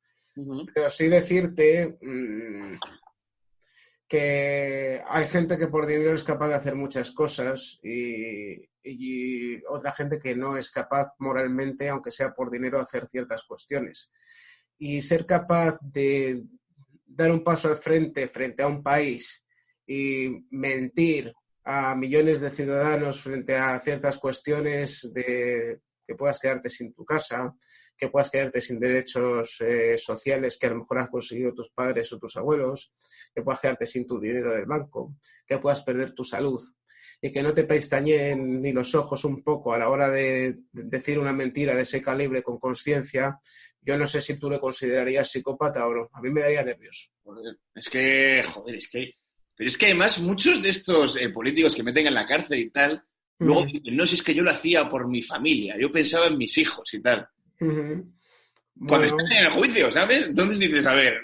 pero 0.74 0.88
sí 0.88 1.08
decirte 1.08 1.98
mm, 2.00 2.78
que 4.08 5.02
hay 5.08 5.28
gente 5.28 5.58
que 5.58 5.66
por 5.66 5.86
dinero 5.86 6.14
es 6.14 6.24
capaz 6.24 6.48
de 6.48 6.54
hacer 6.54 6.74
muchas 6.74 7.10
cosas 7.10 7.78
y, 7.82 8.68
otra 9.68 9.92
gente 9.92 10.20
que 10.20 10.36
no 10.36 10.56
es 10.56 10.70
capaz 10.70 11.08
moralmente, 11.18 11.88
aunque 11.88 12.12
sea 12.12 12.32
por 12.32 12.50
dinero, 12.50 12.78
hacer 12.78 13.06
ciertas 13.08 13.42
cuestiones. 13.42 14.12
Y 14.78 15.02
ser 15.02 15.26
capaz 15.26 15.76
de 15.80 16.44
dar 17.04 17.32
un 17.32 17.42
paso 17.42 17.68
al 17.68 17.78
frente 17.78 18.28
frente 18.28 18.62
a 18.62 18.68
un 18.68 18.84
país 18.84 19.42
y 19.86 20.46
mentir 20.50 21.34
a 21.64 21.96
millones 21.96 22.40
de 22.40 22.50
ciudadanos 22.50 23.20
frente 23.20 23.56
a 23.56 23.80
ciertas 23.80 24.18
cuestiones 24.18 25.10
de 25.12 25.80
que 26.06 26.14
puedas 26.14 26.38
quedarte 26.38 26.70
sin 26.70 26.94
tu 26.94 27.04
casa, 27.04 27.52
que 27.96 28.08
puedas 28.08 28.30
quedarte 28.30 28.60
sin 28.60 28.78
derechos 28.78 29.60
eh, 29.60 29.96
sociales 29.98 30.58
que 30.58 30.66
a 30.66 30.70
lo 30.70 30.80
mejor 30.80 30.98
has 30.98 31.08
conseguido 31.08 31.54
tus 31.54 31.70
padres 31.70 32.12
o 32.12 32.18
tus 32.18 32.36
abuelos, 32.36 32.92
que 33.34 33.42
puedas 33.42 33.60
quedarte 33.60 33.86
sin 33.86 34.06
tu 34.06 34.20
dinero 34.20 34.52
del 34.52 34.66
banco, 34.66 35.16
que 35.46 35.58
puedas 35.58 35.82
perder 35.82 36.12
tu 36.12 36.24
salud 36.24 36.60
y 37.20 37.32
que 37.32 37.42
no 37.42 37.54
te 37.54 37.64
pestañeen 37.64 38.60
ni 38.60 38.72
los 38.72 38.94
ojos 38.94 39.24
un 39.24 39.42
poco 39.42 39.72
a 39.72 39.78
la 39.78 39.88
hora 39.88 40.10
de, 40.10 40.58
de 40.72 40.82
decir 40.84 41.18
una 41.18 41.32
mentira 41.32 41.74
de 41.74 41.82
ese 41.82 42.02
calibre 42.02 42.42
con 42.42 42.58
conciencia, 42.58 43.40
yo 43.80 43.96
no 43.96 44.06
sé 44.06 44.20
si 44.20 44.36
tú 44.36 44.50
le 44.50 44.58
considerarías 44.58 45.30
psicópata 45.30 45.86
o 45.86 45.94
no. 45.94 46.10
A 46.12 46.20
mí 46.20 46.30
me 46.30 46.40
daría 46.40 46.62
nervioso. 46.64 47.08
Joder, 47.22 47.56
es 47.74 47.88
que, 47.88 48.42
joder, 48.42 48.74
es 48.74 48.88
que... 48.88 49.10
Pero 49.54 49.68
es 49.68 49.78
que 49.78 49.86
además 49.86 50.20
muchos 50.20 50.60
de 50.60 50.68
estos 50.68 51.16
eh, 51.16 51.30
políticos 51.30 51.74
que 51.74 51.82
meten 51.82 52.06
en 52.06 52.14
la 52.14 52.26
cárcel 52.26 52.58
y 52.58 52.70
tal, 52.70 53.02
luego 53.38 53.62
Ujú. 53.62 53.70
dicen, 53.72 53.96
no, 53.96 54.04
si 54.04 54.16
es 54.16 54.22
que 54.22 54.34
yo 54.34 54.42
lo 54.42 54.50
hacía 54.50 54.88
por 54.88 55.08
mi 55.08 55.22
familia, 55.22 55.76
yo 55.80 55.90
pensaba 55.90 56.26
en 56.26 56.36
mis 56.36 56.58
hijos 56.58 56.92
y 56.92 57.00
tal. 57.00 57.26
Cuando 57.58 59.08
Bueno, 59.08 59.18
están 59.22 59.32
en 59.38 59.44
el 59.44 59.50
juicio, 59.50 59.90
¿sabes? 59.90 60.24
Entonces 60.24 60.58
dices, 60.58 60.86
a 60.86 60.94
ver, 60.94 61.18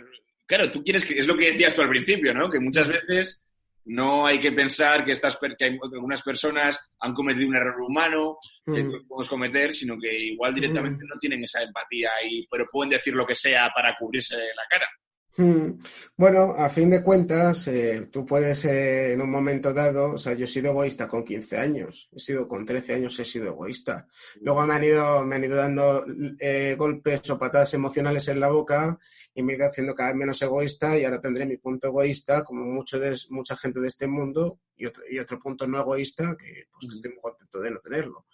claro, 0.46 0.70
tú 0.70 0.82
quieres 0.82 1.04
que, 1.04 1.18
es 1.18 1.26
lo 1.26 1.36
que 1.36 1.52
decías 1.52 1.74
tú 1.74 1.82
al 1.82 1.88
principio, 1.90 2.32
¿no? 2.32 2.48
Que 2.48 2.58
muchas 2.58 2.88
veces 2.88 3.44
no 3.84 4.26
hay 4.26 4.38
que 4.38 4.52
pensar 4.52 5.04
que, 5.04 5.12
estas, 5.12 5.36
que 5.58 5.64
hay- 5.64 5.78
algunas 5.92 6.22
personas 6.22 6.78
han 7.00 7.12
cometido 7.14 7.48
un 7.48 7.56
error 7.56 7.80
humano 7.82 8.38
que 8.64 8.80
podemos 9.08 9.28
cometer, 9.28 9.72
sino 9.72 9.98
que 9.98 10.16
igual 10.16 10.54
directamente 10.54 11.04
no 11.06 11.18
tienen 11.18 11.42
esa 11.44 11.62
empatía, 11.62 12.10
y, 12.24 12.46
pero 12.50 12.66
pueden 12.70 12.90
decir 12.90 13.12
lo 13.14 13.26
que 13.26 13.34
sea 13.34 13.70
para 13.74 13.96
cubrirse 13.98 14.36
la 14.36 14.62
cara. 14.70 14.88
Mm, 15.36 15.78
Bueno, 16.16 16.54
a 16.58 16.68
fin 16.68 16.90
de 16.90 17.02
cuentas, 17.02 17.66
eh, 17.68 18.08
tú 18.12 18.26
puedes 18.26 18.64
eh, 18.66 19.12
en 19.14 19.22
un 19.22 19.30
momento 19.30 19.72
dado, 19.72 20.12
o 20.12 20.18
sea, 20.18 20.34
yo 20.34 20.44
he 20.44 20.48
sido 20.48 20.70
egoísta 20.72 21.08
con 21.08 21.24
15 21.24 21.56
años, 21.58 22.08
he 22.12 22.18
sido 22.20 22.46
con 22.46 22.66
13 22.66 22.94
años, 22.94 23.18
he 23.18 23.24
sido 23.24 23.46
egoísta. 23.48 24.06
Luego 24.42 24.66
me 24.66 24.74
han 24.74 24.84
ido, 24.84 25.24
me 25.24 25.36
han 25.36 25.44
ido 25.44 25.56
dando 25.56 26.04
eh, 26.38 26.74
golpes 26.78 27.30
o 27.30 27.38
patadas 27.38 27.72
emocionales 27.74 28.28
en 28.28 28.40
la 28.40 28.50
boca 28.50 28.98
y 29.34 29.42
me 29.42 29.54
he 29.54 29.56
ido 29.56 29.66
haciendo 29.66 29.94
cada 29.94 30.10
vez 30.10 30.18
menos 30.18 30.42
egoísta 30.42 30.98
y 30.98 31.04
ahora 31.04 31.20
tendré 31.20 31.46
mi 31.46 31.56
punto 31.56 31.88
egoísta, 31.88 32.44
como 32.44 32.64
mucho 32.66 32.98
de, 33.00 33.16
mucha 33.30 33.56
gente 33.56 33.80
de 33.80 33.88
este 33.88 34.06
mundo, 34.06 34.58
y 34.76 34.84
otro, 34.86 35.02
y 35.10 35.18
otro 35.18 35.38
punto 35.40 35.66
no 35.66 35.80
egoísta, 35.80 36.36
que, 36.38 36.64
pues, 36.72 36.86
que 36.88 36.94
estoy 36.96 37.12
muy 37.12 37.20
contento 37.22 37.60
de 37.60 37.70
no 37.70 37.78
tenerlo. 37.80 38.26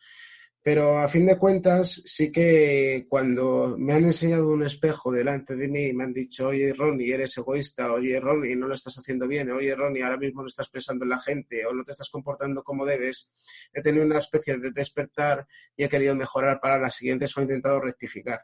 Pero 0.71 0.99
a 0.99 1.09
fin 1.09 1.25
de 1.25 1.39
cuentas, 1.39 2.03
sí 2.05 2.31
que 2.31 3.07
cuando 3.09 3.75
me 3.79 3.95
han 3.95 4.05
enseñado 4.05 4.51
un 4.51 4.63
espejo 4.65 5.11
delante 5.11 5.57
de 5.57 5.67
mí 5.67 5.87
y 5.87 5.93
me 5.95 6.05
han 6.05 6.13
dicho, 6.13 6.49
oye, 6.49 6.75
Ronnie, 6.75 7.15
eres 7.15 7.39
egoísta, 7.39 7.91
oye, 7.91 8.21
Ronnie, 8.21 8.55
no 8.55 8.69
lo 8.69 8.75
estás 8.75 8.99
haciendo 8.99 9.27
bien, 9.27 9.51
oye, 9.51 9.75
Ronnie, 9.75 10.03
ahora 10.03 10.19
mismo 10.19 10.43
no 10.43 10.49
estás 10.49 10.69
pensando 10.69 11.07
en 11.07 11.09
la 11.09 11.21
gente 11.21 11.65
o 11.65 11.73
no 11.73 11.83
te 11.85 11.93
estás 11.93 12.11
comportando 12.11 12.63
como 12.63 12.85
debes, 12.85 13.33
he 13.73 13.81
tenido 13.81 14.05
una 14.05 14.19
especie 14.19 14.59
de 14.59 14.71
despertar 14.71 15.47
y 15.75 15.85
he 15.85 15.89
querido 15.89 16.15
mejorar 16.15 16.61
para 16.61 16.79
las 16.79 16.97
siguientes 16.97 17.35
o 17.35 17.41
he 17.41 17.45
intentado 17.45 17.81
rectificar. 17.81 18.43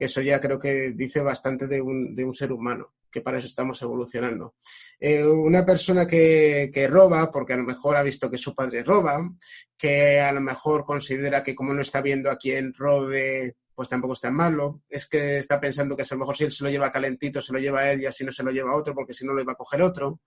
Eso 0.00 0.22
ya 0.22 0.40
creo 0.40 0.58
que 0.58 0.92
dice 0.92 1.20
bastante 1.20 1.66
de 1.66 1.80
un, 1.80 2.14
de 2.16 2.24
un 2.24 2.32
ser 2.32 2.52
humano, 2.52 2.94
que 3.10 3.20
para 3.20 3.36
eso 3.38 3.46
estamos 3.46 3.80
evolucionando. 3.82 4.54
Eh, 4.98 5.22
una 5.22 5.64
persona 5.64 6.06
que, 6.06 6.70
que 6.72 6.88
roba, 6.88 7.30
porque 7.30 7.52
a 7.52 7.58
lo 7.58 7.64
mejor 7.64 7.96
ha 7.96 8.02
visto 8.02 8.30
que 8.30 8.38
su 8.38 8.54
padre 8.54 8.82
roba, 8.82 9.30
que 9.76 10.18
a 10.18 10.32
lo 10.32 10.40
mejor 10.40 10.86
considera 10.86 11.42
que 11.42 11.54
como 11.54 11.74
no 11.74 11.82
está 11.82 12.00
viendo 12.00 12.30
a 12.30 12.38
quien 12.38 12.72
robe, 12.72 13.56
pues 13.74 13.88
tampoco 13.88 14.14
es 14.14 14.20
tan 14.20 14.34
malo. 14.34 14.82
Es 14.88 15.06
que 15.06 15.38
está 15.38 15.60
pensando 15.60 15.96
que 15.96 16.02
a 16.02 16.06
lo 16.10 16.18
mejor 16.18 16.36
si 16.36 16.44
él 16.44 16.50
se 16.50 16.64
lo 16.64 16.70
lleva 16.70 16.92
calentito, 16.92 17.40
se 17.40 17.52
lo 17.52 17.58
lleva 17.58 17.80
a 17.80 17.92
él 17.92 18.02
y 18.02 18.06
así 18.06 18.24
no 18.24 18.32
se 18.32 18.42
lo 18.42 18.50
lleva 18.50 18.72
a 18.72 18.76
otro, 18.76 18.94
porque 18.94 19.14
si 19.14 19.24
no 19.26 19.32
lo 19.32 19.42
iba 19.42 19.52
a 19.52 19.56
coger 19.56 19.82
otro. 19.82 20.20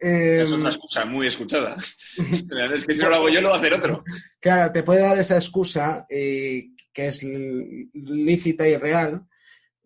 Eh, 0.00 0.42
Es 0.42 0.52
otra 0.52 0.68
excusa 0.70 1.04
muy 1.04 1.26
escuchada. 1.26 1.76
Es 2.74 2.84
que 2.84 2.94
si 2.94 3.00
no 3.00 3.08
lo 3.08 3.16
hago 3.16 3.28
yo, 3.28 3.40
lo 3.40 3.48
va 3.48 3.56
a 3.56 3.58
hacer 3.58 3.74
otro. 3.74 4.04
Claro, 4.40 4.72
te 4.72 4.82
puede 4.82 5.00
dar 5.00 5.18
esa 5.18 5.36
excusa 5.36 6.06
eh, 6.08 6.68
que 6.98 7.06
es 7.06 7.22
lícita 7.22 8.68
y 8.68 8.76
real, 8.76 9.24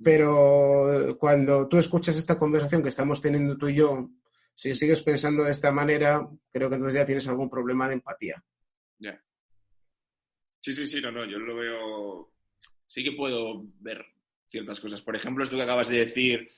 pero 0.03 1.15
cuando 1.19 1.69
tú 1.69 1.77
escuchas 1.77 2.17
esta 2.17 2.39
conversación 2.39 2.83
que 2.83 2.89
estamos 2.89 3.21
teniendo 3.21 3.59
tú 3.59 3.69
y 3.69 3.75
yo, 3.75 4.09
si 4.55 4.75
sigues 4.75 5.03
pensando 5.03 5.45
de 5.45 5.51
esta 5.51 5.71
manera, 5.71 6.27
creo 6.51 6.71
que 6.71 6.77
entonces 6.77 6.99
ya 6.99 7.05
tienes 7.05 7.29
algún 7.29 7.51
problema 7.51 7.87
de 7.87 7.95
empatía. 7.95 8.43
Ya. 8.99 9.23
Sí, 10.63 10.73
sí, 10.73 10.87
sí, 10.87 11.03
no, 11.03 11.13
no, 11.13 11.27
yo 11.27 11.39
lo 11.39 11.55
veo. 11.55 12.33
Sí 12.87 13.05
que 13.05 13.13
puedo 13.13 13.67
ver 13.81 14.03
ciertas 14.47 14.81
cosas. 14.81 15.03
Por 15.03 15.15
ejemplo, 15.15 15.45
esto 15.45 15.57
que 15.57 15.63
acabas 15.65 15.89
de 15.89 15.99
decir, 15.99 16.49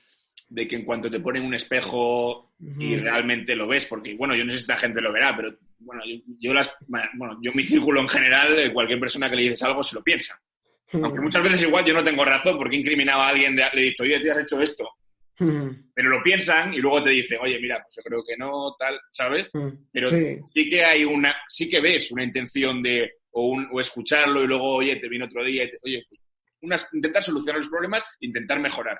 de 0.47 0.67
que 0.69 0.77
en 0.77 0.85
cuanto 0.85 1.11
te 1.11 1.19
ponen 1.19 1.43
un 1.43 1.53
espejo 1.53 2.53
y 2.79 2.95
realmente 2.95 3.57
lo 3.57 3.67
ves, 3.67 3.87
porque, 3.87 4.15
bueno, 4.15 4.37
yo 4.37 4.45
no 4.45 4.51
sé 4.51 4.57
si 4.59 4.61
esta 4.61 4.77
gente 4.77 5.01
lo 5.01 5.11
verá, 5.11 5.35
pero, 5.35 5.57
bueno, 5.79 6.01
yo, 6.05 6.15
yo 6.39 6.53
las, 6.53 6.71
bueno, 6.87 7.37
yo 7.41 7.51
mi 7.53 7.63
círculo 7.63 8.01
en 8.01 8.07
general, 8.07 8.57
eh, 8.59 8.73
cualquier 8.73 8.99
persona 8.99 9.29
que 9.29 9.35
le 9.35 9.41
dices 9.43 9.63
algo 9.63 9.83
se 9.83 9.95
lo 9.95 10.03
piensa. 10.03 10.39
Aunque 10.93 11.19
muchas 11.21 11.43
veces 11.43 11.61
igual 11.63 11.83
yo 11.83 11.93
no 11.93 12.03
tengo 12.03 12.23
razón 12.23 12.57
porque 12.57 12.77
incriminaba 12.77 13.25
a 13.27 13.29
alguien, 13.29 13.55
de, 13.55 13.63
le 13.73 13.81
he 13.81 13.85
dicho, 13.85 14.03
oye, 14.03 14.19
te 14.19 14.31
has 14.31 14.39
hecho 14.39 14.61
esto. 14.61 14.87
Ujú. 15.39 15.75
Pero 15.93 16.09
lo 16.09 16.23
piensan 16.23 16.73
y 16.73 16.77
luego 16.77 17.03
te 17.03 17.09
dicen, 17.09 17.39
oye, 17.41 17.59
mira, 17.59 17.81
pues 17.83 17.95
yo 17.97 18.03
creo 18.03 18.23
que 18.23 18.37
no, 18.37 18.75
tal, 18.79 18.97
¿sabes? 19.11 19.49
Ujú. 19.53 19.77
Pero 19.91 20.09
Sí. 20.09 20.37
sí 20.45 20.69
que 20.69 20.85
hay 20.85 21.03
una, 21.03 21.35
sí 21.49 21.69
que 21.69 21.81
ves 21.81 22.11
una 22.11 22.23
intención 22.23 22.81
de, 22.81 23.11
o, 23.31 23.49
un- 23.49 23.67
o 23.73 23.79
escucharlo 23.81 24.43
y 24.43 24.47
luego, 24.47 24.75
oye, 24.75 24.95
te 24.95 25.09
viene 25.09 25.25
otro 25.25 25.43
día 25.43 25.65
y 25.65 25.71
te- 25.71 25.77
oye, 25.83 26.05
pues 26.07 26.21
unas- 26.61 26.93
intentar 26.93 27.21
solucionar 27.21 27.57
los 27.59 27.69
problemas, 27.69 28.03
intentar 28.21 28.59
mejorar. 28.59 28.99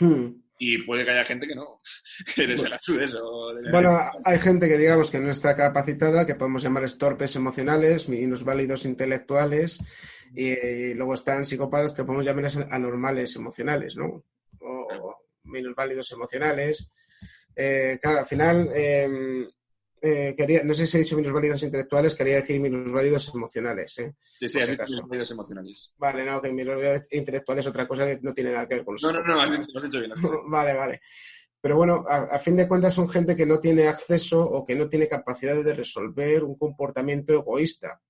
Ujú. 0.00 0.42
Y 0.62 0.82
puede 0.82 1.06
que 1.06 1.10
haya 1.12 1.24
gente 1.24 1.46
que 1.46 1.54
no, 1.54 1.80
que 2.34 2.46
les 2.46 2.60
sude 2.82 3.04
eso. 3.04 3.54
de- 3.54 3.70
Bueno, 3.70 3.98
hay 4.24 4.38
gente 4.38 4.68
que 4.68 4.76
digamos 4.76 5.10
que 5.10 5.18
no 5.18 5.30
está 5.30 5.56
capacitada, 5.56 6.26
que 6.26 6.34
podemos 6.34 6.62
llamarles 6.62 6.98
torpes 6.98 7.34
emocionales, 7.34 8.10
minusválidos 8.10 8.84
intelectuales, 8.84 9.78
y, 10.34 10.92
luego 10.94 11.14
están 11.14 11.46
psicópatas 11.46 11.94
que 11.94 12.04
podemos 12.04 12.26
llamarles 12.26 12.58
anormales 12.70 13.34
emocionales, 13.36 13.96
¿no? 13.96 14.22
O 14.60 15.16
minusválidos 15.44 16.12
emocionales. 16.12 16.92
Eh, 17.56 17.98
claro, 18.00 18.18
al 18.18 18.26
final, 18.26 18.68
eh, 18.74 19.48
eh, 20.02 20.34
quería, 20.36 20.62
no 20.64 20.74
sé 20.74 20.86
si 20.86 20.96
he 20.96 21.00
dicho 21.00 21.16
minusválidos 21.16 21.62
intelectuales, 21.62 22.14
quería 22.14 22.36
decir 22.36 22.60
minusválidos 22.60 23.32
emocionales. 23.34 23.98
¿eh? 23.98 24.14
Sí, 24.38 24.48
sí, 24.48 24.58
has 24.60 24.68
dicho 24.68 25.06
medios 25.08 25.30
emocionales. 25.30 25.90
Vale, 25.96 26.24
no, 26.24 26.40
que 26.40 26.52
minusválidos 26.52 27.06
intelectuales 27.10 27.64
es 27.64 27.70
otra 27.70 27.86
cosa 27.86 28.06
que 28.06 28.18
no 28.22 28.32
tiene 28.34 28.52
nada 28.52 28.66
que 28.68 28.76
ver 28.76 28.84
con 28.84 28.94
los 28.94 29.02
No, 29.02 29.12
no, 29.12 29.22
no, 29.22 29.40
has 29.40 29.50
psicópatas. 29.50 29.66
dicho, 29.66 29.78
has 29.78 29.84
dicho 29.84 29.98
bien. 29.98 30.12
has 30.12 30.18
dicho 30.18 30.30
bien. 30.30 30.42
Vale, 30.50 30.74
vale. 30.74 31.00
Pero 31.62 31.76
bueno, 31.76 32.04
a, 32.08 32.16
a 32.22 32.38
fin 32.38 32.56
de 32.56 32.66
cuentas 32.66 32.94
son 32.94 33.08
gente 33.08 33.36
que 33.36 33.44
no 33.44 33.60
tiene 33.60 33.86
acceso 33.86 34.42
o 34.42 34.64
que 34.64 34.74
no 34.74 34.88
tiene 34.88 35.08
capacidad 35.08 35.62
de 35.62 35.74
resolver 35.74 36.42
un 36.44 36.56
comportamiento 36.56 37.34
egoísta 37.34 38.00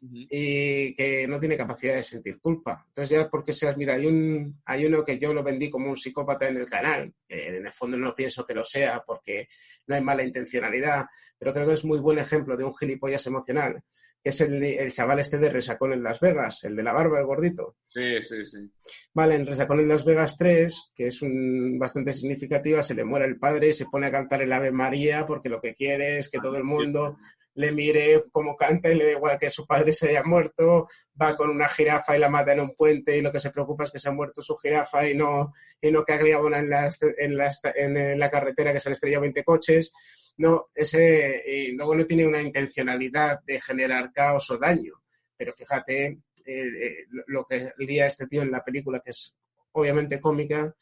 Y 0.00 0.94
que 0.94 1.26
no 1.26 1.40
tiene 1.40 1.56
capacidad 1.56 1.96
de 1.96 2.04
sentir 2.04 2.38
culpa. 2.38 2.84
Entonces 2.88 3.16
ya 3.16 3.28
porque 3.28 3.52
seas, 3.52 3.76
mira, 3.76 3.94
hay, 3.94 4.06
un, 4.06 4.60
hay 4.64 4.86
uno 4.86 5.04
que 5.04 5.18
yo 5.18 5.34
lo 5.34 5.42
vendí 5.42 5.68
como 5.68 5.90
un 5.90 5.96
psicópata 5.96 6.48
en 6.48 6.58
el 6.58 6.68
canal, 6.68 7.12
que 7.26 7.48
en 7.48 7.66
el 7.66 7.72
fondo 7.72 7.96
no 7.96 8.14
pienso 8.14 8.46
que 8.46 8.54
lo 8.54 8.62
sea 8.62 9.02
porque 9.04 9.48
no 9.86 9.96
hay 9.96 10.02
mala 10.02 10.22
intencionalidad, 10.22 11.06
pero 11.38 11.52
creo 11.52 11.66
que 11.66 11.72
es 11.72 11.84
muy 11.84 11.98
buen 11.98 12.18
ejemplo 12.18 12.56
de 12.56 12.64
un 12.64 12.74
gilipollas 12.74 13.26
emocional, 13.26 13.82
que 14.22 14.30
es 14.30 14.40
el, 14.40 14.62
el 14.62 14.92
chaval 14.92 15.20
este 15.20 15.38
de 15.38 15.50
Resacón 15.50 15.92
en 15.92 16.02
Las 16.02 16.20
Vegas, 16.20 16.64
el 16.64 16.76
de 16.76 16.82
la 16.82 16.92
barba, 16.92 17.18
el 17.18 17.26
gordito. 17.26 17.76
Sí, 17.86 18.22
sí, 18.22 18.44
sí. 18.44 18.70
Vale, 19.14 19.34
en 19.34 19.46
Resacón 19.46 19.80
en 19.80 19.88
Las 19.88 20.04
Vegas 20.04 20.36
3, 20.38 20.92
que 20.94 21.08
es 21.08 21.22
un, 21.22 21.78
bastante 21.78 22.12
significativa, 22.12 22.82
se 22.82 22.94
le 22.94 23.04
muere 23.04 23.26
el 23.26 23.38
padre 23.38 23.68
y 23.68 23.72
se 23.72 23.86
pone 23.86 24.06
a 24.06 24.12
cantar 24.12 24.42
el 24.42 24.52
Ave 24.52 24.70
María 24.70 25.26
porque 25.26 25.48
lo 25.48 25.60
que 25.60 25.74
quiere 25.74 26.18
es 26.18 26.28
que 26.28 26.38
todo 26.38 26.56
el 26.56 26.64
mundo 26.64 27.16
le 27.58 27.72
mire 27.72 28.24
cómo 28.30 28.54
canta 28.56 28.88
y 28.90 28.94
le 28.96 29.04
da 29.06 29.10
igual 29.12 29.36
que 29.38 29.50
su 29.50 29.66
padre 29.66 29.92
se 29.92 30.10
haya 30.10 30.22
muerto, 30.22 30.86
va 31.20 31.36
con 31.36 31.50
una 31.50 31.68
jirafa 31.68 32.16
y 32.16 32.20
la 32.20 32.28
mata 32.28 32.52
en 32.52 32.60
un 32.60 32.76
puente 32.76 33.16
y 33.16 33.20
lo 33.20 33.32
que 33.32 33.40
se 33.40 33.50
preocupa 33.50 33.82
es 33.82 33.90
que 33.90 33.98
se 33.98 34.08
ha 34.08 34.12
muerto 34.12 34.42
su 34.42 34.56
jirafa 34.56 35.08
y 35.08 35.16
no, 35.16 35.52
y 35.80 35.90
no 35.90 36.04
que 36.04 36.36
una 36.36 36.58
en 36.60 36.70
la, 36.70 36.88
en, 37.18 37.36
la, 37.36 37.50
en 37.74 38.18
la 38.18 38.30
carretera 38.30 38.72
que 38.72 38.78
se 38.78 38.88
han 38.88 38.92
estrellado 38.92 39.22
20 39.22 39.42
coches. 39.42 39.92
No, 40.36 40.68
ese, 40.72 41.42
y 41.46 41.72
luego 41.72 41.96
no 41.96 42.06
tiene 42.06 42.24
una 42.26 42.40
intencionalidad 42.40 43.40
de 43.44 43.60
generar 43.60 44.12
caos 44.12 44.48
o 44.52 44.58
daño. 44.58 44.92
Pero 45.36 45.52
fíjate 45.52 46.06
eh, 46.06 46.18
eh, 46.46 46.96
lo- 47.26 47.44
que 47.44 47.72
lía 47.78 48.06
este 48.06 48.28
tío 48.28 48.42
en 48.42 48.52
la 48.52 48.64
película, 48.64 49.00
que 49.04 49.10
es 49.10 49.36
obviamente 49.72 50.20
cómica, 50.20 50.76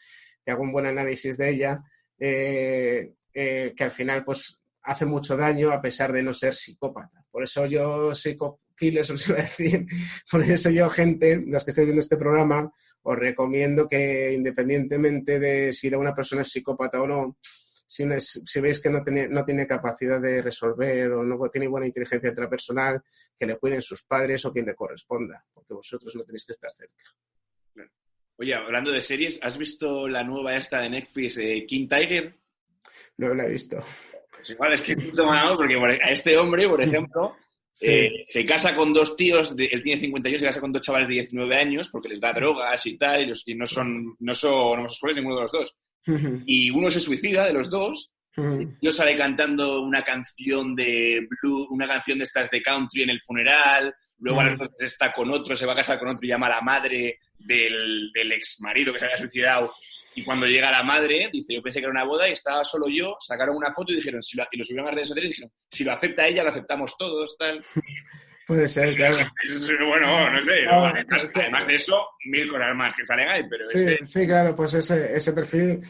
que 0.44 0.50
hago 0.52 0.62
un 0.62 0.72
buen 0.72 0.84
análisis 0.84 1.38
de 1.38 1.48
ella, 1.48 1.82
eh, 2.18 3.14
eh, 3.32 3.72
que 3.74 3.84
al 3.84 3.90
final 3.92 4.24
pues 4.26 4.60
hace 4.86 5.04
mucho 5.04 5.36
daño 5.36 5.70
a 5.70 5.82
pesar 5.82 6.12
de 6.12 6.22
no 6.22 6.32
ser 6.32 6.54
psicópata. 6.54 7.24
Por 7.30 7.42
eso 7.42 7.66
yo, 7.66 8.14
psico 8.14 8.60
killers, 8.76 9.10
os 9.10 9.28
iba 9.28 9.38
a 9.38 9.42
decir, 9.42 9.86
por 10.30 10.42
eso 10.42 10.70
yo, 10.70 10.88
gente, 10.88 11.42
los 11.46 11.64
que 11.64 11.70
estéis 11.70 11.86
viendo 11.86 12.00
este 12.00 12.16
programa, 12.16 12.70
os 13.02 13.18
recomiendo 13.18 13.88
que 13.88 14.32
independientemente 14.32 15.38
de 15.38 15.72
si 15.72 15.92
una 15.94 16.14
persona 16.14 16.42
es 16.42 16.50
psicópata 16.50 17.02
o 17.02 17.06
no, 17.06 17.36
si, 17.86 18.04
veis 18.60 18.80
que 18.80 18.90
no 18.90 19.02
tiene, 19.02 19.28
no 19.28 19.44
tiene 19.44 19.66
capacidad 19.66 20.20
de 20.20 20.42
resolver 20.42 21.12
o 21.12 21.22
no 21.24 21.38
tiene 21.50 21.68
buena 21.68 21.86
inteligencia 21.86 22.30
intrapersonal, 22.30 23.02
que 23.38 23.46
le 23.46 23.56
cuiden 23.58 23.82
sus 23.82 24.02
padres 24.02 24.44
o 24.44 24.52
quien 24.52 24.66
le 24.66 24.74
corresponda, 24.74 25.44
porque 25.52 25.74
vosotros 25.74 26.14
no 26.16 26.24
tenéis 26.24 26.46
que 26.46 26.52
estar 26.52 26.70
cerca. 26.72 27.04
Oye, 28.38 28.54
hablando 28.54 28.92
de 28.92 29.00
series, 29.00 29.38
¿has 29.42 29.56
visto 29.56 30.06
la 30.06 30.22
nueva 30.22 30.56
esta 30.56 30.80
de 30.80 30.90
Netflix, 30.90 31.38
eh, 31.38 31.64
King 31.66 31.88
Tiger? 31.88 32.38
No 33.18 33.34
la 33.34 33.47
he 33.47 33.51
visto. 33.51 33.78
Pues 34.34 34.51
igual 34.51 34.72
es 34.74 34.80
que 34.82 34.93
es 34.93 35.05
puto 35.06 35.24
mal, 35.24 35.56
porque 35.56 35.76
por- 35.76 35.90
a 35.90 36.10
este 36.10 36.36
hombre, 36.36 36.68
por 36.68 36.80
ejemplo, 36.82 37.36
Sí. 37.72 37.86
eh, 37.90 38.24
se 38.26 38.44
casa 38.47 38.74
con 38.74 38.93
dos 38.93 39.16
tíos, 39.16 39.55
de- 39.56 39.66
él 39.66 39.82
tiene 39.82 40.01
50 40.01 40.28
años, 40.28 40.40
se 40.40 40.47
casa 40.47 40.60
con 40.60 40.72
dos 40.72 40.82
chavales 40.82 41.09
de 41.09 41.14
19 41.14 41.56
años 41.56 41.88
porque 41.90 42.09
les 42.09 42.20
da 42.20 42.32
drogas 42.32 42.84
y 42.86 42.97
tal, 42.97 43.22
y, 43.22 43.26
los- 43.26 43.43
y 43.47 43.55
no 43.55 43.66
son 43.66 44.16
no 44.18 44.32
son 44.34 44.78
homosexuales 44.80 45.16
ninguno 45.16 45.36
de 45.36 45.43
los 45.43 45.52
dos. 45.52 45.74
Y 46.47 46.70
uno 46.70 46.90
se 46.90 47.01
suicida 47.01 47.44
de 47.47 47.52
los 47.52 47.68
dos, 47.68 48.12
yo 48.82 48.93
sale 48.93 49.16
cantando 49.16 49.80
una 49.82 50.02
canción 50.02 50.74
de 50.76 51.26
blues, 51.43 51.66
una 51.70 51.88
canción 51.88 52.18
de 52.18 52.24
estas 52.24 52.48
de 52.51 52.62
country 52.62 53.02
en 53.02 53.10
el 53.10 53.20
funeral, 53.22 53.93
luego 54.18 54.40
a 54.40 54.44
las 54.44 54.59
veces 54.59 54.93
está 54.93 55.12
con 55.12 55.30
otro, 55.30 55.56
se 55.56 55.66
va 55.66 55.72
a 55.72 55.76
casar 55.76 55.98
con 55.98 56.09
otro 56.09 56.24
y 56.24 56.28
llama 56.28 56.47
a 56.47 56.51
la 56.51 56.60
madre 56.60 57.18
del, 57.38 58.10
del 58.14 58.32
ex 58.32 58.60
marido 58.60 58.93
que 58.93 58.98
se 59.01 59.05
había 59.06 59.18
suicidado. 59.18 59.72
Y 60.16 60.24
cuando 60.24 60.47
llega 60.47 60.70
la 60.70 60.82
madre, 60.82 61.28
dice, 61.32 61.55
yo 61.55 61.62
pensé 61.62 61.78
que 61.78 61.84
era 61.84 61.93
una 61.93 62.05
boda 62.05 62.28
y 62.28 62.32
estaba 62.32 62.64
solo 62.64 62.86
yo, 62.88 63.16
sacaron 63.20 63.55
una 63.56 63.72
foto 63.72 63.93
y 63.93 63.97
dijeron, 63.97 64.22
si 64.22 64.36
lo, 64.36 64.44
y 64.51 64.56
lo 64.56 64.64
subieron 64.64 64.88
a 64.88 64.90
redes 64.93 65.09
sociales 65.09 65.28
y 65.28 65.32
dijeron, 65.34 65.52
si 65.70 65.84
lo 65.84 65.93
acepta 65.93 66.26
ella, 66.26 66.43
lo 66.43 66.51
aceptamos 66.51 66.97
todos, 66.98 67.36
tal. 67.38 67.62
Puede 68.47 68.66
ser, 68.68 68.94
claro. 68.94 69.16
Bueno, 69.88 70.30
no 70.30 70.40
sé, 70.43 70.52
Ah, 70.70 70.88
además, 70.94 71.24
es 71.24 71.30
que- 71.32 71.40
además 71.43 71.66
de 71.66 71.74
eso, 71.74 72.06
mil 72.26 72.48
cosas 72.51 72.76
más 72.76 72.97
que 72.97 73.05
salen 73.05 73.28
ahí, 73.28 73.43
pero 73.51 73.64
Sí, 73.72 73.78
este- 73.86 74.06
sí, 74.06 74.26
claro, 74.26 74.55
pues 74.56 74.74
ese, 74.74 75.16
ese 75.16 75.32
perfil. 75.32 75.80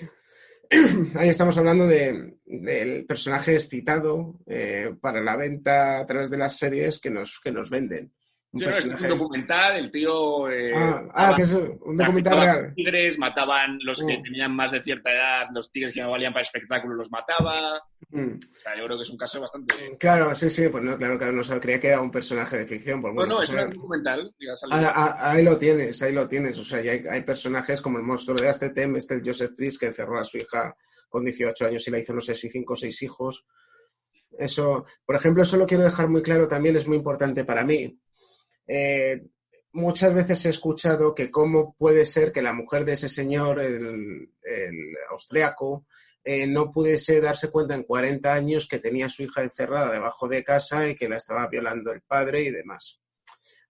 Ahí 1.17 1.29
estamos 1.29 1.57
hablando 1.59 1.87
de, 1.87 2.39
del 2.45 3.07
personaje 3.07 3.55
excitado 3.55 4.41
eh, 4.49 4.93
para 5.01 5.21
la 5.21 5.37
venta 5.37 6.01
a 6.01 6.07
través 6.07 6.29
de 6.31 6.39
las 6.39 6.57
series 6.59 6.99
que 6.99 7.11
nos, 7.11 7.39
que 7.39 7.53
nos 7.53 7.71
venden. 7.71 8.13
Un 8.57 8.73
Sí, 8.73 8.89
no, 8.89 8.95
es 8.95 9.01
un 9.03 9.09
documental, 9.09 9.77
el 9.77 9.91
tío... 9.91 10.51
eh, 10.51 10.73
Ah, 10.75 11.03
ah, 11.15 11.33
que 11.37 11.43
es 11.43 11.53
un 11.53 11.97
documental 11.97 12.35
mataban 12.39 12.57
real. 12.63 12.75
tigres, 12.75 13.19
mataban 13.19 13.79
los 13.85 13.99
que 14.05 14.19
Mm. 14.19 14.23
tenían 14.23 14.57
más 14.57 14.73
de 14.73 14.83
cierta 14.83 15.13
edad, 15.13 15.47
los 15.55 15.71
tigres 15.71 15.93
que 15.93 16.01
no 16.03 16.11
valían 16.11 16.33
para 16.33 16.43
espectáculo 16.43 16.95
los 16.95 17.11
mataba. 17.11 17.83
Mm. 18.11 18.35
O 18.37 18.61
sea, 18.63 18.77
yo 18.79 18.85
creo 18.87 18.97
que 18.97 19.03
es 19.03 19.11
un 19.11 19.19
caso 19.19 19.41
bastante... 19.41 19.75
Claro, 19.99 20.35
sí, 20.35 20.49
sí, 20.51 20.69
pues 20.69 20.83
no, 20.85 20.97
claro, 20.97 21.19
claro, 21.19 21.33
no 21.33 21.43
se 21.45 21.61
creía 21.61 21.79
que 21.81 21.89
era 21.89 22.01
un 22.01 22.11
personaje 22.11 22.59
de 22.59 22.67
ficción. 22.67 23.01
Pues 23.03 23.13
No, 23.13 23.17
bueno, 23.21 23.35
no, 23.37 23.43
es 23.43 23.51
un 23.51 23.71
documental. 23.71 24.35
Ah, 24.71 24.93
ah, 24.95 25.31
ahí 25.33 25.45
lo 25.45 25.59
tienes, 25.59 26.01
ahí 26.03 26.13
lo 26.13 26.27
tienes. 26.29 26.59
O 26.59 26.65
sea, 26.65 26.81
ya 26.83 26.93
hay, 26.93 27.03
hay 27.11 27.23
personajes 27.23 27.81
como 27.81 27.99
el 27.99 28.05
monstruo 28.05 28.37
de 28.37 28.49
Astetem, 28.49 28.97
este 28.97 29.21
Joseph 29.25 29.53
Fries, 29.57 29.79
que 29.79 29.87
encerró 29.87 30.19
a 30.19 30.25
su 30.25 30.39
hija 30.39 30.75
con 31.09 31.25
18 31.25 31.67
años 31.67 31.87
y 31.87 31.91
la 31.91 31.99
hizo, 31.99 32.13
no 32.15 32.21
sé 32.21 32.35
si 32.35 32.49
cinco 32.51 32.73
o 32.75 32.77
seis 32.77 33.01
hijos. 33.03 33.45
Eso, 34.39 34.85
por 35.05 35.17
ejemplo, 35.17 35.43
eso 35.43 35.57
lo 35.57 35.67
quiero 35.67 35.85
dejar 35.85 36.09
muy 36.09 36.21
claro 36.23 36.47
también, 36.47 36.77
es 36.77 36.87
muy 36.87 36.99
importante 36.99 37.45
para 37.45 37.65
mí. 37.65 37.99
Eh, 38.67 39.23
muchas 39.73 40.15
veces 40.15 40.45
he 40.45 40.49
escuchado 40.49 41.15
que 41.15 41.31
cómo 41.31 41.75
puede 41.79 42.07
ser 42.07 42.33
que 42.33 42.43
la 42.43 42.53
mujer 42.53 42.85
de 42.85 42.93
ese 42.95 43.09
señor, 43.09 43.61
el, 43.61 44.31
el 44.43 44.97
austriaco, 45.11 45.87
eh, 46.29 46.45
no 46.45 46.73
pudiese 46.73 47.21
darse 47.21 47.53
cuenta 47.53 47.77
en 47.77 47.85
40 47.85 48.35
años 48.35 48.67
que 48.67 48.81
tenía 48.81 49.09
su 49.09 49.23
hija 49.23 49.45
encerrada 49.45 49.93
debajo 49.93 50.27
de 50.27 50.43
casa 50.43 50.89
y 50.89 50.97
que 50.97 51.09
la 51.09 51.19
estaba 51.19 51.47
violando 51.47 51.93
el 51.93 52.03
padre 52.03 52.43
y 52.43 52.51
demás. 52.51 53.01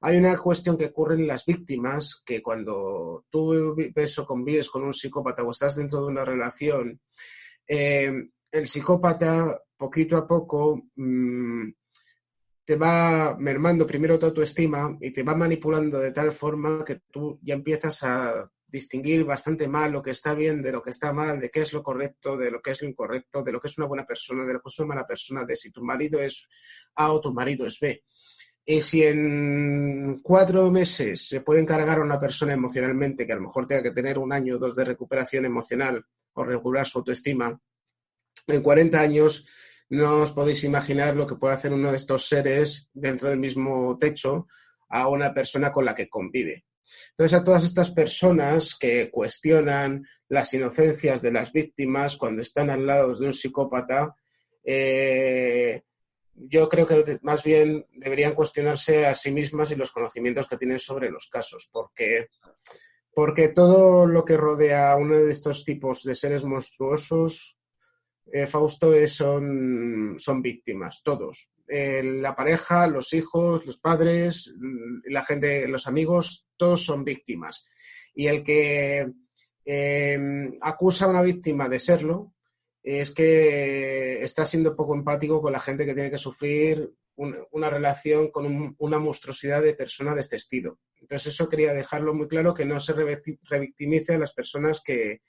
Hay 0.01 0.17
una 0.17 0.35
cuestión 0.39 0.79
que 0.79 0.87
ocurre 0.87 1.17
en 1.17 1.27
las 1.27 1.45
víctimas, 1.45 2.23
que 2.25 2.43
cuando 2.43 3.27
tú 3.29 3.77
ves 3.95 4.19
o 4.19 4.27
convives 4.27 4.71
con 4.71 4.85
un 4.85 4.95
psicópata 4.95 5.43
o 5.43 5.51
estás 5.51 5.77
dentro 5.77 6.01
de 6.01 6.07
una 6.07 6.25
relación, 6.25 6.99
eh, 7.69 8.11
el 8.51 8.69
psicópata 8.69 9.61
poquito 9.77 10.17
a 10.17 10.27
poco 10.27 10.83
mm, 10.95 11.69
te 12.67 12.75
va 12.75 13.37
mermando 13.39 13.87
primero 13.87 14.19
tu 14.19 14.27
autoestima 14.27 14.99
y 15.01 15.13
te 15.13 15.23
va 15.23 15.37
manipulando 15.37 16.01
de 16.01 16.11
tal 16.11 16.33
forma 16.33 16.85
que 16.85 16.99
tú 17.13 17.39
ya 17.41 17.55
empiezas 17.55 18.03
a 18.03 18.51
distinguir 18.67 19.25
bastante 19.25 19.69
mal 19.69 19.93
lo 19.93 20.03
que 20.03 20.11
está 20.11 20.35
bien 20.35 20.61
de 20.61 20.73
lo 20.73 20.83
que 20.83 20.91
está 20.91 21.13
mal, 21.13 21.39
de 21.39 21.49
qué 21.49 21.61
es 21.61 21.73
lo 21.73 21.85
correcto, 21.85 22.37
de 22.37 22.51
lo 22.51 22.61
que 22.61 22.73
es 22.73 22.83
lo 22.83 22.89
incorrecto, 22.89 23.45
de 23.45 23.53
lo 23.53 23.61
que 23.61 23.69
es 23.69 23.79
una 23.79 23.87
buena 23.87 24.05
persona, 24.05 24.45
de 24.45 24.55
lo 24.55 24.61
que 24.61 24.69
es 24.69 24.79
una 24.81 24.89
mala 24.89 25.07
persona, 25.07 25.45
de 25.45 25.55
si 25.55 25.71
tu 25.71 25.85
marido 25.85 26.21
es 26.21 26.49
A 26.97 27.13
o 27.13 27.21
tu 27.21 27.33
marido 27.33 27.69
es 27.69 27.79
B. 27.79 28.03
Y 28.65 28.83
si 28.83 29.05
en 29.05 30.19
cuatro 30.25 30.69
meses 30.73 31.29
se 31.29 31.43
puede 31.43 31.61
encargar 31.61 32.01
a 32.01 32.03
una 32.03 32.19
persona 32.19 32.53
emocionalmente 32.53 33.25
que 33.25 33.33
a 33.33 33.37
lo 33.37 33.43
mejor 33.43 33.69
tenga 33.69 33.85
que 33.85 33.93
tener 33.93 34.19
un 34.19 34.33
año 34.33 34.57
o 34.57 34.59
dos 34.59 34.75
de 34.75 34.85
recuperación 34.85 35.45
emocional 35.45 36.05
o 36.33 36.43
regular 36.43 36.85
su 36.85 36.99
autoestima, 36.99 37.61
en 38.49 38.63
40 38.63 39.01
años 39.01 39.47
no 39.89 40.23
os 40.23 40.33
podéis 40.33 40.65
imaginar 40.65 41.15
lo 41.15 41.27
que 41.27 41.37
puede 41.37 41.55
hacer 41.55 41.73
uno 41.73 41.91
de 41.91 41.97
estos 41.97 42.27
seres 42.27 42.91
dentro 42.93 43.29
del 43.29 43.39
mismo 43.39 43.97
techo 43.99 44.49
a 44.89 45.09
una 45.09 45.33
persona 45.33 45.73
con 45.73 45.85
la 45.85 45.95
que 45.95 46.09
convive. 46.09 46.65
Entonces, 47.11 47.39
a 47.39 47.45
todas 47.45 47.65
estas 47.65 47.91
personas 47.91 48.77
que 48.79 49.11
cuestionan 49.11 50.07
las 50.29 50.53
inocencias 50.55 51.23
de 51.23 51.33
las 51.33 51.53
víctimas 51.53 52.17
cuando 52.17 52.43
están 52.43 52.71
al 52.71 52.87
lado 52.87 53.15
de 53.15 53.27
un 53.27 53.35
psicópata, 53.35 54.15
eh, 54.65 55.83
yo 56.35 56.69
creo 56.69 56.87
que 56.87 57.19
más 57.23 57.43
bien 57.43 57.87
deberían 57.93 58.35
cuestionarse 58.35 59.07
a 59.07 59.15
sí 59.15 59.31
mismas 59.31 59.71
y 59.71 59.77
los 59.77 59.93
conocimientos 59.93 60.47
que 60.49 60.59
tienen 60.59 60.79
sobre 60.79 61.11
los 61.11 61.29
casos, 61.29 61.69
porque, 61.73 62.29
porque 63.15 63.49
todo 63.49 64.07
lo 64.07 64.25
que 64.25 64.37
rodea 64.37 64.93
a 64.93 64.97
uno 64.97 65.17
de 65.17 65.33
estos 65.33 65.65
tipos 65.65 66.03
de 66.03 66.15
seres 66.15 66.45
monstruosos, 66.45 67.56
eh, 68.33 68.47
Fausto, 68.47 68.93
es- 68.95 69.13
son, 69.15 70.17
son 70.19 70.43
víctimas, 70.43 71.03
todos. 71.05 71.51
La 71.69 72.35
pareja, 72.37 72.87
los 72.87 73.13
hijos, 73.13 73.67
los 73.67 73.79
padres, 73.79 74.55
l- 74.61 75.03
la 75.13 75.25
gente, 75.25 75.67
los 75.69 75.87
amigos, 75.87 76.47
todos 76.57 76.85
son 76.85 77.05
víctimas. 77.05 77.67
Y 78.15 78.27
el 78.29 78.43
que 78.45 79.07
eh, 79.69 80.19
acusa 80.61 81.07
a 81.07 81.09
una 81.09 81.23
víctima 81.23 81.69
de 81.69 81.81
serlo, 81.81 82.33
es 82.85 83.11
que 83.11 84.23
está 84.23 84.47
siendo 84.47 84.77
poco 84.77 84.95
empático 84.95 85.43
con 85.43 85.53
la 85.53 85.59
gente 85.59 85.85
que 85.85 85.93
tiene 85.95 86.11
que 86.13 86.19
sufrir 86.19 86.89
un- 87.17 87.37
una 87.51 87.69
relación 87.69 88.31
con 88.31 88.47
un- 88.47 88.77
una 88.79 89.01
monstruosidad 89.01 89.63
de 89.63 89.75
persona 89.75 90.15
de 90.15 90.21
este 90.21 90.37
estilo. 90.37 90.79
Entonces 91.01 91.35
eso 91.35 91.49
quería 91.49 91.73
dejarlo 91.75 92.15
muy 92.15 92.29
claro, 92.29 92.55
que 92.55 92.65
no 92.65 92.79
se 92.79 92.95
revicti- 92.95 93.41
revictimice 93.49 94.15
a 94.15 94.19
las 94.19 94.33
personas 94.33 94.81
que, 94.85 95.23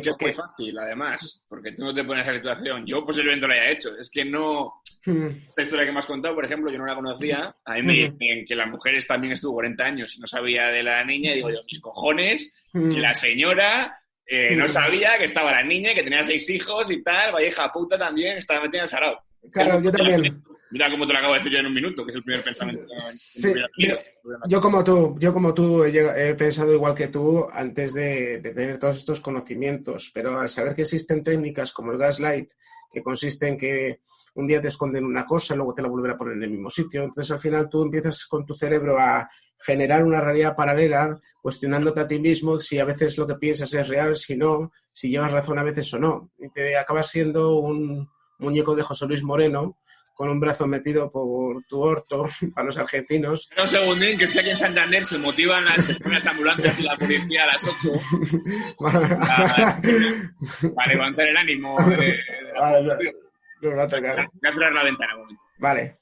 que, 0.00 0.10
es 0.10 0.16
muy 0.20 0.32
fácil, 0.32 0.78
además, 0.78 1.44
porque 1.48 1.72
tú 1.72 1.84
no 1.84 1.92
te 1.94 2.04
pones 2.04 2.24
en 2.24 2.34
esa 2.34 2.38
situación. 2.38 2.86
Yo 2.86 3.04
posiblemente 3.04 3.46
lo 3.46 3.52
haya 3.52 3.70
hecho. 3.70 3.96
Es 3.98 4.10
que 4.10 4.24
no... 4.24 4.82
Mm, 5.04 5.26
Esta 5.48 5.62
historia 5.62 5.84
que 5.86 5.92
me 5.92 5.98
has 5.98 6.06
contado, 6.06 6.34
por 6.34 6.44
ejemplo, 6.44 6.70
yo 6.70 6.78
no 6.78 6.86
la 6.86 6.94
conocía. 6.94 7.54
A 7.64 7.74
mí 7.74 7.82
me 7.82 8.04
Ujú. 8.04 8.16
dicen 8.18 8.44
que 8.46 8.54
las 8.54 8.68
mujeres 8.68 9.06
también 9.06 9.32
estuvo 9.32 9.54
40 9.54 9.84
años 9.84 10.14
y 10.16 10.20
no 10.20 10.26
sabía 10.26 10.68
de 10.68 10.82
la 10.82 11.04
niña. 11.04 11.32
Y 11.32 11.36
digo 11.36 11.50
yo, 11.50 11.60
mis 11.70 11.80
cojones, 11.80 12.54
que 12.72 13.00
la 13.00 13.14
señora 13.14 13.98
eh, 14.26 14.54
no 14.56 14.68
sabía 14.68 15.18
que 15.18 15.24
estaba 15.24 15.50
la 15.52 15.62
niña, 15.62 15.94
que 15.94 16.02
tenía 16.02 16.24
seis 16.24 16.48
hijos 16.50 16.90
y 16.90 17.02
tal. 17.02 17.32
Vaya 17.32 17.48
hija 17.48 17.70
puta 17.72 17.98
también, 17.98 18.38
estaba 18.38 18.62
metida 18.62 18.78
en 18.78 18.84
el 18.84 18.88
sarao. 18.88 19.22
Claro, 19.50 19.82
yo 19.82 19.90
también. 19.90 20.42
Mira 20.72 20.90
cómo 20.90 21.06
te 21.06 21.12
lo 21.12 21.18
acabo 21.18 21.34
de 21.34 21.40
decir 21.40 21.52
yo 21.52 21.58
en 21.58 21.66
un 21.66 21.74
minuto, 21.74 22.02
que 22.02 22.10
es 22.10 22.16
el 22.16 22.22
primer 22.22 22.42
pensamiento. 22.42 22.86
Sí. 23.18 23.52
Yo 24.48 24.60
como 24.62 24.82
tú, 24.82 25.18
yo 25.18 25.30
como 25.30 25.52
tú 25.52 25.84
he, 25.84 26.34
pensado 26.34 26.72
igual 26.72 26.94
que 26.94 27.08
tú 27.08 27.46
antes 27.52 27.92
de, 27.92 28.40
de 28.40 28.50
tener 28.54 28.78
todos 28.78 28.96
estos 28.96 29.20
conocimientos, 29.20 30.10
pero 30.14 30.40
al 30.40 30.48
saber 30.48 30.74
que 30.74 30.82
existen 30.82 31.22
técnicas 31.22 31.72
como 31.72 31.92
el 31.92 31.98
gaslight, 31.98 32.52
que 32.90 33.02
consiste 33.02 33.48
en 33.48 33.58
que 33.58 34.00
un 34.34 34.46
día 34.46 34.62
te 34.62 34.68
esconden 34.68 35.04
una 35.04 35.26
cosa, 35.26 35.54
luego 35.54 35.74
te 35.74 35.82
la 35.82 35.88
vuelven 35.88 36.12
a 36.12 36.16
poner 36.16 36.38
en 36.38 36.44
el 36.44 36.50
mismo 36.50 36.70
sitio, 36.70 37.02
entonces 37.02 37.30
al 37.30 37.40
final 37.40 37.68
tú 37.68 37.82
empiezas 37.82 38.24
con 38.24 38.46
tu 38.46 38.54
cerebro 38.54 38.98
a 38.98 39.28
generar 39.58 40.02
una 40.04 40.22
realidad 40.22 40.56
paralela, 40.56 41.20
cuestionándote 41.42 42.00
a 42.00 42.08
ti 42.08 42.18
mismo 42.18 42.58
si 42.58 42.78
a 42.78 42.86
veces 42.86 43.18
lo 43.18 43.26
que 43.26 43.34
piensas 43.34 43.74
es 43.74 43.88
real, 43.88 44.16
si 44.16 44.36
no, 44.36 44.72
si 44.90 45.10
llevas 45.10 45.32
razón 45.32 45.58
a 45.58 45.62
veces 45.64 45.92
o 45.92 45.98
no, 45.98 46.30
y 46.38 46.48
te 46.48 46.78
acabas 46.78 47.10
siendo 47.10 47.56
un 47.56 48.08
muñeco 48.38 48.74
de 48.74 48.82
José 48.82 49.06
Luis 49.06 49.22
Moreno 49.22 49.76
con 50.22 50.30
un 50.30 50.38
brazo 50.38 50.68
metido 50.68 51.10
por 51.10 51.64
tu 51.64 51.80
orto 51.80 52.28
a 52.54 52.62
los 52.62 52.78
argentinos 52.78 53.50
un 53.60 53.68
segundín, 53.68 54.16
que 54.16 54.26
es 54.26 54.32
que 54.32 54.38
aquí 54.38 54.50
en 54.50 54.56
Santander 54.56 55.04
se 55.04 55.18
motivan 55.18 55.64
las, 55.64 55.98
las 55.98 56.26
ambulancias 56.26 56.78
y 56.78 56.82
la 56.84 56.96
policía 56.96 57.42
a 57.42 57.46
las 57.46 57.66
8 57.66 57.90
para 60.76 60.86
levantar 60.92 61.26
el 61.26 61.36
ánimo. 61.36 61.74
Vale, 61.74 62.20
no, 62.54 62.82
no. 62.82 62.96
Voy 63.62 63.80
a 63.80 63.88
cerrar 63.90 64.72
la 64.72 64.84
ventana 64.84 65.16
un. 65.16 65.36
Vale, 65.58 65.98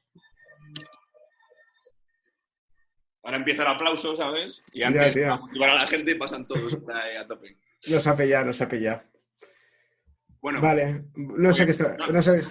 Ahora 3.22 3.38
empieza 3.38 3.62
el 3.62 3.68
aplauso, 3.68 4.14
¿sabes? 4.16 4.62
Y 4.74 4.80
Ya, 4.80 4.88
antes 4.88 5.14
tío. 5.14 5.32
a 5.32 5.38
motivar 5.38 5.70
a 5.70 5.74
la 5.76 5.86
gente 5.86 6.10
y 6.10 6.14
pasan 6.16 6.47
todos 6.47 6.74
a 6.74 7.26
tope. 7.26 7.56
nos 7.88 8.06
ha 8.06 8.14
pillado, 8.14 8.44
nos 8.44 8.60
ha 8.60 8.68
pillado. 8.68 9.02
Bueno, 10.42 10.60
Vale, 10.60 11.05
no 11.14 11.55
sé 11.55 11.64
qué 11.64 11.70
está. 11.70 11.97
No 11.97 12.20
sé. 12.20 12.42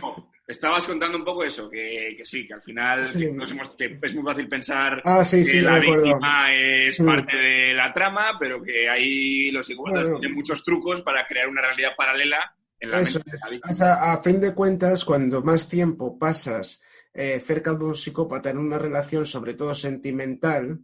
Estabas 0.49 0.85
contando 0.87 1.17
un 1.17 1.23
poco 1.23 1.43
eso, 1.43 1.69
que, 1.69 2.15
que 2.17 2.25
sí, 2.25 2.47
que 2.47 2.53
al 2.55 2.61
final 2.61 3.05
Sí. 3.05 3.19
que 3.19 3.27
hemos- 3.27 3.75
que 3.77 3.99
es 4.01 4.15
muy 4.15 4.23
fácil 4.23 4.49
pensar 4.49 5.01
Ah, 5.05 5.23
sí, 5.23 5.37
que 5.37 5.43
sí, 5.45 5.61
la 5.61 5.79
víctima 5.79 6.53
es 6.53 6.97
parte 6.97 7.37
de 7.37 7.73
la 7.73 7.93
trama, 7.93 8.37
pero 8.39 8.61
que 8.61 8.89
ahí 8.89 9.51
los 9.51 9.65
psicópatas 9.67 10.07
Bueno. 10.07 10.19
tienen 10.19 10.35
muchos 10.35 10.63
trucos 10.63 11.01
para 11.01 11.25
crear 11.27 11.47
una 11.47 11.61
realidad 11.61 11.91
paralela 11.95 12.55
en 12.79 12.89
la 12.91 13.01
Eso 13.01 13.19
mente 13.19 13.31
de 13.31 13.37
es. 13.37 13.41
la 13.43 13.49
víctima. 13.51 13.71
O 13.71 13.73
sea, 13.75 14.13
a 14.13 14.23
fin 14.23 14.41
de 14.41 14.53
cuentas, 14.55 15.05
cuando 15.05 15.41
más 15.43 15.69
tiempo 15.69 16.17
pasas 16.17 16.81
eh, 17.13 17.39
cerca 17.39 17.73
de 17.73 17.83
un 17.85 17.95
psicópata 17.95 18.51
en 18.51 18.59
una 18.59 18.77
relación, 18.77 19.25
sobre 19.25 19.55
todo 19.55 19.73
sentimental, 19.73 20.79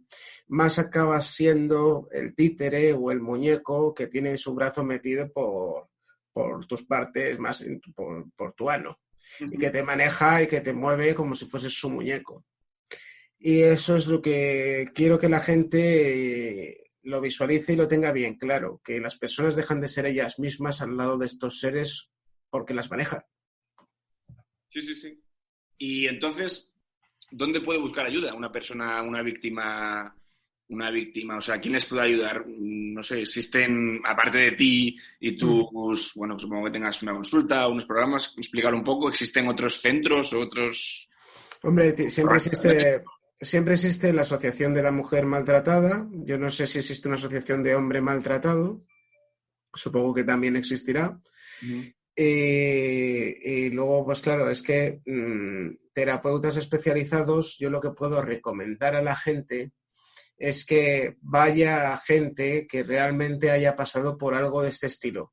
más 0.48 0.78
acabas 0.78 1.26
siendo 1.28 2.08
el 2.12 2.34
títere 2.34 2.92
o 2.92 3.10
el 3.12 3.20
muñeco 3.20 3.94
que 3.94 4.08
tiene 4.08 4.36
su 4.36 4.52
brazo 4.54 4.82
metido 4.84 5.32
por, 5.32 5.88
por 6.32 6.66
tus 6.66 6.84
partes, 6.84 7.38
más 7.38 7.62
en 7.62 7.80
tu- 7.80 7.92
por, 7.92 8.30
por 8.36 8.52
tu 8.54 8.68
ano. 8.68 8.98
Y 9.40 9.56
que 9.56 9.70
te 9.70 9.82
maneja 9.82 10.42
y 10.42 10.46
que 10.46 10.60
te 10.60 10.72
mueve 10.72 11.14
como 11.14 11.34
si 11.34 11.46
fueses 11.46 11.72
su 11.72 11.90
muñeco. 11.90 12.44
Y 13.38 13.60
eso 13.60 13.96
es 13.96 14.06
lo 14.06 14.22
que 14.22 14.90
quiero 14.94 15.18
que 15.18 15.28
la 15.28 15.40
gente 15.40 16.70
eh, 16.70 16.84
lo 17.02 17.20
visualice 17.20 17.74
y 17.74 17.76
lo 17.76 17.88
tenga 17.88 18.12
bien 18.12 18.36
claro, 18.36 18.80
que 18.84 19.00
las 19.00 19.16
personas 19.16 19.56
dejan 19.56 19.80
de 19.80 19.88
ser 19.88 20.06
ellas 20.06 20.38
mismas 20.38 20.82
al 20.82 20.96
lado 20.96 21.18
de 21.18 21.26
estos 21.26 21.60
seres 21.60 22.10
porque 22.50 22.74
las 22.74 22.90
manejan. 22.90 23.22
Sí, 24.68 24.82
sí, 24.82 24.94
sí. 24.94 25.22
Y 25.78 26.06
entonces, 26.06 26.72
¿dónde 27.30 27.60
puede 27.60 27.78
buscar 27.78 28.06
ayuda 28.06 28.34
una 28.34 28.50
persona, 28.50 29.02
una 29.02 29.22
víctima, 29.22 30.16
una 30.68 30.90
víctima? 30.90 31.38
O 31.38 31.40
sea, 31.40 31.60
¿quién 31.60 31.74
les 31.74 31.86
puede 31.86 32.02
ayudar? 32.02 32.44
Mm, 32.46 32.94
No 32.94 33.02
sé, 33.02 33.20
existen, 33.20 34.00
aparte 34.04 34.38
de 34.38 34.52
ti 34.52 34.96
y 35.20 35.36
tus, 35.36 36.12
bueno, 36.14 36.38
supongo 36.38 36.64
que 36.64 36.72
tengas 36.72 37.02
una 37.02 37.12
consulta, 37.12 37.68
unos 37.68 37.84
programas, 37.84 38.34
explicar 38.36 38.74
un 38.74 38.84
poco, 38.84 39.08
¿existen 39.08 39.48
otros 39.48 39.80
centros 39.80 40.32
otros? 40.32 41.08
Hombre, 41.62 42.10
siempre 42.10 42.36
existe, 42.36 43.04
siempre 43.40 43.74
existe 43.74 44.12
la 44.12 44.22
Asociación 44.22 44.74
de 44.74 44.82
la 44.82 44.92
Mujer 44.92 45.26
Maltratada. 45.26 46.08
Yo 46.24 46.38
no 46.38 46.50
sé 46.50 46.66
si 46.66 46.78
existe 46.78 47.08
una 47.08 47.16
asociación 47.16 47.62
de 47.62 47.74
hombre 47.74 48.00
maltratado. 48.00 48.84
Supongo 49.74 50.14
que 50.14 50.24
también 50.24 50.56
existirá. 50.56 51.20
Y 52.18 53.70
luego, 53.70 54.06
pues 54.06 54.20
claro, 54.20 54.48
es 54.50 54.62
que 54.62 55.00
mm, 55.04 55.92
terapeutas 55.92 56.56
especializados, 56.56 57.58
yo 57.58 57.68
lo 57.68 57.80
que 57.80 57.90
puedo 57.90 58.22
recomendar 58.22 58.94
a 58.94 59.02
la 59.02 59.14
gente 59.14 59.72
es 60.36 60.64
que 60.64 61.16
vaya 61.20 61.96
gente 61.96 62.66
que 62.66 62.82
realmente 62.82 63.50
haya 63.50 63.74
pasado 63.74 64.18
por 64.18 64.34
algo 64.34 64.62
de 64.62 64.68
este 64.68 64.86
estilo. 64.86 65.32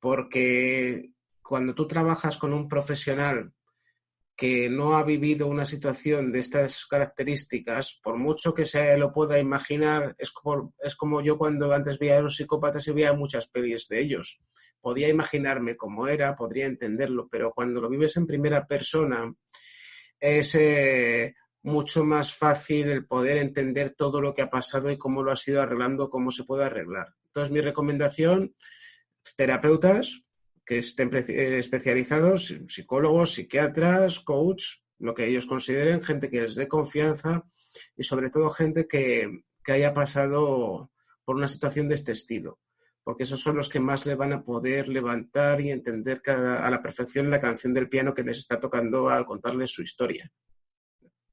Porque 0.00 1.10
cuando 1.42 1.74
tú 1.74 1.86
trabajas 1.86 2.38
con 2.38 2.52
un 2.52 2.68
profesional 2.68 3.52
que 4.38 4.70
no 4.70 4.96
ha 4.96 5.02
vivido 5.02 5.48
una 5.48 5.66
situación 5.66 6.30
de 6.30 6.38
estas 6.38 6.86
características, 6.86 7.98
por 8.00 8.16
mucho 8.16 8.54
que 8.54 8.64
se 8.64 8.96
lo 8.96 9.12
pueda 9.12 9.40
imaginar, 9.40 10.14
es 10.16 10.30
como, 10.30 10.72
es 10.78 10.94
como 10.94 11.20
yo 11.20 11.36
cuando 11.36 11.72
antes 11.72 11.98
veía 11.98 12.18
a 12.18 12.20
los 12.20 12.36
psicópatas 12.36 12.86
y 12.86 12.92
veía 12.92 13.12
muchas 13.14 13.48
pelis 13.48 13.88
de 13.88 14.00
ellos. 14.00 14.40
Podía 14.80 15.08
imaginarme 15.08 15.76
cómo 15.76 16.06
era, 16.06 16.36
podría 16.36 16.66
entenderlo, 16.66 17.26
pero 17.28 17.50
cuando 17.52 17.80
lo 17.80 17.88
vives 17.88 18.16
en 18.16 18.28
primera 18.28 18.64
persona 18.64 19.34
es 20.20 20.54
eh, 20.54 21.34
mucho 21.62 22.04
más 22.04 22.34
fácil 22.34 22.88
el 22.88 23.06
poder 23.06 23.36
entender 23.36 23.90
todo 23.90 24.20
lo 24.20 24.32
que 24.34 24.42
ha 24.42 24.50
pasado 24.50 24.90
y 24.90 24.96
cómo 24.98 25.22
lo 25.22 25.32
has 25.32 25.46
ido 25.48 25.60
arreglando, 25.60 26.08
cómo 26.10 26.30
se 26.30 26.44
puede 26.44 26.64
arreglar. 26.64 27.14
Entonces, 27.26 27.52
mi 27.52 27.60
recomendación, 27.60 28.54
terapeutas, 29.36 30.22
que 30.64 30.78
estén 30.78 31.10
eh, 31.14 31.58
especializados, 31.58 32.54
psicólogos, 32.66 33.32
psiquiatras, 33.32 34.20
coach, 34.20 34.64
lo 34.98 35.14
que 35.14 35.26
ellos 35.26 35.46
consideren, 35.46 36.02
gente 36.02 36.30
que 36.30 36.42
les 36.42 36.54
dé 36.56 36.68
confianza 36.68 37.44
y 37.96 38.02
sobre 38.02 38.30
todo 38.30 38.50
gente 38.50 38.86
que, 38.86 39.42
que 39.64 39.72
haya 39.72 39.94
pasado 39.94 40.90
por 41.24 41.36
una 41.36 41.48
situación 41.48 41.88
de 41.88 41.94
este 41.94 42.12
estilo, 42.12 42.58
porque 43.04 43.22
esos 43.22 43.40
son 43.40 43.56
los 43.56 43.68
que 43.68 43.80
más 43.80 44.06
le 44.06 44.14
van 44.14 44.32
a 44.32 44.42
poder 44.42 44.88
levantar 44.88 45.60
y 45.60 45.70
entender 45.70 46.20
cada- 46.20 46.66
a 46.66 46.70
la 46.70 46.82
perfección 46.82 47.30
la 47.30 47.40
canción 47.40 47.72
del 47.72 47.88
piano 47.88 48.12
que 48.12 48.22
les 48.24 48.38
está 48.38 48.58
tocando 48.60 49.08
al 49.08 49.24
contarles 49.24 49.70
su 49.70 49.82
historia. 49.82 50.30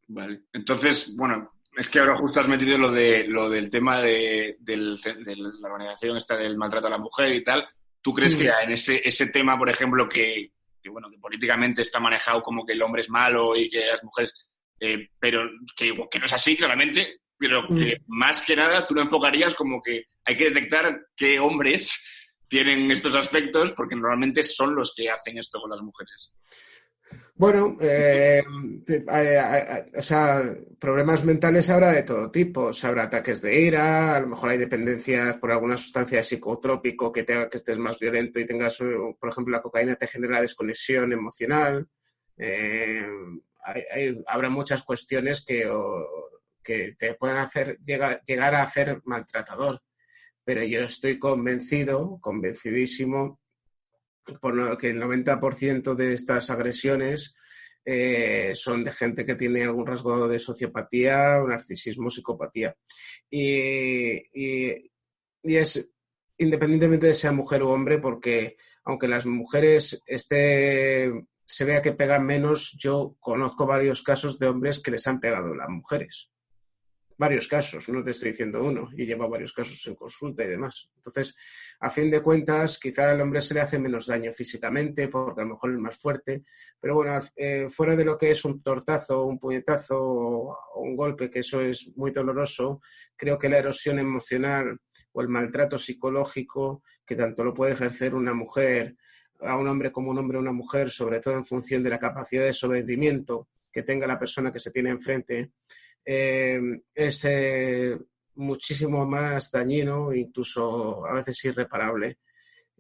Vale. 0.08 0.42
Entonces, 0.54 1.16
bueno, 1.16 1.52
es 1.76 1.90
que 1.90 2.00
ahora 2.00 2.18
justo 2.18 2.40
has 2.40 2.48
metido 2.48 2.78
lo 2.78 2.92
de 2.92 3.28
lo 3.28 3.50
del 3.50 3.70
tema 3.70 4.02
de, 4.02 4.58
del- 4.60 5.00
de 5.02 5.36
la 5.36 5.70
organización 5.74 6.18
esta 6.18 6.36
del 6.38 6.58
maltrato 6.58 6.88
a 6.88 6.92
la 6.92 6.98
mujer 6.98 7.34
y 7.34 7.44
tal. 7.44 7.68
¿Tú 8.02 8.14
crees 8.14 8.36
que 8.36 8.50
en 8.64 8.72
ese, 8.72 9.02
ese 9.04 9.28
tema, 9.28 9.58
por 9.58 9.68
ejemplo, 9.70 10.08
que, 10.08 10.52
que, 10.82 10.90
bueno, 10.90 11.10
que 11.10 11.18
políticamente 11.18 11.82
está 11.82 12.00
manejado 12.00 12.42
como 12.44 12.64
que 12.66 12.74
el 12.74 12.82
hombre 12.84 13.02
es 13.02 13.10
malo 13.10 13.56
y 13.56 13.68
que 13.70 13.84
las 13.88 14.04
mujeres, 14.04 14.32
eh, 14.80 15.10
pero 15.20 15.42
que, 15.76 15.92
que 16.12 16.20
no 16.20 16.26
es 16.26 16.34
así, 16.34 16.56
claramente, 16.56 17.22
pero 17.38 17.68
que 17.68 17.98
más 18.08 18.44
que 18.44 18.56
nada 18.56 18.86
tú 18.86 18.94
lo 18.94 19.02
enfocarías 19.02 19.56
como 19.56 19.82
que 19.82 20.06
hay 20.24 20.38
que 20.38 20.46
detectar 20.52 21.08
qué 21.16 21.40
hombres 21.40 22.00
tienen 22.48 22.92
estos 22.92 23.16
aspectos 23.16 23.74
porque 23.74 23.96
normalmente 23.96 24.44
son 24.44 24.76
los 24.76 24.94
que 24.96 25.10
hacen 25.10 25.40
esto 25.40 25.60
con 25.60 25.72
las 25.72 25.82
mujeres. 25.82 26.32
Bueno, 27.38 27.78
eh, 27.82 28.42
o 29.98 30.02
sea, 30.02 30.56
problemas 30.80 31.26
mentales 31.26 31.70
habrá 31.70 31.92
de 31.92 32.04
todo 32.04 32.32
tipo. 32.32 32.72
Habrá 32.84 33.04
ataques 33.04 33.42
de 33.42 33.60
ira, 33.62 34.16
a 34.16 34.20
lo 34.22 34.28
mejor 34.28 34.50
hay 34.52 34.58
dependencias 34.58 35.38
por 35.38 35.52
alguna 35.52 35.78
sustancia 35.78 36.24
psicotrópico 36.24 37.12
que 37.12 37.24
te 37.24 37.34
haga 37.34 37.50
que 37.50 37.58
estés 37.58 37.78
más 37.78 38.00
violento 38.00 38.40
y 38.40 38.46
tengas, 38.46 38.80
eh, 38.82 38.86
por 39.20 39.30
ejemplo, 39.30 39.52
la 39.52 39.62
cocaína 39.62 39.96
te 39.96 40.08
genera 40.08 40.40
desconexión 40.42 41.12
emocional. 41.12 41.88
Eh, 42.38 43.06
hay- 43.64 43.84
hay- 43.92 44.24
habrá 44.28 44.50
muchas 44.50 44.84
cuestiones 44.84 45.44
que, 45.46 45.68
que 46.64 46.96
te 46.98 47.14
pueden 47.16 47.38
hacer 47.38 47.80
llegar, 47.86 48.22
llegar 48.26 48.56
a 48.56 48.64
hacer 48.64 49.02
maltratador. 49.06 49.82
Pero 50.44 50.64
yo 50.64 50.82
estoy 50.82 51.20
convencido, 51.20 52.20
convencidísimo, 52.22 53.40
por 54.42 54.56
lo 54.56 54.78
que 54.78 54.90
el 54.90 55.00
90% 55.02 55.96
de 55.96 56.14
estas 56.14 56.50
agresiones 56.50 57.36
eh, 57.86 58.54
son 58.56 58.84
de 58.84 58.92
gente 58.92 59.26
que 59.26 59.36
tiene 59.36 59.64
algún 59.64 59.86
rasgo 59.86 60.28
de 60.28 60.40
sociopatía, 60.40 61.40
narcisismo, 61.48 62.10
psicopatía. 62.10 62.76
Y, 63.30 64.16
y- 64.34 64.92
es 65.44 65.88
independientemente 66.38 67.08
de 67.08 67.14
sea 67.16 67.32
mujer 67.32 67.62
o 67.62 67.70
hombre, 67.70 68.00
porque 68.00 68.58
aunque 68.84 69.08
las 69.08 69.26
mujeres 69.26 70.02
este, 70.06 71.12
se 71.46 71.66
vea 71.66 71.82
que 71.82 71.94
pegan 71.94 72.26
menos, 72.26 72.76
yo 72.80 73.16
conozco 73.20 73.66
varios 73.66 74.02
casos 74.02 74.38
de 74.40 74.48
hombres 74.48 74.80
que 74.82 74.92
les 74.92 75.06
han 75.08 75.20
pegado 75.20 75.54
las 75.56 75.70
mujeres. 75.70 76.30
Varios 77.18 77.48
casos, 77.48 77.88
no 77.90 78.04
te 78.04 78.12
estoy 78.12 78.32
diciendo 78.32 78.64
uno, 78.64 78.90
y 78.96 79.06
lleva 79.06 79.28
varios 79.28 79.54
casos 79.54 79.86
en 79.88 79.96
consulta 79.96 80.44
y 80.44 80.48
demás. 80.48 80.90
Entonces, 80.98 81.36
a 81.80 81.90
fin 81.90 82.12
de 82.12 82.22
cuentas, 82.22 82.78
quizá 82.78 83.12
al 83.12 83.22
hombre 83.22 83.42
se 83.42 83.54
le 83.54 83.62
hace 83.62 83.80
menos 83.80 84.08
daño 84.08 84.32
físicamente, 84.32 85.08
porque 85.08 85.42
a 85.42 85.44
lo 85.46 85.52
mejor 85.52 85.72
es 85.72 85.80
más 85.80 85.96
fuerte, 85.96 86.44
pero 86.80 86.96
bueno, 86.96 87.20
eh, 87.36 87.70
fuera 87.70 87.96
de 87.96 88.06
lo 88.06 88.18
que 88.18 88.32
es 88.32 88.44
un 88.44 88.62
tortazo, 88.62 89.24
un 89.24 89.40
puñetazo 89.40 89.98
o 89.98 90.82
un 90.82 90.96
golpe, 90.96 91.30
que 91.30 91.40
eso 91.40 91.62
es 91.62 91.92
muy 91.96 92.12
doloroso, 92.12 92.82
creo 93.16 93.40
que 93.40 93.50
la 93.50 93.60
erosión 93.60 94.00
emocional 94.00 94.78
o 95.14 95.22
el 95.22 95.30
maltrato 95.30 95.80
psicológico, 95.80 96.84
que 97.06 97.16
tanto 97.16 97.44
lo 97.44 97.54
puede 97.54 97.74
ejercer 97.74 98.14
una 98.14 98.34
mujer 98.34 98.96
a 99.42 99.58
un 99.58 99.68
hombre 99.68 99.92
como 99.92 100.12
un 100.12 100.18
hombre 100.18 100.38
a 100.38 100.42
una 100.42 100.54
mujer, 100.54 100.90
sobre 100.90 101.20
todo 101.20 101.36
en 101.36 101.46
función 101.46 101.84
de 101.84 101.90
la 101.90 102.00
capacidad 102.00 102.44
de 102.44 102.54
sometimiento 102.54 103.48
que 103.76 103.84
tenga 103.84 104.08
la 104.08 104.18
persona 104.18 104.54
que 104.54 104.60
se 104.62 104.72
tiene 104.72 104.90
enfrente, 104.90 105.52
eh, 106.06 106.62
es 106.94 107.26
eh, 107.26 107.98
muchísimo 108.36 109.06
más 109.06 109.52
dañino, 109.52 110.14
incluso 110.14 111.06
a 111.06 111.14
veces 111.14 111.44
irreparable, 111.44 112.20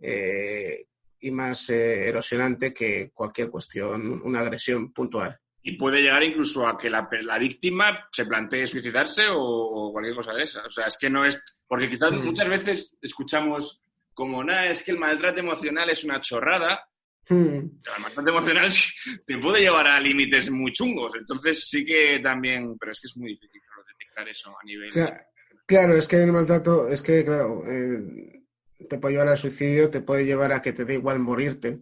eh, 0.01 0.85
y 1.19 1.31
más 1.31 1.69
erosionante 1.69 2.73
que 2.73 3.11
cualquier 3.13 3.49
cuestión, 3.49 4.22
una 4.23 4.39
agresión 4.39 4.93
puntual. 4.93 5.38
Y 5.63 5.73
puede 5.76 6.01
llegar 6.01 6.23
incluso 6.23 6.65
a 6.65 6.77
que 6.77 6.89
la, 6.89 7.09
la 7.23 7.38
víctima 7.39 8.07
se 8.09 8.26
plantee 8.26 8.65
suicidarse 8.67 9.27
o, 9.27 9.41
o, 9.41 9.91
cualquier 9.91 10.15
cosa 10.15 10.31
de 10.31 10.43
esa. 10.43 10.61
O 10.65 10.72
sea, 10.72 10.85
es 10.85 10.97
que 10.97 11.09
no 11.09 11.26
es. 11.26 11.41
Porque 11.67 11.89
quizás 11.89 12.11
Mm. 12.11 12.23
muchas 12.23 12.47
veces 12.47 12.95
escuchamos 13.01 13.81
como, 14.13 14.43
nada, 14.45 14.67
es 14.67 14.81
que 14.81 14.91
el 14.91 14.99
maltrato 14.99 15.39
emocional 15.41 15.89
es 15.89 16.05
una 16.05 16.22
chorrada. 16.22 16.88
Hmm. 17.27 17.56
El 17.57 18.02
maltrato 18.02 18.30
emocional 18.30 18.72
te 19.26 19.38
puede 19.39 19.61
llevar 19.61 19.88
a 19.88 19.99
límites 19.99 20.49
muy 20.52 20.72
chungos. 20.72 21.15
Entonces 21.15 21.68
sí 21.68 21.84
que 21.85 22.19
también. 22.19 22.77
Pero 22.80 22.91
es 22.91 22.99
que 23.02 23.07
es 23.07 23.18
muy 23.18 23.31
difícil 23.31 23.61
claro, 23.65 23.84
detectar 23.88 24.30
eso 24.30 24.49
a 24.52 24.64
nivel. 24.65 24.91
Cla- 24.91 25.26
Claro, 25.68 25.95
es 25.97 26.07
que 26.07 26.22
el 26.22 26.31
maltrato, 26.31 26.88
es 26.89 27.02
que, 27.02 27.26
claro, 27.26 27.64
eh, 27.65 28.43
te 28.88 28.99
puede 28.99 29.15
llevar 29.15 29.30
al 29.30 29.38
suicidio, 29.39 29.89
te 29.89 30.02
puede 30.02 30.23
llevar 30.23 30.53
a 30.53 30.61
que 30.61 30.73
te 30.73 30.85
dé 30.85 30.93
igual 30.93 31.18
morirte, 31.18 31.81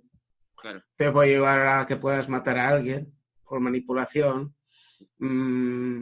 Claro. 0.55 0.81
te 0.95 1.11
puede 1.11 1.31
llevar 1.31 1.67
a 1.67 1.85
que 1.85 1.97
puedas 1.97 2.29
matar 2.29 2.57
a 2.59 2.69
alguien 2.69 3.13
por 3.43 3.59
manipulación. 3.59 4.55
Mm, 5.17 6.01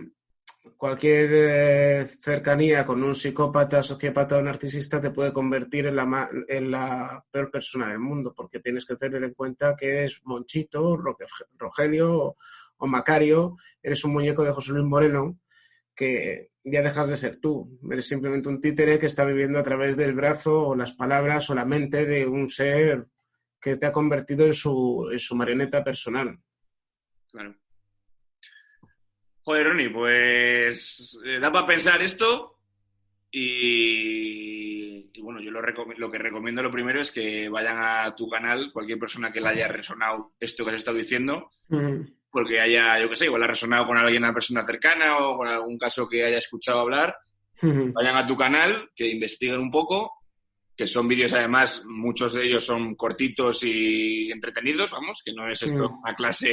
cualquier 0.82 1.30
eh, 1.32 2.06
cercanía 2.08 2.84
con 2.84 3.04
un 3.04 3.14
psicópata, 3.14 3.84
sociópata 3.84 4.40
o 4.40 4.42
narcisista 4.42 5.00
te 5.00 5.12
puede 5.12 5.32
convertir 5.32 5.86
en 5.86 5.96
la, 5.96 6.28
en 6.48 6.72
la 6.72 7.24
peor 7.30 7.52
persona 7.52 7.90
del 7.90 8.00
mundo, 8.00 8.34
porque 8.36 8.60
tienes 8.60 8.88
que 8.88 8.96
tener 8.96 9.24
en 9.24 9.36
cuenta 9.36 9.76
que 9.76 9.92
eres 9.92 10.22
Monchito, 10.24 10.98
Rogelio 11.60 12.18
o, 12.18 12.38
o 12.78 12.88
Macario, 12.88 13.58
eres 13.84 14.04
un 14.06 14.14
muñeco 14.14 14.44
de 14.44 14.54
José 14.54 14.72
Luis 14.72 14.88
Moreno, 14.88 15.38
que 15.94 16.50
ya 16.64 16.82
dejas 16.82 17.10
de 17.10 17.18
ser 17.18 17.38
tú, 17.38 17.78
eres 17.92 18.08
simplemente 18.08 18.50
un 18.50 18.60
títere 18.60 18.98
que 18.98 19.06
está 19.06 19.24
viviendo 19.24 19.60
a 19.60 19.64
través 19.64 19.98
del 19.98 20.16
brazo 20.16 20.70
o 20.70 20.76
las 20.76 20.94
palabras 20.94 21.48
o 21.52 21.54
la 21.54 21.64
mente 21.64 22.08
de 22.08 22.26
un 22.26 22.50
ser 22.50 23.06
que 23.60 23.78
te 23.78 23.86
ha 23.86 23.92
convertido 23.92 24.48
en 24.48 24.56
su, 24.56 25.10
en 25.12 25.20
su 25.20 25.36
marioneta 25.36 25.84
personal. 25.84 26.40
Claro. 27.32 27.61
Joder, 29.44 29.68
Ronnie, 29.68 29.90
pues 29.90 31.20
eh, 31.26 31.40
da 31.40 31.52
para 31.52 31.66
pensar 31.66 32.02
esto 32.02 32.58
y, 33.32 35.10
y 35.14 35.22
bueno, 35.22 35.42
yo 35.42 35.52
lo, 35.52 35.62
lo 35.62 36.12
que 36.12 36.18
recomiendo 36.20 36.62
lo 36.62 36.72
primero 36.72 37.02
es 37.02 37.12
que 37.12 37.50
vayan 37.50 37.78
a 37.80 38.16
tu 38.16 38.30
canal, 38.30 38.72
cualquier 38.72 39.00
persona 39.00 39.32
que 39.32 39.42
le 39.42 39.50
haya 39.50 39.68
resonado 39.68 40.34
esto 40.40 40.64
que 40.64 40.72
has 40.72 40.78
estado 40.78 40.98
diciendo, 40.98 41.50
porque 42.30 42.60
haya, 42.62 43.00
yo 43.00 43.10
qué 43.10 43.16
sé, 43.16 43.26
igual 43.26 43.44
ha 43.44 43.48
resonado 43.48 43.88
con 43.88 43.98
alguien, 43.98 44.24
una 44.24 44.34
persona 44.34 44.66
cercana 44.66 45.18
o 45.18 45.38
con 45.38 45.48
algún 45.48 45.78
caso 45.78 46.08
que 46.08 46.24
haya 46.24 46.38
escuchado 46.38 46.80
hablar, 46.80 47.16
vayan 47.62 48.18
a 48.18 48.28
tu 48.28 48.38
canal, 48.38 48.90
que 48.96 49.08
investiguen 49.08 49.60
un 49.60 49.72
poco, 49.72 50.12
que 50.76 50.88
son 50.88 51.08
vídeos 51.08 51.34
además, 51.34 51.84
muchos 51.88 52.34
de 52.34 52.46
ellos 52.46 52.66
son 52.66 52.96
cortitos 52.96 53.64
y 53.64 54.32
entretenidos, 54.32 54.90
vamos, 54.92 55.22
que 55.24 55.34
no 55.34 55.50
es 55.50 55.62
esto 55.62 55.90
una 56.04 56.16
clase 56.16 56.50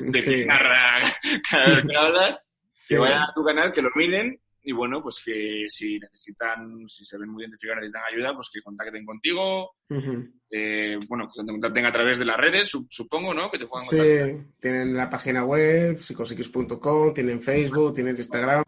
de 0.00 0.20
Sí, 0.20 0.30
pizarra 0.42 1.02
cada 1.50 1.74
vez 1.76 1.84
que 1.86 1.96
hablas, 1.96 2.40
sí. 2.74 2.94
que 2.94 3.00
vayan 3.00 3.22
a 3.22 3.32
tu 3.34 3.44
canal, 3.44 3.72
que 3.72 3.82
lo 3.82 3.90
miren 3.94 4.38
y 4.68 4.72
bueno, 4.72 5.00
pues 5.00 5.20
que 5.24 5.66
si 5.68 5.96
necesitan, 6.00 6.88
si 6.88 7.04
se 7.04 7.16
ven 7.18 7.28
muy 7.30 7.44
identificados, 7.44 7.82
necesitan 7.82 8.02
ayuda, 8.12 8.34
pues 8.34 8.50
que 8.52 8.60
contacten 8.62 9.06
contigo, 9.06 9.76
eh, 10.50 10.98
bueno, 11.08 11.28
que 11.32 11.40
te 11.44 11.52
contacten 11.52 11.86
a 11.86 11.92
través 11.92 12.18
de 12.18 12.24
las 12.24 12.36
redes, 12.36 12.68
su- 12.68 12.86
supongo, 12.90 13.32
¿no? 13.32 13.48
Que 13.48 13.58
te 13.58 13.66
puedan 13.66 13.86
Sí, 13.86 13.96
contactar. 13.96 14.54
tienen 14.60 14.96
la 14.96 15.08
página 15.08 15.44
web, 15.44 15.96
psicopsiquis.com, 15.98 17.14
tienen 17.14 17.40
Facebook, 17.40 17.94
tienen 17.94 18.16
Instagram. 18.16 18.64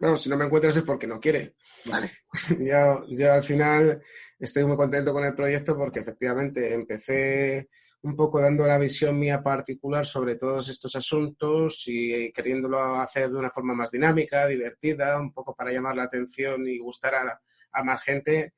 No, 0.00 0.16
si 0.16 0.28
no 0.30 0.36
me 0.36 0.44
encuentras 0.44 0.76
es 0.76 0.84
porque 0.84 1.06
no 1.06 1.18
quiere. 1.18 1.54
Vale. 1.86 2.10
Yo, 2.58 3.04
yo 3.08 3.32
al 3.32 3.42
final 3.42 4.02
estoy 4.38 4.64
muy 4.64 4.76
contento 4.76 5.12
con 5.12 5.24
el 5.24 5.34
proyecto 5.34 5.76
porque 5.76 6.00
efectivamente 6.00 6.72
empecé 6.72 7.68
un 8.02 8.14
poco 8.14 8.40
dando 8.40 8.66
la 8.66 8.78
visión 8.78 9.18
mía 9.18 9.42
particular 9.42 10.06
sobre 10.06 10.36
todos 10.36 10.68
estos 10.68 10.94
asuntos 10.94 11.82
y 11.86 12.32
queriéndolo 12.32 12.78
hacer 13.00 13.28
de 13.28 13.36
una 13.36 13.50
forma 13.50 13.74
más 13.74 13.90
dinámica, 13.90 14.46
divertida, 14.46 15.18
un 15.20 15.32
poco 15.32 15.54
para 15.54 15.72
llamar 15.72 15.96
la 15.96 16.04
atención 16.04 16.66
y 16.68 16.78
gustar 16.78 17.16
a, 17.16 17.40
a 17.72 17.84
más 17.84 18.02
gente. 18.02 18.54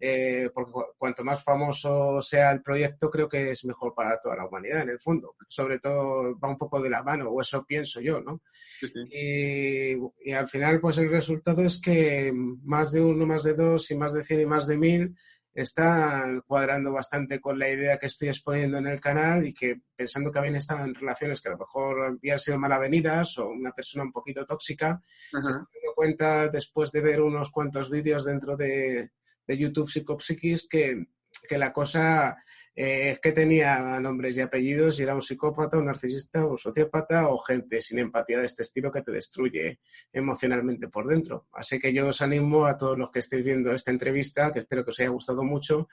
Eh, 0.00 0.50
porque 0.54 0.72
cu- 0.72 0.86
cuanto 0.98 1.22
más 1.24 1.44
famoso 1.44 2.22
sea 2.22 2.50
el 2.52 2.62
proyecto, 2.62 3.10
creo 3.10 3.28
que 3.28 3.50
es 3.50 3.64
mejor 3.66 3.94
para 3.94 4.18
toda 4.20 4.36
la 4.36 4.46
humanidad, 4.46 4.82
en 4.82 4.88
el 4.90 5.00
fondo. 5.00 5.36
Sobre 5.48 5.78
todo 5.78 6.38
va 6.40 6.48
un 6.48 6.58
poco 6.58 6.80
de 6.80 6.90
la 6.90 7.02
mano, 7.02 7.28
o 7.28 7.40
eso 7.40 7.64
pienso 7.64 8.00
yo, 8.00 8.20
¿no? 8.20 8.40
Sí, 8.80 8.88
sí. 8.88 9.00
Y, 9.10 10.30
y 10.30 10.32
al 10.32 10.48
final, 10.48 10.80
pues 10.80 10.98
el 10.98 11.10
resultado 11.10 11.62
es 11.62 11.80
que 11.80 12.32
más 12.34 12.92
de 12.92 13.00
uno, 13.02 13.26
más 13.26 13.42
de 13.42 13.54
dos, 13.54 13.90
y 13.90 13.96
más 13.96 14.12
de 14.14 14.24
cien 14.24 14.40
y 14.40 14.46
más 14.46 14.66
de 14.66 14.78
mil 14.78 15.14
están 15.52 16.42
cuadrando 16.46 16.92
bastante 16.92 17.40
con 17.40 17.58
la 17.58 17.68
idea 17.68 17.98
que 17.98 18.06
estoy 18.06 18.28
exponiendo 18.28 18.78
en 18.78 18.86
el 18.86 19.00
canal 19.00 19.44
y 19.44 19.52
que 19.52 19.80
pensando 19.96 20.30
que 20.30 20.38
habían 20.38 20.54
estado 20.56 20.84
en 20.84 20.94
relaciones 20.94 21.40
que 21.40 21.48
a 21.48 21.52
lo 21.52 21.58
mejor 21.58 22.04
habían 22.06 22.38
sido 22.38 22.56
malavenidas 22.58 23.36
o 23.38 23.48
una 23.48 23.72
persona 23.72 24.04
un 24.04 24.12
poquito 24.12 24.46
tóxica, 24.46 25.00
se 25.04 25.38
Ajá. 25.38 25.48
están 25.48 25.66
dando 25.74 25.94
cuenta 25.96 26.48
después 26.48 26.92
de 26.92 27.00
ver 27.00 27.20
unos 27.20 27.50
cuantos 27.50 27.90
vídeos 27.90 28.24
dentro 28.24 28.56
de, 28.56 29.10
de 29.50 29.58
YouTube 29.58 29.90
Psicopsiquis 29.90 30.68
que, 30.68 31.06
que 31.48 31.58
la 31.58 31.72
cosa 31.72 32.36
eh, 32.72 33.10
es 33.10 33.18
que 33.18 33.32
tenía 33.32 33.98
nombres 33.98 34.36
y 34.36 34.40
apellidos 34.40 35.00
y 35.00 35.02
era 35.02 35.16
un 35.16 35.22
psicópata, 35.22 35.76
un 35.76 35.86
narcisista, 35.86 36.46
un 36.46 36.56
sociópata 36.56 37.28
o 37.28 37.36
gente 37.38 37.80
sin 37.80 37.98
empatía 37.98 38.38
de 38.38 38.46
este 38.46 38.62
estilo 38.62 38.92
que 38.92 39.02
te 39.02 39.10
destruye 39.10 39.80
emocionalmente 40.12 40.86
por 40.86 41.08
dentro. 41.08 41.48
Así 41.52 41.80
que 41.80 41.92
yo 41.92 42.06
os 42.06 42.22
animo 42.22 42.66
a 42.66 42.76
todos 42.76 42.96
los 42.96 43.10
que 43.10 43.18
estéis 43.18 43.42
viendo 43.42 43.72
esta 43.72 43.90
entrevista, 43.90 44.52
que 44.52 44.60
espero 44.60 44.84
que 44.84 44.90
os 44.90 45.00
haya 45.00 45.08
gustado 45.08 45.42
mucho, 45.42 45.88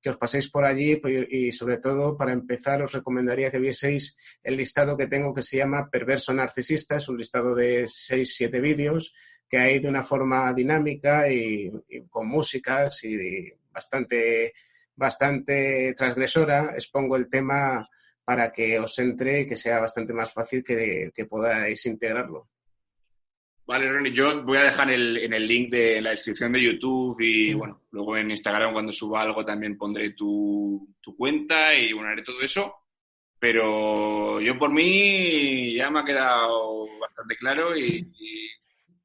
que 0.00 0.10
os 0.10 0.16
paséis 0.16 0.48
por 0.48 0.64
allí 0.64 0.96
pues, 0.96 1.26
y 1.28 1.50
sobre 1.50 1.78
todo 1.78 2.16
para 2.16 2.32
empezar 2.32 2.80
os 2.80 2.92
recomendaría 2.92 3.50
que 3.50 3.58
vieseis 3.58 4.16
el 4.44 4.56
listado 4.56 4.96
que 4.96 5.08
tengo 5.08 5.34
que 5.34 5.42
se 5.42 5.56
llama 5.56 5.90
Perverso 5.90 6.32
Narcisista, 6.32 6.96
es 6.96 7.08
un 7.08 7.18
listado 7.18 7.56
de 7.56 7.86
6-7 7.86 8.60
vídeos 8.60 9.14
que 9.50 9.58
hay 9.58 9.80
de 9.80 9.88
una 9.88 10.04
forma 10.04 10.52
dinámica 10.54 11.30
y, 11.30 11.70
y 11.88 12.02
con 12.08 12.28
músicas 12.28 13.02
y 13.02 13.50
bastante, 13.72 14.54
bastante 14.94 15.92
transgresora. 15.96 16.70
Expongo 16.74 17.16
el 17.16 17.28
tema 17.28 17.88
para 18.24 18.52
que 18.52 18.78
os 18.78 18.96
entre 19.00 19.40
y 19.40 19.46
que 19.48 19.56
sea 19.56 19.80
bastante 19.80 20.14
más 20.14 20.32
fácil 20.32 20.62
que, 20.62 21.10
que 21.12 21.26
podáis 21.26 21.84
integrarlo. 21.86 22.48
Vale, 23.66 23.92
Ronnie, 23.92 24.12
yo 24.12 24.42
voy 24.44 24.58
a 24.58 24.64
dejar 24.64 24.90
el, 24.90 25.16
en 25.18 25.32
el 25.32 25.46
link 25.46 25.70
de 25.70 26.00
la 26.00 26.10
descripción 26.10 26.52
de 26.52 26.62
YouTube 26.62 27.20
y 27.20 27.54
bueno, 27.54 27.82
luego 27.92 28.16
en 28.16 28.30
Instagram 28.30 28.72
cuando 28.72 28.92
suba 28.92 29.22
algo 29.22 29.44
también 29.44 29.76
pondré 29.78 30.10
tu, 30.10 30.94
tu 31.00 31.16
cuenta 31.16 31.74
y 31.74 31.92
bueno, 31.92 32.08
haré 32.08 32.22
todo 32.22 32.40
eso. 32.40 32.74
Pero 33.38 34.40
yo 34.40 34.58
por 34.58 34.70
mí 34.72 35.74
ya 35.74 35.88
me 35.90 36.00
ha 36.00 36.04
quedado 36.04 36.86
bastante 37.00 37.36
claro 37.36 37.76
y, 37.76 38.06
y- 38.18 38.48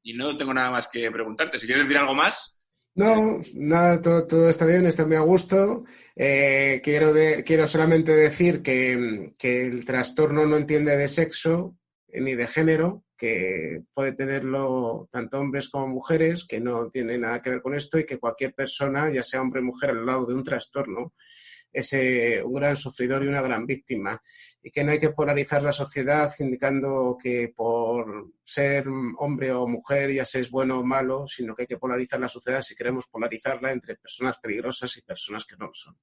y 0.06 0.14
no 0.14 0.36
tengo 0.36 0.54
nada 0.54 0.70
más 0.70 0.88
que 0.88 1.10
preguntarte. 1.10 1.58
Si 1.58 1.66
quieres 1.66 1.84
decir 1.84 1.98
algo 1.98 2.14
más, 2.14 2.58
No, 2.94 3.42
nada, 3.54 4.00
todo, 4.00 4.26
todo 4.26 4.48
está 4.48 4.64
bien, 4.64 4.86
está 4.86 5.04
muy 5.06 5.16
a 5.16 5.20
gusto. 5.20 5.84
Eh, 6.14 6.80
quiero, 6.82 7.12
de- 7.12 7.44
quiero 7.44 7.66
solamente 7.66 8.12
decir 8.16 8.62
que, 8.62 9.34
que 9.36 9.66
el 9.66 9.84
trastorno 9.84 10.46
no 10.46 10.56
entiende 10.56 10.96
de 10.96 11.08
sexo 11.08 11.76
eh, 12.08 12.20
ni 12.22 12.34
de 12.34 12.46
género, 12.46 13.04
que 13.18 13.82
puede 13.92 14.12
tenerlo 14.12 15.08
tanto 15.12 15.38
hombres 15.40 15.68
como 15.68 15.88
mujeres, 15.88 16.46
que 16.46 16.60
no 16.60 16.88
tiene 16.88 17.18
nada 17.18 17.42
que 17.42 17.50
ver 17.50 17.60
con 17.62 17.74
esto 17.74 17.98
y 17.98 18.06
que 18.06 18.18
cualquier 18.18 18.54
persona, 18.54 19.10
ya 19.12 19.22
sea 19.22 19.42
hombre 19.42 19.60
o 19.60 19.64
mujer, 19.64 19.90
al 19.90 20.06
lado 20.06 20.24
de 20.26 20.34
un 20.34 20.44
trastorno, 20.44 21.12
es 21.76 21.92
eh, 21.92 22.42
un 22.42 22.54
gran 22.54 22.74
sufridor 22.74 23.22
y 23.22 23.28
una 23.28 23.42
gran 23.42 23.66
víctima. 23.66 24.22
Y 24.62 24.70
que 24.70 24.82
no 24.82 24.92
hay 24.92 24.98
que 24.98 25.10
polarizar 25.10 25.62
la 25.62 25.72
sociedad 25.72 26.32
indicando 26.38 27.18
que 27.22 27.52
por 27.54 28.32
ser 28.42 28.86
hombre 29.18 29.52
o 29.52 29.66
mujer 29.66 30.10
ya 30.12 30.24
se 30.24 30.40
es 30.40 30.50
bueno 30.50 30.80
o 30.80 30.84
malo, 30.84 31.26
sino 31.26 31.54
que 31.54 31.62
hay 31.62 31.66
que 31.66 31.76
polarizar 31.76 32.18
la 32.18 32.28
sociedad 32.28 32.62
si 32.62 32.74
queremos 32.74 33.06
polarizarla 33.08 33.70
entre 33.72 33.96
personas 33.96 34.38
peligrosas 34.38 34.96
y 34.96 35.02
personas 35.02 35.44
que 35.44 35.56
no 35.56 35.66
lo 35.66 35.74
son. 35.74 35.96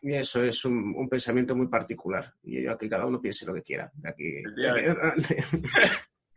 Y 0.00 0.14
eso 0.14 0.42
es 0.42 0.64
un, 0.64 0.94
un 0.96 1.08
pensamiento 1.08 1.54
muy 1.54 1.68
particular. 1.68 2.34
Y 2.42 2.62
yo 2.62 2.72
aquí 2.72 2.88
cada 2.88 3.06
uno 3.06 3.20
piense 3.20 3.46
lo 3.46 3.54
que 3.54 3.62
quiera. 3.62 3.92
De 3.94 4.08
aquí, 4.08 4.42
de 4.42 4.96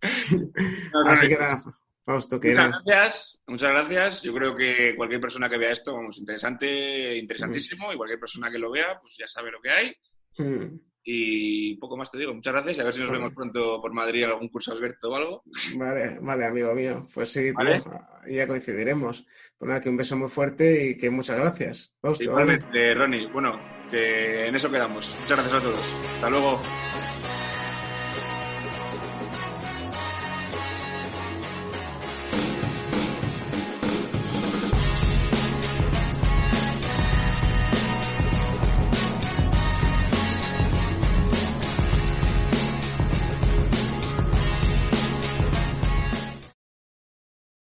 Así 1.07 1.27
que 1.27 1.37
nada, 1.37 1.63
Fausto, 2.07 2.39
que 2.39 2.51
Muchas 2.55 2.71
gracias, 2.85 3.41
muchas 3.47 3.69
gracias. 3.69 4.21
Yo 4.23 4.33
creo 4.33 4.55
que 4.55 4.95
cualquier 4.95 5.19
persona 5.19 5.49
que 5.49 5.57
vea 5.57 5.73
esto, 5.73 5.93
vamos, 5.93 6.17
interesante, 6.17 7.17
interesantísimo, 7.17 7.91
y 7.91 7.97
cualquier 7.97 8.17
persona 8.19 8.49
que 8.49 8.57
lo 8.57 8.71
vea, 8.71 8.97
pues 9.01 9.17
ya 9.19 9.27
sabe 9.27 9.51
lo 9.51 9.59
que 9.61 9.69
hay. 9.69 9.93
Mm, 10.37 10.77
Y 11.03 11.75
poco 11.75 11.97
más 11.97 12.09
te 12.09 12.17
digo. 12.17 12.33
Muchas 12.33 12.53
gracias 12.53 12.77
y 12.77 12.81
a 12.81 12.83
ver 12.85 12.93
si 12.93 13.01
nos 13.01 13.09
Vale. 13.09 13.19
vemos 13.19 13.33
pronto 13.35 13.81
por 13.81 13.93
Madrid 13.93 14.23
en 14.23 14.29
algún 14.29 14.47
curso 14.47 14.71
Alberto 14.71 15.09
o 15.09 15.15
algo. 15.17 15.43
Vale, 15.75 16.17
vale, 16.21 16.45
amigo 16.45 16.73
mío. 16.73 17.07
Pues 17.13 17.29
sí, 17.29 17.43
tío, 17.45 17.53
Vale. 17.55 17.83
ya 18.27 18.47
coincidiremos. 18.47 19.25
Pues 19.57 19.67
nada, 19.67 19.81
que 19.81 19.89
un 19.89 19.97
beso 19.97 20.15
muy 20.15 20.29
fuerte 20.29 20.89
y 20.89 20.97
que 20.97 21.09
muchas 21.09 21.37
gracias. 21.37 21.93
Fausto, 22.01 22.31
¿vale? 22.31 22.53
Igualmente, 22.53 22.93
Ronnie. 22.93 23.27
Bueno, 23.33 23.59
que 23.91 24.47
en 24.47 24.55
eso 24.55 24.71
quedamos. 24.71 25.13
Muchas 25.21 25.37
gracias 25.37 25.53
a 25.55 25.61
todos. 25.61 25.93
Hasta 26.15 26.29
luego. 26.29 26.61